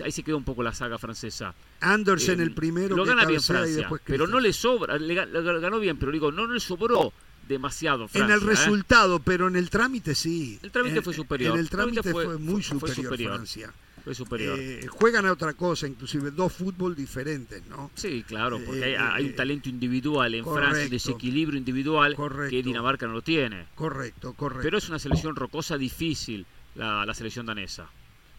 ahí 0.04 0.12
se 0.12 0.24
quedó 0.24 0.38
un 0.38 0.46
poco 0.46 0.64
la 0.64 0.74
saga 0.74 0.98
francesa. 0.98 1.54
Andersen 1.82 2.40
eh, 2.40 2.44
el 2.44 2.54
primero. 2.54 2.96
Lo 2.96 3.04
gana 3.04 3.26
bien 3.26 3.42
Francia, 3.42 3.90
pero 4.06 4.28
no 4.28 4.40
le 4.40 4.54
sobra. 4.54 4.98
Le, 4.98 5.14
ganó 5.14 5.80
bien, 5.80 5.98
pero 5.98 6.12
digo, 6.12 6.32
no 6.32 6.48
le 6.48 6.60
sobró 6.60 7.12
demasiado 7.52 8.08
En 8.14 8.32
el 8.32 8.42
¿eh? 8.42 8.46
resultado, 8.46 9.20
pero 9.20 9.48
en 9.48 9.56
el 9.56 9.70
trámite 9.70 10.16
sí. 10.16 10.60
El 10.64 10.72
trámite 10.72 11.02
fue 11.02 11.14
superior. 11.14 11.54
En 11.54 11.60
el 11.60 11.70
trámite, 11.70 12.12
fue, 12.12 12.38
muy 12.38 12.64
superior, 12.64 13.16
Francia. 13.16 13.72
Fue 14.04 14.16
superior. 14.16 14.58
Eh, 14.60 14.88
juegan 14.88 15.28
a 15.28 15.32
otra 15.32 15.54
cosa, 15.54 15.88
inclusive 15.88 16.32
dos 16.32 16.52
fútbol 16.54 16.96
diferentes, 16.96 17.64
¿no? 17.68 17.92
Sí, 17.94 18.24
claro, 18.28 18.60
porque 18.66 18.98
hay, 18.98 19.24
un 19.26 19.30
eh, 19.30 19.34
talento 19.34 19.70
individual 19.70 20.34
en 20.34 20.46
Francia, 20.46 20.90
desequilibrio 20.90 21.60
individual 21.60 22.16
que 22.50 22.64
Dinamarca 22.64 23.06
no 23.06 23.14
lo 23.14 23.22
tiene. 23.22 23.68
Correcto, 23.76 24.34
correcto. 24.34 24.64
Pero 24.64 24.78
es 24.78 24.90
una 24.90 24.98
selección 24.98 25.36
rocosa 25.36 25.78
difícil, 25.78 26.46
la, 26.76 27.14
selección 27.14 27.46
danesa. 27.46 27.90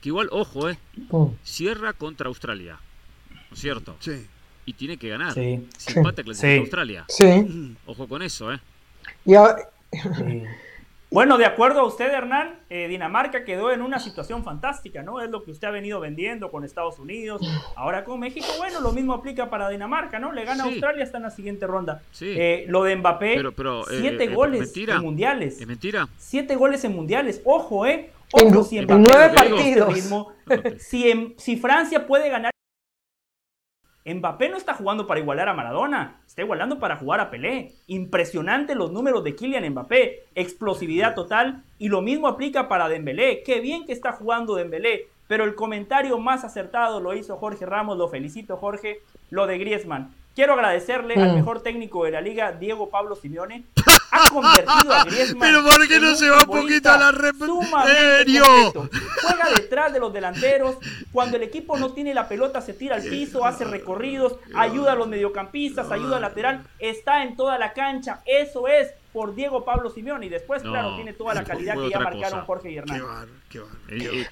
Que 0.00 0.08
igual, 0.08 0.28
ojo, 0.32 0.68
¿eh? 0.68 0.78
Cierra 1.44 1.92
contra 1.92 2.26
Australia, 2.26 2.80
¿no 3.30 3.54
es 3.54 3.60
cierto? 3.60 3.96
Sí. 4.00 4.26
Y 4.66 4.72
tiene 4.72 4.96
que 4.96 5.08
ganar. 5.08 5.34
Sí. 5.34 5.64
Si 5.76 5.98
empata, 5.98 6.22
Australia. 6.22 7.04
Sí. 7.08 7.76
Ojo 7.86 8.08
con 8.08 8.22
eso, 8.22 8.52
¿eh? 8.52 8.60
Bueno, 11.12 11.36
de 11.36 11.44
acuerdo 11.44 11.80
a 11.80 11.84
usted, 11.84 12.10
Hernán, 12.10 12.60
eh, 12.70 12.88
Dinamarca 12.88 13.44
quedó 13.44 13.70
en 13.70 13.82
una 13.82 13.98
situación 13.98 14.44
fantástica, 14.44 15.02
¿no? 15.02 15.20
Es 15.20 15.28
lo 15.28 15.44
que 15.44 15.50
usted 15.50 15.68
ha 15.68 15.70
venido 15.70 16.00
vendiendo 16.00 16.50
con 16.50 16.64
Estados 16.64 16.98
Unidos, 16.98 17.42
ahora 17.76 18.02
con 18.02 18.18
México. 18.18 18.46
Bueno, 18.56 18.80
lo 18.80 18.92
mismo 18.92 19.12
aplica 19.12 19.50
para 19.50 19.68
Dinamarca, 19.68 20.18
¿no? 20.18 20.32
Le 20.32 20.46
gana 20.46 20.64
a 20.64 20.66
Australia 20.68 21.04
hasta 21.04 21.18
en 21.18 21.24
la 21.24 21.30
siguiente 21.30 21.66
ronda. 21.66 22.00
Eh, 22.22 22.64
lo 22.66 22.84
de 22.84 22.96
Mbappé, 22.96 23.44
pero, 23.54 23.82
eh, 23.90 23.98
siete 24.00 24.28
goles 24.28 24.74
en 24.74 25.02
mundiales. 25.02 25.60
¿Es 25.60 25.66
mentira? 25.66 26.08
Siete 26.16 26.56
goles 26.56 26.82
en 26.84 26.96
mundiales. 26.96 27.42
Ojo, 27.44 27.84
¿eh? 27.84 28.10
Ojo, 28.32 28.64
si 28.64 28.80
nueve 28.80 29.34
partidos. 29.34 29.94
si, 30.78 31.34
si 31.36 31.56
Francia 31.58 32.06
puede 32.06 32.30
ganar 32.30 32.51
Mbappé 34.04 34.48
no 34.48 34.56
está 34.56 34.74
jugando 34.74 35.06
para 35.06 35.20
igualar 35.20 35.48
a 35.48 35.54
Maradona, 35.54 36.20
está 36.26 36.42
igualando 36.42 36.78
para 36.80 36.96
jugar 36.96 37.20
a 37.20 37.30
Pelé. 37.30 37.72
Impresionante 37.86 38.74
los 38.74 38.90
números 38.90 39.22
de 39.22 39.36
Kylian 39.36 39.68
Mbappé, 39.70 40.24
explosividad 40.34 41.14
total 41.14 41.62
y 41.78 41.88
lo 41.88 42.02
mismo 42.02 42.26
aplica 42.26 42.68
para 42.68 42.88
Dembélé. 42.88 43.42
Qué 43.44 43.60
bien 43.60 43.86
que 43.86 43.92
está 43.92 44.12
jugando 44.12 44.56
Dembélé, 44.56 45.06
pero 45.28 45.44
el 45.44 45.54
comentario 45.54 46.18
más 46.18 46.44
acertado 46.44 47.00
lo 47.00 47.14
hizo 47.14 47.36
Jorge 47.36 47.64
Ramos, 47.64 47.96
lo 47.96 48.08
felicito 48.08 48.56
Jorge, 48.56 49.00
lo 49.30 49.46
de 49.46 49.58
Griezmann. 49.58 50.12
Quiero 50.34 50.54
agradecerle 50.54 51.14
al 51.14 51.32
mm. 51.32 51.34
mejor 51.36 51.62
técnico 51.62 52.04
de 52.04 52.10
la 52.10 52.20
liga, 52.20 52.52
Diego 52.52 52.88
Pablo 52.88 53.14
Simeone. 53.14 53.64
Ha 54.12 54.28
convertido 54.28 54.92
a 54.92 55.04
Griezmann. 55.04 55.40
Pero 55.40 55.62
¿por 55.64 55.88
qué 55.88 55.98
no 55.98 56.14
se 56.14 56.28
va 56.28 56.38
un 56.40 56.46
poquito 56.46 56.90
a 56.90 56.98
la 56.98 57.12
serio? 57.86 58.44
Juega 58.72 59.48
detrás 59.56 59.92
de 59.92 60.00
los 60.00 60.12
delanteros. 60.12 60.76
Cuando 61.12 61.36
el 61.38 61.42
equipo 61.42 61.78
no 61.78 61.92
tiene 61.92 62.12
la 62.12 62.28
pelota, 62.28 62.60
se 62.60 62.74
tira 62.74 62.96
al 62.96 63.02
piso, 63.02 63.44
hace 63.44 63.64
recorridos, 63.64 64.36
ayuda 64.54 64.92
a 64.92 64.94
los 64.94 65.08
mediocampistas, 65.08 65.90
ayuda 65.90 66.16
al 66.16 66.22
lateral, 66.22 66.66
está 66.78 67.22
en 67.22 67.36
toda 67.36 67.58
la 67.58 67.72
cancha. 67.72 68.22
Eso 68.26 68.68
es 68.68 68.92
por 69.12 69.34
Diego 69.34 69.64
Pablo 69.64 69.90
Simeone 69.90 70.26
y 70.26 70.28
después, 70.28 70.62
claro, 70.62 70.94
tiene 70.96 71.12
toda 71.12 71.34
la 71.34 71.44
calidad 71.44 71.74
que 71.74 71.90
ya 71.90 72.00
marcaron 72.00 72.44
Jorge 72.44 72.70
y 72.70 72.78
Hernán. 72.78 73.02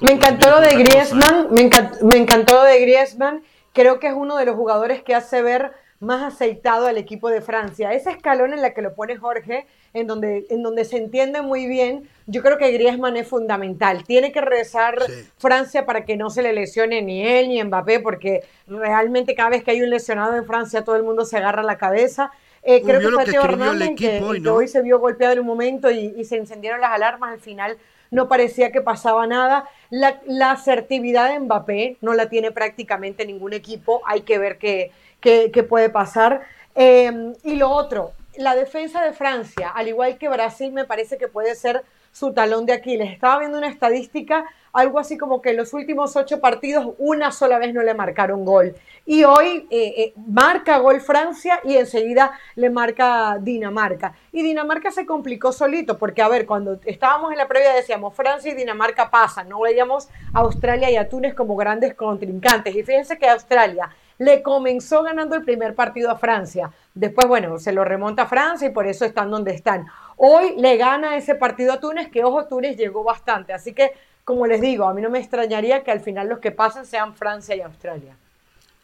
me 0.01 0.12
encantó 0.12 0.51
lo 0.51 0.61
de 0.61 0.77
Griezmann, 0.77 1.48
me, 1.51 1.62
encantó, 1.62 2.05
me 2.07 2.19
encantó 2.19 2.55
lo 2.57 2.65
de 2.65 2.81
Griezmann. 2.81 3.43
Creo 3.73 4.01
que 4.01 4.09
es 4.09 4.15
uno 4.15 4.36
de 4.36 4.47
los 4.47 4.57
jugadores 4.57 5.02
que 5.02 5.15
hace 5.15 5.43
ver 5.43 5.73
más 6.01 6.23
aceitado 6.23 6.87
al 6.87 6.97
equipo 6.97 7.29
de 7.29 7.43
Francia. 7.43 7.93
Ese 7.93 8.11
escalón 8.11 8.55
en 8.55 8.63
la 8.63 8.73
que 8.73 8.81
lo 8.81 8.95
pone 8.95 9.19
Jorge, 9.19 9.67
en 9.93 10.07
donde, 10.07 10.47
en 10.49 10.63
donde 10.63 10.87
se 10.87 10.97
entiende 10.97 11.43
muy 11.43 11.67
bien, 11.67 12.09
yo 12.27 12.43
creo 12.43 12.57
que 12.57 12.73
Griezmann 12.73 13.19
es 13.19 13.29
fundamental. 13.29 14.05
Tiene 14.05 14.33
que 14.33 14.41
regresar 14.41 14.99
Francia 15.37 15.85
para 15.85 16.07
que 16.07 16.17
no 16.17 16.31
se 16.31 16.43
le 16.43 16.55
lesione 16.55 17.03
ni 17.03 17.27
él 17.27 17.51
ni 17.51 17.63
Mbappé, 17.63 18.01
porque 18.01 18.45
realmente 18.67 19.35
cada 19.35 19.51
vez 19.51 19.63
que 19.63 19.73
hay 19.73 19.83
un 19.83 19.91
lesionado 19.91 20.37
en 20.37 20.47
Francia 20.47 20.85
todo 20.85 20.97
el 20.97 21.03
mundo 21.03 21.27
se 21.27 21.37
agarra 21.37 21.63
la 21.63 21.77
cabeza. 21.77 22.31
Eh, 22.63 22.83
creo 22.83 23.01
que 23.01 23.09
fue 23.09 23.25
Teo 23.27 23.45
Hernández 23.45 23.91
que, 23.97 24.21
hoy, 24.49 24.69
se 24.69 24.83
vio 24.83 24.99
golpeado 24.99 25.35
en 25.35 25.41
un 25.41 25.47
momento 25.47 25.91
y, 25.91 26.25
se 26.25 26.37
encendieron 26.37 26.81
las 26.81 26.93
alarmas. 26.93 27.33
Al 27.33 27.41
final 27.41 27.77
no 28.11 28.27
parecía 28.27 28.73
que 28.73 28.81
pasaba 28.81 29.27
nada. 29.27 29.69
La, 29.91 30.23
la 30.27 30.53
asertividad 30.53 31.31
de 31.31 31.41
Mbappé 31.41 31.99
no 32.01 32.15
la 32.15 32.31
tiene 32.31 32.53
prácticamente 32.53 33.27
ningún 33.27 33.53
equipo. 33.53 34.01
Hay 34.07 34.23
que 34.23 34.39
ver 34.39 34.57
qué 34.57 34.93
que, 35.21 35.67
puede 35.69 35.91
pasar. 35.91 36.43
Em, 36.75 37.35
y 37.43 37.57
lo 37.57 37.71
otro, 37.71 38.13
la 38.37 38.55
defensa 38.55 39.03
de 39.03 39.13
Francia, 39.13 39.71
al 39.71 39.89
igual 39.89 40.19
que 40.19 40.29
Brasil, 40.29 40.73
me 40.73 40.85
parece 40.85 41.19
que 41.19 41.29
puede 41.29 41.55
ser 41.55 41.85
su 42.13 42.33
talón 42.33 42.67
de 42.67 42.73
Aquiles. 42.73 43.13
Estaba 43.13 43.39
viendo 43.41 43.59
una 43.59 43.69
estadística, 43.69 44.45
algo 44.73 44.99
así 44.99 45.19
como 45.19 45.41
que 45.41 45.51
en 45.51 45.57
los 45.57 45.73
últimos 45.73 46.17
ocho 46.17 46.41
partidos 46.41 46.95
una 46.99 47.33
sola 47.33 47.59
vez 47.59 47.75
no 47.75 47.83
le 47.83 47.95
marcaron 47.95 48.45
gol. 48.45 48.75
Y 49.07 49.25
hoy 49.25 49.67
eh, 49.71 49.95
eh, 49.97 50.13
marca 50.27 50.79
gol 50.79 51.01
Francia 51.01 51.61
y 51.65 51.77
enseguida 51.77 52.33
le 52.55 52.71
marca 52.71 53.39
Dinamarca. 53.41 54.15
Y 54.33 54.43
Dinamarca 54.43 54.91
se 54.91 55.07
complicó 55.07 55.53
solito, 55.53 55.99
porque 55.99 56.23
a 56.23 56.29
ver, 56.29 56.47
cuando 56.47 56.79
estábamos 56.85 57.33
en 57.33 57.39
la 57.39 57.49
previa 57.49 57.75
decíamos 57.75 58.15
Francia 58.15 58.53
y 58.53 58.55
Dinamarca 58.55 59.11
pasan, 59.11 59.49
no 59.49 59.61
veíamos 59.61 60.09
a 60.33 60.41
Australia 60.41 60.91
y 60.91 60.97
a 60.97 61.09
Túnez 61.09 61.35
como 61.35 61.57
grandes 61.57 61.95
contrincantes. 61.95 62.75
Y 62.75 62.83
fíjense 62.83 63.19
que 63.19 63.29
Australia 63.29 63.91
le 64.21 64.43
comenzó 64.43 65.03
ganando 65.03 65.35
el 65.35 65.45
primer 65.45 65.75
partido 65.75 66.11
a 66.11 66.19
Francia. 66.19 66.71
Después, 66.95 67.27
bueno, 67.27 67.59
se 67.59 67.73
lo 67.73 67.85
remonta 67.85 68.25
a 68.25 68.27
Francia 68.27 68.69
y 68.69 68.71
por 68.71 68.87
eso 68.87 69.07
están 69.07 69.31
donde 69.31 69.53
están. 69.53 69.87
Hoy 70.19 70.57
le 70.59 70.77
gana 70.77 71.17
ese 71.17 71.35
partido 71.35 71.73
a 71.73 71.81
Túnez, 71.81 72.11
que 72.11 72.23
ojo, 72.23 72.45
Túnez 72.45 72.77
llegó 72.77 73.03
bastante. 73.03 73.55
Así 73.55 73.73
que, 73.73 73.95
como 74.31 74.47
les 74.47 74.61
digo, 74.61 74.89
a 74.89 74.94
mí 74.94 75.02
no 75.02 75.11
me 75.11 75.19
extrañaría 75.19 75.82
que 75.82 75.90
al 75.90 76.02
final 76.02 76.28
los 76.28 76.39
que 76.39 76.52
pasen 76.52 76.86
sean 76.86 77.16
Francia 77.16 77.57
y 77.57 77.62
Australia. 77.62 78.16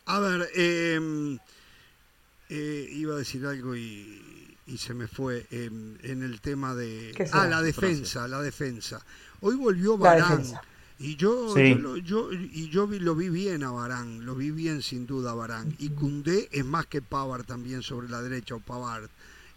A 0.07 0.19
ver, 0.19 0.49
em, 0.57 1.39
eh, 2.49 2.89
iba 2.91 3.15
a 3.15 3.19
decir 3.19 3.47
algo 3.47 3.77
y, 3.77 4.21
se 4.77 4.93
me 4.93 5.07
fue 5.07 5.47
em, 5.53 5.97
en 6.03 6.25
el 6.25 6.41
tema 6.41 6.75
de... 6.75 7.15
Ah, 7.31 7.47
la 7.47 7.63
defensa, 7.63 8.27
la 8.27 8.43
defensa. 8.43 9.01
Hoy 9.41 9.55
volvió 9.55 9.97
Barán. 9.97 10.43
Y 10.99 11.15
yo, 11.15 11.57
yo, 11.99 12.33
y 12.33 12.69
yo 12.71 12.89
vi, 12.89 12.99
lo 12.99 13.15
vi 13.15 13.29
bien 13.29 13.63
a 13.63 13.71
Barán, 13.71 14.27
lo 14.27 14.35
vi 14.35 14.51
bien 14.51 14.83
sin 14.83 15.07
duda 15.07 15.31
a 15.31 15.35
Barán. 15.35 15.77
Y 15.79 15.91
Cundé 15.91 16.49
es 16.51 16.65
más 16.65 16.87
que 16.87 17.03
Pavard 17.03 17.45
también 17.45 17.85
sobre 17.85 18.09
la 18.09 18.21
derecha 18.21 18.57
o 18.57 18.59
Pavard. 18.59 19.09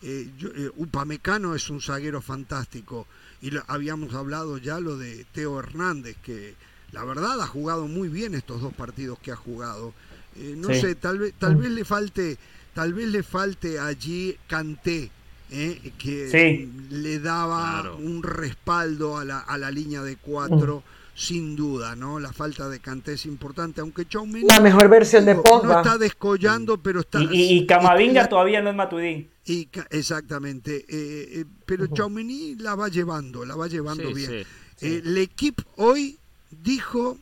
Eh, 0.03 0.29
eh, 0.39 0.69
Upamecano 0.75 1.55
es 1.55 1.67
un 1.71 1.81
zaguero 1.81 2.21
fantástico. 2.21 3.07
Y 3.41 3.51
habíamos 3.67 4.13
hablado 4.13 4.57
ya 4.57 4.79
lo 4.79 4.97
de 4.97 5.25
Teo 5.33 5.59
Hernández, 5.59 6.17
que 6.23 6.55
la 6.91 7.03
verdad 7.05 7.39
ha 7.41 7.47
jugado 7.47 7.87
muy 7.87 8.09
bien 8.09 8.35
estos 8.35 8.61
dos 8.61 8.73
partidos 8.73 9.19
que 9.19 9.31
ha 9.31 9.35
jugado. 9.35 9.93
Eh, 10.35 10.55
no 10.57 10.73
sé, 10.73 10.95
tal 10.95 11.19
vez, 11.19 11.33
tal 11.39 11.55
vez 11.55 11.71
le 11.71 11.85
falte, 11.85 12.37
tal 12.73 12.93
vez 12.93 13.07
le 13.07 13.23
falte 13.23 13.79
allí 13.79 14.35
Canté. 14.47 15.11
que 15.49 16.69
le 16.89 17.19
daba 17.19 17.93
un 17.93 18.21
respaldo 18.23 19.17
a 19.17 19.25
la, 19.25 19.39
a 19.39 19.57
la 19.57 19.71
línea 19.71 20.01
de 20.03 20.15
cuatro 20.17 20.83
sin 21.15 21.55
duda, 21.55 21.95
¿no? 21.97 22.17
La 22.19 22.31
falta 22.31 22.69
de 22.69 22.79
Canté 22.79 23.13
es 23.13 23.25
importante, 23.25 23.81
aunque 23.81 24.07
Chaumini... 24.07 24.47
La 24.47 24.61
mejor 24.61 24.87
versión 24.87 25.25
de 25.25 25.35
Pogba. 25.35 25.67
No 25.67 25.77
está 25.81 25.97
descollando, 25.97 26.77
pero 26.77 27.01
está... 27.01 27.19
Y, 27.21 27.57
y 27.57 27.65
Camavinga 27.65 28.29
todavía 28.29 28.61
no 28.61 28.69
es 28.69 28.75
Matudín. 28.75 29.27
Y, 29.49 29.67
exactamente, 29.89 30.85
eh, 30.87 31.39
eh, 31.39 31.45
pero 31.65 31.87
Chaumini 31.87 32.53
la 32.55 32.75
va 32.75 32.87
llevando, 32.87 33.43
la 33.45 33.55
va 33.55 33.67
llevando 33.67 34.13
bien. 34.13 34.31
Eh, 34.31 34.45
el 34.79 35.17
equipo 35.17 35.63
hoy 35.77 36.19
dijo 36.51 37.17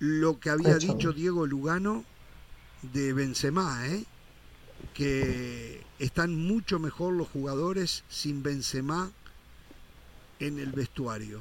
lo 0.00 0.40
que 0.40 0.50
había 0.50 0.78
dicho 0.78 1.12
Diego 1.12 1.46
Lugano 1.46 2.04
de 2.92 3.12
Benzema, 3.12 3.86
¿eh? 3.86 4.04
que 4.94 5.80
están 6.00 6.34
mucho 6.34 6.80
mejor 6.80 7.14
los 7.14 7.28
jugadores 7.28 8.02
sin 8.08 8.42
Benzema 8.42 9.12
en 10.40 10.58
el 10.58 10.72
vestuario. 10.72 11.40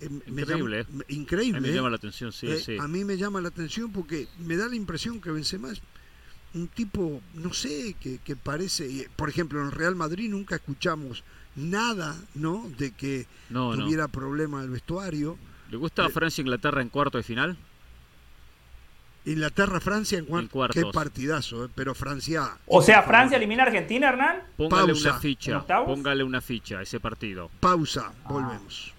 Eh, 0.00 0.08
increíble. 0.28 0.86
increíble. 1.08 1.58
A 1.58 1.60
mí 1.60 1.68
me 1.68 1.74
llama 1.74 1.90
la 1.90 1.96
atención, 1.96 2.32
sí, 2.32 2.46
eh, 2.46 2.78
A 2.80 2.86
mí 2.86 3.04
me 3.04 3.16
llama 3.16 3.40
la 3.40 3.48
atención 3.48 3.90
porque 3.92 4.28
me 4.38 4.56
da 4.56 4.68
la 4.68 4.76
impresión 4.76 5.20
que 5.20 5.30
Benzema 5.32 5.72
es 5.72 5.80
un 6.54 6.68
tipo, 6.68 7.20
no 7.34 7.52
sé, 7.52 7.94
que, 8.00 8.36
parece, 8.36 9.08
por 9.16 9.28
ejemplo, 9.28 9.60
en 9.60 9.66
el 9.66 9.72
Real 9.72 9.94
Madrid 9.94 10.30
nunca 10.30 10.56
escuchamos 10.56 11.24
nada, 11.56 12.16
¿no? 12.34 12.68
De 12.78 12.92
que 12.92 13.26
tuviera 13.50 14.08
problema 14.08 14.62
el 14.62 14.70
vestuario. 14.70 15.36
¿Le 15.70 15.76
gusta 15.76 16.04
a 16.04 16.06
eh, 16.06 16.10
Francia 16.10 16.42
Inglaterra 16.42 16.80
en 16.80 16.88
cuarto 16.88 17.18
de 17.18 17.24
final? 17.24 17.56
Inglaterra-Francia 19.24 20.18
en 20.18 20.24
cuarto. 20.24 20.68
Qué 20.72 20.84
partidazo, 20.92 21.68
pero 21.74 21.94
Francia. 21.94 22.56
O 22.66 22.80
sea, 22.80 23.02
Francia 23.02 23.36
elimina 23.36 23.64
a 23.64 23.66
Argentina, 23.66 24.08
Hernán. 24.08 24.42
Póngale 24.56 24.92
una 24.94 25.18
ficha. 25.18 25.64
Póngale 25.84 26.24
una 26.24 26.40
ficha 26.40 26.78
a 26.78 26.82
ese 26.82 26.98
partido. 26.98 27.50
Pausa, 27.60 28.12
volvemos. 28.26 28.94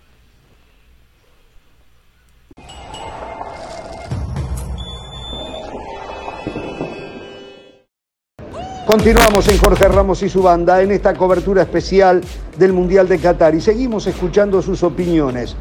Continuamos 8.90 9.48
en 9.48 9.60
Jorge 9.60 9.88
Ramos 9.88 10.24
y 10.24 10.30
su 10.30 10.41
banda 10.41 10.82
en 10.82 10.90
esta 10.90 11.14
cobertura 11.14 11.61
especial 11.61 12.22
del 12.57 12.74
Mundial 12.74 13.07
de 13.07 13.20
Qatar 13.20 13.53
y 13.53 13.61
seguimos 13.61 14.07
escuchando 14.07 14.64
sus 14.64 14.82
opiniones. 14.82 15.56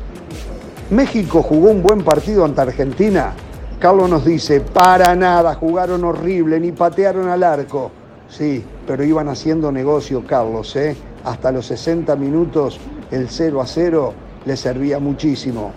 México 0.89 1.43
jugó 1.43 1.69
un 1.69 1.83
buen 1.83 2.03
partido 2.03 2.47
ante 2.47 2.63
Argentina. 2.63 3.35
Carlos 3.79 4.09
nos 4.09 4.25
dice, 4.25 4.63
para 4.63 5.15
nada, 5.15 5.55
jugaron 5.57 6.05
horrible, 6.05 6.59
ni 6.59 6.73
patearon 6.73 7.29
al 7.29 7.43
arco. 7.43 7.91
Sí, 8.31 8.65
pero 8.87 9.05
iban 9.05 9.29
haciendo 9.29 9.71
negocio, 9.71 10.25
Carlos, 10.27 10.75
¿eh? 10.77 10.97
Hasta 11.23 11.53
los 11.53 11.67
60 11.67 12.17
minutos 12.17 12.81
el 13.11 13.29
0 13.29 13.61
a 13.61 13.67
0 13.67 14.15
le 14.47 14.57
servía 14.57 14.99
muchísimo. 15.01 15.73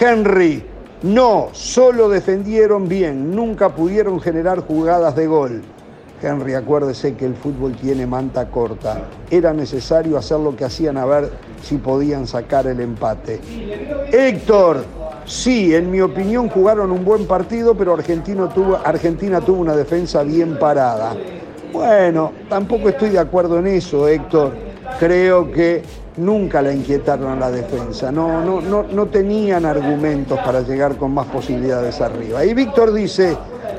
Henry, 0.00 0.64
no, 1.02 1.48
solo 1.52 2.08
defendieron 2.08 2.88
bien, 2.88 3.36
nunca 3.36 3.68
pudieron 3.68 4.18
generar 4.18 4.60
jugadas 4.60 5.14
de 5.14 5.26
gol. 5.26 5.62
Henry, 6.26 6.54
acuérdese 6.54 7.14
que 7.14 7.26
el 7.26 7.34
fútbol 7.34 7.76
tiene 7.76 8.06
manta 8.06 8.48
corta. 8.48 9.02
Era 9.30 9.52
necesario 9.52 10.18
hacer 10.18 10.40
lo 10.40 10.56
que 10.56 10.64
hacían 10.64 10.96
a 10.96 11.04
ver 11.04 11.30
si 11.62 11.76
podían 11.76 12.26
sacar 12.26 12.66
el 12.66 12.80
empate. 12.80 13.40
Héctor, 14.12 14.84
sí, 15.24 15.74
en 15.74 15.90
mi 15.90 16.00
opinión 16.00 16.48
jugaron 16.48 16.90
un 16.90 17.04
buen 17.04 17.26
partido, 17.26 17.74
pero 17.74 17.94
Argentina 17.94 18.48
tuvo, 18.48 18.78
Argentina 18.84 19.40
tuvo 19.40 19.60
una 19.60 19.76
defensa 19.76 20.22
bien 20.22 20.58
parada. 20.58 21.14
Bueno, 21.72 22.32
tampoco 22.48 22.88
estoy 22.88 23.10
de 23.10 23.18
acuerdo 23.18 23.58
en 23.58 23.68
eso, 23.68 24.08
Héctor. 24.08 24.52
Creo 24.98 25.50
que 25.52 25.82
nunca 26.16 26.62
la 26.62 26.72
inquietaron 26.72 27.32
a 27.32 27.36
la 27.36 27.50
defensa, 27.50 28.10
no, 28.10 28.42
no, 28.42 28.60
no, 28.60 28.84
no 28.84 29.06
tenían 29.06 29.66
argumentos 29.66 30.38
para 30.40 30.62
llegar 30.62 30.96
con 30.96 31.12
más 31.12 31.26
posibilidades 31.26 32.00
arriba. 32.00 32.44
Y 32.44 32.54
Víctor 32.54 32.92
dice, 32.92 33.36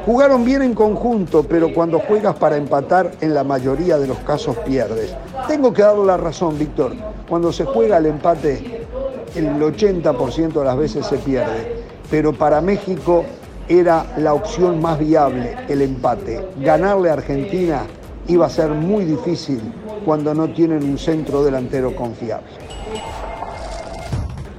jugaron 0.07 0.45
bien 0.45 0.61
en 0.61 0.73
conjunto, 0.73 1.43
pero 1.43 1.73
cuando 1.73 1.99
juegas 1.99 2.33
para 2.37 2.55
empatar, 2.55 3.11
en 3.19 3.33
la 3.33 3.43
mayoría 3.43 3.97
de 3.97 4.07
los 4.07 4.17
casos 4.19 4.55
pierdes. 4.59 5.13
Tengo 5.49 5.73
que 5.73 5.81
darle 5.81 6.05
la 6.05 6.15
razón, 6.15 6.57
Víctor, 6.57 6.93
cuando 7.27 7.51
se 7.51 7.65
juega 7.65 7.97
el 7.97 8.05
empate, 8.05 8.87
el 9.35 9.59
80% 9.59 10.53
de 10.53 10.63
las 10.63 10.77
veces 10.77 11.05
se 11.05 11.17
pierde, 11.17 11.83
pero 12.09 12.31
para 12.31 12.61
México 12.61 13.25
era 13.67 14.05
la 14.15 14.33
opción 14.33 14.81
más 14.81 14.97
viable, 14.97 15.57
el 15.67 15.81
empate. 15.81 16.51
Ganarle 16.61 17.09
a 17.09 17.13
Argentina 17.13 17.81
iba 18.29 18.45
a 18.45 18.49
ser 18.49 18.69
muy 18.69 19.03
difícil 19.03 19.59
cuando 20.05 20.33
no 20.33 20.47
tienen 20.53 20.85
un 20.85 20.97
centro 20.97 21.43
delantero 21.43 21.93
confiable. 21.93 22.47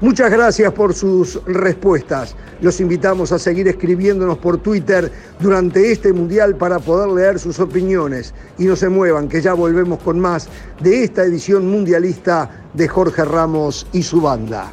Muchas 0.02 0.30
gracias 0.30 0.70
por 0.74 0.92
sus 0.92 1.42
respuestas. 1.46 2.36
Los 2.60 2.80
invitamos 2.80 3.32
a 3.32 3.38
seguir 3.38 3.68
escribiéndonos 3.68 4.38
por 4.38 4.58
Twitter 4.58 5.10
durante 5.38 5.92
este 5.92 6.12
Mundial 6.12 6.56
para 6.56 6.78
poder 6.78 7.08
leer 7.08 7.38
sus 7.38 7.60
opiniones. 7.60 8.34
Y 8.58 8.64
no 8.64 8.74
se 8.74 8.88
muevan, 8.88 9.28
que 9.28 9.40
ya 9.40 9.54
volvemos 9.54 10.00
con 10.02 10.18
más 10.18 10.48
de 10.80 11.04
esta 11.04 11.24
edición 11.24 11.70
mundialista 11.70 12.50
de 12.74 12.88
Jorge 12.88 13.24
Ramos 13.24 13.86
y 13.92 14.02
su 14.02 14.20
banda. 14.20 14.72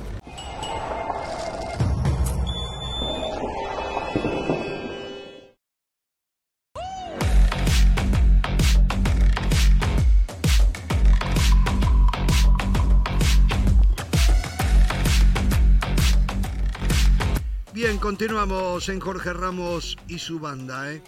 Continuamos 17.99 18.87
en 18.87 19.01
Jorge 19.01 19.33
Ramos 19.33 19.97
y 20.07 20.19
su 20.19 20.39
banda. 20.39 20.93
¿eh? 20.93 21.01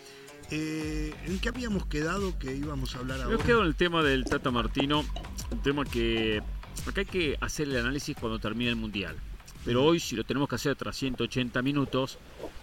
¿eh? 0.51 1.15
en 1.25 1.39
qué 1.39 1.47
habíamos 1.47 1.85
quedado 1.85 2.37
que 2.37 2.53
íbamos 2.53 2.93
a 2.93 2.99
hablar 2.99 3.21
ahora? 3.21 3.35
Hemos 3.35 3.45
quedado 3.45 3.61
en 3.61 3.67
el 3.67 3.75
tema 3.75 4.03
del 4.03 4.25
Tata 4.25 4.51
Martino, 4.51 5.05
un 5.49 5.61
tema 5.61 5.85
que 5.85 6.43
acá 6.85 7.01
hay 7.01 7.05
que 7.05 7.37
hacer 7.39 7.69
el 7.69 7.77
análisis 7.77 8.17
cuando 8.19 8.37
termine 8.37 8.71
el 8.71 8.75
Mundial. 8.75 9.15
Pero 9.63 9.85
hoy, 9.85 10.01
si 10.01 10.17
lo 10.17 10.25
tenemos 10.25 10.49
que 10.49 10.55
hacer 10.55 10.75
tras 10.75 10.97
180 10.97 11.61
minutos, 11.61 12.19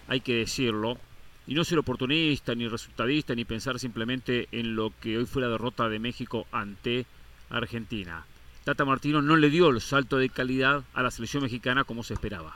hay 0.07 0.21
que 0.21 0.35
decirlo. 0.35 0.99
Y 1.47 1.55
no 1.55 1.63
ser 1.63 1.79
oportunista, 1.79 2.53
ni 2.53 2.67
resultadista, 2.67 3.33
ni 3.33 3.43
pensar 3.43 3.79
simplemente 3.79 4.47
en 4.51 4.75
lo 4.75 4.93
que 5.01 5.17
hoy 5.17 5.25
fue 5.25 5.41
la 5.41 5.49
derrota 5.49 5.89
de 5.89 5.97
México 5.97 6.45
ante 6.51 7.07
Argentina. 7.49 8.23
Tata 8.65 8.85
Martino 8.85 9.23
no 9.23 9.35
le 9.35 9.49
dio 9.49 9.69
el 9.69 9.81
salto 9.81 10.17
de 10.17 10.29
calidad 10.29 10.83
a 10.93 11.01
la 11.01 11.09
selección 11.09 11.41
mexicana 11.41 11.85
como 11.85 12.03
se 12.03 12.13
esperaba. 12.13 12.55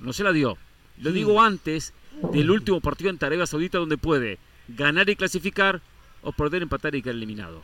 No 0.00 0.12
se 0.12 0.24
la 0.24 0.32
dio. 0.32 0.58
Lo 0.98 1.12
digo 1.12 1.40
antes 1.40 1.92
del 2.32 2.50
último 2.50 2.80
partido 2.80 3.10
en 3.10 3.18
Arabia 3.20 3.46
Saudita 3.46 3.78
donde 3.78 3.98
puede 3.98 4.38
ganar 4.68 5.08
y 5.08 5.16
clasificar 5.16 5.80
o 6.22 6.32
perder, 6.32 6.62
empatar 6.62 6.94
y 6.94 7.02
quedar 7.02 7.16
eliminado. 7.16 7.62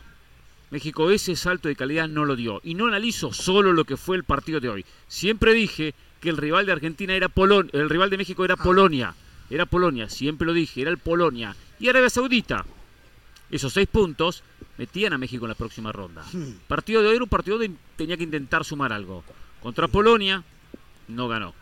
México 0.71 1.09
ese 1.09 1.35
salto 1.35 1.67
de 1.67 1.75
calidad 1.75 2.07
no 2.07 2.25
lo 2.25 2.35
dio. 2.35 2.61
Y 2.63 2.75
no 2.75 2.87
analizo 2.87 3.33
solo 3.33 3.73
lo 3.73 3.85
que 3.85 3.97
fue 3.97 4.17
el 4.17 4.23
partido 4.23 4.59
de 4.59 4.69
hoy. 4.69 4.85
Siempre 5.07 5.53
dije 5.53 5.95
que 6.19 6.29
el 6.29 6.37
rival 6.37 6.65
de 6.65 6.73
Argentina 6.73 7.13
era 7.15 7.29
Polonia, 7.29 7.71
el 7.73 7.89
rival 7.89 8.09
de 8.09 8.17
México 8.17 8.45
era 8.45 8.55
Polonia. 8.55 9.15
Era 9.49 9.65
Polonia, 9.65 10.09
siempre 10.09 10.45
lo 10.45 10.53
dije, 10.53 10.81
era 10.81 10.91
el 10.91 10.99
Polonia. 10.99 11.55
Y 11.79 11.87
Arabia 11.87 12.09
Saudita. 12.09 12.65
Esos 13.49 13.73
seis 13.73 13.87
puntos 13.87 14.43
metían 14.77 15.13
a 15.13 15.17
México 15.17 15.45
en 15.45 15.49
la 15.49 15.55
próxima 15.55 15.91
ronda. 15.91 16.23
Partido 16.67 17.01
de 17.01 17.07
hoy 17.07 17.15
era 17.15 17.23
un 17.23 17.29
partido 17.29 17.57
donde 17.57 17.75
tenía 17.95 18.15
que 18.15 18.23
intentar 18.23 18.63
sumar 18.63 18.93
algo. 18.93 19.23
Contra 19.61 19.87
Polonia, 19.87 20.43
no 21.07 21.27
ganó. 21.27 21.55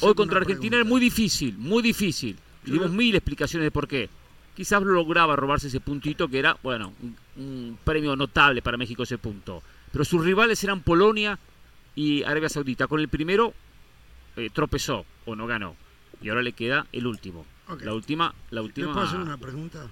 Hoy 0.00 0.14
contra 0.14 0.38
Argentina 0.38 0.78
es 0.78 0.86
muy 0.86 1.00
difícil, 1.00 1.56
muy 1.58 1.82
difícil. 1.82 2.36
Y 2.64 2.70
dimos 2.70 2.90
mil 2.90 3.14
explicaciones 3.14 3.66
de 3.66 3.70
por 3.70 3.88
qué. 3.88 4.08
Quizás 4.54 4.82
lograba 4.82 5.34
robarse 5.34 5.68
ese 5.68 5.80
puntito 5.80 6.28
que 6.28 6.38
era, 6.38 6.56
bueno, 6.62 6.92
un, 7.36 7.78
premio 7.82 8.14
notable 8.14 8.60
para 8.60 8.76
México 8.76 9.02
ese 9.02 9.18
punto. 9.18 9.62
Pero 9.90 10.04
sus 10.04 10.24
rivales 10.24 10.62
eran 10.62 10.82
Polonia 10.82 11.38
y 11.94 12.22
Arabia 12.22 12.48
Saudita. 12.48 12.86
Con 12.86 13.00
el 13.00 13.08
primero 13.08 13.54
eh, 14.36 14.50
tropezó 14.52 15.06
o 15.24 15.34
no 15.34 15.46
ganó. 15.46 15.76
Y 16.20 16.28
ahora 16.28 16.42
le 16.42 16.52
queda 16.52 16.86
el 16.92 17.06
último. 17.06 17.46
La 17.80 17.94
última, 17.94 18.34
la 18.50 18.60
última. 18.60 18.88
¿Te 18.88 18.92
puedo 18.92 19.06
hacer 19.06 19.20
una 19.20 19.38
pregunta? 19.38 19.90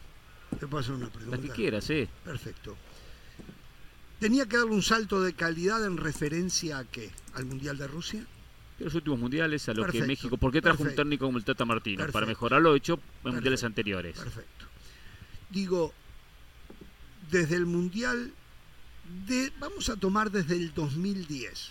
¿Te 0.59 0.67
puedo 0.67 0.81
hacer 0.83 0.95
una 0.95 1.09
pregunta? 1.09 1.37
La 1.37 1.43
que 1.43 1.49
quieras, 1.49 1.85
sí. 1.85 2.07
Perfecto. 2.25 2.77
¿Tenía 4.19 4.47
que 4.47 4.59
darle 4.59 4.73
un 4.73 4.83
salto 4.83 5.23
de 5.23 5.33
calidad 5.33 5.85
en 5.87 5.97
referencia 5.97 6.79
a 6.79 6.85
qué? 6.85 7.11
¿Al 7.35 7.47
Mundial 7.47 7.79
de 7.79 7.87
Rusia? 7.87 8.27
Los 8.85 8.95
últimos 8.95 9.19
mundiales, 9.19 9.69
a 9.69 9.75
lo 9.75 9.87
que 9.87 10.03
México. 10.03 10.37
¿Por 10.37 10.53
qué 10.53 10.63
trajo 10.63 10.83
un 10.83 10.95
técnico 10.95 11.27
como 11.27 11.39
el 11.39 11.45
Tata 11.45 11.65
Martino? 11.65 12.07
Para 12.09 12.27
mejorar 12.27 12.61
lo 12.63 12.75
hecho 12.75 13.01
en 13.25 13.35
mundiales 13.35 13.63
anteriores. 13.65 14.19
Perfecto. 14.19 14.67
Digo, 15.51 15.93
desde 17.31 17.57
el 17.57 17.67
mundial, 17.67 18.33
de, 19.27 19.53
vamos 19.59 19.89
a 19.89 19.97
tomar 19.97 20.31
desde 20.31 20.57
el 20.57 20.73
2010. 20.73 21.69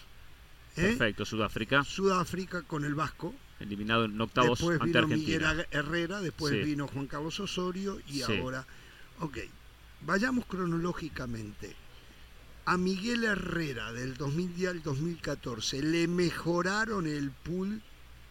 ¿eh? 0.77 0.81
Perfecto, 0.81 1.25
Sudáfrica. 1.25 1.83
Sudáfrica 1.83 2.63
con 2.63 2.85
el 2.85 2.95
Vasco. 2.95 3.33
Eliminado 3.59 4.05
en 4.05 4.19
octavos 4.21 4.59
después 4.59 4.79
ante 4.79 5.01
vino 5.01 5.07
Miguel 5.07 5.65
Herrera, 5.71 6.21
después 6.21 6.53
vino 6.63 6.87
Juan 6.87 7.07
Carlos 7.07 7.39
Osorio 7.39 7.99
y 8.07 8.21
ahora. 8.21 8.65
Ok, 9.19 9.37
vayamos 10.05 10.45
cronológicamente 10.45 11.75
a 12.69 12.77
Miguel 12.77 13.23
Herrera 13.23 13.91
del 13.93 14.15
2010 14.15 14.69
al 14.69 14.83
2014 14.83 15.81
le 15.81 16.07
mejoraron 16.07 17.07
el 17.07 17.31
pool 17.31 17.81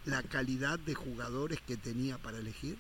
la 0.05 0.23
calidad 0.23 0.79
de 0.79 0.95
jugadores 0.95 1.61
que 1.61 1.77
tenía 1.77 2.19
para 2.19 2.39
elegir? 2.39 2.79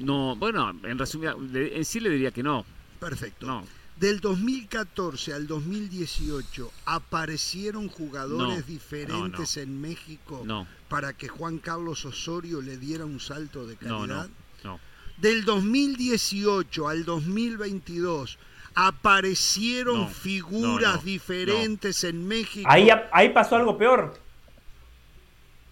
No, 0.00 0.34
bueno, 0.34 0.70
en 0.82 0.98
resumen, 0.98 1.36
en 1.54 1.84
sí 1.84 2.00
le 2.00 2.10
diría 2.10 2.32
que 2.32 2.42
no. 2.42 2.64
Perfecto. 2.98 3.46
No. 3.46 3.64
Del 4.00 4.18
2014 4.18 5.32
al 5.32 5.46
2018 5.46 6.72
aparecieron 6.86 7.86
jugadores 7.86 8.66
diferentes 8.66 9.56
en 9.58 9.80
México 9.80 10.44
para 10.88 11.12
que 11.12 11.28
Juan 11.28 11.58
Carlos 11.58 12.04
Osorio 12.04 12.60
le 12.60 12.78
diera 12.78 13.04
un 13.04 13.20
salto 13.20 13.64
de 13.64 13.76
calidad. 13.76 14.28
No, 14.64 14.80
Del 15.18 15.44
2018 15.44 16.88
al 16.88 17.04
2022 17.04 18.38
aparecieron 18.74 20.08
figuras 20.08 21.04
diferentes 21.04 22.04
en 22.04 22.26
México. 22.26 22.68
Ahí, 22.70 22.88
ahí 23.12 23.30
pasó 23.30 23.56
algo 23.56 23.76
peor. 23.76 24.14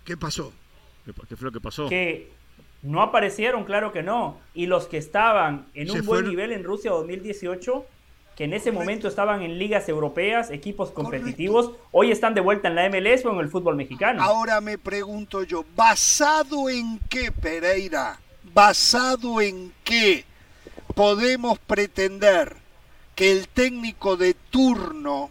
¿Qué 0.05 0.17
pasó? 0.17 0.53
¿Qué 1.05 1.37
fue 1.37 1.47
lo 1.47 1.53
que 1.53 1.61
pasó? 1.61 1.89
Que 1.89 2.31
no 2.83 3.03
aparecieron, 3.03 3.65
claro 3.65 3.93
que 3.93 4.03
no. 4.03 4.39
Y 4.55 4.67
los 4.67 4.87
que 4.87 4.99
estaban 4.99 5.67
en 5.75 5.91
un 5.91 6.05
buen 6.05 6.29
nivel 6.29 6.53
en 6.53 6.65
Rusia 6.65 6.91
2018, 6.93 7.87
que 8.37 8.45
en 8.45 8.55
ese 8.55 8.73
momento 8.73 9.07
estaban 9.07 9.43
en 9.43 9.59
ligas 9.59 9.89
europeas, 9.89 10.51
equipos 10.51 10.91
competitivos, 10.91 11.73
hoy 11.91 12.11
están 12.11 12.35
de 12.35 12.41
vuelta 12.41 12.69
en 12.69 12.75
la 12.75 12.89
MLS 12.89 13.25
o 13.27 13.33
en 13.33 13.41
el 13.41 13.51
fútbol 13.51 13.77
mexicano. 13.77 14.23
Ahora 14.23 14.61
me 14.61 14.79
pregunto 14.79 15.43
yo, 15.43 15.65
¿basado 15.77 16.71
en 16.71 16.99
qué, 17.09 17.33
Pereira? 17.33 18.19
¿Basado 18.55 19.41
en 19.41 19.73
qué 19.85 20.25
podemos 20.95 21.59
pretender 21.59 22.60
que 23.21 23.33
el 23.33 23.49
técnico 23.49 24.17
de 24.17 24.33
turno 24.33 25.29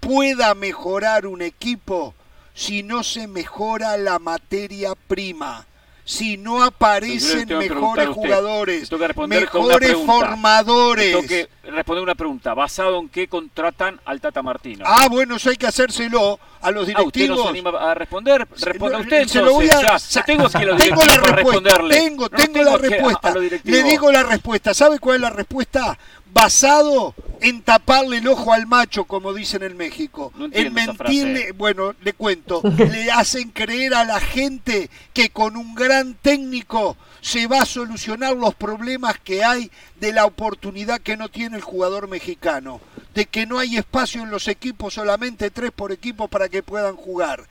pueda 0.00 0.54
mejorar 0.54 1.26
un 1.26 1.42
equipo 1.42 2.14
si 2.54 2.82
no 2.82 3.04
se 3.04 3.26
mejora 3.26 3.98
la 3.98 4.18
materia 4.18 4.94
prima 4.94 5.66
si 6.08 6.38
no 6.38 6.64
aparecen 6.64 7.46
mejores 7.58 8.08
jugadores, 8.08 8.90
mejores 9.28 9.94
formadores. 10.06 11.12
Tengo 11.12 11.28
que 11.28 11.48
responder 11.64 12.02
una 12.02 12.14
pregunta. 12.14 12.54
¿Basado 12.54 12.98
en 12.98 13.10
qué 13.10 13.28
contratan 13.28 14.00
al 14.06 14.18
Tata 14.18 14.42
Martino? 14.42 14.86
Ah, 14.88 15.08
bueno, 15.10 15.36
eso 15.36 15.50
hay 15.50 15.58
que 15.58 15.66
hacérselo 15.66 16.40
a 16.62 16.70
los 16.70 16.86
directivos. 16.86 17.04
Ah, 17.04 17.04
usted 17.04 17.28
no 17.28 17.42
se 17.42 17.48
anima 17.50 17.90
a 17.90 17.94
responder. 17.94 18.48
Responda 18.58 18.98
usted 19.00 19.26
se 19.26 19.42
lo 19.42 19.52
voy 19.52 19.68
a, 19.68 19.98
tengo, 20.24 20.48
tengo 20.48 21.04
la 21.04 21.16
respuesta. 21.18 21.88
Tengo, 21.90 22.28
tengo, 22.30 22.62
la 22.62 22.78
respuesta. 22.78 23.34
Le 23.64 23.82
digo 23.82 24.10
la 24.10 24.22
respuesta. 24.22 24.72
¿Sabe 24.72 24.98
cuál 24.98 25.16
es 25.16 25.20
la 25.20 25.30
respuesta? 25.30 25.98
Basado 26.38 27.14
en 27.40 27.62
taparle 27.62 28.18
el 28.18 28.28
ojo 28.28 28.52
al 28.52 28.66
macho, 28.66 29.04
como 29.04 29.34
dicen 29.34 29.64
en 29.64 29.76
México. 29.76 30.32
en 30.52 30.72
mentirle, 30.72 31.52
bueno, 31.52 31.94
le 32.00 32.12
cuento, 32.12 32.62
le 32.92 33.10
hacen 33.10 33.50
creer 33.50 33.94
a 33.94 34.04
la 34.04 34.20
gente 34.20 34.88
que 35.12 35.30
con 35.30 35.56
un 35.56 35.74
gran 35.74 36.14
técnico 36.14 36.96
se 37.20 37.48
va 37.48 37.62
a 37.62 37.66
solucionar 37.66 38.36
los 38.36 38.54
problemas 38.54 39.18
que 39.18 39.42
hay 39.42 39.70
de 40.00 40.12
la 40.12 40.26
oportunidad 40.26 41.00
que 41.00 41.16
no 41.16 41.28
tiene 41.28 41.56
el 41.56 41.62
jugador 41.62 42.08
mexicano, 42.08 42.80
de 43.14 43.26
que 43.26 43.46
no 43.46 43.58
hay 43.58 43.76
espacio 43.76 44.22
en 44.22 44.30
los 44.30 44.48
equipos, 44.48 44.94
solamente 44.94 45.50
tres 45.50 45.72
por 45.72 45.92
equipo 45.92 46.28
para 46.28 46.48
que 46.48 46.62
puedan 46.62 46.96
jugar 46.96 47.46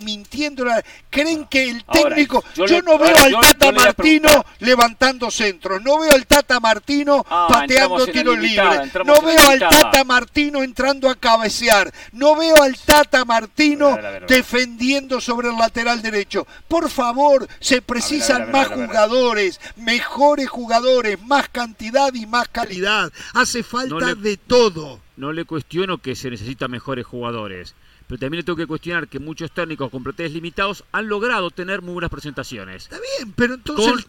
mintiendo. 0.00 0.64
Creen 1.10 1.46
que 1.46 1.70
el 1.70 1.84
técnico. 1.84 2.44
yo, 2.54 2.80
no 2.82 2.98
veo 2.98 3.16
al 3.16 3.32
Tata 3.40 3.72
Martino 3.72 4.44
levantando 4.60 5.30
centros. 5.30 5.82
No 5.82 5.98
veo 5.98 6.12
al 6.12 6.26
Tata 6.26 6.60
Martino 6.60 7.24
ah, 7.28 7.46
pateando 7.48 8.06
tiros 8.06 8.38
libres. 8.38 8.94
No 9.04 9.20
veo 9.20 9.50
al 9.50 9.58
Tata 9.58 10.04
Martino 10.04 10.62
entrando 10.62 11.08
a 11.10 11.14
cabecear. 11.14 11.92
No 12.12 12.36
veo 12.36 12.62
al 12.62 12.76
Tata 12.78 13.24
Martino 13.24 13.98
defendiendo 14.26 15.20
sobre 15.20 15.48
el 15.48 15.56
lateral 15.56 16.02
derecho. 16.02 16.46
Por 16.68 16.88
favor, 16.88 17.46
se 17.60 17.82
precisan 17.82 18.50
más 18.50 18.68
jugadores, 18.68 19.60
mejores 19.76 20.48
jugadores, 20.48 21.20
más 21.22 21.48
cantidad 21.52 22.12
y 22.14 22.26
más 22.26 22.48
calidad. 22.48 23.12
Hace 23.34 23.62
falta 23.62 24.14
de 24.14 24.36
todo. 24.36 25.00
No 25.16 25.32
le 25.32 25.44
cuestiono 25.44 25.98
que 25.98 26.16
se 26.16 26.30
necesita 26.30 26.68
mejores 26.68 27.06
jugadores 27.06 27.74
pero 28.12 28.20
también 28.20 28.40
le 28.40 28.44
tengo 28.44 28.58
que 28.58 28.66
cuestionar 28.66 29.08
que 29.08 29.18
muchos 29.18 29.50
técnicos 29.52 29.90
con 29.90 30.04
pretextos 30.04 30.34
limitados 30.34 30.84
han 30.92 31.08
logrado 31.08 31.50
tener 31.50 31.80
muy 31.80 31.94
buenas 31.94 32.10
presentaciones. 32.10 32.82
Está 32.82 32.98
bien, 32.98 33.32
pero 33.34 33.54
entonces 33.54 34.04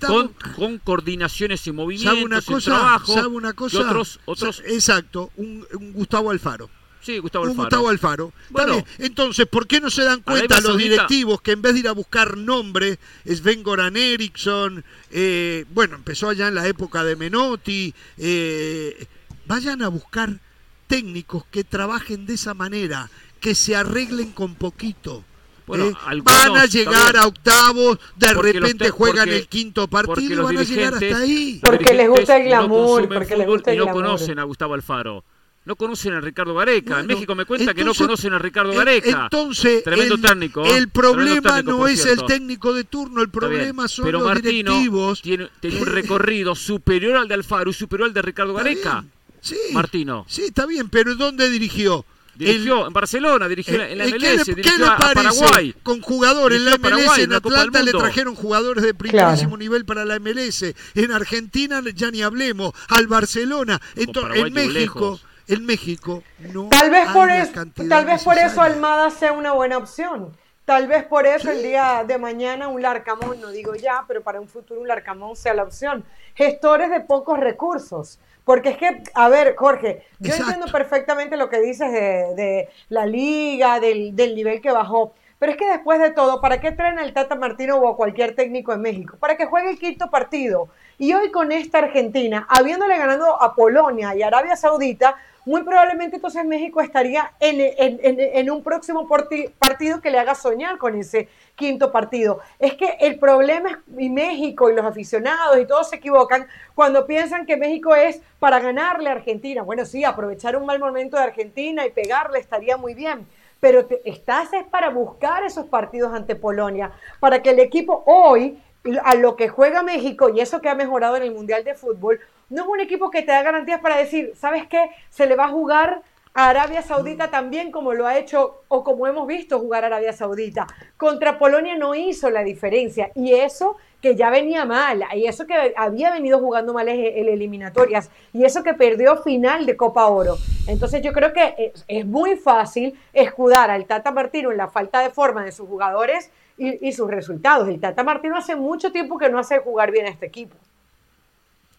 con, 0.56 0.78
coordinaciones 0.80 1.66
y 1.68 1.72
movimientos, 1.72 2.14
¿sabe 2.14 2.26
una 2.26 2.42
cosa, 2.42 3.02
¿sabe 3.06 3.28
una 3.28 3.54
cosa? 3.54 3.80
otros, 3.80 4.20
otros... 4.26 4.62
Exacto, 4.66 5.32
un, 5.38 5.66
Gustavo 5.94 6.32
Alfaro. 6.32 6.70
Sí, 7.04 7.20
Gustavo 7.20 7.46
Alfaro. 7.46 7.64
Gustavo 7.64 7.90
Alfaro. 7.90 8.34
Bueno, 8.50 8.84
Entonces, 8.98 9.46
¿por 9.46 9.68
qué 9.68 9.82
no 9.82 9.90
se 9.90 10.04
dan 10.04 10.22
cuenta 10.22 10.62
los 10.62 10.78
directivos 10.78 11.42
que 11.42 11.52
en 11.52 11.62
vez 11.62 11.74
de 11.74 11.82
ir 11.82 11.88
a 11.90 11.92
buscar 11.92 12.38
nombre, 12.38 12.98
Sven 13.26 13.62
Goran 13.62 13.98
Eriksson, 13.98 14.84
eh, 15.12 15.66
bueno, 15.74 15.96
empezó 15.96 16.30
allá 16.30 16.48
en 16.48 16.56
la 16.56 16.66
época 16.66 17.04
de 17.04 17.18
Menotti, 17.18 17.94
eh, 18.18 19.06
vayan 19.46 19.82
a 19.82 19.90
buscar 19.90 20.40
técnicos 20.88 21.44
que 21.52 21.66
trabajen 21.66 22.26
de 22.26 22.36
esa 22.36 22.54
manera, 22.54 23.10
que 23.42 23.54
se 23.54 23.76
arreglen 23.76 24.32
con 24.32 24.56
poquito. 24.56 25.26
Bueno, 25.68 25.88
¿eh? 25.88 25.94
van 26.24 26.56
a 26.56 26.66
llegar 26.66 27.18
a 27.18 27.28
octavos, 27.28 28.00
de 28.16 28.34
repente 28.34 28.90
juegan 28.90 29.28
el 29.28 29.48
quinto 29.48 29.90
partido, 29.90 30.44
van 30.44 30.58
a 30.58 30.64
llegar 30.64 30.94
hasta 30.94 31.18
ahí. 31.18 31.60
Porque 31.62 31.94
les 31.94 32.10
gusta 32.10 32.38
el 32.38 32.46
glamour, 32.46 33.10
porque 33.10 33.36
les 33.36 33.48
gusta 33.48 33.72
el 33.72 33.78
y 33.82 33.86
no 33.86 33.92
conocen 33.92 34.40
a 34.40 34.44
Gustavo 34.44 34.74
Alfaro. 34.74 35.26
No 35.66 35.78
conocen 35.78 36.14
a 36.14 36.20
Ricardo 36.20 36.54
Gareca. 36.56 37.00
en 37.00 37.08
México 37.08 37.36
me 37.36 37.46
cuenta 37.46 37.74
que 37.74 37.86
no 37.86 37.94
conocen 37.94 38.34
a 38.34 38.40
Ricardo 38.40 38.74
Gareca. 38.74 39.24
Entonces, 39.24 39.84
tremendo 39.84 40.16
el, 40.16 40.22
técnico. 40.22 40.66
El 40.66 40.90
problema 40.90 41.62
no 41.62 41.88
es 41.88 42.06
el 42.06 42.26
técnico 42.26 42.74
de 42.74 42.84
turno, 42.84 43.22
el 43.22 43.30
problema 43.30 43.88
son 43.88 44.06
Pero 44.06 44.20
los 44.20 44.28
Martino 44.28 44.72
directivos. 44.72 45.22
Tiene, 45.22 45.50
tiene 45.62 45.80
un 45.80 45.88
recorrido 45.88 46.56
superior 46.56 47.16
al 47.16 47.28
de 47.28 47.36
Alfaro 47.36 47.70
y 47.70 47.74
superior 47.74 48.10
al 48.10 48.14
de 48.14 48.22
Ricardo 48.22 48.54
Gareca. 48.54 49.06
Sí, 49.40 49.58
Martino. 49.72 50.26
Sí, 50.28 50.44
está 50.44 50.66
bien, 50.66 50.90
pero 50.90 51.16
¿dónde 51.16 51.50
dirigió? 51.50 52.06
Dirigió 52.36 52.88
en 52.88 52.94
Barcelona, 52.94 53.48
dirigió 53.48 53.82
en 53.82 53.98
la 53.98 54.06
MLS, 54.06 54.46
dirigió 54.46 54.86
a 54.92 54.98
Paraguay. 54.98 55.76
Con 55.84 56.02
jugadores 56.02 56.58
en 56.58 56.66
la 56.66 56.78
MLS, 56.78 57.20
en 57.20 57.34
Atlanta 57.34 57.84
le 57.84 57.92
trajeron 57.92 58.36
jugadores 58.36 58.84
de 58.84 58.94
primerísimo 58.94 59.58
nivel 59.58 59.86
para 59.86 60.04
la 60.04 60.20
MLS. 60.20 60.74
En 60.96 61.12
Argentina 61.12 61.82
ya 61.94 62.10
ni 62.10 62.22
hablemos. 62.22 62.74
Al 62.90 63.08
Barcelona. 63.08 63.80
Entonces, 63.96 64.46
en 64.46 64.54
México, 64.54 65.20
en 65.48 65.66
México 65.66 66.24
no. 66.40 66.70
Tal 66.70 66.90
vez 66.90 67.10
por 67.12 67.30
eso, 67.30 67.64
tal 67.90 68.06
vez 68.06 68.24
por 68.24 68.38
eso 68.38 68.62
Almada 68.62 69.10
sea 69.10 69.32
una 69.32 69.54
buena 69.54 69.78
opción. 69.78 70.36
Tal 70.66 70.88
vez 70.88 71.04
por 71.04 71.28
eso 71.28 71.52
el 71.52 71.62
día 71.62 72.06
de 72.08 72.18
mañana 72.18 72.70
un 72.70 72.82
Larcamón, 72.82 73.42
no 73.42 73.50
digo 73.50 73.76
ya, 73.76 74.06
pero 74.08 74.24
para 74.24 74.40
un 74.40 74.48
futuro 74.48 74.80
un 74.80 74.88
Larcamón 74.88 75.36
sea 75.36 75.54
la 75.54 75.64
opción. 75.64 76.06
Gestores 76.36 76.90
de 76.90 77.02
pocos 77.02 77.38
recursos. 77.38 78.18
Porque 78.46 78.70
es 78.70 78.78
que, 78.78 79.04
a 79.14 79.30
ver, 79.30 79.56
Jorge, 79.56 80.06
yo 80.20 80.34
entiendo 80.34 80.68
perfectamente 80.72 81.38
lo 81.38 81.50
que 81.50 81.62
dices 81.62 81.92
de, 81.92 82.70
la 82.90 83.06
liga, 83.06 83.80
del, 83.80 84.16
nivel 84.16 84.62
que 84.62 84.72
bajó. 84.72 85.14
Pero 85.40 85.54
es 85.54 85.58
que 85.58 85.68
después 85.68 86.00
de 86.00 86.12
todo, 86.12 86.40
¿para 86.40 86.62
qué 86.62 86.72
traen 86.72 87.00
al 87.00 87.14
Tata 87.14 87.36
Martino 87.36 87.78
o 87.78 87.90
a 87.90 87.98
cualquier 87.98 88.36
técnico 88.36 88.74
en 88.74 88.82
México? 88.82 89.18
Para 89.20 89.36
que 89.36 89.46
juegue 89.46 89.72
el 89.72 89.80
quinto 89.80 90.10
partido. 90.10 90.70
Y 90.98 91.14
hoy 91.14 91.32
con 91.32 91.52
esta 91.52 91.80
Argentina, 91.80 92.46
habiéndole 92.50 92.98
ganado 92.98 93.42
a 93.42 93.56
Polonia 93.56 94.16
y 94.16 94.24
Arabia 94.24 94.56
Saudita, 94.56 95.16
muy 95.46 95.64
probablemente 95.64 96.16
entonces 96.16 96.46
México 96.46 96.82
estaría 96.82 97.34
en, 97.40 98.50
un 98.50 98.64
próximo 98.64 99.08
partido 99.08 100.02
que 100.02 100.10
le 100.10 100.20
haga 100.20 100.36
soñar 100.36 100.78
con 100.78 100.96
ese 100.96 101.28
quinto 101.56 101.92
partido. 101.92 102.40
Es 102.60 102.76
que 102.76 102.98
el 103.00 103.20
problema 103.20 103.70
es, 103.70 103.78
y 103.98 104.10
México 104.10 104.70
y 104.70 104.76
los 104.76 104.86
aficionados 104.86 105.58
y 105.60 105.66
todos 105.66 105.90
se 105.90 105.98
equivocan 105.98 106.48
cuando 106.76 107.06
piensan 107.06 107.46
que 107.46 107.58
México 107.58 107.94
es 107.96 108.22
para 108.40 108.60
ganarle 108.60 109.10
a 109.10 109.14
Argentina. 109.14 109.64
Bueno, 109.64 109.86
sí, 109.86 110.04
aprovechar 110.04 110.56
un 110.56 110.66
mal 110.66 110.80
momento 110.80 111.18
de 111.18 111.24
Argentina 111.24 111.86
y 111.86 111.92
pegarle 111.92 112.40
estaría 112.40 112.78
muy 112.78 112.94
bien. 112.94 113.28
Pero 113.60 113.88
estás 114.04 114.52
es 114.54 114.66
para 114.66 114.90
buscar 114.90 115.44
esos 115.44 115.66
partidos 115.68 116.14
ante 116.14 116.36
Polonia, 116.36 116.92
para 117.20 117.42
que 117.42 117.52
el 117.52 117.60
equipo 117.60 118.04
hoy, 118.06 118.62
a 119.04 119.16
lo 119.16 119.38
que 119.38 119.48
juega 119.48 119.84
México 119.84 120.30
y 120.30 120.42
eso 120.42 120.60
que 120.60 120.68
ha 120.68 120.76
mejorado 120.76 121.16
en 121.16 121.24
el 121.24 121.32
Mundial 121.32 121.64
de 121.64 121.74
Fútbol, 121.74 122.20
no 122.50 122.64
es 122.64 122.68
un 122.68 122.80
equipo 122.80 123.10
que 123.10 123.22
te 123.22 123.32
da 123.32 123.42
garantías 123.42 123.82
para 123.82 123.98
decir, 123.98 124.34
¿sabes 124.36 124.68
qué? 124.68 124.90
Se 125.10 125.26
le 125.26 125.36
va 125.36 125.46
a 125.46 125.50
jugar 125.50 126.02
a 126.34 126.50
Arabia 126.50 126.82
Saudita 126.82 127.30
también 127.30 127.72
como 127.72 127.94
lo 127.94 128.08
ha 128.08 128.18
hecho 128.18 128.64
o 128.68 128.84
como 128.84 129.08
hemos 129.08 129.28
visto 129.28 129.60
jugar 129.60 129.84
a 129.84 129.88
Arabia 129.88 130.14
Saudita. 130.14 130.68
Contra 130.98 131.38
Polonia 131.38 131.78
no 131.78 131.94
hizo 131.94 132.30
la 132.30 132.44
diferencia 132.44 133.12
y 133.16 133.34
eso 133.34 133.78
que 134.02 134.16
ya 134.16 134.30
venía 134.30 134.66
mal, 134.66 135.06
y 135.16 135.28
eso 135.28 135.48
que 135.48 135.74
había 135.78 136.12
venido 136.12 136.38
jugando 136.40 136.74
mal 136.74 136.90
en 136.90 137.30
eliminatorias, 137.30 138.12
y 138.34 138.44
eso 138.44 138.62
que 138.62 138.74
perdió 138.74 139.16
final 139.16 139.66
de 139.66 139.78
Copa 139.78 140.08
Oro. 140.08 140.36
Entonces 140.68 141.02
yo 141.02 141.14
creo 141.14 141.32
que 141.32 141.72
es, 141.88 142.06
muy 142.06 142.36
fácil 142.36 143.00
escudar 143.14 143.72
al 143.72 143.86
Tata 143.86 144.12
Martino 144.12 144.52
en 144.52 144.58
la 144.58 144.68
falta 144.68 145.00
de 145.00 145.10
forma 145.10 145.46
de 145.46 145.54
sus 145.54 145.70
jugadores 145.70 146.32
y 146.58 146.92
sus 146.92 147.10
resultados. 147.10 147.70
El 147.70 147.80
Tata 147.80 148.04
Martino 148.04 148.36
hace 148.36 148.58
mucho 148.58 148.92
tiempo 148.92 149.18
que 149.18 149.30
no 149.30 149.40
hace 149.40 149.60
jugar 149.60 149.92
bien 149.92 150.06
a 150.08 150.10
este 150.10 150.26
equipo. 150.26 150.58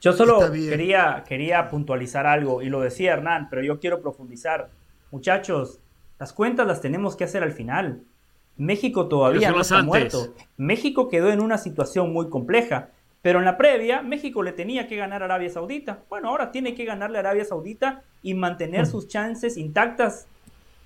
Yo 0.05 0.13
solo 0.13 0.53
quería, 0.53 1.25
quería 1.27 1.71
puntualizar 1.71 2.27
algo 2.27 2.61
y 2.61 2.69
lo 2.69 2.83
decía 2.83 3.15
Hernán, 3.15 3.49
pero 3.49 3.63
yo 3.63 3.81
quiero 3.81 4.03
profundizar. 4.03 4.69
Muchachos, 5.11 5.81
las 6.19 6.35
cuentas 6.35 6.67
las 6.67 6.83
tenemos 6.83 7.17
que 7.17 7.25
hacer 7.25 7.43
al 7.43 7.53
final. 7.53 8.03
México 8.59 9.09
todavía 9.09 9.51
no 9.51 9.63
está 9.63 9.83
muerto. 9.83 10.35
México 10.59 11.09
quedó 11.09 11.31
en 11.31 11.41
una 11.41 11.57
situación 11.57 12.13
muy 12.13 12.29
compleja, 12.29 12.91
pero 13.23 13.39
en 13.39 13.47
la 13.47 13.57
previa 13.57 14.03
México 14.03 14.43
le 14.43 14.53
tenía 14.53 14.87
que 14.89 14.97
ganar 14.97 15.23
a 15.23 15.25
Arabia 15.25 15.49
Saudita. 15.49 16.01
Bueno, 16.11 16.29
ahora 16.29 16.53
tiene 16.53 16.75
que 16.75 16.85
ganarle 16.85 17.17
a 17.17 17.21
Arabia 17.21 17.47
Saudita 17.47 18.03
y 18.23 18.35
mantener 18.35 18.83
mm. 18.83 18.91
sus 18.91 19.09
chances 19.09 19.57
intactas 19.57 20.27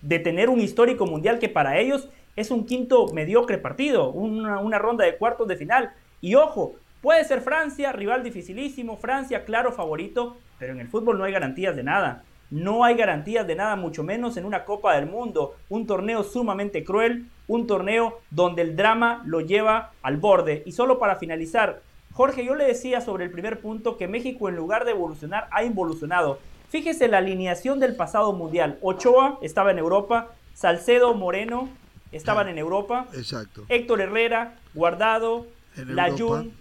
de 0.01 0.21
tener 0.21 0.49
un 0.49 0.61
histórico 0.61 1.07
mundial 1.07 1.41
que 1.41 1.49
para 1.49 1.81
ellos 1.81 2.09
es 2.37 2.53
un 2.53 2.67
quinto 2.67 3.09
mediocre 3.13 3.59
partido, 3.59 4.13
una, 4.13 4.61
una 4.61 4.79
ronda 4.79 5.05
de 5.05 5.17
cuartos 5.17 5.49
de 5.49 5.57
final. 5.57 5.91
Y 6.21 6.37
ojo, 6.37 6.77
Puede 7.01 7.25
ser 7.25 7.41
Francia, 7.41 7.93
rival 7.93 8.25
dificilísimo, 8.25 8.97
Francia, 8.97 9.45
claro 9.45 9.73
favorito, 9.73 10.37
pero 10.59 10.73
en 10.73 10.81
el 10.81 10.89
fútbol 10.89 11.19
no 11.19 11.25
hay 11.25 11.33
garantías 11.33 11.77
de 11.77 11.85
nada. 11.85 12.25
No 12.51 12.83
hay 12.83 12.97
garantías 12.97 13.47
de 13.47 13.55
nada, 13.55 13.77
mucho 13.77 14.03
menos 14.03 14.37
en 14.37 14.47
una 14.47 14.65
Copa 14.65 14.97
del 14.97 15.07
Mundo, 15.07 15.55
un 15.69 15.87
torneo 15.87 16.25
sumamente 16.25 16.83
cruel, 16.83 17.27
un 17.47 17.67
torneo 17.67 18.21
donde 18.31 18.63
el 18.63 18.75
drama 18.75 19.23
lo 19.27 19.43
lleva 19.43 19.93
al 20.03 20.17
borde. 20.17 20.63
Y 20.65 20.73
solo 20.73 20.99
para 20.99 21.17
finalizar, 21.17 21.83
Jorge, 22.13 22.45
yo 22.45 22.55
le 22.55 22.65
decía 22.65 23.01
sobre 23.01 23.25
el 23.25 23.31
primer 23.31 23.61
punto 23.61 23.97
que 23.97 24.09
México 24.09 24.49
en 24.49 24.57
lugar 24.57 24.85
de 24.85 24.93
evolucionar 24.93 25.47
ha 25.51 25.63
involucionado. 25.63 26.39
Fíjese 26.71 27.07
la 27.07 27.19
alineación 27.19 27.81
del 27.81 27.97
pasado 27.97 28.33
mundial. 28.33 28.79
Ochoa 28.83 29.39
estaba 29.43 29.71
en 29.71 29.79
Europa, 29.79 30.29
Salcedo, 30.55 31.15
Moreno 31.15 31.69
estaban 32.13 32.49
en 32.49 32.59
Europa. 32.59 33.07
Exacto. 33.13 33.65
Héctor 33.69 34.01
Herrera, 34.01 34.57
Guardado, 34.75 35.47
Layún, 35.77 36.55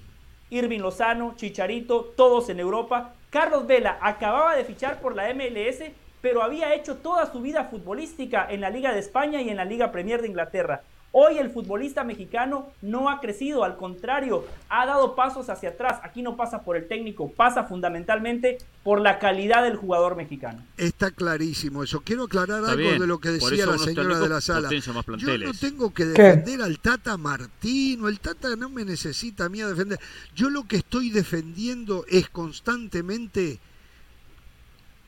Irving 0.49 0.79
Lozano, 0.79 1.33
Chicharito, 1.35 2.13
todos 2.15 2.49
en 2.49 2.59
Europa. 2.59 3.13
Carlos 3.29 3.67
Vela 3.67 3.97
acababa 4.01 4.55
de 4.55 4.63
fichar 4.63 5.01
por 5.01 5.15
la 5.15 5.33
MLS, 5.33 5.83
pero 6.21 6.41
había 6.41 6.73
hecho 6.73 6.97
toda 6.97 7.31
su 7.31 7.41
vida 7.41 7.65
futbolística 7.65 8.47
en 8.49 8.61
la 8.61 8.69
Liga 8.69 8.93
de 8.93 8.99
España 8.99 9.41
y 9.41 9.49
en 9.49 9.57
la 9.57 9.65
Liga 9.65 9.91
Premier 9.91 10.21
de 10.21 10.29
Inglaterra. 10.29 10.81
Hoy 11.13 11.37
el 11.37 11.49
futbolista 11.49 12.03
mexicano 12.03 12.67
no 12.81 13.09
ha 13.09 13.21
crecido, 13.21 13.63
al 13.63 13.77
contrario, 13.77 14.45
ha 14.69 14.85
dado 14.85 15.15
pasos 15.15 15.49
hacia 15.49 15.69
atrás. 15.69 15.99
Aquí 16.03 16.21
no 16.21 16.35
pasa 16.35 16.63
por 16.63 16.75
el 16.75 16.87
técnico, 16.87 17.31
pasa 17.31 17.63
fundamentalmente 17.63 18.57
por 18.83 19.01
la 19.01 19.17
calidad 19.17 19.63
del 19.63 19.77
jugador 19.77 20.15
mexicano. 20.15 20.63
Está 20.75 21.11
clarísimo 21.11 21.81
eso. 21.81 22.01
Quiero 22.01 22.25
aclarar 22.25 22.65
algo 22.65 22.99
de 22.99 23.07
lo 23.07 23.19
que 23.19 23.29
decía 23.29 23.65
la 23.65 23.77
señora 23.77 24.19
de 24.19 24.29
la 24.29 24.41
sala. 24.41 24.69
Yo 24.69 25.37
no 25.37 25.53
tengo 25.53 25.93
que 25.93 26.05
defender 26.05 26.61
al 26.61 26.77
Tata 26.79 27.17
Martino, 27.17 28.09
el 28.09 28.19
Tata 28.19 28.55
no 28.55 28.69
me 28.69 28.83
necesita 28.83 29.45
a 29.45 29.49
mí 29.49 29.61
a 29.61 29.67
defender. 29.67 29.99
Yo 30.35 30.49
lo 30.49 30.67
que 30.67 30.77
estoy 30.77 31.09
defendiendo 31.09 32.05
es 32.09 32.29
constantemente 32.29 33.59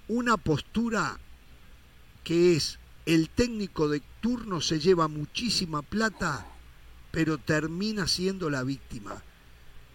una 0.07 0.37
postura 0.37 1.19
que 2.23 2.55
es 2.55 2.78
el 3.09 3.27
técnico 3.27 3.89
de 3.89 4.03
turno 4.21 4.61
se 4.61 4.79
lleva 4.79 5.07
muchísima 5.07 5.81
plata, 5.81 6.45
pero 7.09 7.39
termina 7.39 8.07
siendo 8.07 8.51
la 8.51 8.61
víctima. 8.61 9.23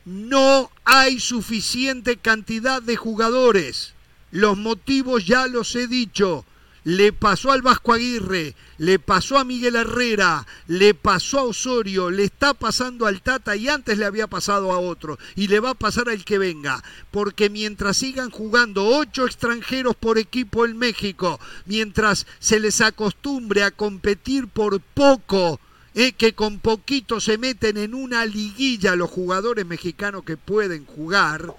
No 0.04 0.68
hay 0.84 1.20
suficiente 1.20 2.16
cantidad 2.16 2.82
de 2.82 2.96
jugadores. 2.96 3.94
Los 4.32 4.58
motivos 4.58 5.24
ya 5.26 5.46
los 5.46 5.76
he 5.76 5.86
dicho 5.86 6.44
le 6.84 7.14
pasó 7.14 7.50
al 7.50 7.62
Vasco 7.62 7.94
Aguirre, 7.94 8.54
le 8.76 8.98
pasó 8.98 9.38
a 9.38 9.44
Miguel 9.44 9.76
Herrera, 9.76 10.46
le 10.66 10.92
pasó 10.92 11.38
a 11.38 11.44
Osorio, 11.44 12.10
le 12.10 12.24
está 12.24 12.52
pasando 12.52 13.06
al 13.06 13.22
Tata 13.22 13.56
y 13.56 13.68
antes 13.68 13.96
le 13.96 14.04
había 14.04 14.26
pasado 14.26 14.70
a 14.70 14.78
otro. 14.78 15.18
Y 15.34 15.48
le 15.48 15.60
va 15.60 15.70
a 15.70 15.74
pasar 15.74 16.10
al 16.10 16.24
que 16.24 16.38
venga, 16.38 16.84
porque 17.10 17.48
mientras 17.48 17.96
sigan 17.96 18.30
jugando 18.30 18.86
ocho 18.86 19.24
extranjeros 19.24 19.96
por 19.96 20.18
equipo 20.18 20.66
en 20.66 20.76
México, 20.76 21.40
mientras 21.64 22.26
se 22.38 22.60
les 22.60 22.82
acostumbre 22.82 23.62
a 23.62 23.70
competir 23.70 24.46
por 24.48 24.78
poco, 24.80 25.58
eh, 25.94 26.12
que 26.12 26.34
con 26.34 26.58
poquito 26.58 27.18
se 27.20 27.38
meten 27.38 27.78
en 27.78 27.94
una 27.94 28.26
liguilla 28.26 28.94
los 28.96 29.10
jugadores 29.10 29.64
mexicanos 29.64 30.24
que 30.24 30.36
pueden 30.36 30.84
jugar, 30.84 31.54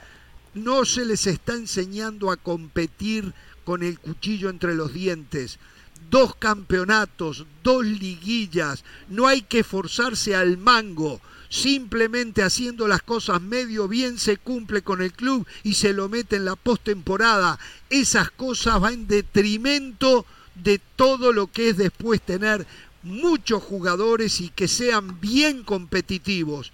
no 0.54 0.86
se 0.86 1.06
les 1.06 1.26
está 1.26 1.54
enseñando 1.54 2.32
a 2.32 2.38
competir 2.38 3.34
con 3.66 3.84
el 3.84 4.00
cuchillo 4.00 4.50
entre 4.50 4.76
los 4.76 4.94
dientes. 4.94 5.60
Dos 6.10 6.36
campeonatos, 6.36 7.46
dos 7.64 7.84
liguillas, 7.84 8.86
no 9.10 9.28
hay 9.28 9.42
que 9.42 9.64
forzarse 9.64 10.36
al 10.36 10.58
mango. 10.58 11.20
Simplemente 11.50 12.44
haciendo 12.44 12.88
las 12.88 13.02
cosas 13.02 13.42
medio 13.42 13.88
bien 13.88 14.18
se 14.18 14.38
cumple 14.38 14.82
con 14.82 15.02
el 15.02 15.14
club 15.14 15.46
y 15.64 15.74
se 15.74 15.94
lo 15.94 16.08
mete 16.10 16.38
en 16.38 16.46
la 16.46 16.56
postemporada. 16.56 17.60
Esas 17.90 18.32
cosas 18.32 18.80
van 18.80 18.94
en 18.94 19.08
detrimento 19.08 20.26
de 20.56 20.80
todo 20.96 21.34
lo 21.34 21.48
que 21.48 21.70
es 21.70 21.78
después 21.78 22.22
tener 22.22 22.66
muchos 23.04 23.62
jugadores 23.64 24.42
y 24.42 24.50
que 24.50 24.68
sean 24.68 25.20
bien 25.20 25.64
competitivos. 25.64 26.72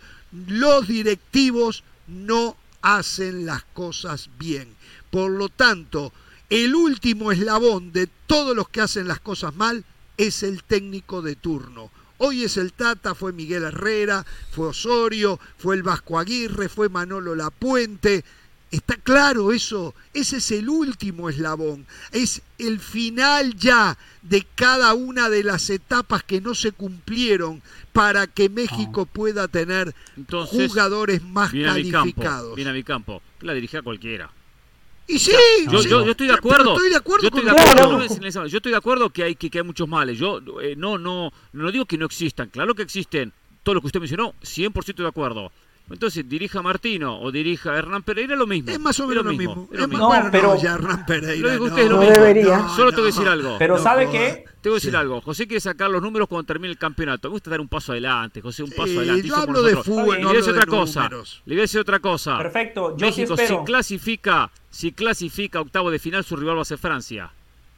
Los 0.48 0.88
directivos 0.88 1.84
no 2.08 2.56
hacen 2.82 3.46
las 3.46 3.64
cosas 3.74 4.30
bien. 4.40 4.76
Por 5.10 5.32
lo 5.32 5.50
tanto, 5.50 6.14
el 6.52 6.76
último 6.76 7.32
eslabón 7.32 7.94
de 7.94 8.08
todos 8.28 8.54
los 8.54 8.68
que 8.68 8.82
hacen 8.82 9.08
las 9.08 9.22
cosas 9.22 9.56
mal 9.56 9.86
es 10.18 10.44
el 10.44 10.64
técnico 10.64 11.22
de 11.22 11.38
turno. 11.38 11.90
Hoy 12.18 12.44
es 12.44 12.58
el 12.58 12.74
Tata, 12.74 13.16
fue 13.16 13.32
Miguel 13.32 13.64
Herrera, 13.64 14.26
fue 14.52 14.68
Osorio, 14.68 15.40
fue 15.58 15.76
el 15.76 15.84
Vasco 15.84 16.20
Aguirre, 16.20 16.68
fue 16.68 16.90
Manolo 16.90 17.36
Lapuente. 17.36 18.26
Está 18.70 18.98
claro 18.98 19.54
eso, 19.54 19.96
ese 20.14 20.38
es 20.38 20.52
el 20.52 20.68
último 20.68 21.30
eslabón, 21.30 21.86
es 22.12 22.42
el 22.58 22.80
final 22.80 23.56
ya 23.56 23.98
de 24.22 24.46
cada 24.56 24.94
una 24.94 25.30
de 25.30 25.46
las 25.46 25.70
etapas 25.70 26.24
que 26.24 26.42
no 26.42 26.54
se 26.54 26.74
cumplieron 26.74 27.62
para 27.94 28.28
que 28.28 28.50
México 28.50 29.08
ah. 29.10 29.14
pueda 29.14 29.48
tener 29.48 29.96
jugadores 30.48 31.24
más 31.24 31.52
calificados. 31.52 32.56
viene 32.56 32.72
a 32.72 32.74
mi 32.74 32.84
campo, 32.84 33.22
la 33.40 33.54
dirigía 33.54 33.82
cualquiera. 33.82 34.32
Y 35.12 35.20
sí, 35.20 35.32
yo, 35.70 36.06
estoy 36.10 36.28
de 36.28 36.34
acuerdo. 36.34 36.74
Estoy 36.74 36.90
de 36.90 36.96
acuerdo 36.96 37.22
yo 37.24 37.28
estoy 37.28 37.44
de 37.44 37.52
acuerdo, 37.52 38.48
yo 38.48 38.58
estoy 38.58 38.72
de 38.72 38.78
acuerdo 38.78 39.10
que 39.10 39.24
hay 39.24 39.36
que, 39.36 39.50
que 39.50 39.58
hay 39.58 39.64
muchos 39.66 39.88
males. 39.88 40.18
Yo 40.18 40.40
eh, 40.62 40.76
no 40.78 40.98
no 40.98 41.32
no 41.52 41.72
digo 41.72 41.86
que 41.86 41.98
no 41.98 42.06
existan, 42.06 42.50
claro 42.50 42.74
que 42.76 42.84
existen. 42.84 43.34
Todo 43.64 43.76
lo 43.76 43.82
que 43.82 43.88
usted 43.88 44.00
mencionó, 44.00 44.34
100% 44.42 44.96
de 44.96 45.08
acuerdo. 45.08 45.52
Entonces, 45.90 46.28
dirija 46.28 46.62
Martino 46.62 47.20
o 47.20 47.32
dirija 47.32 47.78
Hernán 47.78 48.04
Pereira, 48.04 48.36
lo 48.36 48.48
mismo. 48.48 48.72
Es 48.72 48.80
más 48.80 49.00
o 49.00 49.08
menos 49.08 49.26
lo 49.26 49.34
mismo. 49.34 49.68
Es 49.72 49.88
no, 49.88 50.12
pero 50.32 50.56
ya 50.56 50.76
Hernán 50.76 51.06
Pereira. 51.06 51.56
Lo 51.56 51.66
usted, 51.66 51.90
no, 51.90 51.98
lo 51.98 52.10
debería. 52.10 52.68
Solo 52.70 52.92
te 52.92 52.98
voy 52.98 53.10
a 53.10 53.14
decir 53.14 53.28
algo. 53.28 53.58
Pero 53.60 53.78
¿sabe 53.78 54.10
qué? 54.10 54.46
Te 54.62 54.70
voy 54.70 54.78
a 54.78 54.80
decir 54.80 54.96
algo. 54.96 55.22
José 55.22 55.48
quiere 55.48 55.60
sacar 55.60 55.90
los 55.90 56.02
números 56.02 56.30
cuando 56.30 56.46
termine 56.46 56.72
el 56.72 56.78
campeonato. 56.78 57.28
Me 57.28 57.34
gusta 57.34 57.50
dar 57.50 57.60
un 57.60 57.68
paso 57.68 57.92
adelante, 57.92 58.42
José, 58.42 58.64
un 58.64 58.72
paso 58.72 59.00
adelante. 59.00 59.28
Yo 59.28 59.36
hablo 59.36 59.62
de 59.62 59.76
fútbol, 59.76 60.18
Le 60.18 60.26
voy 60.26 60.36
a 60.36 60.38
decir 60.38 60.54
otra 60.54 60.66
cosa. 60.66 61.10
Le 61.10 61.56
voy 61.56 61.60
a 61.60 61.62
decir 61.62 61.82
otra 61.82 62.00
cosa. 62.00 62.38
Perfecto. 62.38 62.98
Yo 62.98 63.06
México, 63.06 63.36
sí 63.36 63.48
si 63.48 63.58
clasifica, 63.66 64.52
si 64.70 64.92
clasifica 64.94 65.60
octavo 65.60 65.92
de 65.92 66.00
final, 66.00 66.24
su 66.24 66.36
rival 66.36 66.58
va 66.58 66.62
a 66.62 66.66
ser 66.66 66.78
Francia. 66.78 67.32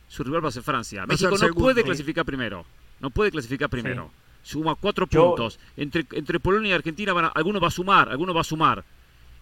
Su 0.08 0.24
rival 0.24 0.46
va 0.46 0.50
a 0.50 0.52
ser 0.52 0.64
Francia. 0.64 1.06
México 1.08 1.36
no 1.36 1.54
puede 1.54 1.84
clasificar 1.84 2.26
primero. 2.26 2.66
No 3.00 3.10
puede 3.10 3.32
clasificar 3.32 3.70
primero 3.70 4.12
suma 4.44 4.76
cuatro 4.76 5.08
puntos. 5.08 5.60
Entre, 5.76 6.06
entre 6.12 6.40
Polonia 6.40 6.72
y 6.72 6.74
Argentina, 6.74 7.14
van 7.14 7.32
alguno 7.34 7.60
va 7.60 7.70
a 7.70 7.72
sumar, 7.72 8.10
alguno 8.10 8.34
va 8.34 8.42
a 8.42 8.46
sumar. 8.46 8.84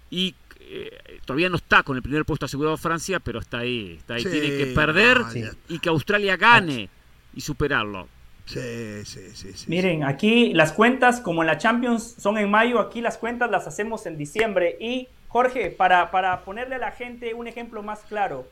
Y 0.10 0.36
eh, 0.60 1.20
todavía 1.26 1.50
no 1.50 1.58
está 1.58 1.84
con 1.84 1.98
el 1.98 2.04
primer 2.04 2.24
puesto 2.24 2.46
asegurado 2.46 2.78
Francia, 2.78 3.20
pero 3.20 3.40
está 3.40 3.60
ahí. 3.60 3.96
Está 3.98 4.14
ahí. 4.14 4.24
Tiene 4.24 4.48
que 4.58 4.68
perder 4.68 5.18
y 5.68 5.80
que 5.80 5.90
Australia 5.90 6.38
gane 6.38 6.90
y 7.34 7.42
superarlo. 7.42 8.08
Sí, 8.46 9.06
sí, 9.06 9.30
sí, 9.34 9.66
Miren, 9.68 10.04
aquí 10.04 10.54
las 10.54 10.74
cuentas, 10.74 11.22
como 11.22 11.42
en 11.42 11.48
la 11.48 11.58
Champions 11.58 12.16
son 12.18 12.38
en 12.38 12.50
mayo, 12.50 12.80
aquí 12.80 13.00
las 13.00 13.18
cuentas 13.18 13.50
las 13.50 13.68
hacemos 13.68 14.06
en 14.06 14.18
diciembre. 14.18 14.78
Y 14.80 15.08
Jorge, 15.28 15.70
para, 15.70 16.12
para 16.12 16.42
ponerle 16.44 16.76
a 16.76 16.80
la 16.80 16.92
gente 16.92 17.34
un 17.34 17.48
ejemplo 17.48 17.82
más 17.82 18.00
claro, 18.10 18.48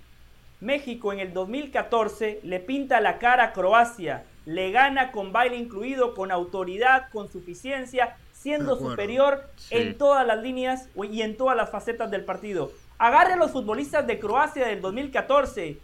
México 0.61 1.11
en 1.11 1.19
el 1.19 1.33
2014 1.33 2.41
le 2.43 2.59
pinta 2.59 3.01
la 3.01 3.17
cara 3.17 3.45
a 3.45 3.53
Croacia 3.53 4.23
le 4.45 4.71
gana 4.71 5.11
con 5.11 5.31
baile 5.31 5.57
incluido, 5.57 6.13
con 6.13 6.31
autoridad, 6.31 7.09
con 7.11 7.31
suficiencia, 7.31 8.17
siendo 8.33 8.77
superior 8.77 9.43
en 9.69 9.97
todas 9.97 10.25
las 10.25 10.41
líneas 10.41 10.87
y 11.11 11.21
en 11.21 11.35
todas 11.35 11.57
las 11.57 11.69
facetas 11.69 12.09
del 12.09 12.23
partido. 12.23 12.71
Agarre 12.97 13.33
a 13.33 13.37
los 13.37 13.51
futbolistas 13.51 14.07
de 14.07 14.19
Croacia 14.19 14.67
del 14.67 14.81
2014 14.81 15.77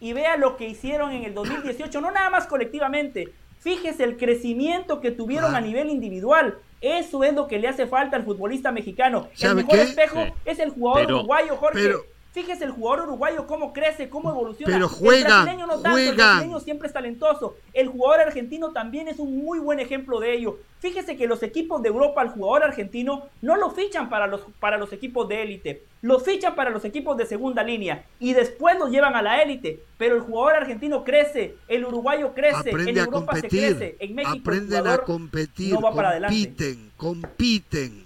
y 0.00 0.12
vea 0.12 0.36
lo 0.36 0.56
que 0.56 0.68
hicieron 0.68 1.12
en 1.12 1.24
el 1.24 1.34
2018, 1.34 2.00
no 2.00 2.10
nada 2.10 2.30
más 2.30 2.46
colectivamente. 2.46 3.32
Fíjese 3.60 4.04
el 4.04 4.16
crecimiento 4.16 5.00
que 5.00 5.10
tuvieron 5.10 5.54
a 5.56 5.60
nivel 5.60 5.90
individual. 5.90 6.58
Eso 6.80 7.24
es 7.24 7.34
lo 7.34 7.48
que 7.48 7.58
le 7.58 7.68
hace 7.68 7.86
falta 7.86 8.16
al 8.16 8.24
futbolista 8.24 8.70
mexicano. 8.70 9.28
El 9.40 9.54
mejor 9.56 9.78
espejo 9.78 10.24
es 10.44 10.58
el 10.58 10.70
jugador 10.70 11.12
uruguayo, 11.12 11.56
Jorge. 11.56 11.94
Fíjese 12.36 12.64
el 12.64 12.70
jugador 12.72 13.08
uruguayo 13.08 13.46
cómo 13.46 13.72
crece, 13.72 14.10
cómo 14.10 14.28
evoluciona. 14.28 14.74
Pero 14.74 14.90
juega, 14.90 15.20
el 15.20 15.24
brasileño 15.24 15.66
no 15.66 15.80
tanto, 15.80 15.96
el 15.96 16.14
brasileño 16.14 16.60
siempre 16.60 16.86
es 16.86 16.92
talentoso. 16.92 17.56
El 17.72 17.88
jugador 17.88 18.26
argentino 18.26 18.72
también 18.72 19.08
es 19.08 19.18
un 19.18 19.38
muy 19.38 19.58
buen 19.58 19.80
ejemplo 19.80 20.20
de 20.20 20.34
ello. 20.34 20.58
Fíjese 20.80 21.16
que 21.16 21.26
los 21.26 21.42
equipos 21.42 21.80
de 21.80 21.88
Europa, 21.88 22.20
el 22.20 22.28
jugador 22.28 22.64
argentino, 22.64 23.26
no 23.40 23.56
lo 23.56 23.70
fichan 23.70 24.10
para 24.10 24.26
los, 24.26 24.42
para 24.60 24.76
los 24.76 24.92
equipos 24.92 25.26
de 25.28 25.44
élite. 25.44 25.84
Lo 26.02 26.20
fichan 26.20 26.54
para 26.54 26.68
los 26.68 26.84
equipos 26.84 27.16
de 27.16 27.24
segunda 27.24 27.62
línea 27.62 28.04
y 28.20 28.34
después 28.34 28.78
los 28.78 28.90
llevan 28.90 29.16
a 29.16 29.22
la 29.22 29.40
élite. 29.40 29.80
Pero 29.96 30.16
el 30.16 30.20
jugador 30.20 30.56
argentino 30.56 31.04
crece, 31.04 31.54
el 31.68 31.86
uruguayo 31.86 32.34
crece, 32.34 32.68
en 32.68 32.98
Europa 32.98 33.36
se 33.36 33.48
crece, 33.48 33.96
en 33.98 34.14
México 34.14 34.40
aprenden 34.40 34.86
a 34.86 34.98
competir, 34.98 35.72
no 35.72 35.80
va 35.80 35.94
para 35.94 36.20
compiten, 36.20 36.90
compiten, 36.98 38.04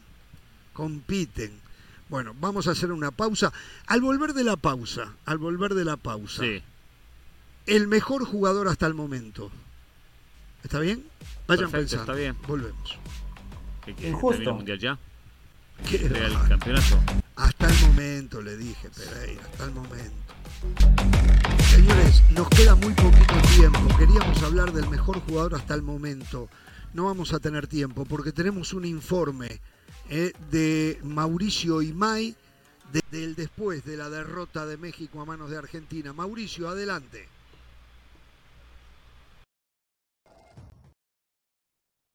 compiten. 0.72 1.69
Bueno, 2.10 2.34
vamos 2.40 2.66
a 2.66 2.72
hacer 2.72 2.90
una 2.90 3.12
pausa. 3.12 3.52
Al 3.86 4.00
volver 4.00 4.34
de 4.34 4.42
la 4.42 4.56
pausa, 4.56 5.14
al 5.26 5.38
volver 5.38 5.74
de 5.74 5.84
la 5.84 5.96
pausa, 5.96 6.42
el 7.66 7.86
mejor 7.86 8.24
jugador 8.24 8.66
hasta 8.66 8.88
el 8.88 8.94
momento. 8.94 9.52
¿Está 10.64 10.80
bien? 10.80 11.06
Vayan 11.46 11.70
pensando. 11.70 12.02
Está 12.02 12.14
bien. 12.14 12.36
Volvemos. 12.48 12.98
¿Qué 13.84 13.94
quiere? 13.94 14.10
el 14.10 14.52
mundial 14.52 14.78
ya? 14.78 14.98
¿Qué 15.88 15.96
el 15.96 16.36
campeonato? 16.48 16.98
Hasta 17.36 17.70
el 17.70 17.80
momento, 17.88 18.42
le 18.42 18.56
dije, 18.56 18.90
Pereira, 18.90 19.42
hasta 19.44 19.64
el 19.64 19.70
momento. 19.70 20.34
Señores, 21.70 22.22
nos 22.30 22.48
queda 22.48 22.74
muy 22.74 22.92
poquito 22.92 23.34
tiempo. 23.54 23.96
Queríamos 23.96 24.42
hablar 24.42 24.72
del 24.72 24.88
mejor 24.88 25.20
jugador 25.20 25.54
hasta 25.54 25.74
el 25.74 25.82
momento. 25.82 26.48
No 26.92 27.04
vamos 27.04 27.32
a 27.32 27.38
tener 27.38 27.68
tiempo 27.68 28.04
porque 28.04 28.32
tenemos 28.32 28.72
un 28.74 28.84
informe 28.84 29.60
eh, 30.10 30.32
de 30.50 30.98
Mauricio 31.04 31.82
Imay 31.82 32.34
del 33.12 33.36
después 33.36 33.84
de 33.84 33.96
la 33.96 34.10
derrota 34.10 34.66
de 34.66 34.76
México 34.76 35.20
a 35.20 35.24
manos 35.24 35.50
de 35.50 35.56
Argentina. 35.56 36.12
Mauricio, 36.12 36.68
adelante. 36.68 37.28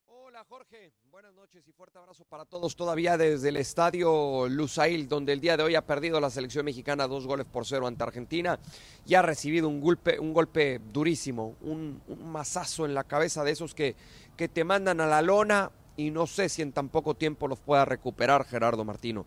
Hola 0.08 0.46
Jorge, 0.50 0.92
buenas 1.10 1.34
noches 1.34 1.66
y 1.66 1.72
fuerte 1.72 1.98
abrazo 1.98 2.26
para 2.26 2.44
todos 2.44 2.76
todavía 2.76 3.18
desde 3.18 3.48
el 3.48 3.56
estadio 3.56 4.50
Lusail, 4.50 5.08
donde 5.08 5.32
el 5.32 5.40
día 5.40 5.56
de 5.56 5.64
hoy 5.64 5.76
ha 5.76 5.86
perdido 5.86 6.20
la 6.20 6.30
selección 6.30 6.66
mexicana 6.66 7.08
dos 7.08 7.26
goles 7.26 7.46
por 7.46 7.66
cero 7.66 7.88
ante 7.88 8.04
Argentina 8.04 8.60
y 9.06 9.16
ha 9.16 9.22
recibido 9.22 9.70
un 9.70 9.80
golpe, 9.80 10.20
un 10.20 10.34
golpe 10.34 10.82
durísimo, 10.92 11.56
un, 11.62 12.02
un 12.10 12.32
mazazo 12.32 12.86
en 12.86 12.94
la 12.94 13.06
cabeza 13.06 13.46
de 13.46 13.52
esos 13.52 13.74
que, 13.74 13.96
que 14.36 14.50
te 14.50 14.66
mandan 14.66 15.00
a 15.00 15.08
la 15.08 15.22
lona 15.22 15.72
y 15.98 16.12
no 16.12 16.28
sé 16.28 16.50
si 16.50 16.62
en 16.62 16.72
tan 16.72 16.90
poco 16.90 17.16
tiempo 17.16 17.48
los 17.48 17.60
pueda 17.60 17.86
recuperar 17.86 18.46
Gerardo 18.46 18.84
Martino. 18.84 19.26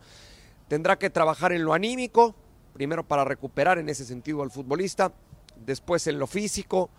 Tendrá 0.69 0.99
que 0.99 1.11
trabajar 1.11 1.53
en 1.53 1.65
lo 1.65 1.73
anímico, 1.73 2.35
primero 2.75 3.07
para 3.07 3.25
recuperar 3.25 3.79
en 3.79 3.89
ese 3.89 4.05
sentido 4.05 4.43
al 4.43 4.51
futbolista, 4.51 5.13
después 5.57 6.07
en 6.07 6.19
lo 6.19 6.27
físico 6.27 6.91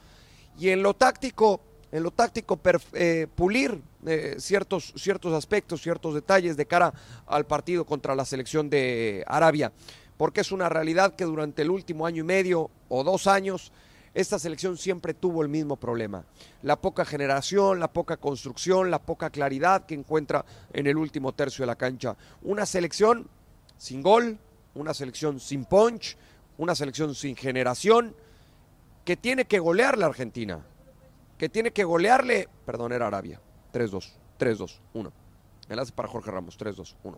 y 0.57 0.69
en 0.69 0.81
lo 0.81 0.93
táctico, 0.93 1.61
en 1.91 2.03
lo 2.03 2.11
táctico 2.11 2.59
eh, 2.93 3.27
pulir 3.35 3.81
eh, 4.05 4.35
ciertos, 4.39 4.93
ciertos 4.97 5.33
aspectos, 5.33 5.81
ciertos 5.81 6.13
detalles 6.13 6.57
de 6.57 6.65
cara 6.65 6.93
al 7.27 7.45
partido 7.45 7.85
contra 7.85 8.15
la 8.15 8.25
selección 8.25 8.69
de 8.69 9.23
Arabia, 9.27 9.71
porque 10.17 10.41
es 10.41 10.51
una 10.51 10.67
realidad 10.67 11.15
que 11.15 11.25
durante 11.25 11.61
el 11.61 11.69
último 11.69 12.05
año 12.05 12.21
y 12.21 12.25
medio 12.25 12.71
o 12.89 13.03
dos 13.03 13.27
años 13.27 13.71
esta 14.13 14.39
selección 14.39 14.77
siempre 14.77 15.13
tuvo 15.13 15.41
el 15.43 15.49
mismo 15.49 15.75
problema. 15.75 16.25
La 16.63 16.81
poca 16.81 17.05
generación, 17.05 17.79
la 17.79 17.91
poca 17.91 18.17
construcción, 18.17 18.89
la 18.89 18.99
poca 18.99 19.29
claridad 19.29 19.85
que 19.85 19.95
encuentra 19.95 20.45
en 20.73 20.87
el 20.87 20.97
último 20.97 21.33
tercio 21.33 21.63
de 21.63 21.67
la 21.67 21.75
cancha. 21.75 22.15
Una 22.41 22.65
selección 22.65 23.29
sin 23.77 24.01
gol, 24.01 24.39
una 24.75 24.93
selección 24.93 25.39
sin 25.39 25.65
punch, 25.65 26.17
una 26.57 26.75
selección 26.75 27.13
sin 27.15 27.35
generación, 27.35 28.15
que 29.05 29.15
tiene 29.15 29.45
que 29.45 29.59
golear 29.59 29.97
la 29.97 30.07
Argentina, 30.07 30.59
que 31.37 31.49
tiene 31.49 31.71
que 31.71 31.83
golearle, 31.83 32.49
perdón, 32.65 32.91
era 32.91 33.07
Arabia, 33.07 33.39
3-2, 33.73 34.11
3-2, 34.39 34.79
1. 34.93 35.13
Enlace 35.69 35.91
para 35.93 36.09
Jorge 36.09 36.31
Ramos, 36.31 36.59
3-2, 36.59 36.95
1. 37.03 37.17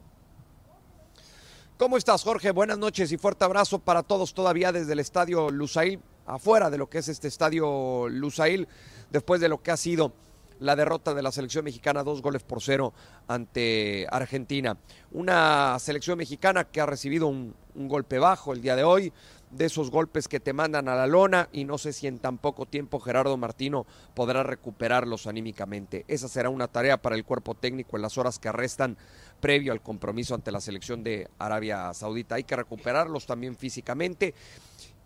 ¿Cómo 1.77 1.97
estás, 1.97 2.23
Jorge? 2.23 2.51
Buenas 2.51 2.77
noches 2.77 3.11
y 3.11 3.18
fuerte 3.18 3.43
abrazo 3.43 3.80
para 3.80 4.03
todos 4.03 4.34
todavía 4.35 4.72
desde 4.72 4.93
el 4.93 4.99
estadio 4.99 5.49
Lusail 5.49 5.99
afuera 6.26 6.69
de 6.69 6.77
lo 6.77 6.89
que 6.89 6.99
es 6.99 7.07
este 7.07 7.27
estadio 7.27 8.07
Lusail, 8.10 8.68
después 9.10 9.41
de 9.41 9.49
lo 9.49 9.61
que 9.61 9.72
ha 9.72 9.77
sido 9.77 10.14
la 10.61 10.76
derrota 10.76 11.15
de 11.15 11.23
la 11.23 11.31
selección 11.31 11.65
mexicana, 11.65 12.03
dos 12.03 12.22
goles 12.22 12.43
por 12.43 12.61
cero 12.61 12.93
ante 13.27 14.06
Argentina. 14.11 14.77
Una 15.11 15.77
selección 15.80 16.19
mexicana 16.19 16.65
que 16.65 16.80
ha 16.80 16.85
recibido 16.85 17.27
un, 17.27 17.56
golpe 17.73 18.19
bajo 18.19 18.53
el 18.53 18.61
día 18.61 18.76
de 18.76 18.84
hoy, 18.84 19.11
de 19.49 19.65
esos 19.65 19.89
golpes 19.89 20.27
que 20.27 20.39
te 20.39 20.53
mandan 20.53 20.88
a 20.88 20.95
la 20.95 21.07
lona 21.07 21.49
y 21.52 21.65
no 21.65 21.77
sé 21.77 21.93
si 21.93 22.06
en 22.06 22.19
tan 22.19 22.38
poco 22.38 22.65
tiempo 22.65 22.99
Gerardo 22.99 23.35
Martino 23.38 23.88
podrá 24.14 24.43
recuperarlos 24.43 25.26
anímicamente. 25.26 26.06
Esa 26.07 26.27
será 26.27 26.49
una 26.49 26.68
tarea 26.68 27.02
para 27.02 27.15
el 27.15 27.26
cuerpo 27.26 27.56
técnico 27.56 27.95
en 27.95 28.03
las 28.03 28.18
horas 28.18 28.38
que 28.38 28.52
restan 28.52 28.98
previo 29.39 29.72
al 29.72 29.81
compromiso 29.81 30.35
ante 30.35 30.52
la 30.52 30.61
selección 30.61 31.03
de 31.03 31.27
Arabia 31.39 31.91
Saudita. 31.93 32.35
Hay 32.35 32.43
que 32.43 32.56
recuperarlos 32.56 33.26
también 33.26 33.56
físicamente 33.56 34.35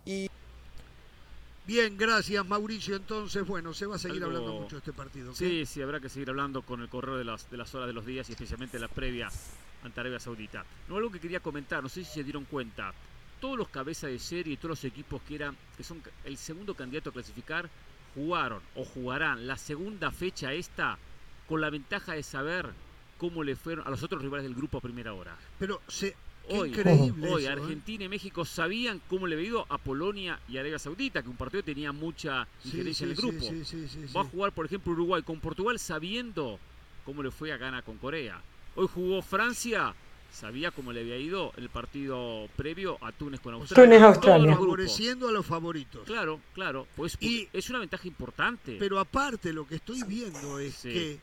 y 0.06 0.30
Bien, 1.68 1.98
gracias 1.98 2.46
Mauricio. 2.46 2.96
Entonces, 2.96 3.46
bueno, 3.46 3.74
se 3.74 3.88
va 3.88 3.96
a 3.96 4.00
seguir 4.00 4.24
hablando 4.24 4.54
mucho 4.54 4.76
de 4.76 4.80
este 4.80 4.94
partido. 4.94 5.34
Sí, 5.34 5.66
sí, 5.66 5.82
habrá 5.82 6.00
que 6.00 6.10
seguir 6.10 6.30
hablando 6.30 6.62
con 6.62 6.82
el 6.82 6.90
correo 6.90 7.18
de 7.18 7.24
las, 7.24 7.50
de 7.50 7.58
las 7.58 7.74
horas 7.74 7.88
de 7.88 7.94
los 7.94 8.06
días 8.06 8.30
y 8.30 8.34
especialmente 8.34 8.78
la 8.78 8.88
previa 8.88 9.30
ante 9.84 10.00
Arabia 10.00 10.20
Saudita. 10.20 10.64
No, 10.88 10.98
algo 10.98 11.12
que 11.12 11.20
quería 11.20 11.40
comentar, 11.40 11.82
no 11.82 11.90
sé 11.90 12.04
si 12.04 12.14
se 12.14 12.24
dieron 12.24 12.46
cuenta, 12.46 12.94
todos 13.40 13.58
los 13.58 13.70
cabezas 13.70 14.12
de 14.12 14.20
serie 14.20 14.54
y 14.54 14.58
todos 14.58 14.70
los 14.70 14.84
equipos 14.84 15.22
que 15.24 15.36
eran, 15.36 15.58
que 15.76 15.84
son 15.84 16.02
el 16.24 16.38
segundo 16.38 16.76
candidato 16.76 17.10
a 17.10 17.14
clasificar, 17.14 17.70
jugaron 18.14 18.62
o 18.76 18.86
jugarán 18.86 19.48
la 19.48 19.58
segunda 19.58 20.12
fecha 20.12 20.54
esta 20.54 20.98
con 21.48 21.62
la 21.62 21.70
ventaja 21.70 22.14
de 22.14 22.24
saber 22.24 22.70
cómo 23.18 23.44
le 23.44 23.56
fueron 23.56 23.88
a 23.88 23.90
los 23.90 24.04
otros 24.04 24.22
rivales 24.22 24.44
del 24.44 24.56
grupo 24.56 24.78
a 24.78 24.82
primera 24.82 25.14
hora. 25.14 25.36
Pero 25.60 25.82
se 25.88 26.16
hoy, 26.50 26.70
increíble 26.70 27.30
hoy 27.30 27.46
¿eh? 27.46 27.50
Argentina 27.50 28.06
y 28.06 28.10
México 28.10 28.46
sabían 28.46 29.02
cómo 29.10 29.28
le 29.28 29.36
había 29.36 29.48
ido 29.48 29.66
a 29.70 29.78
Polonia 29.78 30.40
y 30.48 30.58
Arabia 30.58 30.80
Saudita, 30.80 31.22
que 31.22 31.30
un 31.30 31.38
partido 31.38 31.64
tenía 31.64 31.92
mucha 31.92 32.48
injerencia 32.64 33.06
en 33.06 33.12
el 33.12 33.18
grupo. 33.18 33.46
Va 34.16 34.22
a 34.22 34.26
jugar, 34.26 34.52
por 34.52 34.66
ejemplo, 34.66 34.94
Uruguay 34.94 35.24
con 35.24 35.40
Portugal 35.40 35.80
sabiendo 35.80 36.60
cómo 37.06 37.24
le 37.24 37.32
fue 37.32 37.52
a 37.52 37.58
Ghana 37.58 37.82
con 37.82 37.98
Corea. 37.98 38.42
Hoy 38.76 38.88
jugó 38.94 39.22
Francia, 39.22 39.94
sabía 40.32 40.72
cómo 40.72 40.92
le 40.92 41.02
había 41.02 41.18
ido 41.18 41.54
el 41.56 41.70
partido 41.70 42.50
previo 42.56 42.98
a 43.02 43.12
Túnez 43.12 43.40
con 43.40 43.54
Australia. 43.54 43.86
Túnez, 43.86 44.02
Australia. 44.02 44.56
Favoreciendo 44.56 45.30
a 45.30 45.32
los 45.32 45.46
favoritos. 45.46 46.04
Claro, 46.06 46.42
claro. 46.54 46.88
Pues 46.96 47.18
y, 47.22 47.48
es 47.54 47.70
una 47.70 47.80
ventaja 47.80 48.08
importante. 48.08 48.76
Pero 48.78 49.00
aparte, 49.00 49.54
lo 49.54 49.66
que 49.68 49.76
estoy 49.76 50.04
viendo 50.04 50.60
es 50.60 50.82
que 50.82 51.20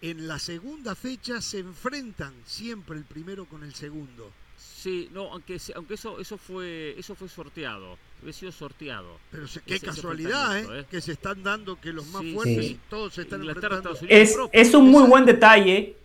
en 0.00 0.26
la 0.26 0.38
segunda 0.38 0.94
fecha 0.94 1.40
se 1.40 1.60
enfrentan 1.60 2.34
siempre 2.44 2.96
el 2.96 3.04
primero 3.04 3.46
con 3.46 3.62
el 3.62 3.74
segundo. 3.74 4.32
Sí, 4.58 5.08
no, 5.12 5.32
aunque 5.32 5.58
aunque 5.74 5.94
eso 5.94 6.20
eso 6.20 6.36
fue 6.36 6.94
eso 6.98 7.14
fue 7.14 7.28
sorteado, 7.28 7.96
había 8.20 8.32
sido 8.32 8.52
sorteado. 8.52 9.18
Pero 9.30 9.46
qué 9.64 9.80
casualidad, 9.80 10.58
¿eh? 10.58 10.84
Que 10.90 11.00
se 11.00 11.12
están 11.12 11.42
dando 11.42 11.80
que 11.80 11.92
los 11.92 12.06
más 12.08 12.24
fuertes 12.34 12.76
todos 12.90 13.14
se 13.14 13.22
están 13.22 13.42
enfrentando. 13.42 13.96
Es, 14.08 14.36
es 14.52 14.74
un 14.74 14.90
muy 14.90 15.04
buen 15.04 15.24
detalle 15.24 15.96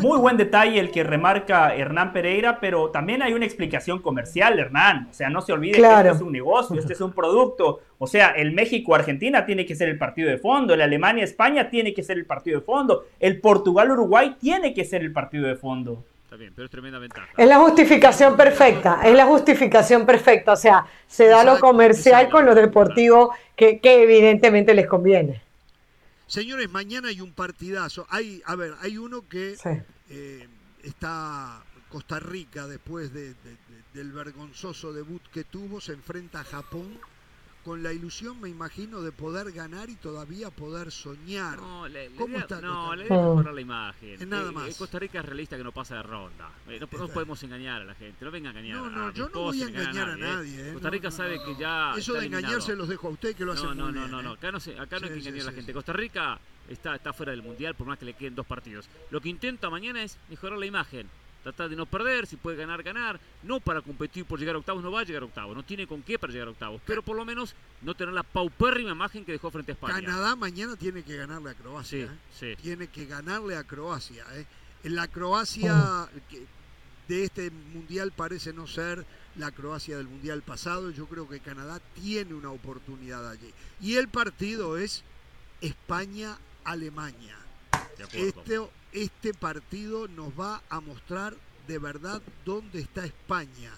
muy 0.00 0.18
buen 0.18 0.36
detalle 0.36 0.78
el 0.78 0.90
que 0.90 1.02
remarca 1.02 1.74
Hernán 1.74 2.12
Pereira, 2.12 2.60
pero 2.60 2.90
también 2.90 3.22
hay 3.22 3.32
una 3.32 3.44
explicación 3.44 4.00
comercial, 4.00 4.58
Hernán. 4.58 5.08
O 5.10 5.14
sea, 5.14 5.30
no 5.30 5.40
se 5.40 5.52
olvide 5.52 5.80
que 5.80 5.82
este 5.82 6.10
es 6.10 6.20
un 6.20 6.32
negocio, 6.32 6.78
este 6.78 6.92
es 6.92 7.00
un 7.00 7.12
producto. 7.12 7.80
O 7.98 8.06
sea, 8.06 8.30
el 8.30 8.52
México-Argentina 8.52 9.44
tiene 9.46 9.66
que 9.66 9.74
ser 9.74 9.88
el 9.88 9.98
partido 9.98 10.28
de 10.28 10.38
fondo, 10.38 10.74
el 10.74 10.80
Alemania-España 10.80 11.70
tiene 11.70 11.92
que 11.92 12.02
ser 12.02 12.18
el 12.18 12.26
partido 12.26 12.60
de 12.60 12.64
fondo, 12.64 13.06
el 13.18 13.40
Portugal-Uruguay 13.40 14.36
tiene 14.40 14.74
que 14.74 14.84
ser 14.84 15.02
el 15.02 15.12
partido 15.12 15.46
de 15.46 15.56
fondo. 15.56 16.04
Está 16.34 16.40
bien, 16.40 16.52
pero 16.52 16.64
es 16.64 16.70
tremenda 16.72 16.98
ventaja. 16.98 17.28
Es 17.36 17.46
la 17.46 17.60
justificación 17.60 18.36
perfecta, 18.36 19.02
es 19.04 19.14
la 19.14 19.24
justificación 19.24 20.04
perfecta. 20.04 20.54
O 20.54 20.56
sea, 20.56 20.84
se 21.06 21.28
da 21.28 21.44
lo 21.44 21.60
comercial 21.60 22.28
con 22.28 22.44
lo 22.44 22.56
deportivo 22.56 23.32
que, 23.54 23.78
que 23.78 24.02
evidentemente 24.02 24.74
les 24.74 24.88
conviene. 24.88 25.40
Señores, 26.26 26.68
mañana 26.68 27.06
hay 27.06 27.20
un 27.20 27.32
partidazo. 27.34 28.08
Hay, 28.10 28.42
a 28.46 28.56
ver, 28.56 28.74
hay 28.80 28.98
uno 28.98 29.28
que 29.28 29.54
eh, 30.10 30.48
está 30.82 31.62
Costa 31.88 32.18
Rica 32.18 32.66
después 32.66 33.12
del 33.12 34.12
vergonzoso 34.12 34.92
debut 34.92 35.22
que 35.32 35.44
tuvo, 35.44 35.80
se 35.80 35.92
enfrenta 35.92 36.40
a 36.40 36.44
Japón 36.44 36.98
con 37.64 37.82
la 37.82 37.92
ilusión, 37.92 38.40
me 38.40 38.48
imagino, 38.48 39.00
de 39.00 39.10
poder 39.10 39.50
ganar 39.52 39.88
y 39.88 39.96
todavía 39.96 40.50
poder 40.50 40.92
soñar. 40.92 41.58
No, 41.58 41.88
le, 41.88 42.10
¿Cómo 42.10 42.38
está? 42.38 42.60
No, 42.60 42.94
le 42.94 43.04
mejorar 43.04 43.54
la 43.54 43.60
imagen. 43.60 44.28
nada 44.28 44.50
eh, 44.50 44.52
más. 44.52 44.76
Costa 44.76 44.98
Rica 44.98 45.20
es 45.20 45.24
realista 45.24 45.56
que 45.56 45.64
no 45.64 45.72
pasa 45.72 45.96
de 45.96 46.02
ronda. 46.02 46.50
Eh, 46.68 46.78
no, 46.78 46.86
podemos 46.86 47.42
engañar 47.42 47.82
a 47.82 47.84
la 47.84 47.94
gente. 47.94 48.24
No 48.24 48.30
venga 48.30 48.50
a 48.50 48.52
engañar 48.52 48.76
no, 48.76 48.90
no, 48.90 49.12
yo 49.12 49.28
no 49.30 49.40
voy 49.40 49.62
a 49.62 49.68
engañar 49.68 50.10
a 50.10 50.16
nadie. 50.16 50.72
Costa 50.74 50.90
Rica 50.90 51.10
sabe 51.10 51.42
que 51.42 51.56
ya. 51.56 51.94
Eso 51.96 52.12
de 52.12 52.26
engañarse 52.26 52.76
los 52.76 52.88
dejo 52.88 53.08
a 53.08 53.10
usted 53.10 53.34
que 53.34 53.44
lo 53.44 53.52
hace 53.52 53.64
No, 53.64 53.74
no, 53.74 53.90
no, 53.90 54.06
no, 54.06 54.22
no. 54.22 54.32
Acá 54.32 54.52
no, 54.52 54.58
acá 54.58 54.98
no 54.98 55.06
hay 55.06 55.12
que 55.12 55.18
engañar 55.20 55.42
a 55.42 55.50
la 55.50 55.52
gente. 55.52 55.72
Costa 55.72 55.92
Rica 55.94 56.38
está, 56.68 56.94
está 56.94 57.12
fuera 57.12 57.32
del 57.32 57.42
mundial 57.42 57.74
por 57.74 57.86
más 57.86 57.98
que 57.98 58.04
le 58.04 58.12
queden 58.12 58.34
dos 58.34 58.46
partidos. 58.46 58.88
Lo 59.10 59.20
que 59.20 59.30
intenta 59.30 59.70
mañana 59.70 60.02
es 60.02 60.18
mejorar 60.28 60.58
la 60.58 60.66
imagen 60.66 61.08
tratar 61.44 61.68
de 61.68 61.76
no 61.76 61.86
perder, 61.86 62.26
si 62.26 62.36
puede 62.36 62.56
ganar, 62.56 62.82
ganar, 62.82 63.20
no 63.42 63.60
para 63.60 63.82
competir 63.82 64.24
por 64.24 64.38
llegar 64.38 64.56
a 64.56 64.58
octavos, 64.58 64.82
no 64.82 64.90
va 64.90 65.00
a 65.00 65.04
llegar 65.04 65.22
a 65.22 65.26
octavos, 65.26 65.54
no 65.54 65.62
tiene 65.62 65.86
con 65.86 66.02
qué 66.02 66.18
para 66.18 66.32
llegar 66.32 66.48
a 66.48 66.52
octavos, 66.52 66.80
pero 66.86 67.02
por 67.02 67.16
lo 67.16 67.24
menos 67.24 67.54
no 67.82 67.94
tener 67.94 68.14
la 68.14 68.22
paupérrima 68.22 68.92
imagen 68.92 69.24
que 69.24 69.32
dejó 69.32 69.50
frente 69.50 69.72
a 69.72 69.74
España. 69.74 70.00
Canadá 70.00 70.34
mañana 70.34 70.74
tiene 70.74 71.02
que 71.02 71.16
ganarle 71.16 71.50
a 71.50 71.54
Croacia, 71.54 72.16
¿eh? 72.40 72.56
tiene 72.60 72.88
que 72.88 73.04
ganarle 73.04 73.56
a 73.56 73.64
Croacia. 73.64 74.24
¿eh? 74.32 74.46
La 74.84 75.06
Croacia 75.06 76.08
de 77.08 77.24
este 77.24 77.50
mundial 77.50 78.12
parece 78.12 78.54
no 78.54 78.66
ser 78.66 79.04
la 79.36 79.50
Croacia 79.50 79.98
del 79.98 80.08
mundial 80.08 80.42
pasado, 80.42 80.90
yo 80.90 81.06
creo 81.06 81.28
que 81.28 81.40
Canadá 81.40 81.80
tiene 81.94 82.34
una 82.34 82.50
oportunidad 82.50 83.28
allí. 83.28 83.52
Y 83.80 83.96
el 83.96 84.08
partido 84.08 84.78
es 84.78 85.04
España-Alemania. 85.60 87.36
Este 88.12 88.60
este 88.94 89.34
partido 89.34 90.08
nos 90.08 90.28
va 90.38 90.62
a 90.70 90.80
mostrar 90.80 91.34
de 91.66 91.78
verdad 91.78 92.22
dónde 92.44 92.80
está 92.80 93.04
España. 93.04 93.72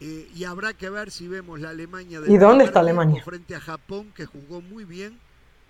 Eh, 0.00 0.30
y 0.34 0.44
habrá 0.44 0.74
que 0.74 0.88
ver 0.88 1.10
si 1.10 1.26
vemos 1.26 1.58
la 1.60 1.70
Alemania 1.70 2.20
del 2.20 2.30
¿Y 2.30 2.38
dónde 2.38 2.64
está 2.64 2.80
Alemania? 2.80 3.22
frente 3.24 3.54
a 3.54 3.60
Japón, 3.60 4.12
que 4.14 4.24
jugó 4.26 4.60
muy 4.60 4.84
bien, 4.84 5.18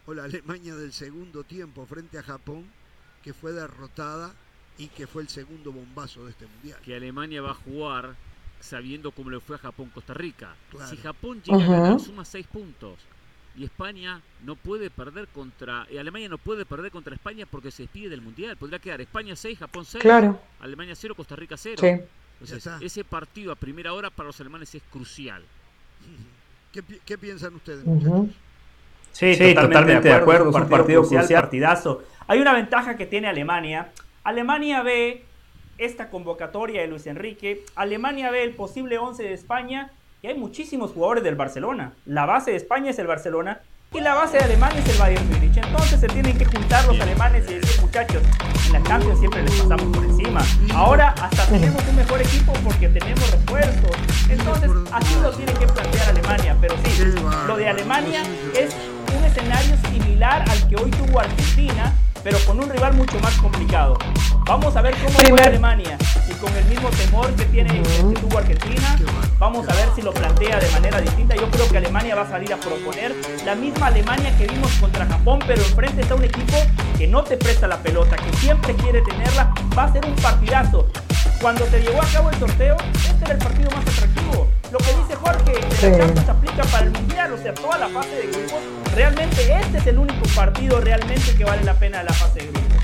o 0.05 0.15
la 0.15 0.25
Alemania 0.25 0.75
del 0.75 0.93
segundo 0.93 1.43
tiempo 1.45 1.87
frente 1.87 2.19
a 2.19 2.23
Japón, 2.23 2.65
que 3.23 3.33
fue 3.33 3.53
derrotada 3.53 4.33
y 4.79 4.89
que 4.89 5.07
fue 5.07 5.23
el 5.23 5.29
segundo 5.29 5.73
bombazo 5.73 6.25
de 6.25 6.33
este 6.33 6.47
mundial. 6.47 6.79
Que 6.85 6.97
Alemania 6.97 7.41
va 7.41 7.53
a 7.53 7.55
jugar 7.55 8.17
sabiendo 8.61 9.11
cómo 9.13 9.31
le 9.31 9.41
fue 9.41 9.57
a 9.57 9.61
Japón-Costa 9.61 10.13
Rica. 10.13 10.55
Si 10.91 10.97
Japón 10.97 11.41
llega 11.43 11.65
a 11.65 11.69
ganar, 11.69 12.01
suma 12.01 12.25
seis 12.25 12.47
puntos 12.47 12.99
y 13.57 13.65
España 13.65 14.21
no 14.45 14.55
puede 14.55 14.91
perder 14.91 15.29
contra 15.29 15.87
y 15.91 15.97
Alemania 15.99 16.29
no 16.29 16.39
puede 16.39 16.67
perder 16.67 16.91
contra 16.91 17.15
España 17.15 17.47
porque 17.51 17.71
se 17.71 17.85
despide 17.85 18.09
del 18.11 18.21
mundial. 18.21 18.57
Podría 18.57 18.79
quedar 18.79 19.01
España 19.01 19.35
6 19.35 19.59
Japón 19.59 19.85
6 19.85 20.05
Alemania 20.61 20.95
0 20.95 21.15
Costa 21.15 21.37
Rica 21.37 21.57
0 21.57 21.83
ese 22.81 23.05
partido 23.05 23.53
a 23.53 23.55
primera 23.55 23.95
hora 23.95 24.11
para 24.11 24.27
los 24.27 24.39
alemanes 24.41 24.75
es 24.75 24.83
crucial. 24.91 25.43
¿qué, 27.07 27.19
piensan 27.19 27.55
ustedes 27.55 27.83
Sí, 29.13 29.55
totalmente, 29.55 30.09
de 30.09 30.15
acuerdo, 30.15 30.51
es 30.51 30.55
un 30.55 30.69
partido, 30.69 31.01
crucial, 31.01 31.27
partidazo. 31.27 32.03
Hay 32.27 32.39
una 32.39 32.53
ventaja 32.53 32.99
que 32.99 33.07
tiene 33.07 33.29
Alemania. 33.29 33.91
Alemania 34.25 34.83
ve 34.83 35.25
esta 35.79 36.11
convocatoria 36.11 36.83
de 36.83 36.89
Luis 36.89 37.07
Enrique, 37.07 37.65
Alemania 37.75 38.31
ve 38.31 38.43
el 38.43 38.55
posible 38.55 38.99
11 38.99 39.23
de 39.23 39.33
España 39.33 39.93
y 40.23 40.27
hay 40.27 40.39
muchísimos 40.39 40.93
jugadores 40.93 41.25
del 41.25 41.35
Barcelona. 41.35 41.93
La 42.05 42.27
base 42.27 42.51
de 42.51 42.57
España 42.57 42.91
es 42.91 42.99
el 42.99 43.07
Barcelona 43.07 43.61
y 43.93 44.01
la 44.01 44.15
base 44.15 44.39
de 44.39 44.45
Alemania 44.45 44.79
es 44.81 44.89
el 44.89 44.99
Bayern 44.99 45.29
Múnich. 45.31 45.57
Entonces 45.57 46.01
se 46.01 46.09
tienen 46.09 46.37
que 46.37 46.45
juntar 46.45 46.85
los 46.87 47.01
alemanes 47.01 47.49
y 47.49 47.55
decir, 47.55 47.81
muchachos, 47.81 48.23
en 48.67 48.73
la 48.73 48.83
Champions 48.83 49.19
siempre 49.19 49.43
les 49.43 49.53
pasamos 49.53 49.97
por 49.97 50.05
encima. 50.05 50.43
Ahora 50.75 51.15
hasta 51.21 51.47
tenemos 51.47 51.83
un 51.89 51.97
mejor 51.97 52.21
equipo 52.21 52.53
porque 52.65 52.89
tenemos 52.89 53.31
refuerzos. 53.31 53.97
Entonces 54.29 54.71
así 54.93 55.15
lo 55.23 55.33
tiene 55.33 55.53
que 55.55 55.67
plantear 55.67 56.09
Alemania. 56.09 56.57
Pero 56.61 56.75
sí, 56.85 57.15
lo 57.47 57.57
de 57.57 57.69
Alemania 57.69 58.23
es 58.55 58.75
un 59.17 59.25
escenario 59.25 59.77
similar 59.91 60.45
al 60.49 60.69
que 60.69 60.77
hoy 60.77 60.91
tuvo 60.91 61.21
Argentina 61.21 61.95
pero 62.27 62.41
con 62.41 62.59
un 62.59 62.69
rival 62.69 62.93
mucho 62.95 63.21
más 63.21 63.37
complicado. 63.37 63.97
Vamos 64.47 64.75
a 64.75 64.83
ver 64.83 64.97
cómo 64.97 65.17
juega 65.29 65.45
Alemania 65.45 65.97
y 66.29 66.33
con 66.33 66.53
el 66.57 66.65
mismo 66.65 66.89
temor 66.91 67.33
que 67.37 67.45
tiene 67.45 67.81
que 67.81 68.21
tuvo 68.21 68.39
Argentina, 68.39 68.99
vamos 69.39 69.69
a 69.69 69.73
ver 69.75 69.89
si 69.95 70.03
lo 70.03 70.13
plantea 70.13 70.59
de 70.59 70.69
manera 70.71 71.01
distinta. 71.01 71.37
Yo 71.37 71.49
creo 71.49 71.69
que 71.69 71.77
Alemania 71.77 72.17
va 72.17 72.23
a 72.23 72.29
salir 72.29 72.53
a 72.53 72.57
proponer 72.57 73.15
la 73.45 73.55
misma 73.55 73.87
Alemania 73.87 74.37
que 74.37 74.49
vimos 74.49 74.73
contra 74.73 75.07
Japón, 75.07 75.39
pero 75.47 75.63
enfrente 75.63 76.03
está 76.03 76.17
un 76.17 76.25
equipo 76.25 76.57
que 76.99 77.07
no 77.07 77.23
te 77.23 77.37
presta 77.37 77.69
la 77.69 77.79
pelota, 77.79 78.17
que 78.17 78.37
siempre 78.39 78.75
quiere 78.75 79.03
tenerla. 79.03 79.55
Va 79.79 79.85
a 79.85 79.93
ser 79.93 80.05
un 80.05 80.17
partidazo. 80.17 80.89
Cuando 81.41 81.65
se 81.67 81.81
llevó 81.81 82.03
a 82.03 82.07
cabo 82.07 82.31
el 82.31 82.39
sorteo, 82.41 82.77
este 83.09 83.25
era 83.25 83.35
el 83.35 83.39
partido 83.39 83.71
más 83.71 83.87
atractivo. 83.87 84.49
Lo 84.79 84.85
que 84.85 84.95
dice 84.95 85.15
Jorge, 85.15 85.53
que 85.81 85.89
la 85.89 85.99
Champions 85.99 86.29
aplica 86.29 86.63
para 86.65 86.85
el 86.85 86.91
Mundial, 86.91 87.33
o 87.33 87.39
sea, 87.39 87.55
toda 87.55 87.79
la 87.79 87.89
fase 87.89 88.11
de 88.11 88.27
grupos. 88.27 88.59
Realmente 88.95 89.59
este 89.59 89.79
es 89.79 89.87
el 89.87 89.99
único 89.99 90.29
partido 90.35 90.83
realmente 90.83 91.35
que 91.35 91.45
vale 91.45 91.65
la 91.65 91.73
pena 91.73 91.99
de 92.01 92.05
la 92.05 92.13
fase 92.13 92.41
de 92.41 92.47
grupos. 92.49 92.77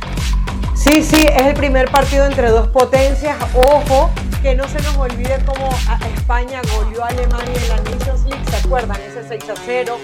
Sí, 0.75 1.03
sí, 1.03 1.27
es 1.27 1.43
el 1.43 1.53
primer 1.53 1.91
partido 1.91 2.25
entre 2.25 2.49
dos 2.49 2.69
potencias. 2.69 3.37
Ojo, 3.55 4.11
que 4.41 4.55
no 4.55 4.67
se 4.69 4.81
nos 4.81 4.97
olvide 4.97 5.39
cómo 5.45 5.69
España 6.17 6.63
goleó 6.75 7.05
a 7.05 7.09
Alemania 7.09 7.53
en 7.61 7.69
la 7.69 7.77
Nations 7.77 8.25
League, 8.25 8.51
¿se 8.51 8.57
acuerdan? 8.57 8.99
Ese 9.03 9.29
6 9.29 9.51
a 9.51 9.55
0. 9.67 9.99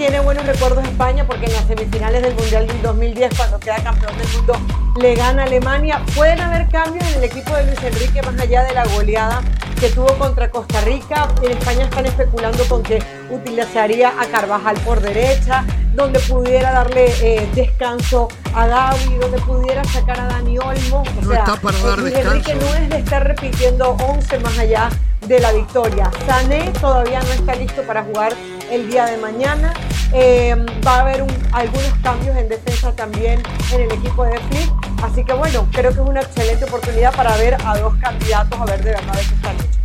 Tiene 0.00 0.18
buenos 0.20 0.46
recuerdos 0.46 0.82
España 0.84 1.26
porque 1.26 1.44
en 1.44 1.52
las 1.52 1.66
semifinales 1.66 2.22
del 2.22 2.34
Mundial 2.34 2.66
del 2.66 2.80
2010, 2.80 3.36
cuando 3.36 3.60
queda 3.60 3.76
campeón 3.84 4.16
del 4.16 4.28
mundo, 4.28 4.54
le 4.98 5.14
gana 5.14 5.42
a 5.42 5.44
Alemania. 5.44 6.00
Pueden 6.16 6.40
haber 6.40 6.70
cambios 6.70 7.06
en 7.10 7.18
el 7.18 7.24
equipo 7.24 7.54
de 7.54 7.66
Luis 7.66 7.82
Enrique 7.82 8.22
más 8.22 8.40
allá 8.40 8.64
de 8.64 8.72
la 8.72 8.86
goleada 8.86 9.42
que 9.78 9.90
tuvo 9.90 10.06
contra 10.14 10.50
Costa 10.50 10.80
Rica. 10.80 11.28
En 11.42 11.52
España 11.52 11.84
están 11.84 12.06
especulando 12.06 12.64
con 12.64 12.82
que 12.82 13.02
utilizaría 13.28 14.14
a 14.18 14.24
Carvajal 14.28 14.78
por 14.86 15.02
derecha, 15.02 15.66
donde 15.92 16.18
pudiera 16.20 16.72
darle 16.72 17.12
eh, 17.20 17.46
descanso 17.54 18.28
a 18.54 18.66
Gaby, 18.68 19.16
donde 19.16 19.38
pudiera 19.40 19.84
sacar 19.84 20.18
a 20.18 20.24
Dani 20.28 20.58
Olmo. 20.60 21.02
O 21.02 21.24
no 21.26 21.34
está 21.34 21.56
para 21.56 21.78
dar 21.78 21.98
Luis 21.98 22.14
Enrique 22.14 22.54
no 22.54 22.74
es 22.74 22.88
de 22.88 22.98
estar 23.00 23.28
repitiendo 23.28 23.90
11 23.90 24.38
más 24.38 24.58
allá 24.58 24.88
de 25.26 25.38
la 25.40 25.52
victoria. 25.52 26.10
Sané 26.26 26.70
todavía 26.80 27.20
no 27.20 27.32
está 27.32 27.54
listo 27.54 27.82
para 27.82 28.02
jugar 28.02 28.32
el 28.70 28.90
día 28.90 29.06
de 29.06 29.16
mañana. 29.18 29.74
Eh, 30.12 30.56
va 30.86 30.96
a 30.96 31.00
haber 31.00 31.24
algunos 31.52 31.92
cambios 32.02 32.36
en 32.36 32.48
defensa 32.48 32.92
también 32.92 33.42
en 33.72 33.80
el 33.80 33.92
equipo 33.92 34.24
de 34.24 34.38
Flip. 34.38 34.70
Así 35.02 35.24
que 35.24 35.32
bueno, 35.32 35.68
creo 35.72 35.92
que 35.92 36.00
es 36.00 36.08
una 36.08 36.20
excelente 36.20 36.64
oportunidad 36.64 37.14
para 37.14 37.36
ver 37.36 37.56
a 37.64 37.78
dos 37.78 37.94
candidatos 38.00 38.60
a 38.60 38.64
ver 38.64 38.82
de 38.82 38.90
verdad 38.90 39.12
de 39.14 39.20
qué 39.20 39.34
están 39.34 39.56
hechos. 39.56 39.80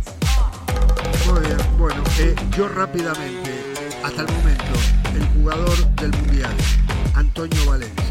Muy 1.26 1.40
bien, 1.40 1.58
bueno, 1.78 2.02
eh, 2.18 2.34
yo 2.56 2.68
rápidamente, 2.68 3.50
hasta 4.04 4.22
el 4.22 4.28
momento, 4.28 4.64
el 5.14 5.26
jugador 5.40 5.76
del 5.96 6.10
Mundial, 6.10 6.54
Antonio 7.14 7.70
Valencia. 7.70 8.06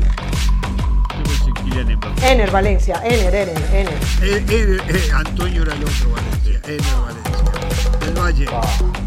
Ener 2.21 2.51
Valencia, 2.51 3.01
Ener, 3.03 3.35
Ener, 3.35 3.63
Ener. 3.73 3.93
Eh, 4.21 4.45
eh, 4.49 5.11
Antonio 5.13 5.63
era 5.63 5.73
el 5.73 5.83
otro 5.83 6.11
Valencia, 6.11 6.61
Ener 6.65 6.81
Valencia. 7.05 7.99
Del 7.99 8.13
Valle. 8.13 9.04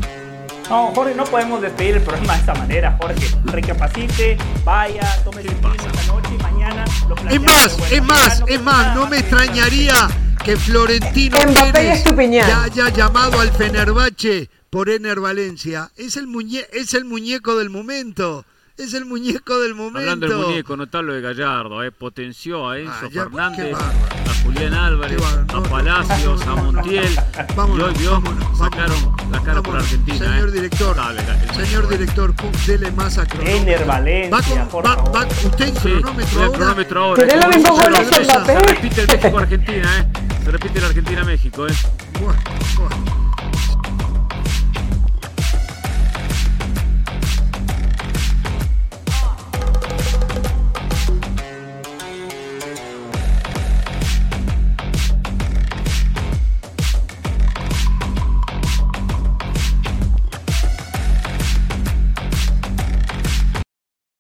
No, 0.69 0.93
Jorge, 0.95 1.15
no 1.15 1.25
podemos 1.25 1.63
despedir 1.63 1.97
el 1.97 2.03
programa 2.03 2.35
de 2.35 2.41
esta 2.41 2.55
manera, 2.55 2.99
Jorge. 3.01 3.27
Recapacite, 3.45 4.37
vaya, 4.65 5.23
tome 5.25 5.41
el 5.41 5.49
vino 5.49 5.73
esta 5.73 6.13
noche 6.13 6.29
y 6.39 6.43
mañana 6.43 6.85
lo 7.09 7.17
Es 7.17 7.41
más, 7.41 7.79
es 7.91 8.03
más, 8.03 8.43
es 8.47 8.63
más, 8.63 8.95
no 8.95 9.07
me 9.07 9.19
extrañaría 9.19 9.95
que 10.45 10.57
Florentino 10.59 11.39
Pérez 11.73 12.05
ya 12.31 12.65
haya 12.65 12.89
llamado 12.91 13.41
al 13.41 13.51
Fenerbahce 13.51 14.51
por 14.69 14.91
Ener 14.91 15.21
Valencia. 15.21 15.91
Es 15.97 16.17
el, 16.17 16.27
muñe 16.27 16.67
es 16.73 16.93
el 16.93 17.07
muñeco 17.07 17.57
del 17.57 17.71
momento. 17.71 18.45
Es 18.77 18.93
el 18.95 19.07
muñeco 19.07 19.59
del 19.61 19.75
momento. 19.75 19.99
Hablando 20.01 20.29
del 20.29 20.37
muñeco, 20.37 20.77
notalo 20.77 21.15
de 21.15 21.23
Gallardo, 21.23 21.83
eh, 21.83 21.91
potenció 21.91 22.69
a 22.69 22.79
Enzo 22.79 23.07
ah, 23.07 23.09
Fernández, 23.11 23.77
Julián 24.43 24.75
Álvarez, 24.75 25.21
a 25.55 25.63
Palacios, 25.63 26.43
a 26.47 26.55
Montiel. 26.57 27.19
y 27.77 27.81
hoy 27.81 27.95
vio, 27.99 28.23
sacaron 28.57 29.17
la 29.31 29.41
cara 29.41 29.63
por 29.63 29.77
Argentina. 29.77 30.19
Señor 30.19 30.49
eh. 30.49 30.53
director, 30.53 30.97
Dale, 30.97 31.21
señor 31.55 31.89
director, 31.89 32.35
dele 32.67 32.93
más 32.93 33.19
a. 33.19 33.27
Ener 33.41 33.85
Valencia, 33.85 34.69
va, 34.73 34.97
con, 34.97 35.15
va, 35.15 35.27
usted 35.27 35.69
en 35.69 35.75
cronómetro 35.75 36.45
ahora. 36.45 36.59
cronómetro 36.59 37.05
ahora. 37.05 37.27
Mismo 37.49 37.81
Se 38.47 38.59
repite 38.61 39.01
el 39.03 39.09
México-Argentina, 39.09 39.99
¿eh? 39.99 40.07
Se 40.45 40.51
repite 40.51 40.79
el 40.79 40.85
Argentina-México, 40.85 41.67
¿eh? 41.67 41.75
Bueno, 42.21 42.39
bueno. 42.77 43.28